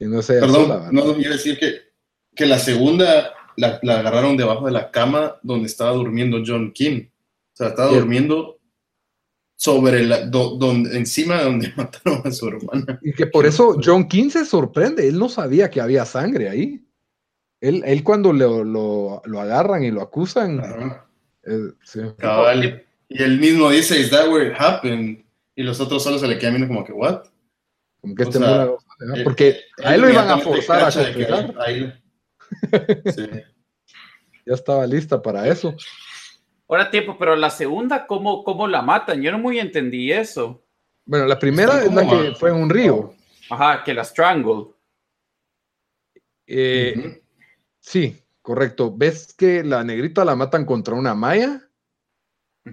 no 0.00 0.22
sé, 0.22 0.40
Perdón, 0.40 0.88
no, 0.92 1.04
no, 1.04 1.14
quiero 1.14 1.32
decir 1.32 1.58
que 1.58 1.94
que 2.34 2.46
la 2.46 2.58
segunda 2.58 3.32
la, 3.56 3.80
agarraron 3.82 4.36
debajo 4.36 4.66
de 4.66 4.72
la 4.72 4.90
cama 4.90 5.38
donde 5.42 5.66
estaba 5.66 5.92
durmiendo 5.92 6.42
John 6.44 6.72
King. 6.72 7.06
O 7.52 7.56
sea, 7.56 7.68
estaba 7.68 7.90
durmiendo 7.92 8.58
sobre 9.54 10.02
la, 10.02 10.26
donde, 10.26 10.96
encima 10.96 11.38
de 11.38 11.44
donde 11.44 11.72
mataron 11.76 12.22
a 12.24 12.30
su 12.30 12.48
hermana. 12.48 12.98
Y 13.02 13.12
que 13.12 13.26
por 13.26 13.46
eso 13.46 13.78
John 13.82 14.08
King 14.08 14.30
se 14.30 14.44
sorprende, 14.44 15.06
él 15.06 15.18
no 15.18 15.28
sabía 15.28 15.70
que 15.70 15.80
había 15.80 16.04
sangre 16.04 16.48
ahí. 16.48 16.84
Él, 17.64 17.82
él 17.86 18.04
cuando 18.04 18.30
lo, 18.30 18.62
lo, 18.62 19.22
lo, 19.24 19.40
agarran 19.40 19.82
y 19.82 19.90
lo 19.90 20.02
acusan. 20.02 20.60
Eh, 21.44 21.72
sí. 21.82 22.00
Y 23.08 23.22
él 23.22 23.40
mismo 23.40 23.70
dice, 23.70 23.98
¿Is 23.98 24.10
that 24.10 24.28
where 24.28 24.50
it 24.50 24.54
happened? 24.58 25.24
Y 25.56 25.62
los 25.62 25.80
otros 25.80 26.04
solo 26.04 26.18
se 26.18 26.28
le 26.28 26.38
quedan 26.38 26.56
viendo 26.56 26.68
como 26.68 26.84
que, 26.84 26.92
¿what? 26.92 27.24
Como 28.02 28.14
que 28.14 28.24
este 28.24 28.38
sea, 28.38 28.68
Porque 29.24 29.60
a 29.82 29.94
él 29.94 30.02
lo 30.02 30.10
iban 30.10 30.28
a 30.28 30.38
forzar 30.38 30.82
a 30.82 30.92
confesar. 30.92 31.54
Ya 34.46 34.52
estaba 34.52 34.86
lista 34.86 35.22
para 35.22 35.48
eso. 35.48 35.74
Ahora 36.68 36.90
tiempo, 36.90 37.16
pero 37.18 37.34
la 37.34 37.48
segunda, 37.48 38.06
¿cómo, 38.06 38.44
cómo 38.44 38.68
la 38.68 38.82
matan? 38.82 39.22
Yo 39.22 39.32
no 39.32 39.38
muy 39.38 39.58
entendí 39.58 40.12
eso. 40.12 40.62
Bueno, 41.06 41.24
la 41.24 41.38
primera 41.38 41.82
es 41.82 41.90
la 41.90 42.06
que 42.06 42.34
fue 42.34 42.50
en 42.50 42.56
un 42.56 42.68
río. 42.68 43.14
Ajá, 43.48 43.82
que 43.82 43.94
la 43.94 44.04
strangle. 44.04 44.66
Eh, 46.46 47.23
sí, 47.84 48.22
correcto. 48.42 48.94
¿Ves 48.96 49.34
que 49.34 49.62
la 49.62 49.84
negrita 49.84 50.24
la 50.24 50.36
matan 50.36 50.64
contra 50.64 50.94
una 50.94 51.14
malla? 51.14 51.60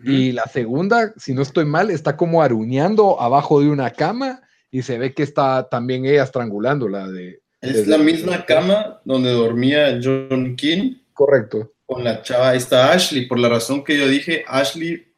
Y 0.04 0.32
la 0.32 0.46
segunda, 0.46 1.14
si 1.18 1.34
no 1.34 1.42
estoy 1.42 1.66
mal, 1.66 1.92
está 1.92 2.16
como 2.16 2.42
aruñando 2.42 3.20
abajo 3.20 3.60
de 3.60 3.70
una 3.70 3.92
cama 3.92 4.42
y 4.72 4.84
se 4.84 4.98
ve 4.98 5.14
que 5.14 5.24
está 5.24 5.68
también 5.68 6.06
ella 6.06 6.24
estrangulándola 6.24 7.10
de, 7.10 7.42
es 7.62 7.88
la 7.88 8.00
misma 8.00 8.46
cama 8.46 9.02
donde 9.06 9.32
dormía 9.32 10.00
John 10.02 10.56
King. 10.56 10.96
Correcto. 11.14 11.74
Con 11.86 12.04
la 12.04 12.22
chava, 12.24 12.56
esta 12.56 12.92
Ashley, 12.92 13.28
por 13.28 13.38
la 13.38 13.50
razón 13.50 13.84
que 13.84 13.98
yo 13.98 14.08
dije, 14.08 14.44
Ashley, 14.48 15.14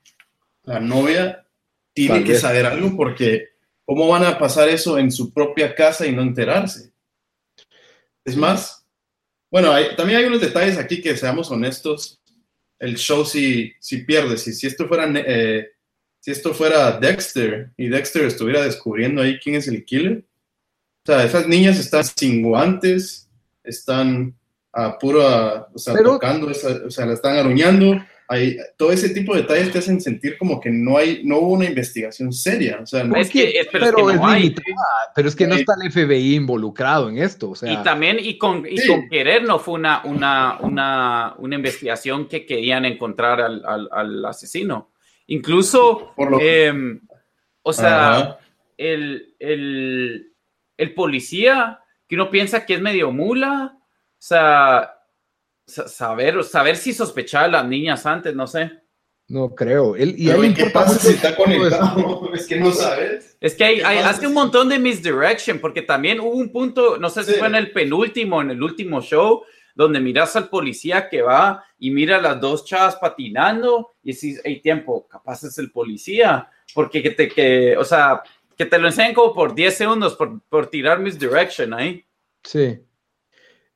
la 0.63 0.79
novia, 0.79 1.45
tiene 1.93 2.23
que 2.23 2.35
saber 2.35 2.65
algo 2.65 2.97
porque 2.97 3.49
¿cómo 3.85 4.07
van 4.07 4.25
a 4.25 4.37
pasar 4.37 4.67
eso 4.67 4.97
en 4.97 5.11
su 5.11 5.31
propia 5.31 5.73
casa 5.73 6.05
y 6.05 6.11
no 6.11 6.21
enterarse? 6.21 6.91
Es 8.25 8.35
más, 8.35 8.82
bueno, 9.53 9.71
también 9.95 10.17
hay 10.17 10.25
unos 10.25 10.41
detalles 10.41 10.79
aquí 10.79 10.99
que 10.99 11.15
seamos 11.15 11.51
honestos. 11.51 12.19
El 12.79 12.97
show 12.97 13.23
si, 13.23 13.71
si 13.79 13.97
pierde, 13.99 14.35
si, 14.39 14.51
si 14.51 14.65
esto 14.65 14.87
fuera 14.87 15.07
eh, 15.13 15.67
si 16.19 16.31
esto 16.31 16.55
fuera 16.55 16.99
Dexter 16.99 17.69
y 17.77 17.87
Dexter 17.87 18.25
estuviera 18.25 18.63
descubriendo 18.63 19.21
ahí 19.21 19.37
quién 19.37 19.53
es 19.53 19.67
el 19.67 19.85
killer, 19.85 20.25
o 21.05 21.11
sea, 21.11 21.23
esas 21.23 21.47
niñas 21.47 21.77
están 21.77 22.03
sin 22.03 22.41
guantes, 22.41 23.29
están 23.63 24.35
a 24.71 24.97
puro, 24.97 25.21
o 25.71 25.77
sea, 25.77 26.01
tocando, 26.01 26.47
o 26.47 26.89
sea, 26.89 27.05
la 27.05 27.13
están 27.13 27.37
aruñando. 27.37 28.03
Hay, 28.33 28.57
todo 28.77 28.91
ese 28.91 29.09
tipo 29.09 29.33
de 29.33 29.41
detalles 29.41 29.71
te 29.71 29.79
hacen 29.79 30.01
sentir 30.01 30.37
como 30.37 30.59
que 30.59 30.69
no 30.69 30.97
hay, 30.97 31.21
no 31.23 31.39
hubo 31.39 31.53
una 31.53 31.65
investigación 31.65 32.33
seria. 32.33 32.79
O 32.81 32.85
sea, 32.85 33.03
no 33.03 33.15
es 33.15 33.29
que, 33.29 33.65
pero, 33.71 33.85
es 33.85 33.95
que 33.95 34.01
no 34.17 34.27
hay. 34.27 34.55
pero 35.15 35.27
es 35.27 35.35
que 35.35 35.47
no 35.47 35.55
está 35.55 35.73
el 35.81 35.91
FBI 35.91 36.35
involucrado 36.35 37.09
en 37.09 37.17
esto. 37.17 37.51
O 37.51 37.55
sea. 37.55 37.71
Y 37.71 37.77
también, 37.83 38.17
y 38.19 38.37
con, 38.37 38.65
y 38.69 38.85
con 38.87 39.07
querer, 39.09 39.43
no 39.43 39.59
fue 39.59 39.75
una, 39.75 40.03
una, 40.03 40.57
una, 40.59 41.35
una 41.37 41.55
investigación 41.55 42.27
que 42.27 42.45
querían 42.45 42.85
encontrar 42.85 43.41
al, 43.41 43.63
al, 43.65 43.89
al 43.91 44.25
asesino. 44.25 44.91
Incluso, 45.27 46.13
eh, 46.41 46.99
o 47.61 47.73
sea, 47.73 48.37
el, 48.77 49.35
el 49.39 50.33
el 50.77 50.93
policía, 50.93 51.79
que 52.07 52.15
uno 52.15 52.29
piensa 52.29 52.65
que 52.65 52.75
es 52.75 52.81
medio 52.81 53.11
mula, 53.11 53.77
o 53.77 53.81
sea, 54.17 54.92
saber, 55.65 56.43
saber 56.43 56.77
si 56.77 56.93
sospechaba 56.93 57.45
a 57.45 57.49
las 57.49 57.67
niñas 57.67 58.05
antes, 58.05 58.35
no 58.35 58.47
sé. 58.47 58.83
No 59.27 59.55
creo. 59.55 59.95
Él, 59.95 60.15
y 60.17 60.29
ahí 60.29 60.53
¿Qué 60.53 60.65
pasa 60.67 60.99
si 60.99 61.13
está 61.13 61.35
conectado? 61.35 62.29
es 62.33 62.45
que 62.45 62.57
no 62.57 62.71
sabes. 62.71 63.37
Es 63.39 63.55
que 63.55 63.63
hay, 63.63 63.81
hace 63.81 64.27
un 64.27 64.33
montón 64.33 64.69
de 64.69 64.79
misdirection, 64.79 65.59
porque 65.59 65.81
también 65.81 66.19
hubo 66.19 66.35
un 66.35 66.51
punto, 66.51 66.97
no 66.97 67.09
sé 67.09 67.23
si 67.23 67.33
fue 67.33 67.47
en 67.47 67.55
el 67.55 67.71
penúltimo, 67.71 68.41
en 68.41 68.51
el 68.51 68.61
último 68.61 69.01
show, 69.01 69.43
donde 69.75 69.99
miras 69.99 70.35
al 70.35 70.49
policía 70.49 71.09
que 71.09 71.21
va 71.21 71.63
y 71.79 71.89
mira 71.89 72.17
a 72.17 72.21
las 72.21 72.39
dos 72.39 72.65
chavas 72.65 72.97
patinando 72.97 73.93
y 74.03 74.13
decís, 74.13 74.41
hay 74.45 74.61
tiempo, 74.61 75.07
capaz 75.07 75.43
es 75.43 75.57
el 75.57 75.71
policía, 75.71 76.47
porque 76.73 77.01
que 77.01 77.11
te, 77.11 77.29
que, 77.29 77.75
o 77.77 77.83
sea, 77.83 78.21
que 78.55 78.65
te 78.65 78.77
lo 78.77 78.87
enseñen 78.87 79.15
como 79.15 79.33
por 79.33 79.55
10 79.55 79.75
segundos 79.75 80.15
por, 80.15 80.41
por 80.43 80.67
tirar 80.67 80.99
misdirection 80.99 81.73
ahí. 81.73 82.05
Sí. 82.43 82.79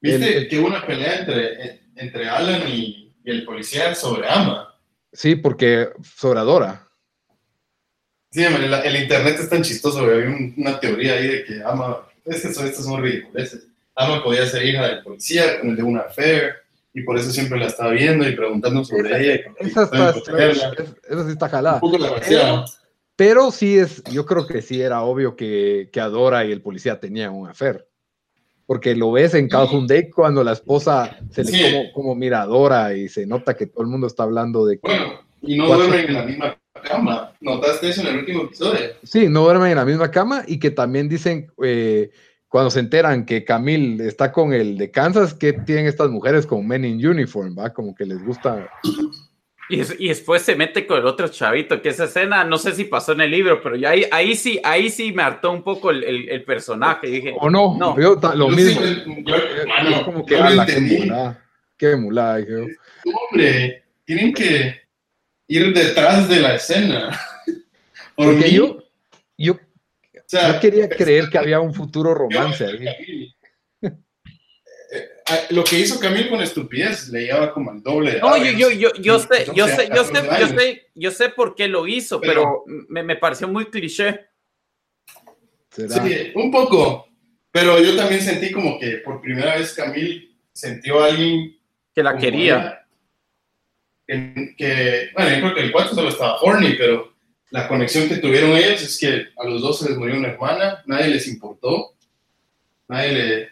¿Viste 0.01 0.47
que 0.47 0.59
hubo 0.59 0.67
una 0.67 0.85
pelea 0.85 1.19
entre, 1.19 1.81
entre 1.95 2.29
Alan 2.29 2.67
y, 2.67 3.03
el 3.25 3.43
policía 3.43 3.93
sobre 3.93 4.29
Ama? 4.29 4.73
Sí, 5.11 5.35
porque 5.35 5.89
sobre 6.01 6.39
Adora. 6.39 6.87
Sí, 8.31 8.43
el, 8.43 8.73
el, 8.73 8.95
internet 8.95 9.37
es 9.39 9.49
tan 9.49 9.63
chistoso, 9.63 9.99
hay 10.01 10.53
una 10.55 10.79
teoría 10.79 11.15
ahí 11.15 11.27
de 11.27 11.43
que 11.43 11.61
Ama, 11.61 12.07
es 12.23 12.41
que 12.41 12.47
estas 12.47 12.85
son 12.85 13.01
ridículas. 13.01 13.57
Ama 13.95 14.23
podía 14.23 14.45
ser 14.45 14.65
hija 14.65 14.87
del 14.87 15.03
policía, 15.03 15.57
de 15.61 15.83
una 15.83 16.01
affair, 16.01 16.53
y 16.93 17.01
por 17.01 17.17
eso 17.17 17.31
siempre 17.31 17.59
la 17.59 17.67
estaba 17.67 17.91
viendo 17.91 18.27
y 18.27 18.35
preguntando 18.35 18.85
sobre 18.85 19.09
ella. 19.19 19.51
esa, 19.59 19.83
está, 19.83 20.09
esa, 20.09 21.25
sí 21.25 21.31
está 21.31 21.49
jalada. 21.49 21.75
Un 21.75 21.81
poco 21.81 21.97
la 21.97 22.65
pero 23.17 23.49
sí 23.49 23.79
es, 23.79 24.03
yo 24.03 24.27
creo 24.27 24.45
que 24.45 24.61
sí 24.61 24.79
era 24.79 25.01
obvio 25.01 25.35
que, 25.35 25.89
que 25.91 25.99
Adora 25.99 26.45
y 26.45 26.51
el 26.51 26.61
policía 26.61 26.99
tenían 26.99 27.33
un 27.33 27.49
afer. 27.49 27.86
Porque 28.67 28.95
lo 28.95 29.11
ves 29.13 29.33
en 29.33 29.49
Calhoun 29.49 29.87
Day 29.87 30.11
cuando 30.11 30.43
la 30.43 30.51
esposa 30.51 31.17
se 31.31 31.43
le 31.43 31.51
como, 31.71 31.91
como 31.93 32.15
miradora 32.15 32.93
y 32.93 33.09
se 33.09 33.25
nota 33.25 33.55
que 33.55 33.65
todo 33.65 33.81
el 33.81 33.89
mundo 33.89 34.05
está 34.05 34.23
hablando 34.23 34.65
de 34.65 34.77
que. 34.77 34.87
Bueno, 34.87 35.13
y 35.41 35.57
no 35.57 35.73
duermen 35.73 36.07
en 36.07 36.13
la 36.13 36.23
misma 36.23 36.57
cama. 36.83 37.33
¿Notaste 37.39 37.89
eso 37.89 38.01
en 38.01 38.07
el 38.07 38.17
último 38.17 38.43
episodio? 38.43 38.79
Sí, 39.03 39.27
no 39.27 39.43
duermen 39.43 39.71
en 39.71 39.77
la 39.77 39.85
misma 39.85 40.11
cama 40.11 40.43
y 40.45 40.59
que 40.59 40.69
también 40.69 41.09
dicen, 41.09 41.51
eh, 41.63 42.11
cuando 42.47 42.69
se 42.69 42.79
enteran 42.79 43.25
que 43.25 43.43
Camille 43.43 44.07
está 44.07 44.31
con 44.31 44.53
el 44.53 44.77
de 44.77 44.91
Kansas, 44.91 45.33
que 45.33 45.53
tienen 45.53 45.85
estas 45.85 46.09
mujeres 46.09 46.45
con 46.45 46.67
Men 46.67 46.85
in 46.85 47.05
Uniform, 47.05 47.57
¿va? 47.57 47.73
Como 47.73 47.93
que 47.95 48.05
les 48.05 48.23
gusta. 48.23 48.69
Y, 49.69 49.81
y, 50.05 50.07
después 50.07 50.41
se 50.43 50.55
mete 50.55 50.87
con 50.87 50.99
el 50.99 51.05
otro 51.05 51.27
chavito, 51.27 51.81
que 51.81 51.89
esa 51.89 52.05
escena, 52.05 52.45
no 52.45 52.57
sé 52.57 52.73
si 52.73 52.85
pasó 52.85 53.11
en 53.11 53.21
el 53.21 53.31
libro, 53.31 53.61
pero 53.61 53.75
ya 53.75 53.89
ahí, 53.89 54.05
ahí 54.11 54.35
sí, 54.35 54.61
ahí 54.63 54.89
sí 54.89 55.11
me 55.11 55.23
hartó 55.23 55.51
un 55.51 55.61
poco 55.61 55.91
el, 55.91 56.03
el, 56.05 56.29
el 56.29 56.43
personaje. 56.45 57.07
Dije, 57.07 57.35
o 57.37 57.49
no, 57.49 57.75
no. 57.77 57.99
Yo, 57.99 58.15
lo 58.35 58.49
Yo 58.49 58.55
mismo. 58.55 58.81
sí, 58.81 59.03
yo- 59.25 59.35
mano, 59.67 60.05
como 60.05 60.25
que 60.25 60.37
ala, 60.37 60.65
qué 60.65 60.79
mulada. 60.79 61.43
Qué 61.77 61.95
mulada, 61.95 62.37
dije 62.37 62.51
yo. 62.51 62.65
Hombre, 63.13 63.83
tienen 64.05 64.33
que 64.33 64.81
ir 65.47 65.73
detrás 65.73 66.29
de 66.29 66.39
la 66.39 66.55
escena. 66.55 67.19
Por 68.15 68.25
Porque 68.27 68.45
mí, 68.45 68.51
yo, 68.51 68.83
yo, 69.37 69.53
o 69.53 69.57
sea, 70.25 70.53
yo 70.53 70.59
quería 70.61 70.89
creer 70.89 71.29
que 71.29 71.37
había 71.37 71.59
un 71.59 71.73
futuro 71.73 72.13
romance 72.15 72.65
ahí. 72.65 73.35
Eh, 75.29 75.47
Lo 75.49 75.63
que 75.63 75.79
hizo 75.79 75.99
Camille 75.99 76.29
con 76.29 76.41
estupidez 76.41 77.09
le 77.09 77.25
llevaba 77.25 77.51
como 77.53 77.71
el 77.71 77.81
doble 77.83 78.13
de 78.13 78.19
No, 78.19 78.37
yo, 78.37 78.51
yo, 78.51 78.71
yo, 78.71 78.93
yo 78.99 79.19
sé, 79.19 79.45
yo 79.53 79.67
sé, 79.67 79.89
yo 79.93 80.03
sé, 80.05 80.13
14 80.13 80.39
yo 80.39 80.47
sé, 80.59 80.87
yo 80.95 81.11
sé 81.11 81.29
por 81.29 81.53
qué 81.55 81.67
lo 81.67 81.85
hizo, 81.85 82.21
pero, 82.21 82.63
me, 82.87 83.03
me 83.03 83.15
pareció 83.17 83.47
muy 83.47 83.65
cliché. 83.65 84.27
¿Será? 85.69 86.03
Sí, 86.05 86.31
un 86.35 86.49
poco. 86.51 87.07
Pero 87.51 87.79
yo 87.79 87.95
también 87.95 88.21
sentí 88.21 88.51
como 88.51 88.79
que 88.79 88.97
por 88.97 89.21
primera 89.21 89.55
vez 89.57 89.73
Camille 89.73 90.29
sintió 90.53 91.03
a 91.03 91.07
alguien 91.07 91.57
Que 91.93 92.03
la 92.03 92.17
quería. 92.17 92.85
Que, 94.05 94.55
que- 94.57 95.09
bueno, 95.13 95.29
yo 95.31 95.41
creo 95.41 95.55
que 95.55 95.61
el 95.61 95.71
cuarto 95.71 95.95
solo 95.95 96.09
estaba 96.09 96.37
horny, 96.41 96.73
pero 96.77 97.13
la 97.49 97.67
conexión 97.67 98.07
que 98.07 98.17
tuvieron 98.17 98.51
ellos 98.51 98.81
es 98.81 98.97
que 98.99 99.27
a 99.37 99.45
los 99.45 99.61
dos 99.61 99.79
se 99.79 99.89
les 99.89 99.97
murió 99.97 100.15
una 100.15 100.29
hermana, 100.29 100.83
nadie 100.85 101.09
les 101.09 101.27
importó, 101.27 101.95
nadie 102.87 103.11
le- 103.11 103.49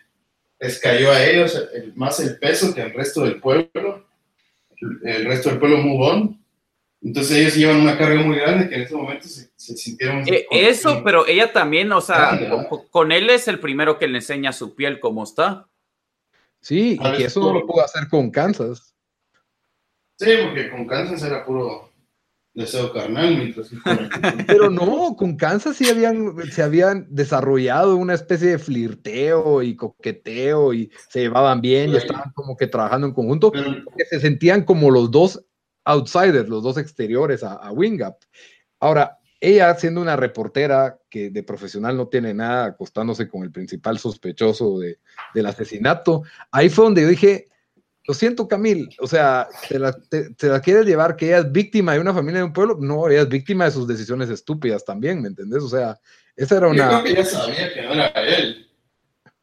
les 0.59 0.79
cayó 0.79 1.11
a 1.11 1.23
ellos 1.23 1.55
el- 1.73 1.93
más 1.95 2.19
el 2.19 2.37
peso 2.39 2.73
que 2.73 2.81
al 2.81 2.93
resto 2.93 3.23
del 3.23 3.39
pueblo, 3.39 4.07
el, 4.77 5.09
el 5.09 5.25
resto 5.25 5.49
del 5.49 5.59
pueblo 5.59 5.77
move 5.77 6.05
on. 6.11 6.45
Entonces 7.01 7.37
ellos 7.37 7.55
llevan 7.55 7.81
una 7.81 7.97
carga 7.97 8.21
muy 8.21 8.35
grande 8.37 8.67
que 8.67 8.75
en 8.75 8.81
ese 8.81 8.95
momento 8.95 9.27
se, 9.27 9.51
se 9.55 9.77
sintieron... 9.77 10.23
Eh, 10.27 10.47
eso, 10.49 11.03
pero 11.03 11.27
ella 11.27 11.53
también, 11.53 11.91
o 11.91 12.01
sea, 12.01 12.39
con, 12.49 12.87
con 12.89 13.11
él 13.11 13.29
es 13.29 13.47
el 13.47 13.59
primero 13.59 13.99
que 13.99 14.07
le 14.07 14.17
enseña 14.17 14.51
su 14.51 14.73
piel 14.73 14.99
cómo 14.99 15.23
está. 15.23 15.67
Sí, 16.61 16.99
y 17.19 17.23
eso 17.23 17.41
no 17.41 17.53
lo 17.53 17.67
pudo 17.67 17.83
hacer 17.83 18.07
con 18.09 18.31
Kansas. 18.31 18.95
Sí, 20.17 20.31
porque 20.45 20.71
con 20.71 20.87
Kansas 20.87 21.21
era 21.21 21.45
puro 21.45 21.84
deseo 22.55 22.91
carnal, 22.91 23.37
mientras 23.37 23.69
Pero 24.47 24.69
no, 24.69 25.15
con 25.15 25.35
Kansas 25.35 25.75
sí 25.77 25.87
habían, 25.89 26.33
se 26.51 26.63
habían 26.63 27.05
desarrollado 27.09 27.95
una 27.97 28.13
especie 28.13 28.47
de 28.49 28.59
flirteo 28.59 29.61
y 29.61 29.75
coqueteo 29.75 30.73
y 30.73 30.89
se 31.09 31.19
llevaban 31.21 31.61
bien 31.61 31.91
y 31.91 31.97
estaban 31.97 32.31
como 32.33 32.55
que 32.57 32.67
trabajando 32.67 33.07
en 33.07 33.13
conjunto, 33.13 33.51
pero- 33.51 33.83
porque 33.85 34.05
se 34.05 34.19
sentían 34.19 34.63
como 34.63 34.89
los 34.89 35.11
dos 35.11 35.45
outsiders, 35.83 36.49
los 36.49 36.63
dos 36.63 36.77
exteriores 36.77 37.43
a, 37.43 37.53
a 37.53 37.71
Wingap. 37.71 38.17
Ahora, 38.79 39.19
ella 39.39 39.75
siendo 39.75 40.01
una 40.01 40.15
reportera 40.15 40.97
que 41.09 41.29
de 41.29 41.43
profesional 41.43 41.95
no 41.97 42.07
tiene 42.07 42.33
nada, 42.33 42.65
acostándose 42.65 43.27
con 43.27 43.43
el 43.43 43.51
principal 43.51 43.99
sospechoso 43.99 44.79
de- 44.79 44.99
del 45.33 45.45
asesinato, 45.45 46.23
ahí 46.51 46.69
fue 46.69 46.85
donde 46.85 47.01
yo 47.03 47.07
dije, 47.09 47.47
lo 48.07 48.13
siento 48.13 48.47
Camil, 48.47 48.89
o 48.99 49.07
sea, 49.07 49.47
te 49.67 49.79
la, 49.79 49.91
te- 49.93 50.29
te 50.35 50.47
la 50.47 50.59
quieres 50.61 50.85
llevar 50.85 51.15
que 51.15 51.27
ella 51.27 51.39
es 51.39 51.51
víctima 51.51 51.93
de 51.93 51.99
una 51.99 52.13
familia 52.13 52.39
de 52.39 52.45
un 52.45 52.53
pueblo, 52.53 52.77
no, 52.79 53.07
ella 53.09 53.21
es 53.21 53.29
víctima 53.29 53.65
de 53.65 53.71
sus 53.71 53.87
decisiones 53.87 54.29
estúpidas 54.29 54.85
también, 54.85 55.21
¿me 55.21 55.29
entendés? 55.29 55.63
O 55.63 55.69
sea, 55.69 55.99
esa 56.35 56.57
era 56.57 56.67
Yo 56.67 56.73
una... 56.73 57.01
creo 57.01 57.03
que 57.03 57.13
ya 57.15 57.25
sabía 57.25 57.73
que 57.73 57.81
no 57.81 57.93
era 57.93 58.07
él. 58.07 58.61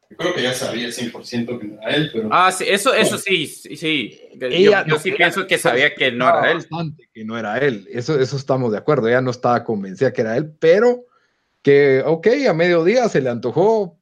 Yo 0.09 0.17
creo 0.17 0.35
que 0.35 0.43
ya 0.43 0.53
sabía 0.53 0.87
100% 0.89 1.59
que 1.59 1.67
no 1.67 1.81
era 1.81 1.95
él, 1.95 2.09
pero... 2.13 2.29
Ah, 2.31 2.51
sí, 2.51 2.65
eso, 2.67 2.93
eso 2.93 3.17
sí, 3.17 3.47
sí, 3.47 3.75
sí. 3.75 4.19
Yo- 4.35 4.47
Ella- 4.47 4.85
yo, 4.87 4.99
sí 4.99 5.09
ella- 5.09 5.17
pienso 5.17 5.47
que 5.47 5.57
sabía 5.57 5.95
que 5.95 6.11
no 6.11 6.29
era 6.29 6.51
él. 6.51 6.57
bastante 6.57 7.09
que 7.11 7.25
no 7.25 7.35
era 7.37 7.57
él. 7.57 7.87
Eso, 7.91 8.19
eso 8.19 8.37
estamos 8.37 8.71
de 8.71 8.77
acuerdo. 8.77 9.07
Ella 9.07 9.21
no 9.21 9.31
estaba 9.31 9.63
convencida 9.63 10.13
que 10.13 10.21
era 10.21 10.37
él, 10.37 10.53
pero 10.59 11.05
que, 11.63 12.03
ok, 12.05 12.27
a 12.47 12.53
mediodía 12.53 13.09
se 13.09 13.21
le 13.21 13.29
antojó 13.31 13.99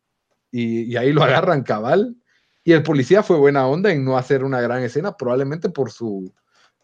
y, 0.51 0.91
y 0.91 0.97
ahí 0.97 1.13
lo 1.13 1.23
agarran 1.23 1.63
cabal. 1.63 2.17
Y 2.63 2.73
el 2.73 2.83
policía 2.83 3.23
fue 3.23 3.37
buena 3.37 3.67
onda 3.67 3.91
en 3.91 4.05
no 4.05 4.17
hacer 4.17 4.43
una 4.43 4.61
gran 4.61 4.83
escena, 4.83 5.17
probablemente 5.17 5.69
por 5.69 5.91
su, 5.91 6.31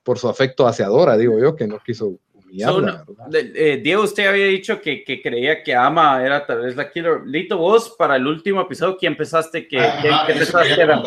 por 0.04 0.18
su 0.18 0.28
afecto 0.28 0.68
hacia 0.68 0.88
Dora, 0.88 1.18
digo 1.18 1.40
yo, 1.40 1.56
que 1.56 1.68
no 1.68 1.80
quiso 1.86 2.20
humillarla. 2.34 3.04
So, 3.06 3.14
¿verdad? 3.14 3.28
de- 3.30 3.74
eh, 3.74 3.78
Diego, 3.78 4.04
usted 4.04 4.26
había 4.28 4.46
dicho 4.48 4.82
que, 4.82 5.04
que 5.04 5.22
creía 5.22 5.62
que 5.64 5.76
Ama 5.76 6.24
era 6.26 6.46
tal 6.46 6.62
vez 6.62 6.76
la 6.76 6.90
killer. 6.90 7.22
Lito, 7.26 7.58
vos 7.58 7.94
para 7.98 8.16
el 8.16 8.26
último 8.26 8.62
episodio, 8.62 8.98
¿quién 8.98 9.16
pensaste 9.16 9.68
que, 9.68 9.80
Ajá, 9.80 10.26
qué 10.26 10.34
pensaste 10.34 10.82
era? 10.82 11.02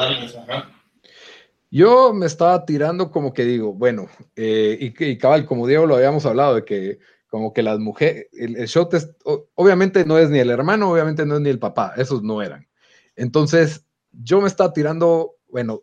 Yo 1.73 2.13
me 2.13 2.27
estaba 2.27 2.65
tirando 2.65 3.11
como 3.11 3.33
que 3.33 3.45
digo, 3.45 3.73
bueno, 3.73 4.09
eh, 4.35 4.77
y, 4.81 5.19
cabal, 5.19 5.47
como 5.47 5.67
Diego 5.67 5.87
lo 5.87 5.97
habíamos 5.97 6.27
hablado, 6.27 6.57
de 6.57 6.65
que 6.65 6.99
como 7.29 7.53
que 7.53 7.63
las 7.63 7.79
mujeres, 7.79 8.27
el, 8.33 8.57
el 8.57 8.67
shot 8.67 8.93
es, 8.95 9.09
obviamente 9.55 10.05
no 10.05 10.19
es 10.19 10.31
ni 10.31 10.41
el 10.41 10.51
hermano, 10.51 10.91
obviamente 10.91 11.25
no 11.25 11.37
es 11.37 11.41
ni 11.41 11.49
el 11.51 11.61
papá, 11.61 11.95
esos 11.97 12.25
no 12.25 12.43
eran. 12.43 12.67
Entonces, 13.15 13.87
yo 14.13 14.41
me 14.41 14.49
estaba 14.49 14.73
tirando, 14.73 15.37
bueno, 15.49 15.83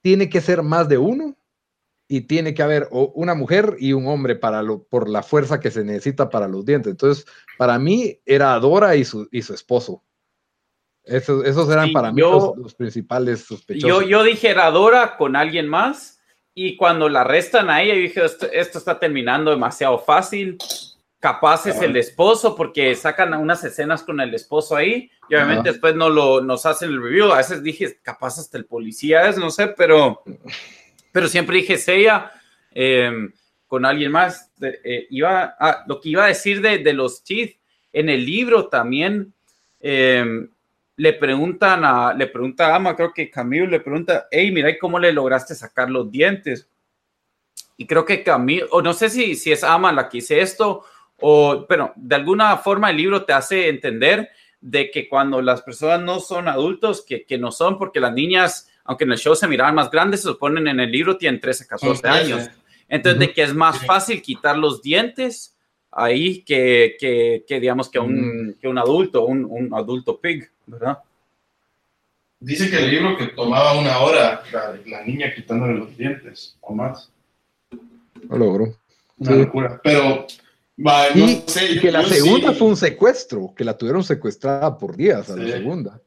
tiene 0.00 0.28
que 0.28 0.40
ser 0.40 0.62
más 0.62 0.88
de 0.88 0.98
uno 0.98 1.36
y 2.06 2.22
tiene 2.22 2.54
que 2.54 2.62
haber 2.62 2.88
una 2.90 3.34
mujer 3.34 3.76
y 3.78 3.92
un 3.92 4.06
hombre 4.06 4.36
para 4.36 4.62
lo, 4.62 4.82
por 4.84 5.08
la 5.08 5.22
fuerza 5.22 5.60
que 5.60 5.70
se 5.70 5.84
necesita 5.84 6.28
para 6.28 6.48
los 6.48 6.64
dientes. 6.64 6.90
Entonces, 6.90 7.26
para 7.56 7.78
mí 7.78 8.20
era 8.26 8.58
Dora 8.58 8.94
y 8.96 9.04
su, 9.04 9.28
y 9.32 9.42
su 9.42 9.54
esposo. 9.54 10.02
Esos, 11.02 11.44
esos 11.44 11.68
eran 11.70 11.88
Sí, 11.88 11.92
para 11.92 12.12
mí 12.12 12.20
los, 12.20 12.56
los 12.56 12.74
principales 12.74 13.44
sospechosos. 13.44 13.88
Yo, 13.88 14.02
yo 14.02 14.22
dije 14.22 14.50
era 14.50 14.70
Dora 14.70 15.16
con 15.16 15.36
alguien 15.36 15.68
más 15.68 16.20
y 16.54 16.76
cuando 16.76 17.08
la 17.08 17.22
arrestan 17.22 17.68
a 17.68 17.82
ella, 17.82 17.94
yo 17.94 18.00
dije 18.00 18.24
esto, 18.24 18.46
esto 18.52 18.78
está 18.78 18.98
terminando 18.98 19.50
demasiado 19.50 19.98
fácil. 19.98 20.56
Capaz 21.24 21.66
es 21.66 21.80
el 21.80 21.96
esposo 21.96 22.54
porque 22.54 22.94
sacan 22.94 23.32
unas 23.32 23.64
escenas 23.64 24.02
con 24.02 24.20
el 24.20 24.34
esposo 24.34 24.76
ahí 24.76 25.10
y 25.26 25.34
obviamente 25.34 25.70
Ajá. 25.70 25.72
después 25.72 25.94
no 25.94 26.10
lo, 26.10 26.42
nos 26.42 26.66
hacen 26.66 26.90
el 26.90 27.02
review. 27.02 27.32
A 27.32 27.38
veces 27.38 27.62
dije 27.62 27.98
capaz 28.02 28.38
hasta 28.38 28.58
el 28.58 28.66
policía 28.66 29.26
es, 29.26 29.38
no 29.38 29.48
sé, 29.50 29.68
pero, 29.68 30.22
pero 31.12 31.26
siempre 31.26 31.56
dije 31.56 31.74
es 31.74 31.88
ella 31.88 32.30
eh, 32.72 33.10
con 33.66 33.86
alguien 33.86 34.12
más. 34.12 34.52
Eh, 34.60 35.06
iba, 35.08 35.56
ah, 35.58 35.82
lo 35.86 35.98
que 35.98 36.10
iba 36.10 36.24
a 36.24 36.28
decir 36.28 36.60
de, 36.60 36.76
de 36.76 36.92
los 36.92 37.24
teeth 37.24 37.56
en 37.90 38.10
el 38.10 38.22
libro 38.22 38.68
también. 38.68 39.32
eh, 39.80 40.46
le 40.96 41.12
preguntan 41.14 41.84
a, 41.84 42.12
le 42.14 42.26
pregunta 42.26 42.68
a 42.68 42.76
Ama, 42.76 42.94
creo 42.94 43.12
que 43.12 43.30
Camilo 43.30 43.66
le 43.66 43.80
pregunta, 43.80 44.28
hey, 44.30 44.52
mira, 44.52 44.70
¿y 44.70 44.78
cómo 44.78 44.98
le 44.98 45.12
lograste 45.12 45.54
sacar 45.54 45.90
los 45.90 46.10
dientes? 46.10 46.68
Y 47.76 47.86
creo 47.86 48.04
que 48.04 48.22
Camilo, 48.22 48.66
o 48.70 48.80
no 48.80 48.92
sé 48.92 49.10
si, 49.10 49.34
si 49.34 49.50
es 49.50 49.64
Ama 49.64 49.90
la 49.90 50.08
que 50.08 50.18
hice 50.18 50.40
esto, 50.40 50.84
o, 51.20 51.66
pero 51.68 51.92
de 51.96 52.14
alguna 52.16 52.56
forma 52.58 52.90
el 52.90 52.96
libro 52.96 53.24
te 53.24 53.32
hace 53.32 53.68
entender 53.68 54.28
de 54.60 54.90
que 54.90 55.08
cuando 55.08 55.40
las 55.42 55.62
personas 55.62 56.00
no 56.02 56.20
son 56.20 56.48
adultos, 56.48 57.02
que, 57.06 57.24
que 57.24 57.38
no 57.38 57.52
son, 57.52 57.78
porque 57.78 58.00
las 58.00 58.12
niñas, 58.14 58.70
aunque 58.84 59.04
en 59.04 59.12
el 59.12 59.18
show 59.18 59.34
se 59.36 59.46
miraban 59.48 59.74
más 59.74 59.90
grandes, 59.90 60.22
se 60.22 60.32
ponen 60.34 60.66
en 60.68 60.80
el 60.80 60.90
libro, 60.90 61.16
tienen 61.16 61.40
13, 61.40 61.66
14 61.66 61.86
Son 61.86 62.02
trece. 62.02 62.32
años. 62.32 62.50
Entonces, 62.88 63.18
de 63.20 63.32
que 63.32 63.42
es 63.42 63.54
más 63.54 63.84
fácil 63.86 64.20
quitar 64.22 64.56
los 64.58 64.82
dientes 64.82 65.56
ahí 65.90 66.42
que, 66.42 66.96
que, 66.98 67.44
que 67.46 67.60
digamos, 67.60 67.88
que 67.88 67.98
un, 67.98 68.56
que 68.60 68.66
un 68.68 68.78
adulto, 68.78 69.24
un, 69.26 69.44
un 69.44 69.72
adulto 69.74 70.18
pig, 70.18 70.50
¿verdad? 70.66 70.98
Dice 72.40 72.68
que 72.68 72.76
el 72.76 72.90
libro 72.90 73.16
que 73.16 73.28
tomaba 73.28 73.78
una 73.78 73.98
hora, 74.00 74.42
la, 74.52 74.76
la 74.86 75.02
niña 75.04 75.32
quitándole 75.34 75.74
los 75.78 75.96
dientes, 75.96 76.56
o 76.60 76.74
más. 76.74 77.10
No 78.28 78.36
logró. 78.36 78.64
Una 79.18 79.30
Sí. 79.32 79.38
locura. 79.38 79.80
Pero, 79.82 80.26
no 80.76 80.90
Y, 81.14 81.42
sé, 81.46 81.78
que 81.80 81.90
la 81.92 82.02
segunda 82.04 82.52
sí- 82.52 82.58
fue 82.58 82.68
un 82.68 82.76
secuestro, 82.76 83.54
que 83.56 83.64
la 83.64 83.76
tuvieron 83.76 84.02
secuestrada 84.02 84.76
por 84.76 84.96
días 84.96 85.30
a 85.30 85.36
la 85.36 85.44
Sí. 85.44 85.52
segunda. 85.52 86.00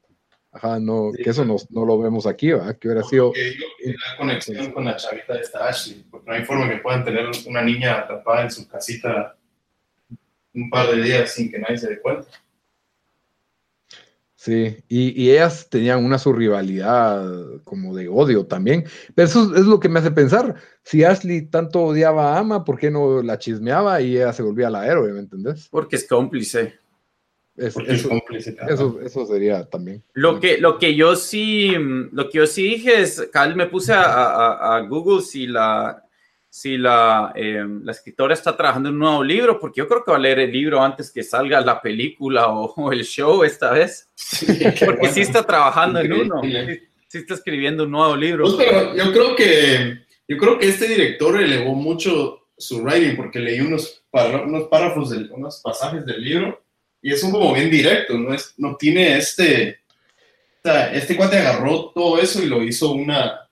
Ajá, 0.51 0.79
no, 0.79 1.11
Sí. 1.15 1.23
que 1.23 1.29
eso 1.29 1.45
no, 1.45 1.55
no 1.69 1.85
lo 1.85 1.99
vemos 1.99 2.25
aquí, 2.25 2.51
¿verdad? 2.51 2.77
Que 2.77 2.87
hubiera 2.87 3.03
sido. 3.03 3.31
que 3.31 3.53
la 3.91 4.17
conexión 4.17 4.71
con 4.71 4.85
la 4.85 4.95
chavita 4.95 5.33
de 5.35 5.41
esta 5.41 5.67
Ashley, 5.67 6.05
porque 6.09 6.29
no 6.29 6.35
hay 6.35 6.45
forma 6.45 6.67
que 6.69 6.77
puedan 6.77 7.05
tener 7.05 7.25
una 7.45 7.61
niña 7.61 7.99
atrapada 7.99 8.43
en 8.43 8.51
su 8.51 8.67
casita 8.67 9.35
un 10.53 10.69
par 10.69 10.87
de 10.89 11.01
días 11.03 11.31
sin 11.31 11.51
que 11.51 11.59
nadie 11.59 11.77
se 11.77 11.89
dé 11.89 11.99
cuenta. 12.01 12.27
Sí, 14.47 14.77
y, 14.87 15.21
y 15.21 15.31
ellas 15.31 15.67
tenían 15.69 16.05
una 16.05 16.17
su 16.17 16.31
rivalidad 16.31 17.29
como 17.65 17.93
de 17.93 18.07
odio 18.07 18.45
también. 18.45 18.85
Pero 19.13 19.27
eso 19.27 19.53
es 19.53 19.65
lo 19.65 19.77
que 19.81 19.89
me 19.89 19.99
hace 19.99 20.09
pensar. 20.11 20.55
Si 20.83 21.03
Ashley 21.03 21.41
tanto 21.49 21.81
odiaba 21.83 22.33
a 22.33 22.39
Ama, 22.39 22.63
¿por 22.63 22.77
qué 22.79 22.89
no 22.89 23.21
la 23.21 23.37
chismeaba 23.39 23.99
y 23.99 24.15
ella 24.15 24.31
se 24.31 24.43
volvía 24.43 24.69
la 24.69 24.87
héroe, 24.87 25.11
¿me 25.11 25.19
entendés? 25.19 25.67
Porque 25.69 25.97
es 25.97 26.07
cómplice. 26.07 26.75
Es- 27.57 27.73
Porque 27.73 27.91
es 27.91 27.99
eso, 27.99 28.07
cómplice. 28.07 28.55
eso, 28.69 28.99
eso 29.01 29.25
sería 29.25 29.65
también. 29.65 30.01
Lo 30.13 30.39
que, 30.39 30.59
lo 30.59 30.77
que 30.79 30.95
yo 30.95 31.17
sí, 31.17 31.73
lo 32.13 32.29
que 32.29 32.37
yo 32.37 32.47
sí 32.47 32.63
dije 32.63 33.01
es, 33.01 33.27
Cal, 33.33 33.53
me 33.57 33.67
puse 33.67 33.91
a, 33.91 34.01
a- 34.01 34.77
a 34.77 34.79
Google 34.87 35.21
si 35.23 35.45
la, 35.47 36.05
si 36.57 36.75
la, 36.75 37.33
eh, 37.35 37.63
la, 37.83 37.91
escritora 37.91 38.33
está 38.33 38.57
trabajando 38.57 38.89
en 38.89 38.95
un 38.95 39.01
nuevo 39.01 39.23
libro, 39.23 39.59
porque 39.59 39.77
yo 39.77 39.87
creo 39.87 40.03
que 40.03 40.09
va 40.09 40.17
a 40.17 40.19
leer 40.19 40.39
el 40.39 40.51
libro 40.51 40.81
antes 40.81 41.11
que 41.11 41.21
salga 41.21 41.61
la 41.61 41.79
película 41.79 42.47
o, 42.47 42.91
el 42.91 43.03
show 43.03 43.43
esta 43.43 43.71
vez. 43.71 44.09
porque 44.85 45.09
sí 45.09 45.21
está 45.21 45.43
trabajando 45.43 45.99
en 45.99 46.11
uno. 46.11 46.41
Sí, 47.09 47.19
está 47.19 47.35
escribiendo 47.35 47.83
un 47.83 47.91
nuevo 47.91 48.15
libro. 48.15 48.45
Pues, 48.45 48.55
pero 48.55 48.95
yo 48.95 49.13
creo 49.13 49.35
que 49.35 49.99
yo 50.27 50.37
creo 50.37 50.57
que 50.57 50.67
este 50.67 50.87
director 50.87 51.39
elevó 51.39 51.75
mucho 51.75 52.47
su 52.57 52.81
writing 52.81 53.15
porque 53.15 53.37
leí 53.37 53.59
unos, 53.59 54.03
unos 54.11 54.67
párrafos, 54.67 55.11
de, 55.11 55.31
unos 55.31 55.61
pasajes 55.63 56.07
del 56.07 56.23
libro 56.23 56.59
y 57.03 57.13
es 57.13 57.21
un 57.21 57.31
como 57.31 57.53
bien 57.53 57.69
directo, 57.69 58.17
no, 58.17 58.33
es, 58.33 58.55
no 58.57 58.75
tiene 58.75 59.15
este... 59.17 59.79
O 60.65 60.69
este 60.69 61.15
cuate 61.15 61.37
agarró 61.37 61.91
todo 61.91 62.19
eso 62.19 62.41
y 62.41 62.47
lo 62.47 62.61
hizo 62.61 62.91
una, 62.91 63.46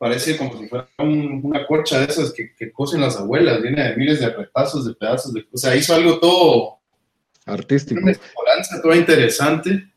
parece 0.00 0.38
como 0.38 0.58
si 0.58 0.66
fuera 0.66 0.88
una 0.98 1.66
corcha 1.66 1.98
de 1.98 2.06
esas 2.06 2.32
que, 2.32 2.54
que, 2.54 2.72
cosen 2.72 3.02
las 3.02 3.18
abuelas, 3.18 3.60
viene 3.60 3.86
de 3.86 3.96
miles 3.96 4.18
de 4.18 4.30
retazos, 4.30 4.86
de 4.86 4.94
pedazos, 4.94 5.34
de, 5.34 5.46
o 5.52 5.58
sea, 5.58 5.76
hizo 5.76 5.94
algo 5.94 6.18
todo 6.18 6.78
artístico. 7.44 8.00
Una 8.00 8.14
todo 8.82 8.94
interesante. 8.94 9.92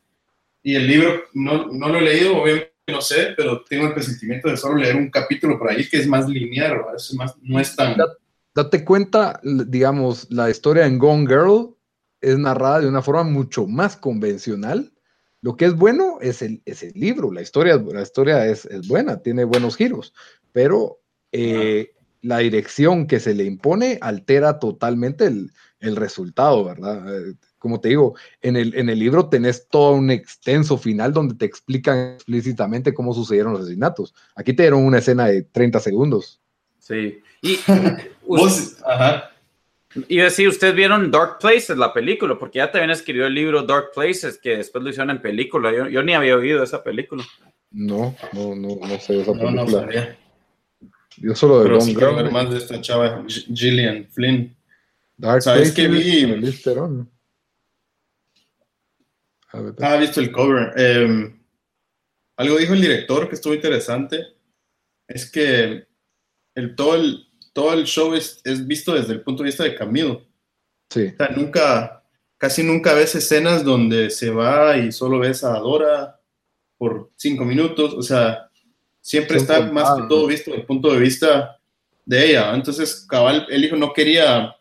Y 0.62 0.74
el 0.74 0.86
libro 0.86 1.22
no, 1.32 1.68
no, 1.72 1.88
lo 1.88 1.98
he 1.98 2.02
leído, 2.02 2.36
obviamente 2.36 2.70
no 2.86 3.00
sé, 3.00 3.32
pero 3.34 3.64
tengo 3.64 3.86
el 3.86 3.94
presentimiento 3.94 4.50
de 4.50 4.58
solo 4.58 4.76
leer 4.76 4.94
un 4.94 5.10
capítulo 5.10 5.58
por 5.58 5.70
ahí 5.70 5.88
que 5.88 5.96
es 5.96 6.06
más 6.06 6.28
lineal, 6.28 6.82
es 6.94 7.14
más, 7.14 7.34
no 7.40 7.58
es 7.58 7.74
tan... 7.74 7.96
Date 8.54 8.84
cuenta, 8.84 9.40
digamos, 9.42 10.30
la 10.30 10.50
historia 10.50 10.84
en 10.84 10.98
Gone 10.98 11.26
Girl 11.26 11.74
es 12.20 12.36
narrada 12.36 12.80
de 12.80 12.88
una 12.88 13.00
forma 13.00 13.22
mucho 13.22 13.66
más 13.66 13.96
convencional 13.96 14.92
lo 15.44 15.58
que 15.58 15.66
es 15.66 15.76
bueno 15.76 16.16
es 16.22 16.40
el, 16.40 16.62
es 16.64 16.82
el 16.82 16.94
libro, 16.94 17.30
la 17.30 17.42
historia, 17.42 17.76
la 17.76 18.00
historia 18.00 18.46
es, 18.46 18.64
es 18.64 18.88
buena, 18.88 19.18
tiene 19.18 19.44
buenos 19.44 19.76
giros, 19.76 20.14
pero 20.52 21.00
eh, 21.32 21.92
la 22.22 22.38
dirección 22.38 23.06
que 23.06 23.20
se 23.20 23.34
le 23.34 23.44
impone 23.44 23.98
altera 24.00 24.58
totalmente 24.58 25.26
el, 25.26 25.50
el 25.80 25.96
resultado, 25.96 26.64
¿verdad? 26.64 27.04
Eh, 27.14 27.34
como 27.58 27.78
te 27.78 27.90
digo, 27.90 28.14
en 28.40 28.56
el, 28.56 28.74
en 28.74 28.88
el 28.88 28.98
libro 28.98 29.28
tenés 29.28 29.68
todo 29.68 29.92
un 29.92 30.10
extenso 30.10 30.78
final 30.78 31.12
donde 31.12 31.34
te 31.34 31.44
explican 31.44 32.14
explícitamente 32.14 32.94
cómo 32.94 33.12
sucedieron 33.12 33.52
los 33.52 33.64
asesinatos. 33.64 34.14
Aquí 34.34 34.54
te 34.54 34.62
dieron 34.62 34.82
una 34.82 35.00
escena 35.00 35.26
de 35.26 35.42
30 35.42 35.78
segundos. 35.78 36.40
Sí. 36.78 37.18
Y, 37.42 37.58
¿Vos? 38.26 38.78
Ajá. 38.82 39.33
Y 40.08 40.16
decir, 40.16 40.48
ustedes 40.48 40.74
vieron 40.74 41.10
Dark 41.10 41.38
Places, 41.38 41.76
la 41.76 41.92
película, 41.92 42.36
porque 42.38 42.58
ya 42.58 42.70
también 42.70 42.90
escribió 42.90 43.26
el 43.26 43.34
libro 43.34 43.62
Dark 43.62 43.90
Places, 43.94 44.38
que 44.38 44.56
después 44.56 44.82
lo 44.82 44.90
hicieron 44.90 45.10
en 45.10 45.22
película. 45.22 45.72
Yo, 45.72 45.88
yo 45.88 46.02
ni 46.02 46.14
había 46.14 46.36
oído 46.36 46.62
esa 46.62 46.82
película. 46.82 47.24
No, 47.70 48.14
no, 48.32 48.54
no, 48.54 48.76
no 48.80 49.00
sé 49.00 49.20
esa 49.20 49.32
película. 49.32 49.50
No, 49.52 49.64
no 49.64 49.68
sabía. 49.68 50.18
Yo 51.16 51.34
solo 51.34 51.58
de 51.58 51.64
Pero 51.64 51.80
sí 51.80 51.94
quiero 51.94 52.16
ver 52.16 52.30
más 52.30 52.50
de 52.50 52.58
esta 52.58 52.80
chava, 52.80 53.24
Gillian 53.28 54.06
Flynn. 54.08 54.54
Dark 55.16 55.42
¿Sabes 55.42 55.72
qué 55.72 55.86
vi? 55.86 56.24
Ah, 59.80 59.96
visto 59.96 60.20
el 60.20 60.32
cover. 60.32 60.72
Eh, 60.76 61.32
algo 62.36 62.58
dijo 62.58 62.74
el 62.74 62.80
director 62.80 63.28
que 63.28 63.36
estuvo 63.36 63.54
interesante. 63.54 64.26
Es 65.06 65.30
que 65.30 65.86
el, 66.54 66.74
todo 66.74 66.96
el, 66.96 67.28
todo 67.54 67.72
el 67.72 67.84
show 67.84 68.14
es, 68.14 68.42
es, 68.44 68.66
visto 68.66 68.92
desde 68.92 69.14
el 69.14 69.22
punto 69.22 69.42
de 69.42 69.46
vista 69.46 69.64
de 69.64 69.74
Camilo. 69.74 70.26
Sí. 70.90 71.06
O 71.06 71.16
sea, 71.16 71.28
nunca, 71.34 72.04
casi 72.36 72.62
nunca 72.62 72.92
ves 72.92 73.14
escenas 73.14 73.64
donde 73.64 74.10
se 74.10 74.28
va 74.28 74.76
y 74.76 74.92
solo 74.92 75.20
ves 75.20 75.44
a 75.44 75.58
Dora 75.60 76.20
por 76.76 77.12
cinco 77.16 77.44
minutos. 77.44 77.94
O 77.94 78.02
sea, 78.02 78.50
siempre 79.00 79.38
está 79.38 79.60
más 79.72 79.94
que 79.94 80.08
todo 80.08 80.26
visto 80.26 80.50
desde 80.50 80.62
el 80.62 80.66
punto 80.66 80.92
de 80.92 80.98
vista 80.98 81.58
de 82.04 82.30
ella. 82.30 82.52
Entonces, 82.54 83.06
cabal, 83.08 83.46
el 83.48 83.64
hijo 83.64 83.76
no 83.76 83.92
quería 83.92 84.56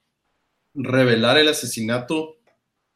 revelar 0.75 1.37
el 1.39 1.49
asesinato 1.49 2.37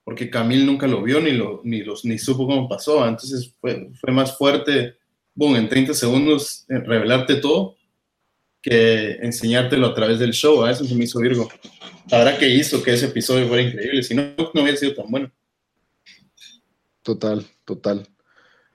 porque 0.03 0.29
Camil 0.29 0.65
nunca 0.65 0.87
lo 0.87 1.01
vio 1.01 1.19
ni, 1.19 1.31
lo, 1.31 1.59
ni, 1.63 1.83
los, 1.83 2.05
ni 2.05 2.19
supo 2.19 2.45
cómo 2.45 2.69
pasó. 2.69 3.05
Entonces 3.05 3.51
fue, 3.59 3.89
fue 3.99 4.13
más 4.13 4.37
fuerte, 4.37 4.95
boom, 5.33 5.55
en 5.55 5.67
30 5.67 5.95
segundos, 5.95 6.65
revelarte 6.67 7.35
todo 7.37 7.76
que 8.67 9.11
enseñártelo 9.21 9.87
a 9.87 9.93
través 9.93 10.19
del 10.19 10.31
show. 10.31 10.63
A 10.63 10.71
eso 10.71 10.83
se 10.83 10.93
me 10.93 11.05
hizo 11.05 11.19
Virgo. 11.19 11.47
La 12.09 12.17
verdad 12.19 12.37
que 12.37 12.49
hizo 12.49 12.83
que 12.83 12.93
ese 12.93 13.05
episodio 13.05 13.47
fuera 13.47 13.63
increíble. 13.63 14.03
Si 14.03 14.13
no, 14.13 14.23
no 14.53 14.61
hubiera 14.61 14.77
sido 14.77 14.93
tan 14.93 15.09
bueno. 15.09 15.31
Total, 17.01 17.45
total. 17.63 18.07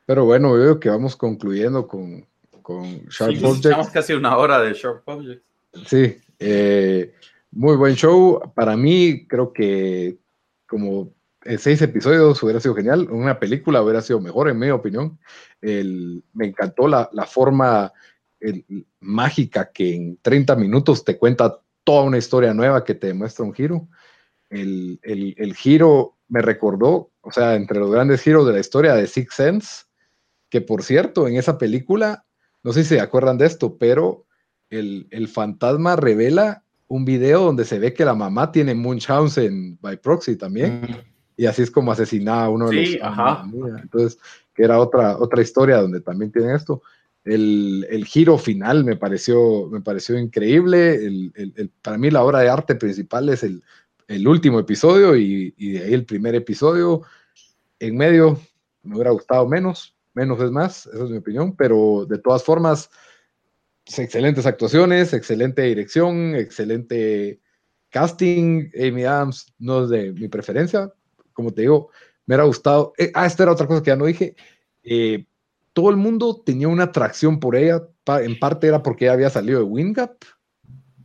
Pero 0.07 0.25
bueno, 0.25 0.55
veo 0.55 0.81
que 0.81 0.89
vamos 0.89 1.15
concluyendo 1.15 1.87
con, 1.87 2.27
con 2.63 3.05
Sharp 3.07 3.37
sí, 3.37 3.45
Objects. 3.45 3.91
casi 3.91 4.13
una 4.15 4.39
hora 4.39 4.61
de 4.61 4.73
Sharp 4.73 5.07
Objects. 5.07 5.45
Sí, 5.87 6.17
eh, 6.39 7.13
muy 7.51 7.77
buen 7.77 7.95
show. 7.95 8.41
Para 8.55 8.77
mí, 8.77 9.27
creo 9.27 9.53
que 9.53 10.17
como 10.67 11.13
seis 11.59 11.83
episodios 11.83 12.43
hubiera 12.43 12.61
sido 12.61 12.75
genial. 12.75 13.09
Una 13.11 13.39
película 13.39 13.83
hubiera 13.83 14.01
sido 14.01 14.21
mejor, 14.21 14.49
en 14.49 14.59
mi 14.59 14.71
opinión. 14.71 15.19
El, 15.61 16.25
me 16.33 16.47
encantó 16.47 16.89
la, 16.89 17.11
la 17.13 17.27
forma 17.27 17.93
mágica 19.01 19.71
que 19.73 19.95
en 19.95 20.19
30 20.23 20.57
minutos 20.57 21.05
te 21.05 21.19
cuenta 21.19 21.61
toda 21.85 22.05
una 22.05 22.19
historia 22.19 22.55
nueva 22.55 22.85
que 22.85 22.95
te 22.95 23.09
demuestra 23.09 23.45
un 23.45 23.55
giro. 23.55 23.89
El, 24.51 25.01
el, 25.03 25.55
giro 25.55 26.17
me 26.29 26.43
recordó, 26.43 27.11
o 27.23 27.33
sea, 27.33 27.55
entre 27.55 27.79
los 27.81 27.91
grandes 27.91 28.21
giros 28.21 28.47
de 28.47 28.53
la 28.53 28.61
historia 28.61 28.95
de 28.95 29.07
Six 29.07 29.35
Sense, 29.35 29.85
que 30.51 30.61
por 30.61 30.83
cierto, 30.83 31.27
en 31.27 31.37
esa 31.37 31.57
película, 31.57 32.27
no 32.63 32.73
sé 32.73 32.83
si 32.83 32.91
se 32.91 33.01
acuerdan 33.01 33.39
de 33.39 33.47
esto, 33.47 33.79
pero 33.79 34.27
el, 34.69 35.29
fantasma 35.29 35.97
revela 35.97 36.63
un 36.89 37.05
video 37.05 37.45
donde 37.45 37.65
se 37.65 37.79
ve 37.79 37.95
que 37.95 38.05
la 38.05 38.15
mamá 38.15 38.53
tiene 38.53 38.75
Munchausen 38.75 39.79
by 39.81 39.97
proxy 39.99 40.37
también. 40.37 40.83
Mm. 40.83 41.13
Y 41.37 41.47
así 41.47 41.63
es 41.63 41.71
como 41.71 41.91
asesinaba 41.91 42.45
a 42.45 42.49
uno 42.51 42.69
de 42.69 42.75
los. 42.77 43.03
Ajá. 43.03 43.45
Entonces, 43.83 44.19
que 44.55 44.65
era 44.65 44.79
otra, 44.79 45.17
otra 45.17 45.41
historia 45.41 45.79
donde 45.79 46.01
también 46.01 46.31
tienen 46.31 46.55
esto. 46.55 46.83
El, 47.25 47.87
el, 47.91 48.05
giro 48.05 48.37
final 48.37 48.85
me 48.85 48.97
pareció, 48.97 49.69
me 49.69 49.81
pareció 49.81 50.19
increíble. 50.19 50.95
El, 50.95 51.33
el, 51.35 51.71
para 51.83 51.99
mí 51.99 52.11
la 52.11 52.25
obra 52.25 52.41
de 52.41 52.49
arte 52.49 52.75
principal 52.75 53.29
es 53.29 53.43
el, 53.43 53.63
último 54.27 54.61
episodio 54.61 55.17
y, 55.17 55.55
y, 55.57 55.73
de 55.73 55.85
ahí 55.85 55.95
el 55.95 56.05
primer 56.05 56.35
episodio. 56.35 57.03
En 57.79 57.97
medio 57.97 58.39
me 58.83 58.97
hubiera 58.97 59.11
gustado 59.11 59.49
menos, 59.49 59.97
menos 60.15 60.41
es 60.41 60.51
más, 60.51 60.87
esa 60.87 61.05
es 61.05 61.11
mi 61.11 61.19
opinión, 61.19 61.57
pero 61.57 62.05
de 62.07 62.19
todas 62.19 62.45
formas, 62.45 62.91
excelentes 63.87 64.47
actuaciones, 64.47 65.13
excelente 65.13 65.63
dirección, 65.63 66.35
excelente 66.35 67.41
casting. 67.91 68.71
Amy 68.75 69.05
Adams 69.05 69.53
no 69.59 69.85
es 69.85 69.91
de 69.91 70.13
mi 70.13 70.29
preferencia, 70.29 70.93
como 71.33 71.53
te 71.53 71.63
digo, 71.63 71.91
me 72.27 72.35
hubiera 72.35 72.45
gustado. 72.45 72.93
Eh, 72.99 73.11
ah, 73.15 73.27
esta 73.27 73.45
era 73.45 73.53
otra 73.53 73.67
cosa 73.67 73.83
que 73.83 73.91
ya 73.91 73.97
no 73.97 74.07
dije. 74.07 74.37
Eh, 74.83 75.27
todo 75.73 75.91
el 75.91 75.97
mundo 75.97 76.43
tenía 76.45 76.69
una 76.69 76.85
atracción 76.85 77.41
por 77.41 77.57
ella, 77.57 77.83
en 78.07 78.39
parte 78.39 78.67
era 78.67 78.83
porque 78.83 79.07
ella 79.07 79.15
había 79.15 79.31
salido 79.31 79.61
de 79.61 79.65
Wingap, 79.65 80.23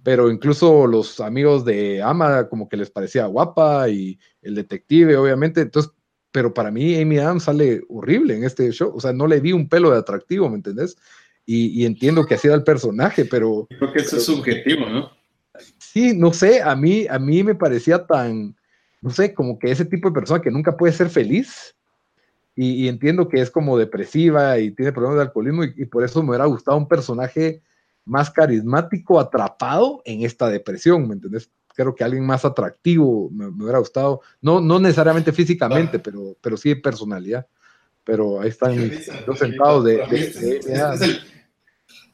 pero 0.04 0.32
incluso 0.32 0.88
los 0.88 1.20
amigos 1.20 1.66
de 1.66 2.02
Ama 2.02 2.48
como 2.48 2.70
que 2.70 2.78
les 2.78 2.90
parecía 2.90 3.26
guapa 3.26 3.90
y 3.90 4.20
el 4.42 4.56
detective, 4.56 5.18
obviamente, 5.18 5.62
entonces, 5.62 5.92
pero 6.32 6.54
para 6.54 6.72
mí 6.72 7.00
Amy 7.00 7.18
Adams 7.18 7.44
sale 7.44 7.82
horrible 7.90 8.36
en 8.36 8.44
este 8.44 8.72
show, 8.72 8.94
o 8.96 9.00
sea, 9.00 9.14
no 9.14 9.28
le 9.28 9.42
di 9.42 9.54
un 9.54 9.68
pelo 9.68 9.92
de 9.92 9.98
atractivo, 9.98 10.50
¿me 10.50 10.56
entendés? 10.56 10.98
Y, 11.50 11.86
entiendo 11.86 12.26
que 12.26 12.36
así 12.36 12.48
era 12.48 12.58
el 12.58 12.64
personaje, 12.64 13.24
pero... 13.24 13.68
Creo 13.70 13.94
que 13.94 14.00
eso 14.00 14.18
es 14.18 14.26
subjetivo, 14.26 14.86
¿no? 14.86 15.10
Sí, 15.80 16.14
no 16.14 16.34
sé, 16.34 16.62
a 16.62 16.76
mí, 16.76 17.08
a 17.10 17.18
mí 17.20 17.42
me 17.42 17.56
parecía 17.56 18.06
tan, 18.06 18.54
no 19.02 19.10
sé, 19.10 19.34
como 19.34 19.58
que 19.58 19.72
ese 19.72 19.86
tipo 19.86 20.10
de 20.10 20.14
persona 20.14 20.42
que 20.42 20.52
nunca 20.52 20.76
puede 20.76 20.92
ser 20.92 21.10
feliz, 21.10 21.77
y, 22.60 22.88
entiendo 22.88 23.30
que 23.30 23.40
es 23.40 23.52
como 23.52 23.78
depresiva 23.78 24.58
y 24.58 24.72
tiene 24.72 24.92
problemas 24.92 25.18
de 25.18 25.26
alcoholismo 25.26 25.64
y, 25.64 25.86
por 25.86 26.04
eso 26.04 26.24
me 26.24 26.30
hubiera 26.30 26.46
gustado 26.46 26.76
un 26.76 26.88
personaje 26.88 27.62
más 28.04 28.32
carismático, 28.32 29.20
atrapado 29.20 30.02
en 30.06 30.24
esta 30.24 30.50
depresión, 30.50 31.08
¿me 31.08 31.14
entendés? 31.14 31.52
Creo 31.76 31.94
que 31.94 32.04
alguien 32.04 32.26
más 32.26 32.46
atractivo 32.46 33.30
me, 33.30 33.46
hubiera 33.46 33.78
gustado, 33.78 34.22
no, 34.42 34.60
no 34.60 34.80
necesariamente 34.80 35.32
físicamente, 35.32 36.00
pero, 36.00 36.36
pero 36.42 36.58
sí 36.58 36.70
de 36.70 36.78
personalidad. 36.78 37.46
Pero 38.04 38.42
ahí 38.42 38.50
están 38.50 38.76
dos 39.28 39.38
sentados 39.38 39.86
de... 39.86 39.98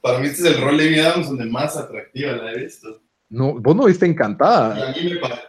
Para, 0.01 0.19
mí 0.19 0.27
este 0.27 0.49
es 0.49 0.55
el 0.55 0.61
rol 0.61 0.77
de 0.77 0.99
Adams 0.99 1.29
donde 1.29 1.45
más 1.45 1.77
atractiva 1.77 2.33
la 2.33 2.51
he 2.51 2.65
visto. 2.65 3.01
No, 3.29 3.53
vos 3.53 3.73
no 3.73 3.85
viste 3.85 4.05
encantada. 4.05 4.89
a 4.89 4.91
mí 4.91 5.13
me 5.13 5.15
parece 5.21 5.43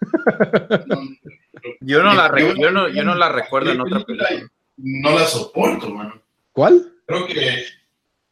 yo, 1.80 2.02
no 2.02 2.14
la 2.14 2.32
yo, 2.38 2.70
no, 2.70 2.88
yo 2.88 3.04
no 3.04 3.14
la 3.14 3.30
recuerdo 3.30 3.72
en 3.72 3.80
otra 3.80 4.04
película. 4.04 4.50
No 4.76 5.18
la 5.18 5.26
soporto, 5.26 5.90
mano. 5.90 6.20
¿Cuál? 6.52 6.92
Creo 7.06 7.26
que 7.26 7.64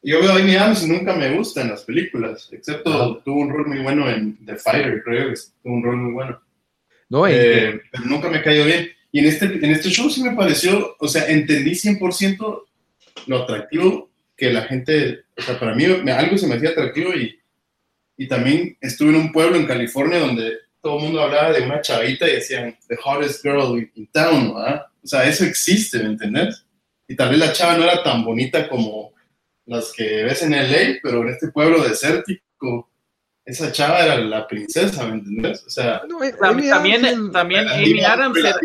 yo 0.03 0.21
veo 0.21 0.33
a 0.33 0.37
Amy 0.37 0.57
Adams 0.57 0.83
y 0.83 0.89
nunca 0.89 1.15
me 1.15 1.35
gusta 1.35 1.63
en 1.63 1.71
las 1.71 1.83
películas, 1.85 2.49
excepto 2.53 3.23
tuvo 3.25 3.41
un 3.41 3.51
rol 3.51 3.67
muy 3.69 3.79
bueno 3.79 4.09
en 4.11 4.45
The 4.45 4.57
Fighter, 4.57 5.03
creo 5.03 5.31
que 5.31 5.41
tuvo 5.63 5.75
un 5.75 5.83
rol 5.83 5.97
muy 5.97 6.13
bueno. 6.13 6.41
No, 7.09 7.27
eh, 7.27 7.81
pero 7.91 8.05
nunca 8.05 8.29
me 8.29 8.43
cayó 8.43 8.65
bien. 8.65 8.91
Y 9.13 9.21
en 9.21 9.27
este, 9.27 9.47
en 9.47 9.71
este 9.71 9.89
show 9.89 10.11
sí 10.11 10.23
me 10.23 10.35
pareció, 10.35 10.97
o 10.99 11.09
sea, 11.09 11.27
entendí 11.29 11.71
100% 11.71 12.65
lo 13.27 13.43
atractivo 13.43 14.11
que 14.37 14.53
la 14.53 14.63
gente, 14.63 15.25
o 15.37 15.43
sea, 15.43 15.59
para 15.59 15.75
mí 15.75 15.85
algo 15.85 16.37
se 16.37 16.47
me 16.47 16.57
hacía 16.57 16.71
atractivo 16.71 17.15
y 17.15 17.39
Y 18.17 18.29
también 18.29 18.77
estuve 18.81 19.11
en 19.11 19.17
un 19.17 19.33
pueblo 19.33 19.57
en 19.57 19.67
California 19.67 20.19
donde 20.19 20.53
todo 20.85 20.99
el 20.99 21.05
mundo 21.05 21.23
hablaba 21.23 21.51
de 21.51 21.63
una 21.63 21.81
chavita 21.81 22.29
y 22.29 22.35
decían, 22.35 22.77
the 22.89 22.99
hottest 23.03 23.43
girl 23.43 23.91
in 23.95 24.07
town, 24.13 24.55
¿verdad? 24.55 24.87
O 25.03 25.07
sea, 25.07 25.27
eso 25.27 25.45
existe, 25.45 25.99
¿me 25.99 26.11
entendés? 26.11 26.67
Y 27.09 27.17
tal 27.17 27.31
vez 27.31 27.39
la 27.39 27.53
chava 27.55 27.79
no 27.79 27.85
era 27.85 28.03
tan 28.03 28.23
bonita 28.23 28.69
como 28.69 29.15
las 29.65 29.93
que 29.93 30.25
ves 30.25 30.43
en 30.43 30.53
LA, 30.53 30.99
pero 31.03 31.23
en 31.23 31.31
este 31.31 31.49
pueblo 31.49 31.83
desértico, 31.83 32.91
esa 33.47 33.73
chava 33.73 34.05
era 34.05 34.19
la 34.19 34.47
princesa, 34.47 35.07
¿me 35.07 35.15
entendés? 35.15 35.65
O 35.67 35.71
sea, 35.71 36.03
eh, 36.23 36.33
también, 36.39 37.33
también, 37.33 37.67
Amy 37.67 38.05
Adams 38.05 38.39
era, 38.39 38.57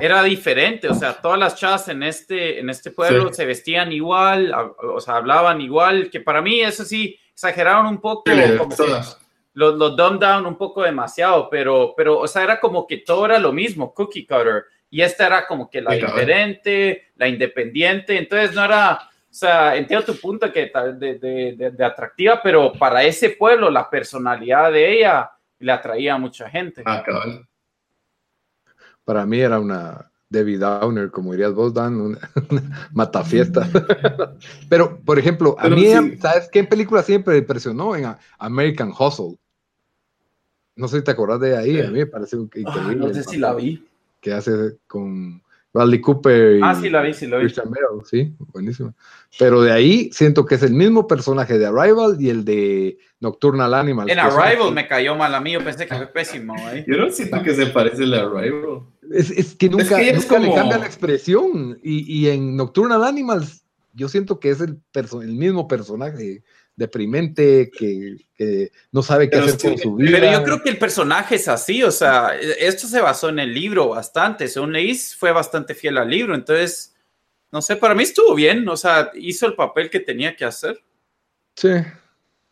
era, 0.00 0.22
diferente, 0.24 0.88
o 0.88 0.94
sea, 0.94 1.14
todas 1.14 1.38
las 1.38 1.54
chavas 1.54 1.86
en 1.88 2.02
este, 2.02 2.58
en 2.58 2.70
este 2.70 2.90
pueblo 2.90 3.32
se 3.32 3.46
vestían 3.46 3.92
igual, 3.92 4.52
o 4.52 5.00
sea, 5.00 5.14
hablaban 5.14 5.60
igual, 5.60 6.10
que 6.10 6.18
para 6.18 6.42
mí 6.42 6.60
eso 6.60 6.84
sí, 6.84 7.16
exageraron 7.32 7.86
un 7.86 8.00
poco, 8.00 8.24
los, 9.54 9.76
los 9.76 9.96
dumb 9.96 10.18
down 10.18 10.46
un 10.46 10.56
poco 10.56 10.82
demasiado, 10.82 11.48
pero, 11.48 11.94
pero, 11.96 12.18
o 12.18 12.28
sea, 12.28 12.42
era 12.42 12.60
como 12.60 12.86
que 12.86 12.98
todo 12.98 13.24
era 13.24 13.38
lo 13.38 13.52
mismo, 13.52 13.94
cookie 13.94 14.26
cutter, 14.26 14.64
y 14.90 15.00
esta 15.00 15.26
era 15.26 15.46
como 15.46 15.70
que 15.70 15.80
la 15.80 15.94
diferente, 15.94 17.12
la 17.16 17.28
independiente, 17.28 18.16
entonces 18.16 18.54
no 18.54 18.64
era, 18.64 18.94
o 18.94 19.08
sea, 19.28 19.76
entiendo 19.76 20.06
tu 20.06 20.20
punto 20.20 20.52
que 20.52 20.70
de, 20.98 21.18
de, 21.18 21.70
de, 21.72 21.84
atractiva, 21.84 22.40
pero 22.42 22.72
para 22.72 23.02
ese 23.02 23.30
pueblo 23.30 23.70
la 23.70 23.88
personalidad 23.88 24.70
de 24.70 24.98
ella 24.98 25.30
le 25.58 25.72
atraía 25.72 26.14
a 26.14 26.18
mucha 26.18 26.48
gente. 26.48 26.82
Ah, 26.84 27.02
cabal. 27.04 27.46
Para 29.04 29.26
mí 29.26 29.40
era 29.40 29.58
una 29.58 30.10
Debbie 30.28 30.58
Downer, 30.58 31.10
como 31.10 31.32
dirías 31.32 31.52
vos, 31.54 31.72
Dan, 31.74 32.00
una, 32.00 32.18
matafiesta. 32.92 33.68
pero, 34.68 35.00
por 35.00 35.18
ejemplo, 35.18 35.56
a 35.58 35.68
mí, 35.68 35.86
¿sabes 36.20 36.48
qué 36.52 36.64
película 36.64 37.02
siempre 37.02 37.38
impresionó? 37.38 37.96
En 37.96 38.14
American 38.38 38.92
Hustle. 38.96 39.38
No 40.76 40.88
sé 40.88 40.98
si 40.98 41.04
te 41.04 41.10
acordás 41.10 41.40
de 41.40 41.56
ahí, 41.56 41.80
a 41.80 41.90
mí 41.90 41.98
me 41.98 42.06
parece 42.06 42.36
increíble. 42.36 42.72
Ah, 42.74 42.92
no 42.96 43.12
sé 43.12 43.22
si 43.22 43.36
la 43.36 43.54
vi. 43.54 43.86
Que 44.20 44.32
hace 44.32 44.78
con 44.86 45.42
Bradley 45.74 46.00
Cooper 46.00 46.58
y 46.58 46.60
ah, 46.62 46.74
sí, 46.74 46.88
la 46.88 47.02
vi, 47.02 47.12
sí, 47.12 47.26
la 47.26 47.36
vi. 47.38 47.42
Christian 47.44 47.68
Bale, 47.68 48.04
sí, 48.04 48.32
buenísimo. 48.52 48.94
Pero 49.38 49.60
de 49.60 49.72
ahí 49.72 50.08
siento 50.12 50.46
que 50.46 50.54
es 50.54 50.62
el 50.62 50.72
mismo 50.72 51.08
personaje 51.08 51.58
de 51.58 51.66
Arrival 51.66 52.16
y 52.20 52.30
el 52.30 52.44
de 52.44 52.96
Nocturnal 53.18 53.74
Animal. 53.74 54.08
En 54.08 54.20
Arrival 54.20 54.72
me 54.72 54.86
cayó 54.86 55.16
mal 55.16 55.34
a 55.34 55.40
mí, 55.40 55.52
yo 55.52 55.64
pensé 55.64 55.86
que 55.86 55.96
fue 55.96 56.06
pésimo. 56.06 56.54
¿eh? 56.70 56.84
Yo 56.86 56.96
no 56.96 57.10
siento 57.10 57.42
que 57.42 57.54
se 57.54 57.66
parece 57.66 58.04
al 58.04 58.14
Arrival. 58.14 58.82
Es, 59.10 59.30
es, 59.32 59.56
que 59.56 59.68
nunca, 59.68 59.98
nunca 59.98 60.38
le 60.38 60.54
cambia 60.54 60.78
la 60.78 60.86
expresión. 60.86 61.78
Y, 61.82 62.20
y, 62.20 62.28
en 62.28 62.56
Nocturnal 62.56 63.02
Animals, 63.02 63.64
yo 63.94 64.08
siento 64.08 64.38
que 64.38 64.50
es 64.50 64.60
el, 64.60 64.78
el 64.94 65.34
mismo 65.34 65.66
personaje 65.66 66.44
deprimente, 66.76 67.70
que, 67.70 68.16
que 68.34 68.70
no 68.90 69.02
sabe 69.02 69.30
qué 69.30 69.36
hacer 69.36 69.70
con 69.70 69.78
su 69.78 69.94
vida. 69.96 70.18
Pero 70.18 70.32
yo 70.32 70.44
creo 70.44 70.62
que 70.62 70.70
el 70.70 70.78
personaje 70.78 71.36
es 71.36 71.48
así, 71.48 71.82
o 71.82 71.90
sea, 71.90 72.36
esto 72.36 72.86
se 72.86 73.00
basó 73.00 73.28
en 73.28 73.38
el 73.38 73.54
libro 73.54 73.88
bastante, 73.88 74.48
según 74.48 74.72
leí, 74.72 74.94
fue 74.96 75.32
bastante 75.32 75.74
fiel 75.74 75.98
al 75.98 76.10
libro, 76.10 76.34
entonces, 76.34 76.96
no 77.52 77.62
sé, 77.62 77.76
para 77.76 77.94
mí 77.94 78.02
estuvo 78.02 78.34
bien, 78.34 78.68
o 78.68 78.76
sea, 78.76 79.10
hizo 79.14 79.46
el 79.46 79.54
papel 79.54 79.88
que 79.90 80.00
tenía 80.00 80.34
que 80.34 80.44
hacer. 80.44 80.82
Sí, 81.54 81.70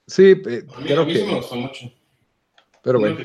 sí, 0.06 0.40
creo 0.40 1.06
que... 1.06 1.24
me 1.24 1.34
gustó 1.34 1.56
mucho. 1.56 1.92
Pero 2.82 2.98
bueno. 2.98 3.16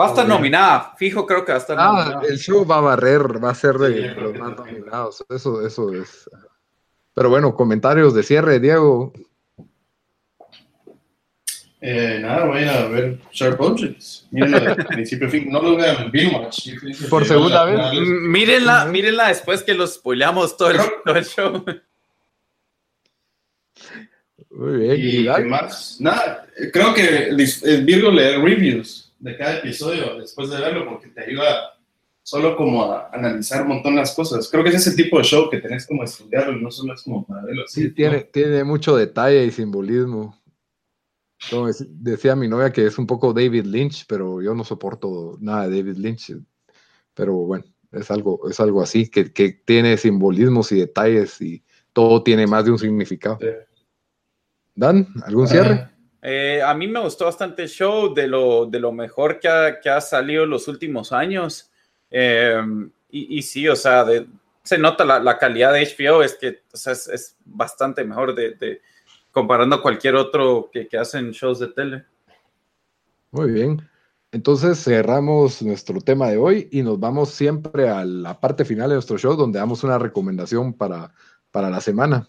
Va 0.00 0.06
a 0.06 0.08
estar 0.10 0.28
nominada, 0.28 0.94
fijo, 0.96 1.26
creo 1.26 1.44
que 1.44 1.50
va 1.50 1.58
a 1.58 1.60
estar 1.60 1.76
ah, 1.78 1.86
nominada. 1.86 2.22
El 2.28 2.38
show 2.38 2.64
va 2.64 2.78
a 2.78 2.82
barrer, 2.82 3.42
va 3.42 3.50
a 3.50 3.54
ser 3.54 3.78
de 3.78 4.14
los 4.14 4.38
más 4.38 4.56
nominados. 4.56 5.24
Eso, 5.28 5.66
eso 5.66 5.92
es. 5.92 6.30
Pero 7.14 7.30
bueno, 7.30 7.56
comentarios 7.56 8.14
de 8.14 8.22
cierre, 8.22 8.60
Diego. 8.60 9.12
Eh, 11.80 12.18
nada, 12.20 12.44
vayan 12.44 12.76
a 12.76 12.88
ver 12.88 13.18
Sharp 13.32 13.60
Objects. 13.60 14.26
Mírenla 14.30 14.74
de 14.74 14.84
principio 14.84 15.28
a 15.28 15.30
fin. 15.30 15.50
No 15.50 15.62
lo 15.62 15.76
vean. 15.76 16.10
Por 17.08 17.24
segunda 17.24 17.64
vez. 17.64 17.78
Mírenla, 18.00 18.86
mírenla 18.86 19.28
después 19.28 19.62
que 19.62 19.74
los 19.74 19.94
spoileamos 19.94 20.56
todo 20.56 20.70
el, 20.70 20.78
todo 21.04 21.16
el 21.16 21.24
show. 21.24 21.64
Muy 24.50 24.78
bien. 24.78 24.96
¿Y 24.98 25.24
qué 25.24 25.44
más? 25.44 25.98
Nada, 26.00 26.46
creo 26.72 26.92
que 26.92 27.28
el 27.28 27.84
Virgo 27.84 28.10
leer 28.10 28.40
reviews 28.40 29.12
de 29.20 29.36
cada 29.36 29.58
episodio 29.58 30.18
después 30.18 30.50
de 30.50 30.60
verlo 30.60 30.88
porque 30.88 31.08
te 31.08 31.24
ayuda 31.24 31.74
solo 32.22 32.56
como 32.56 32.92
a 32.92 33.08
analizar 33.12 33.62
un 33.62 33.68
montón 33.68 33.94
las 33.94 34.14
cosas. 34.14 34.48
Creo 34.50 34.64
que 34.64 34.70
es 34.70 34.76
ese 34.86 34.96
tipo 34.96 35.18
de 35.18 35.24
show 35.24 35.48
que 35.48 35.58
tenés 35.58 35.86
como 35.86 36.02
estudiarlo, 36.02 36.56
no 36.56 36.70
solo 36.70 36.94
es 36.94 37.02
como 37.02 37.24
para 37.24 37.42
verlo 37.42 37.62
Sí, 37.68 37.90
tiene, 37.90 38.20
tiene 38.24 38.64
mucho 38.64 38.96
detalle 38.96 39.44
y 39.44 39.50
simbolismo 39.50 40.37
decía 41.88 42.36
mi 42.36 42.48
novia 42.48 42.72
que 42.72 42.86
es 42.86 42.98
un 42.98 43.06
poco 43.06 43.32
David 43.32 43.64
Lynch, 43.64 44.06
pero 44.08 44.42
yo 44.42 44.54
no 44.54 44.64
soporto 44.64 45.36
nada 45.40 45.68
de 45.68 45.78
David 45.78 45.96
Lynch. 45.96 46.36
Pero 47.14 47.34
bueno, 47.34 47.64
es 47.92 48.10
algo, 48.10 48.48
es 48.48 48.60
algo 48.60 48.82
así, 48.82 49.08
que, 49.08 49.32
que 49.32 49.52
tiene 49.64 49.96
simbolismos 49.96 50.72
y 50.72 50.80
detalles 50.80 51.40
y 51.40 51.62
todo 51.92 52.22
tiene 52.22 52.46
más 52.46 52.64
de 52.64 52.72
un 52.72 52.78
significado. 52.78 53.38
Dan, 54.74 55.08
¿algún 55.24 55.44
ah. 55.44 55.48
cierre? 55.48 55.90
Eh, 56.22 56.60
a 56.62 56.74
mí 56.74 56.88
me 56.88 57.00
gustó 57.00 57.26
bastante 57.26 57.62
el 57.62 57.68
show, 57.68 58.12
de 58.12 58.26
lo, 58.26 58.66
de 58.66 58.80
lo 58.80 58.92
mejor 58.92 59.38
que 59.38 59.48
ha, 59.48 59.80
que 59.80 59.88
ha 59.88 60.00
salido 60.00 60.46
los 60.46 60.68
últimos 60.68 61.12
años. 61.12 61.70
Eh, 62.10 62.60
y, 63.10 63.38
y, 63.38 63.42
sí, 63.42 63.68
o 63.68 63.76
sea, 63.76 64.04
se 64.62 64.78
nota 64.78 65.04
la, 65.04 65.20
la, 65.20 65.38
calidad 65.38 65.72
de 65.72 65.82
HBO, 65.82 66.22
es 66.22 66.34
que 66.34 66.60
o 66.72 66.76
sea, 66.76 66.92
es, 66.92 67.08
es, 67.08 67.36
bastante 67.44 68.04
mejor 68.04 68.34
de, 68.34 68.54
de 68.54 68.82
comparando 69.30 69.76
a 69.76 69.82
cualquier 69.82 70.16
otro 70.16 70.68
que, 70.72 70.88
que 70.88 70.98
hacen 70.98 71.30
shows 71.30 71.58
de 71.58 71.68
tele. 71.68 72.04
Muy 73.30 73.50
bien. 73.50 73.88
Entonces 74.30 74.82
cerramos 74.82 75.62
nuestro 75.62 76.00
tema 76.00 76.28
de 76.28 76.36
hoy 76.36 76.68
y 76.70 76.82
nos 76.82 77.00
vamos 77.00 77.30
siempre 77.30 77.88
a 77.88 78.04
la 78.04 78.38
parte 78.38 78.64
final 78.64 78.90
de 78.90 78.96
nuestro 78.96 79.16
show 79.16 79.34
donde 79.36 79.58
damos 79.58 79.84
una 79.84 79.98
recomendación 79.98 80.74
para, 80.74 81.12
para 81.50 81.70
la 81.70 81.80
semana. 81.80 82.28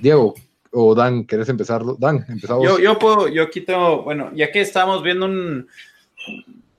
Diego 0.00 0.34
o 0.72 0.94
Dan, 0.94 1.24
¿querés 1.24 1.48
empezar? 1.48 1.82
Dan, 1.98 2.24
empezamos. 2.28 2.64
Yo, 2.64 2.78
yo 2.78 2.98
puedo, 2.98 3.28
yo 3.28 3.44
aquí 3.44 3.60
tengo, 3.60 4.02
bueno, 4.02 4.30
ya 4.34 4.50
que 4.50 4.60
estamos 4.60 5.02
viendo 5.02 5.26
un, 5.26 5.68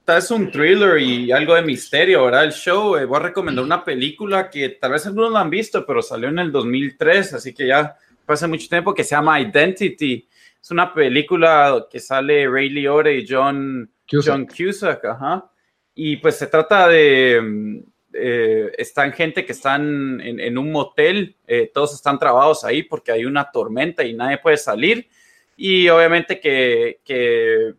tal 0.03 0.15
vez 0.17 0.31
un 0.31 0.51
thriller 0.51 0.99
y 0.99 1.31
algo 1.31 1.55
de 1.55 1.61
misterio, 1.61 2.25
¿verdad? 2.25 2.45
El 2.45 2.53
show, 2.53 2.97
eh, 2.97 3.05
voy 3.05 3.17
a 3.17 3.23
recomendar 3.23 3.63
una 3.63 3.83
película 3.83 4.49
que 4.49 4.69
tal 4.69 4.91
vez 4.91 5.05
algunos 5.05 5.31
la 5.31 5.41
han 5.41 5.49
visto, 5.49 5.85
pero 5.85 6.01
salió 6.01 6.29
en 6.29 6.39
el 6.39 6.51
2003, 6.51 7.33
así 7.33 7.53
que 7.53 7.67
ya 7.67 7.95
hace 8.33 8.47
mucho 8.47 8.67
tiempo 8.67 8.93
que 8.93 9.03
se 9.03 9.15
llama 9.15 9.39
Identity. 9.39 10.27
Es 10.61 10.71
una 10.71 10.93
película 10.93 11.87
que 11.89 11.99
sale 11.99 12.47
Ray 12.47 12.69
Liotta 12.69 13.11
y 13.11 13.25
John 13.27 13.91
Cusack. 14.09 14.33
John 14.33 14.45
Cusack 14.45 15.05
ajá. 15.05 15.51
Y 15.93 16.17
pues 16.17 16.37
se 16.37 16.47
trata 16.47 16.87
de, 16.87 17.83
eh, 18.13 18.71
están 18.77 19.13
gente 19.13 19.45
que 19.45 19.53
están 19.53 20.19
en, 20.21 20.57
un 20.57 20.71
motel, 20.71 21.37
eh, 21.47 21.71
todos 21.73 21.93
están 21.93 22.19
trabados 22.19 22.63
ahí 22.65 22.83
porque 22.83 23.11
hay 23.11 23.25
una 23.25 23.49
tormenta 23.51 24.03
y 24.03 24.13
nadie 24.13 24.37
puede 24.37 24.57
salir. 24.57 25.09
Y 25.55 25.87
obviamente 25.89 26.39
que, 26.39 27.01
que 27.05 27.73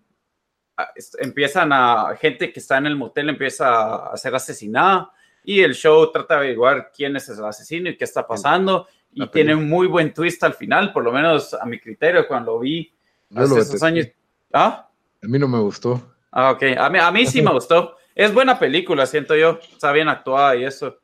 ah, 0.76 0.90
empiezan 1.18 1.70
a, 1.72 2.16
gente 2.20 2.52
que 2.52 2.60
está 2.60 2.78
en 2.78 2.86
el 2.86 2.96
motel 2.96 3.28
empieza 3.28 4.06
a 4.06 4.16
ser 4.16 4.34
asesinada 4.34 5.10
y 5.44 5.60
el 5.60 5.74
show 5.74 6.10
trata 6.10 6.34
de 6.34 6.40
averiguar 6.40 6.90
quién 6.94 7.16
es 7.16 7.28
el 7.28 7.44
asesino 7.44 7.90
y 7.90 7.96
qué 7.96 8.04
está 8.04 8.26
pasando 8.26 8.86
y 9.12 9.26
tiene 9.28 9.54
un 9.54 9.68
muy 9.68 9.86
buen 9.86 10.12
twist 10.12 10.42
al 10.44 10.54
final, 10.54 10.92
por 10.92 11.04
lo 11.04 11.12
menos 11.12 11.54
a 11.54 11.64
mi 11.66 11.78
criterio, 11.78 12.26
cuando 12.26 12.52
lo 12.52 12.60
vi 12.60 12.92
hace 13.34 13.60
esos 13.60 13.82
años. 13.82 14.08
¿Ah? 14.52 14.88
A 15.22 15.26
mí 15.26 15.38
no 15.38 15.48
me 15.48 15.58
gustó. 15.60 16.14
Ah, 16.30 16.50
ok. 16.52 16.62
A 16.78 16.90
mí, 16.90 16.98
a 16.98 17.10
mí 17.10 17.26
sí 17.26 17.42
me 17.42 17.50
gustó. 17.52 17.96
Es 18.14 18.32
buena 18.32 18.58
película, 18.58 19.06
siento 19.06 19.36
yo. 19.36 19.58
Está 19.72 19.92
bien 19.92 20.08
actuada 20.08 20.56
y 20.56 20.64
eso. 20.64 20.96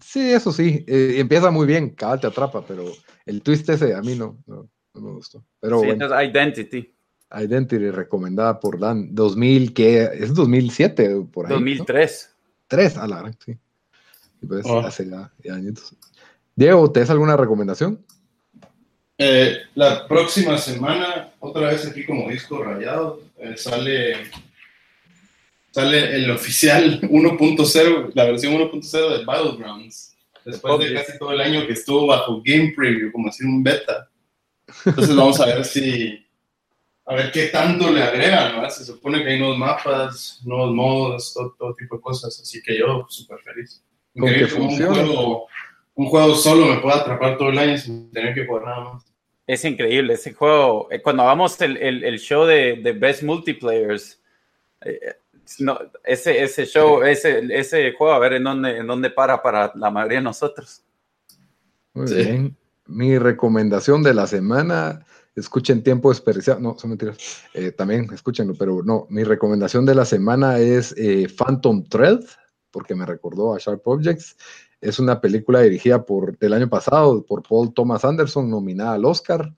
Sí, 0.00 0.32
eso 0.32 0.52
sí. 0.52 0.84
Eh, 0.86 1.16
empieza 1.18 1.50
muy 1.50 1.66
bien, 1.66 1.90
cada 1.90 2.18
te 2.18 2.26
atrapa, 2.26 2.64
pero 2.64 2.84
el 3.26 3.42
twist 3.42 3.68
ese 3.68 3.94
a 3.94 4.00
mí 4.00 4.14
no, 4.14 4.38
no, 4.46 4.68
me 4.94 5.10
gustó. 5.10 5.44
Pero 5.60 5.80
sí, 5.80 5.86
bueno. 5.86 6.22
Identity. 6.22 6.94
Identity, 7.30 7.90
recomendada 7.90 8.60
por 8.60 8.78
Dan. 8.78 9.14
2000, 9.14 9.74
que 9.74 10.02
es 10.04 10.34
2007, 10.34 11.26
por 11.32 11.46
ahí. 11.46 11.52
2003. 11.52 12.30
¿no? 12.30 12.38
3, 12.68 12.96
a 12.98 13.06
la 13.06 13.32
sí. 13.44 13.58
Pues, 14.46 14.64
oh. 14.66 14.80
hace 14.80 15.08
ya, 15.08 15.32
ya 15.42 15.54
años. 15.54 15.96
Diego, 16.58 16.90
¿te 16.90 17.02
alguna 17.02 17.36
recomendación? 17.36 18.04
Eh, 19.16 19.58
la 19.76 20.08
próxima 20.08 20.58
semana, 20.58 21.32
otra 21.38 21.68
vez 21.68 21.86
aquí 21.86 22.04
como 22.04 22.28
disco 22.28 22.60
rayado, 22.64 23.20
eh, 23.38 23.56
sale, 23.56 24.28
sale 25.70 26.16
el 26.16 26.28
oficial 26.32 27.00
1.0, 27.02 28.10
la 28.12 28.24
versión 28.24 28.54
1.0 28.54 29.18
de 29.18 29.24
Battlegrounds. 29.24 30.16
Después 30.44 30.80
de 30.80 30.94
casi 30.94 31.16
todo 31.16 31.30
el 31.30 31.40
año 31.42 31.64
que 31.64 31.74
estuvo 31.74 32.08
bajo 32.08 32.42
Game 32.44 32.72
Preview, 32.74 33.12
como 33.12 33.28
decir 33.28 33.46
un 33.46 33.62
beta. 33.62 34.10
Entonces 34.84 35.14
vamos 35.14 35.38
a 35.38 35.46
ver 35.46 35.64
si, 35.64 36.26
a 37.06 37.14
ver 37.14 37.30
qué 37.30 37.46
tanto 37.46 37.88
le 37.92 38.02
agregan, 38.02 38.60
¿no? 38.60 38.68
Se 38.68 38.84
supone 38.84 39.22
que 39.22 39.30
hay 39.30 39.38
nuevos 39.38 39.58
mapas, 39.58 40.40
nuevos 40.44 40.74
modos, 40.74 41.32
todo, 41.56 41.76
tipo 41.76 41.98
de 41.98 42.02
cosas, 42.02 42.40
así 42.40 42.60
que 42.60 42.76
yo 42.76 43.06
súper 43.08 43.38
feliz. 43.44 43.80
¿Con 44.18 44.28
qué 44.28 44.48
funciona? 44.48 45.02
un 45.02 45.06
juego 45.06 45.46
solo 46.36 46.66
me 46.66 46.80
puede 46.80 46.96
atrapar 46.96 47.36
todo 47.36 47.50
el 47.50 47.58
año 47.58 47.76
sin 47.76 48.10
tener 48.10 48.34
que 48.34 48.46
jugar 48.46 48.64
nada 48.64 48.80
más. 48.92 49.04
Es 49.46 49.64
increíble 49.64 50.14
ese 50.14 50.34
juego. 50.34 50.88
Eh, 50.90 51.00
cuando 51.00 51.22
hagamos 51.22 51.58
el, 51.62 51.76
el, 51.78 52.18
show 52.18 52.44
de, 52.44 52.76
de, 52.82 52.92
Best 52.92 53.22
Multiplayers, 53.22 54.20
eh, 54.82 55.14
no, 55.60 55.78
ese, 56.04 56.42
ese 56.42 56.66
show, 56.66 57.02
ese, 57.02 57.48
ese 57.50 57.92
juego, 57.92 58.12
a 58.12 58.18
ver 58.18 58.34
en 58.34 58.44
dónde, 58.44 58.76
en 58.76 58.86
dónde 58.86 59.08
para 59.08 59.42
para 59.42 59.72
la 59.74 59.90
mayoría 59.90 60.18
de 60.18 60.24
nosotros. 60.24 60.82
Muy 61.94 62.12
bien. 62.12 62.56
Mi 62.86 63.18
recomendación 63.18 64.02
de 64.02 64.12
la 64.12 64.26
semana, 64.26 65.04
escuchen 65.34 65.82
Tiempo 65.82 66.10
Desperdiciado. 66.10 66.60
No, 66.60 66.78
son 66.78 66.90
mentiras. 66.90 67.16
Eh, 67.54 67.72
también 67.72 68.06
escúchenlo, 68.12 68.54
pero 68.54 68.82
no. 68.84 69.06
Mi 69.08 69.24
recomendación 69.24 69.86
de 69.86 69.94
la 69.94 70.04
semana 70.04 70.58
es 70.58 70.94
Phantom 71.38 71.84
Thread, 71.84 72.20
porque 72.70 72.94
me 72.94 73.06
recordó 73.06 73.54
a 73.54 73.58
Sharp 73.58 73.86
Objects. 73.88 74.36
Es 74.80 74.98
una 74.98 75.20
película 75.20 75.60
dirigida 75.60 76.04
por, 76.04 76.38
del 76.38 76.52
año 76.52 76.68
pasado 76.68 77.24
por 77.24 77.42
Paul 77.42 77.72
Thomas 77.74 78.04
Anderson, 78.04 78.48
nominada 78.48 78.94
al 78.94 79.04
Oscar. 79.04 79.52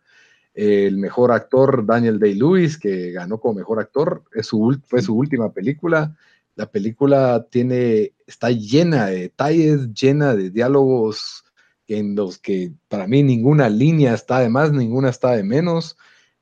El 0.55 0.97
mejor 0.97 1.31
actor 1.31 1.85
Daniel 1.87 2.19
Day-Lewis, 2.19 2.79
que 2.79 3.13
ganó 3.13 3.39
como 3.39 3.55
mejor 3.55 3.81
actor, 3.81 4.25
es 4.35 4.47
su, 4.47 4.81
fue 4.87 5.03
su 5.03 5.17
última 5.17 5.53
película. 5.53 6.17
La 6.57 6.71
película 6.71 7.47
tiene, 7.51 8.13
está 8.27 8.51
llena 8.51 9.07
de 9.07 9.21
detalles, 9.21 9.93
llena 9.93 10.35
de 10.35 10.51
diálogos 10.51 11.45
en 11.87 12.15
los 12.15 12.39
que 12.39 12.73
para 12.89 13.07
mí 13.07 13.23
ninguna 13.23 13.69
línea 13.69 14.15
está 14.15 14.41
de 14.41 14.49
más, 14.49 14.73
ninguna 14.73 15.11
está 15.11 15.33
de 15.33 15.43
menos. 15.43 15.97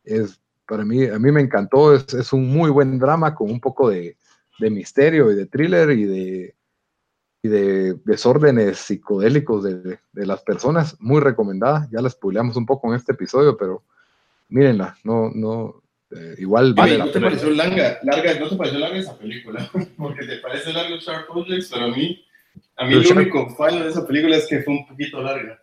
Es, 0.04 0.40
para 0.66 0.84
mí, 0.84 1.06
a 1.06 1.18
mí 1.18 1.32
me 1.32 1.40
encantó, 1.40 1.94
es, 1.94 2.12
es 2.14 2.32
un 2.32 2.48
muy 2.48 2.70
buen 2.70 2.98
drama 2.98 3.34
con 3.34 3.50
un 3.50 3.60
poco 3.60 3.90
de, 3.90 4.16
de 4.58 4.70
misterio 4.70 5.30
y 5.32 5.34
de 5.34 5.46
thriller 5.46 5.90
y 5.90 6.04
de, 6.04 6.54
y 7.42 7.48
de 7.48 7.94
desórdenes 8.04 8.78
psicodélicos 8.78 9.62
de, 9.62 9.98
de, 10.12 10.26
las 10.26 10.42
personas, 10.42 10.96
muy 10.98 11.20
recomendada. 11.20 11.88
Ya 11.92 12.00
la 12.00 12.10
spoileamos 12.10 12.56
un 12.56 12.66
poco 12.66 12.88
en 12.88 12.96
este 12.96 13.12
episodio, 13.12 13.56
pero 13.56 13.84
mírenla, 14.48 14.96
no, 15.04 15.30
no, 15.34 15.82
eh, 16.10 16.36
igual. 16.38 16.74
Vale 16.74 16.98
¿no 16.98 17.10
te 17.10 17.20
pareció 17.20 17.50
larga, 17.50 17.98
larga, 18.02 18.40
no 18.40 18.48
te 18.48 18.56
pareció 18.56 18.78
larga 18.78 18.98
esa 18.98 19.18
película? 19.18 19.70
Porque 19.96 20.26
te 20.26 20.38
parece 20.38 20.72
largo 20.72 20.96
Sharp 20.96 21.30
Objects, 21.30 21.70
pero 21.72 21.86
a 21.86 21.88
mí, 21.88 22.24
a 22.76 22.86
mí 22.86 22.94
lo 22.94 23.10
único 23.10 23.54
fallo 23.54 23.84
de 23.84 23.90
esa 23.90 24.06
película 24.06 24.36
es 24.36 24.46
que 24.46 24.62
fue 24.62 24.74
un 24.74 24.86
poquito 24.86 25.20
larga. 25.22 25.62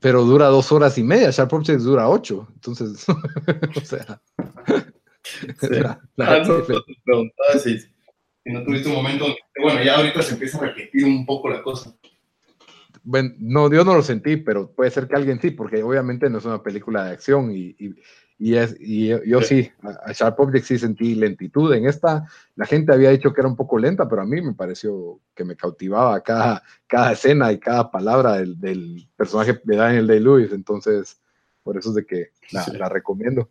Pero 0.00 0.24
dura 0.24 0.46
dos 0.46 0.70
horas 0.72 0.96
y 0.96 1.02
media, 1.02 1.30
Sharp 1.30 1.52
Objects 1.52 1.84
dura 1.84 2.08
ocho, 2.08 2.48
entonces, 2.54 3.04
o 3.76 3.80
sea. 3.80 4.20
Sí. 5.58 5.68
La, 5.70 6.00
la, 6.16 6.34
ah, 6.36 6.42
no, 6.46 7.30
si 8.44 8.52
no 8.52 8.64
tuviste 8.64 8.88
un 8.88 8.94
momento 8.94 9.26
bueno, 9.62 9.82
ya 9.82 9.96
ahorita 9.96 10.22
se 10.22 10.34
empieza 10.34 10.58
a 10.58 10.62
repetir 10.62 11.04
un 11.04 11.26
poco 11.26 11.48
la 11.48 11.62
cosa. 11.62 11.94
Bueno, 13.02 13.34
no, 13.38 13.72
yo 13.72 13.84
no 13.84 13.94
lo 13.94 14.02
sentí, 14.02 14.36
pero 14.36 14.70
puede 14.70 14.90
ser 14.90 15.08
que 15.08 15.16
alguien 15.16 15.40
sí, 15.40 15.50
porque 15.50 15.82
obviamente 15.82 16.28
no 16.28 16.38
es 16.38 16.44
una 16.44 16.62
película 16.62 17.04
de 17.04 17.12
acción 17.12 17.50
y, 17.50 17.74
y, 17.78 17.94
y, 18.38 18.54
es, 18.54 18.76
y 18.78 19.08
yo 19.08 19.40
sí, 19.42 19.70
a, 19.82 20.12
Sharp 20.12 20.38
Object 20.38 20.66
sí 20.66 20.78
sentí 20.78 21.14
lentitud 21.14 21.72
en 21.74 21.86
esta. 21.86 22.26
La 22.56 22.66
gente 22.66 22.92
había 22.92 23.10
dicho 23.10 23.32
que 23.32 23.40
era 23.40 23.48
un 23.48 23.56
poco 23.56 23.78
lenta, 23.78 24.08
pero 24.08 24.22
a 24.22 24.26
mí 24.26 24.40
me 24.42 24.52
pareció 24.52 25.20
que 25.34 25.44
me 25.44 25.56
cautivaba 25.56 26.20
cada, 26.22 26.62
cada 26.86 27.12
escena 27.12 27.52
y 27.52 27.58
cada 27.58 27.90
palabra 27.90 28.34
del, 28.34 28.60
del 28.60 29.08
personaje 29.16 29.60
de 29.64 29.76
Daniel 29.76 30.06
Day-Lewis, 30.06 30.52
entonces 30.52 31.20
por 31.62 31.78
eso 31.78 31.90
es 31.90 31.94
de 31.96 32.06
que 32.06 32.30
la, 32.52 32.66
la 32.78 32.88
recomiendo. 32.88 33.48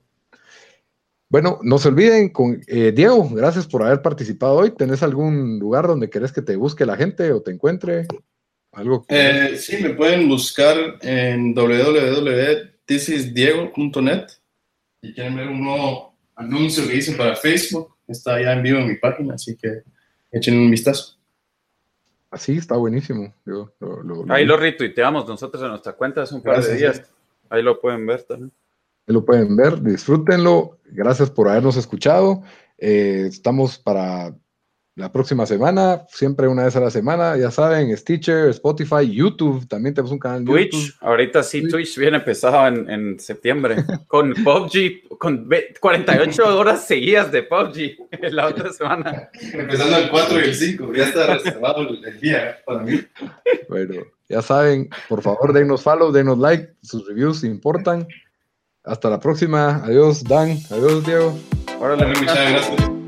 Bueno, 1.29 1.59
no 1.61 1.77
se 1.77 1.89
olviden 1.89 2.29
con 2.29 2.59
eh, 2.65 2.91
Diego, 2.91 3.29
gracias 3.29 3.67
por 3.67 3.83
haber 3.83 4.01
participado 4.01 4.55
hoy. 4.55 4.71
¿Tenés 4.71 5.03
algún 5.03 5.59
lugar 5.59 5.85
donde 5.85 6.09
querés 6.09 6.31
que 6.31 6.41
te 6.41 6.55
busque 6.55 6.87
la 6.87 6.97
gente 6.97 7.31
o 7.31 7.43
te 7.43 7.51
encuentre? 7.51 8.07
¿Algo 8.71 9.05
eh, 9.09 9.55
sí, 9.55 9.77
me 9.77 9.91
pueden 9.91 10.27
buscar 10.27 10.97
en 11.01 11.53
www.thisisdiego.net. 11.53 14.25
Si 15.01 15.13
quieren 15.13 15.35
ver 15.35 15.49
un 15.49 15.63
nuevo 15.63 16.15
anuncio 16.35 16.87
que 16.87 16.95
hice 16.95 17.11
para 17.13 17.35
Facebook, 17.35 17.95
está 18.07 18.41
ya 18.41 18.53
en 18.53 18.63
vivo 18.63 18.79
en 18.79 18.87
mi 18.87 18.95
página, 18.95 19.35
así 19.35 19.55
que 19.55 19.83
echen 20.31 20.57
un 20.57 20.71
vistazo. 20.71 21.15
Así, 22.31 22.57
está 22.57 22.75
buenísimo. 22.75 23.31
Ahí 24.29 24.45
lo 24.45 24.57
retuiteamos 24.57 25.27
nosotros 25.27 25.61
en 25.61 25.69
nuestra 25.69 25.93
cuenta 25.93 26.23
hace 26.23 26.33
un 26.33 26.41
par 26.41 26.63
de 26.63 26.75
días. 26.75 27.03
Ahí 27.51 27.61
lo 27.61 27.79
pueden 27.79 28.07
ver 28.07 28.23
también 28.23 28.51
lo 29.13 29.25
pueden 29.25 29.55
ver, 29.55 29.81
disfrútenlo. 29.81 30.79
Gracias 30.85 31.29
por 31.29 31.49
habernos 31.49 31.77
escuchado. 31.77 32.41
Eh, 32.77 33.25
estamos 33.27 33.77
para 33.77 34.33
la 34.99 35.11
próxima 35.11 35.45
semana, 35.45 36.05
siempre 36.09 36.47
una 36.47 36.65
vez 36.65 36.75
a 36.75 36.81
la 36.81 36.91
semana, 36.91 37.37
ya 37.37 37.51
saben, 37.51 37.95
Stitcher, 37.95 38.49
Spotify, 38.49 39.09
YouTube, 39.09 39.65
también 39.65 39.95
tenemos 39.95 40.11
un 40.11 40.19
canal 40.19 40.43
Twitch, 40.43 40.73
YouTube. 40.73 40.95
ahorita 40.99 41.41
sí, 41.41 41.67
Twitch 41.69 41.97
viene 41.97 42.19
pesado 42.19 42.67
en, 42.67 42.89
en 42.89 43.19
septiembre, 43.19 43.77
con 44.07 44.33
PUBG, 44.33 45.07
con 45.17 45.49
48 45.79 46.43
horas 46.59 46.85
seguidas 46.85 47.31
de 47.31 47.43
PUBG 47.43 48.09
la 48.31 48.47
otra 48.47 48.73
semana. 48.73 49.29
Empezando 49.53 49.97
el 49.97 50.09
4 50.09 50.39
y 50.39 50.43
el 50.43 50.55
5, 50.55 50.93
ya 50.93 51.03
está 51.05 51.33
reservado 51.33 51.81
el 51.81 52.19
día 52.19 52.57
para 52.65 52.83
mí. 52.83 52.99
Bueno, 53.69 54.01
ya 54.27 54.41
saben, 54.41 54.89
por 55.07 55.21
favor, 55.21 55.53
denos 55.53 55.81
follow, 55.81 56.11
denos 56.11 56.37
like, 56.37 56.73
sus 56.81 57.07
reviews 57.07 57.45
importan. 57.45 58.05
Hasta 58.83 59.09
la 59.09 59.19
próxima. 59.19 59.83
Adiós, 59.83 60.23
Dan. 60.23 60.57
Adiós, 60.71 61.05
Diego. 61.05 61.37
Órale, 61.79 62.07
muchas 62.07 62.25
gracias. 62.51 62.98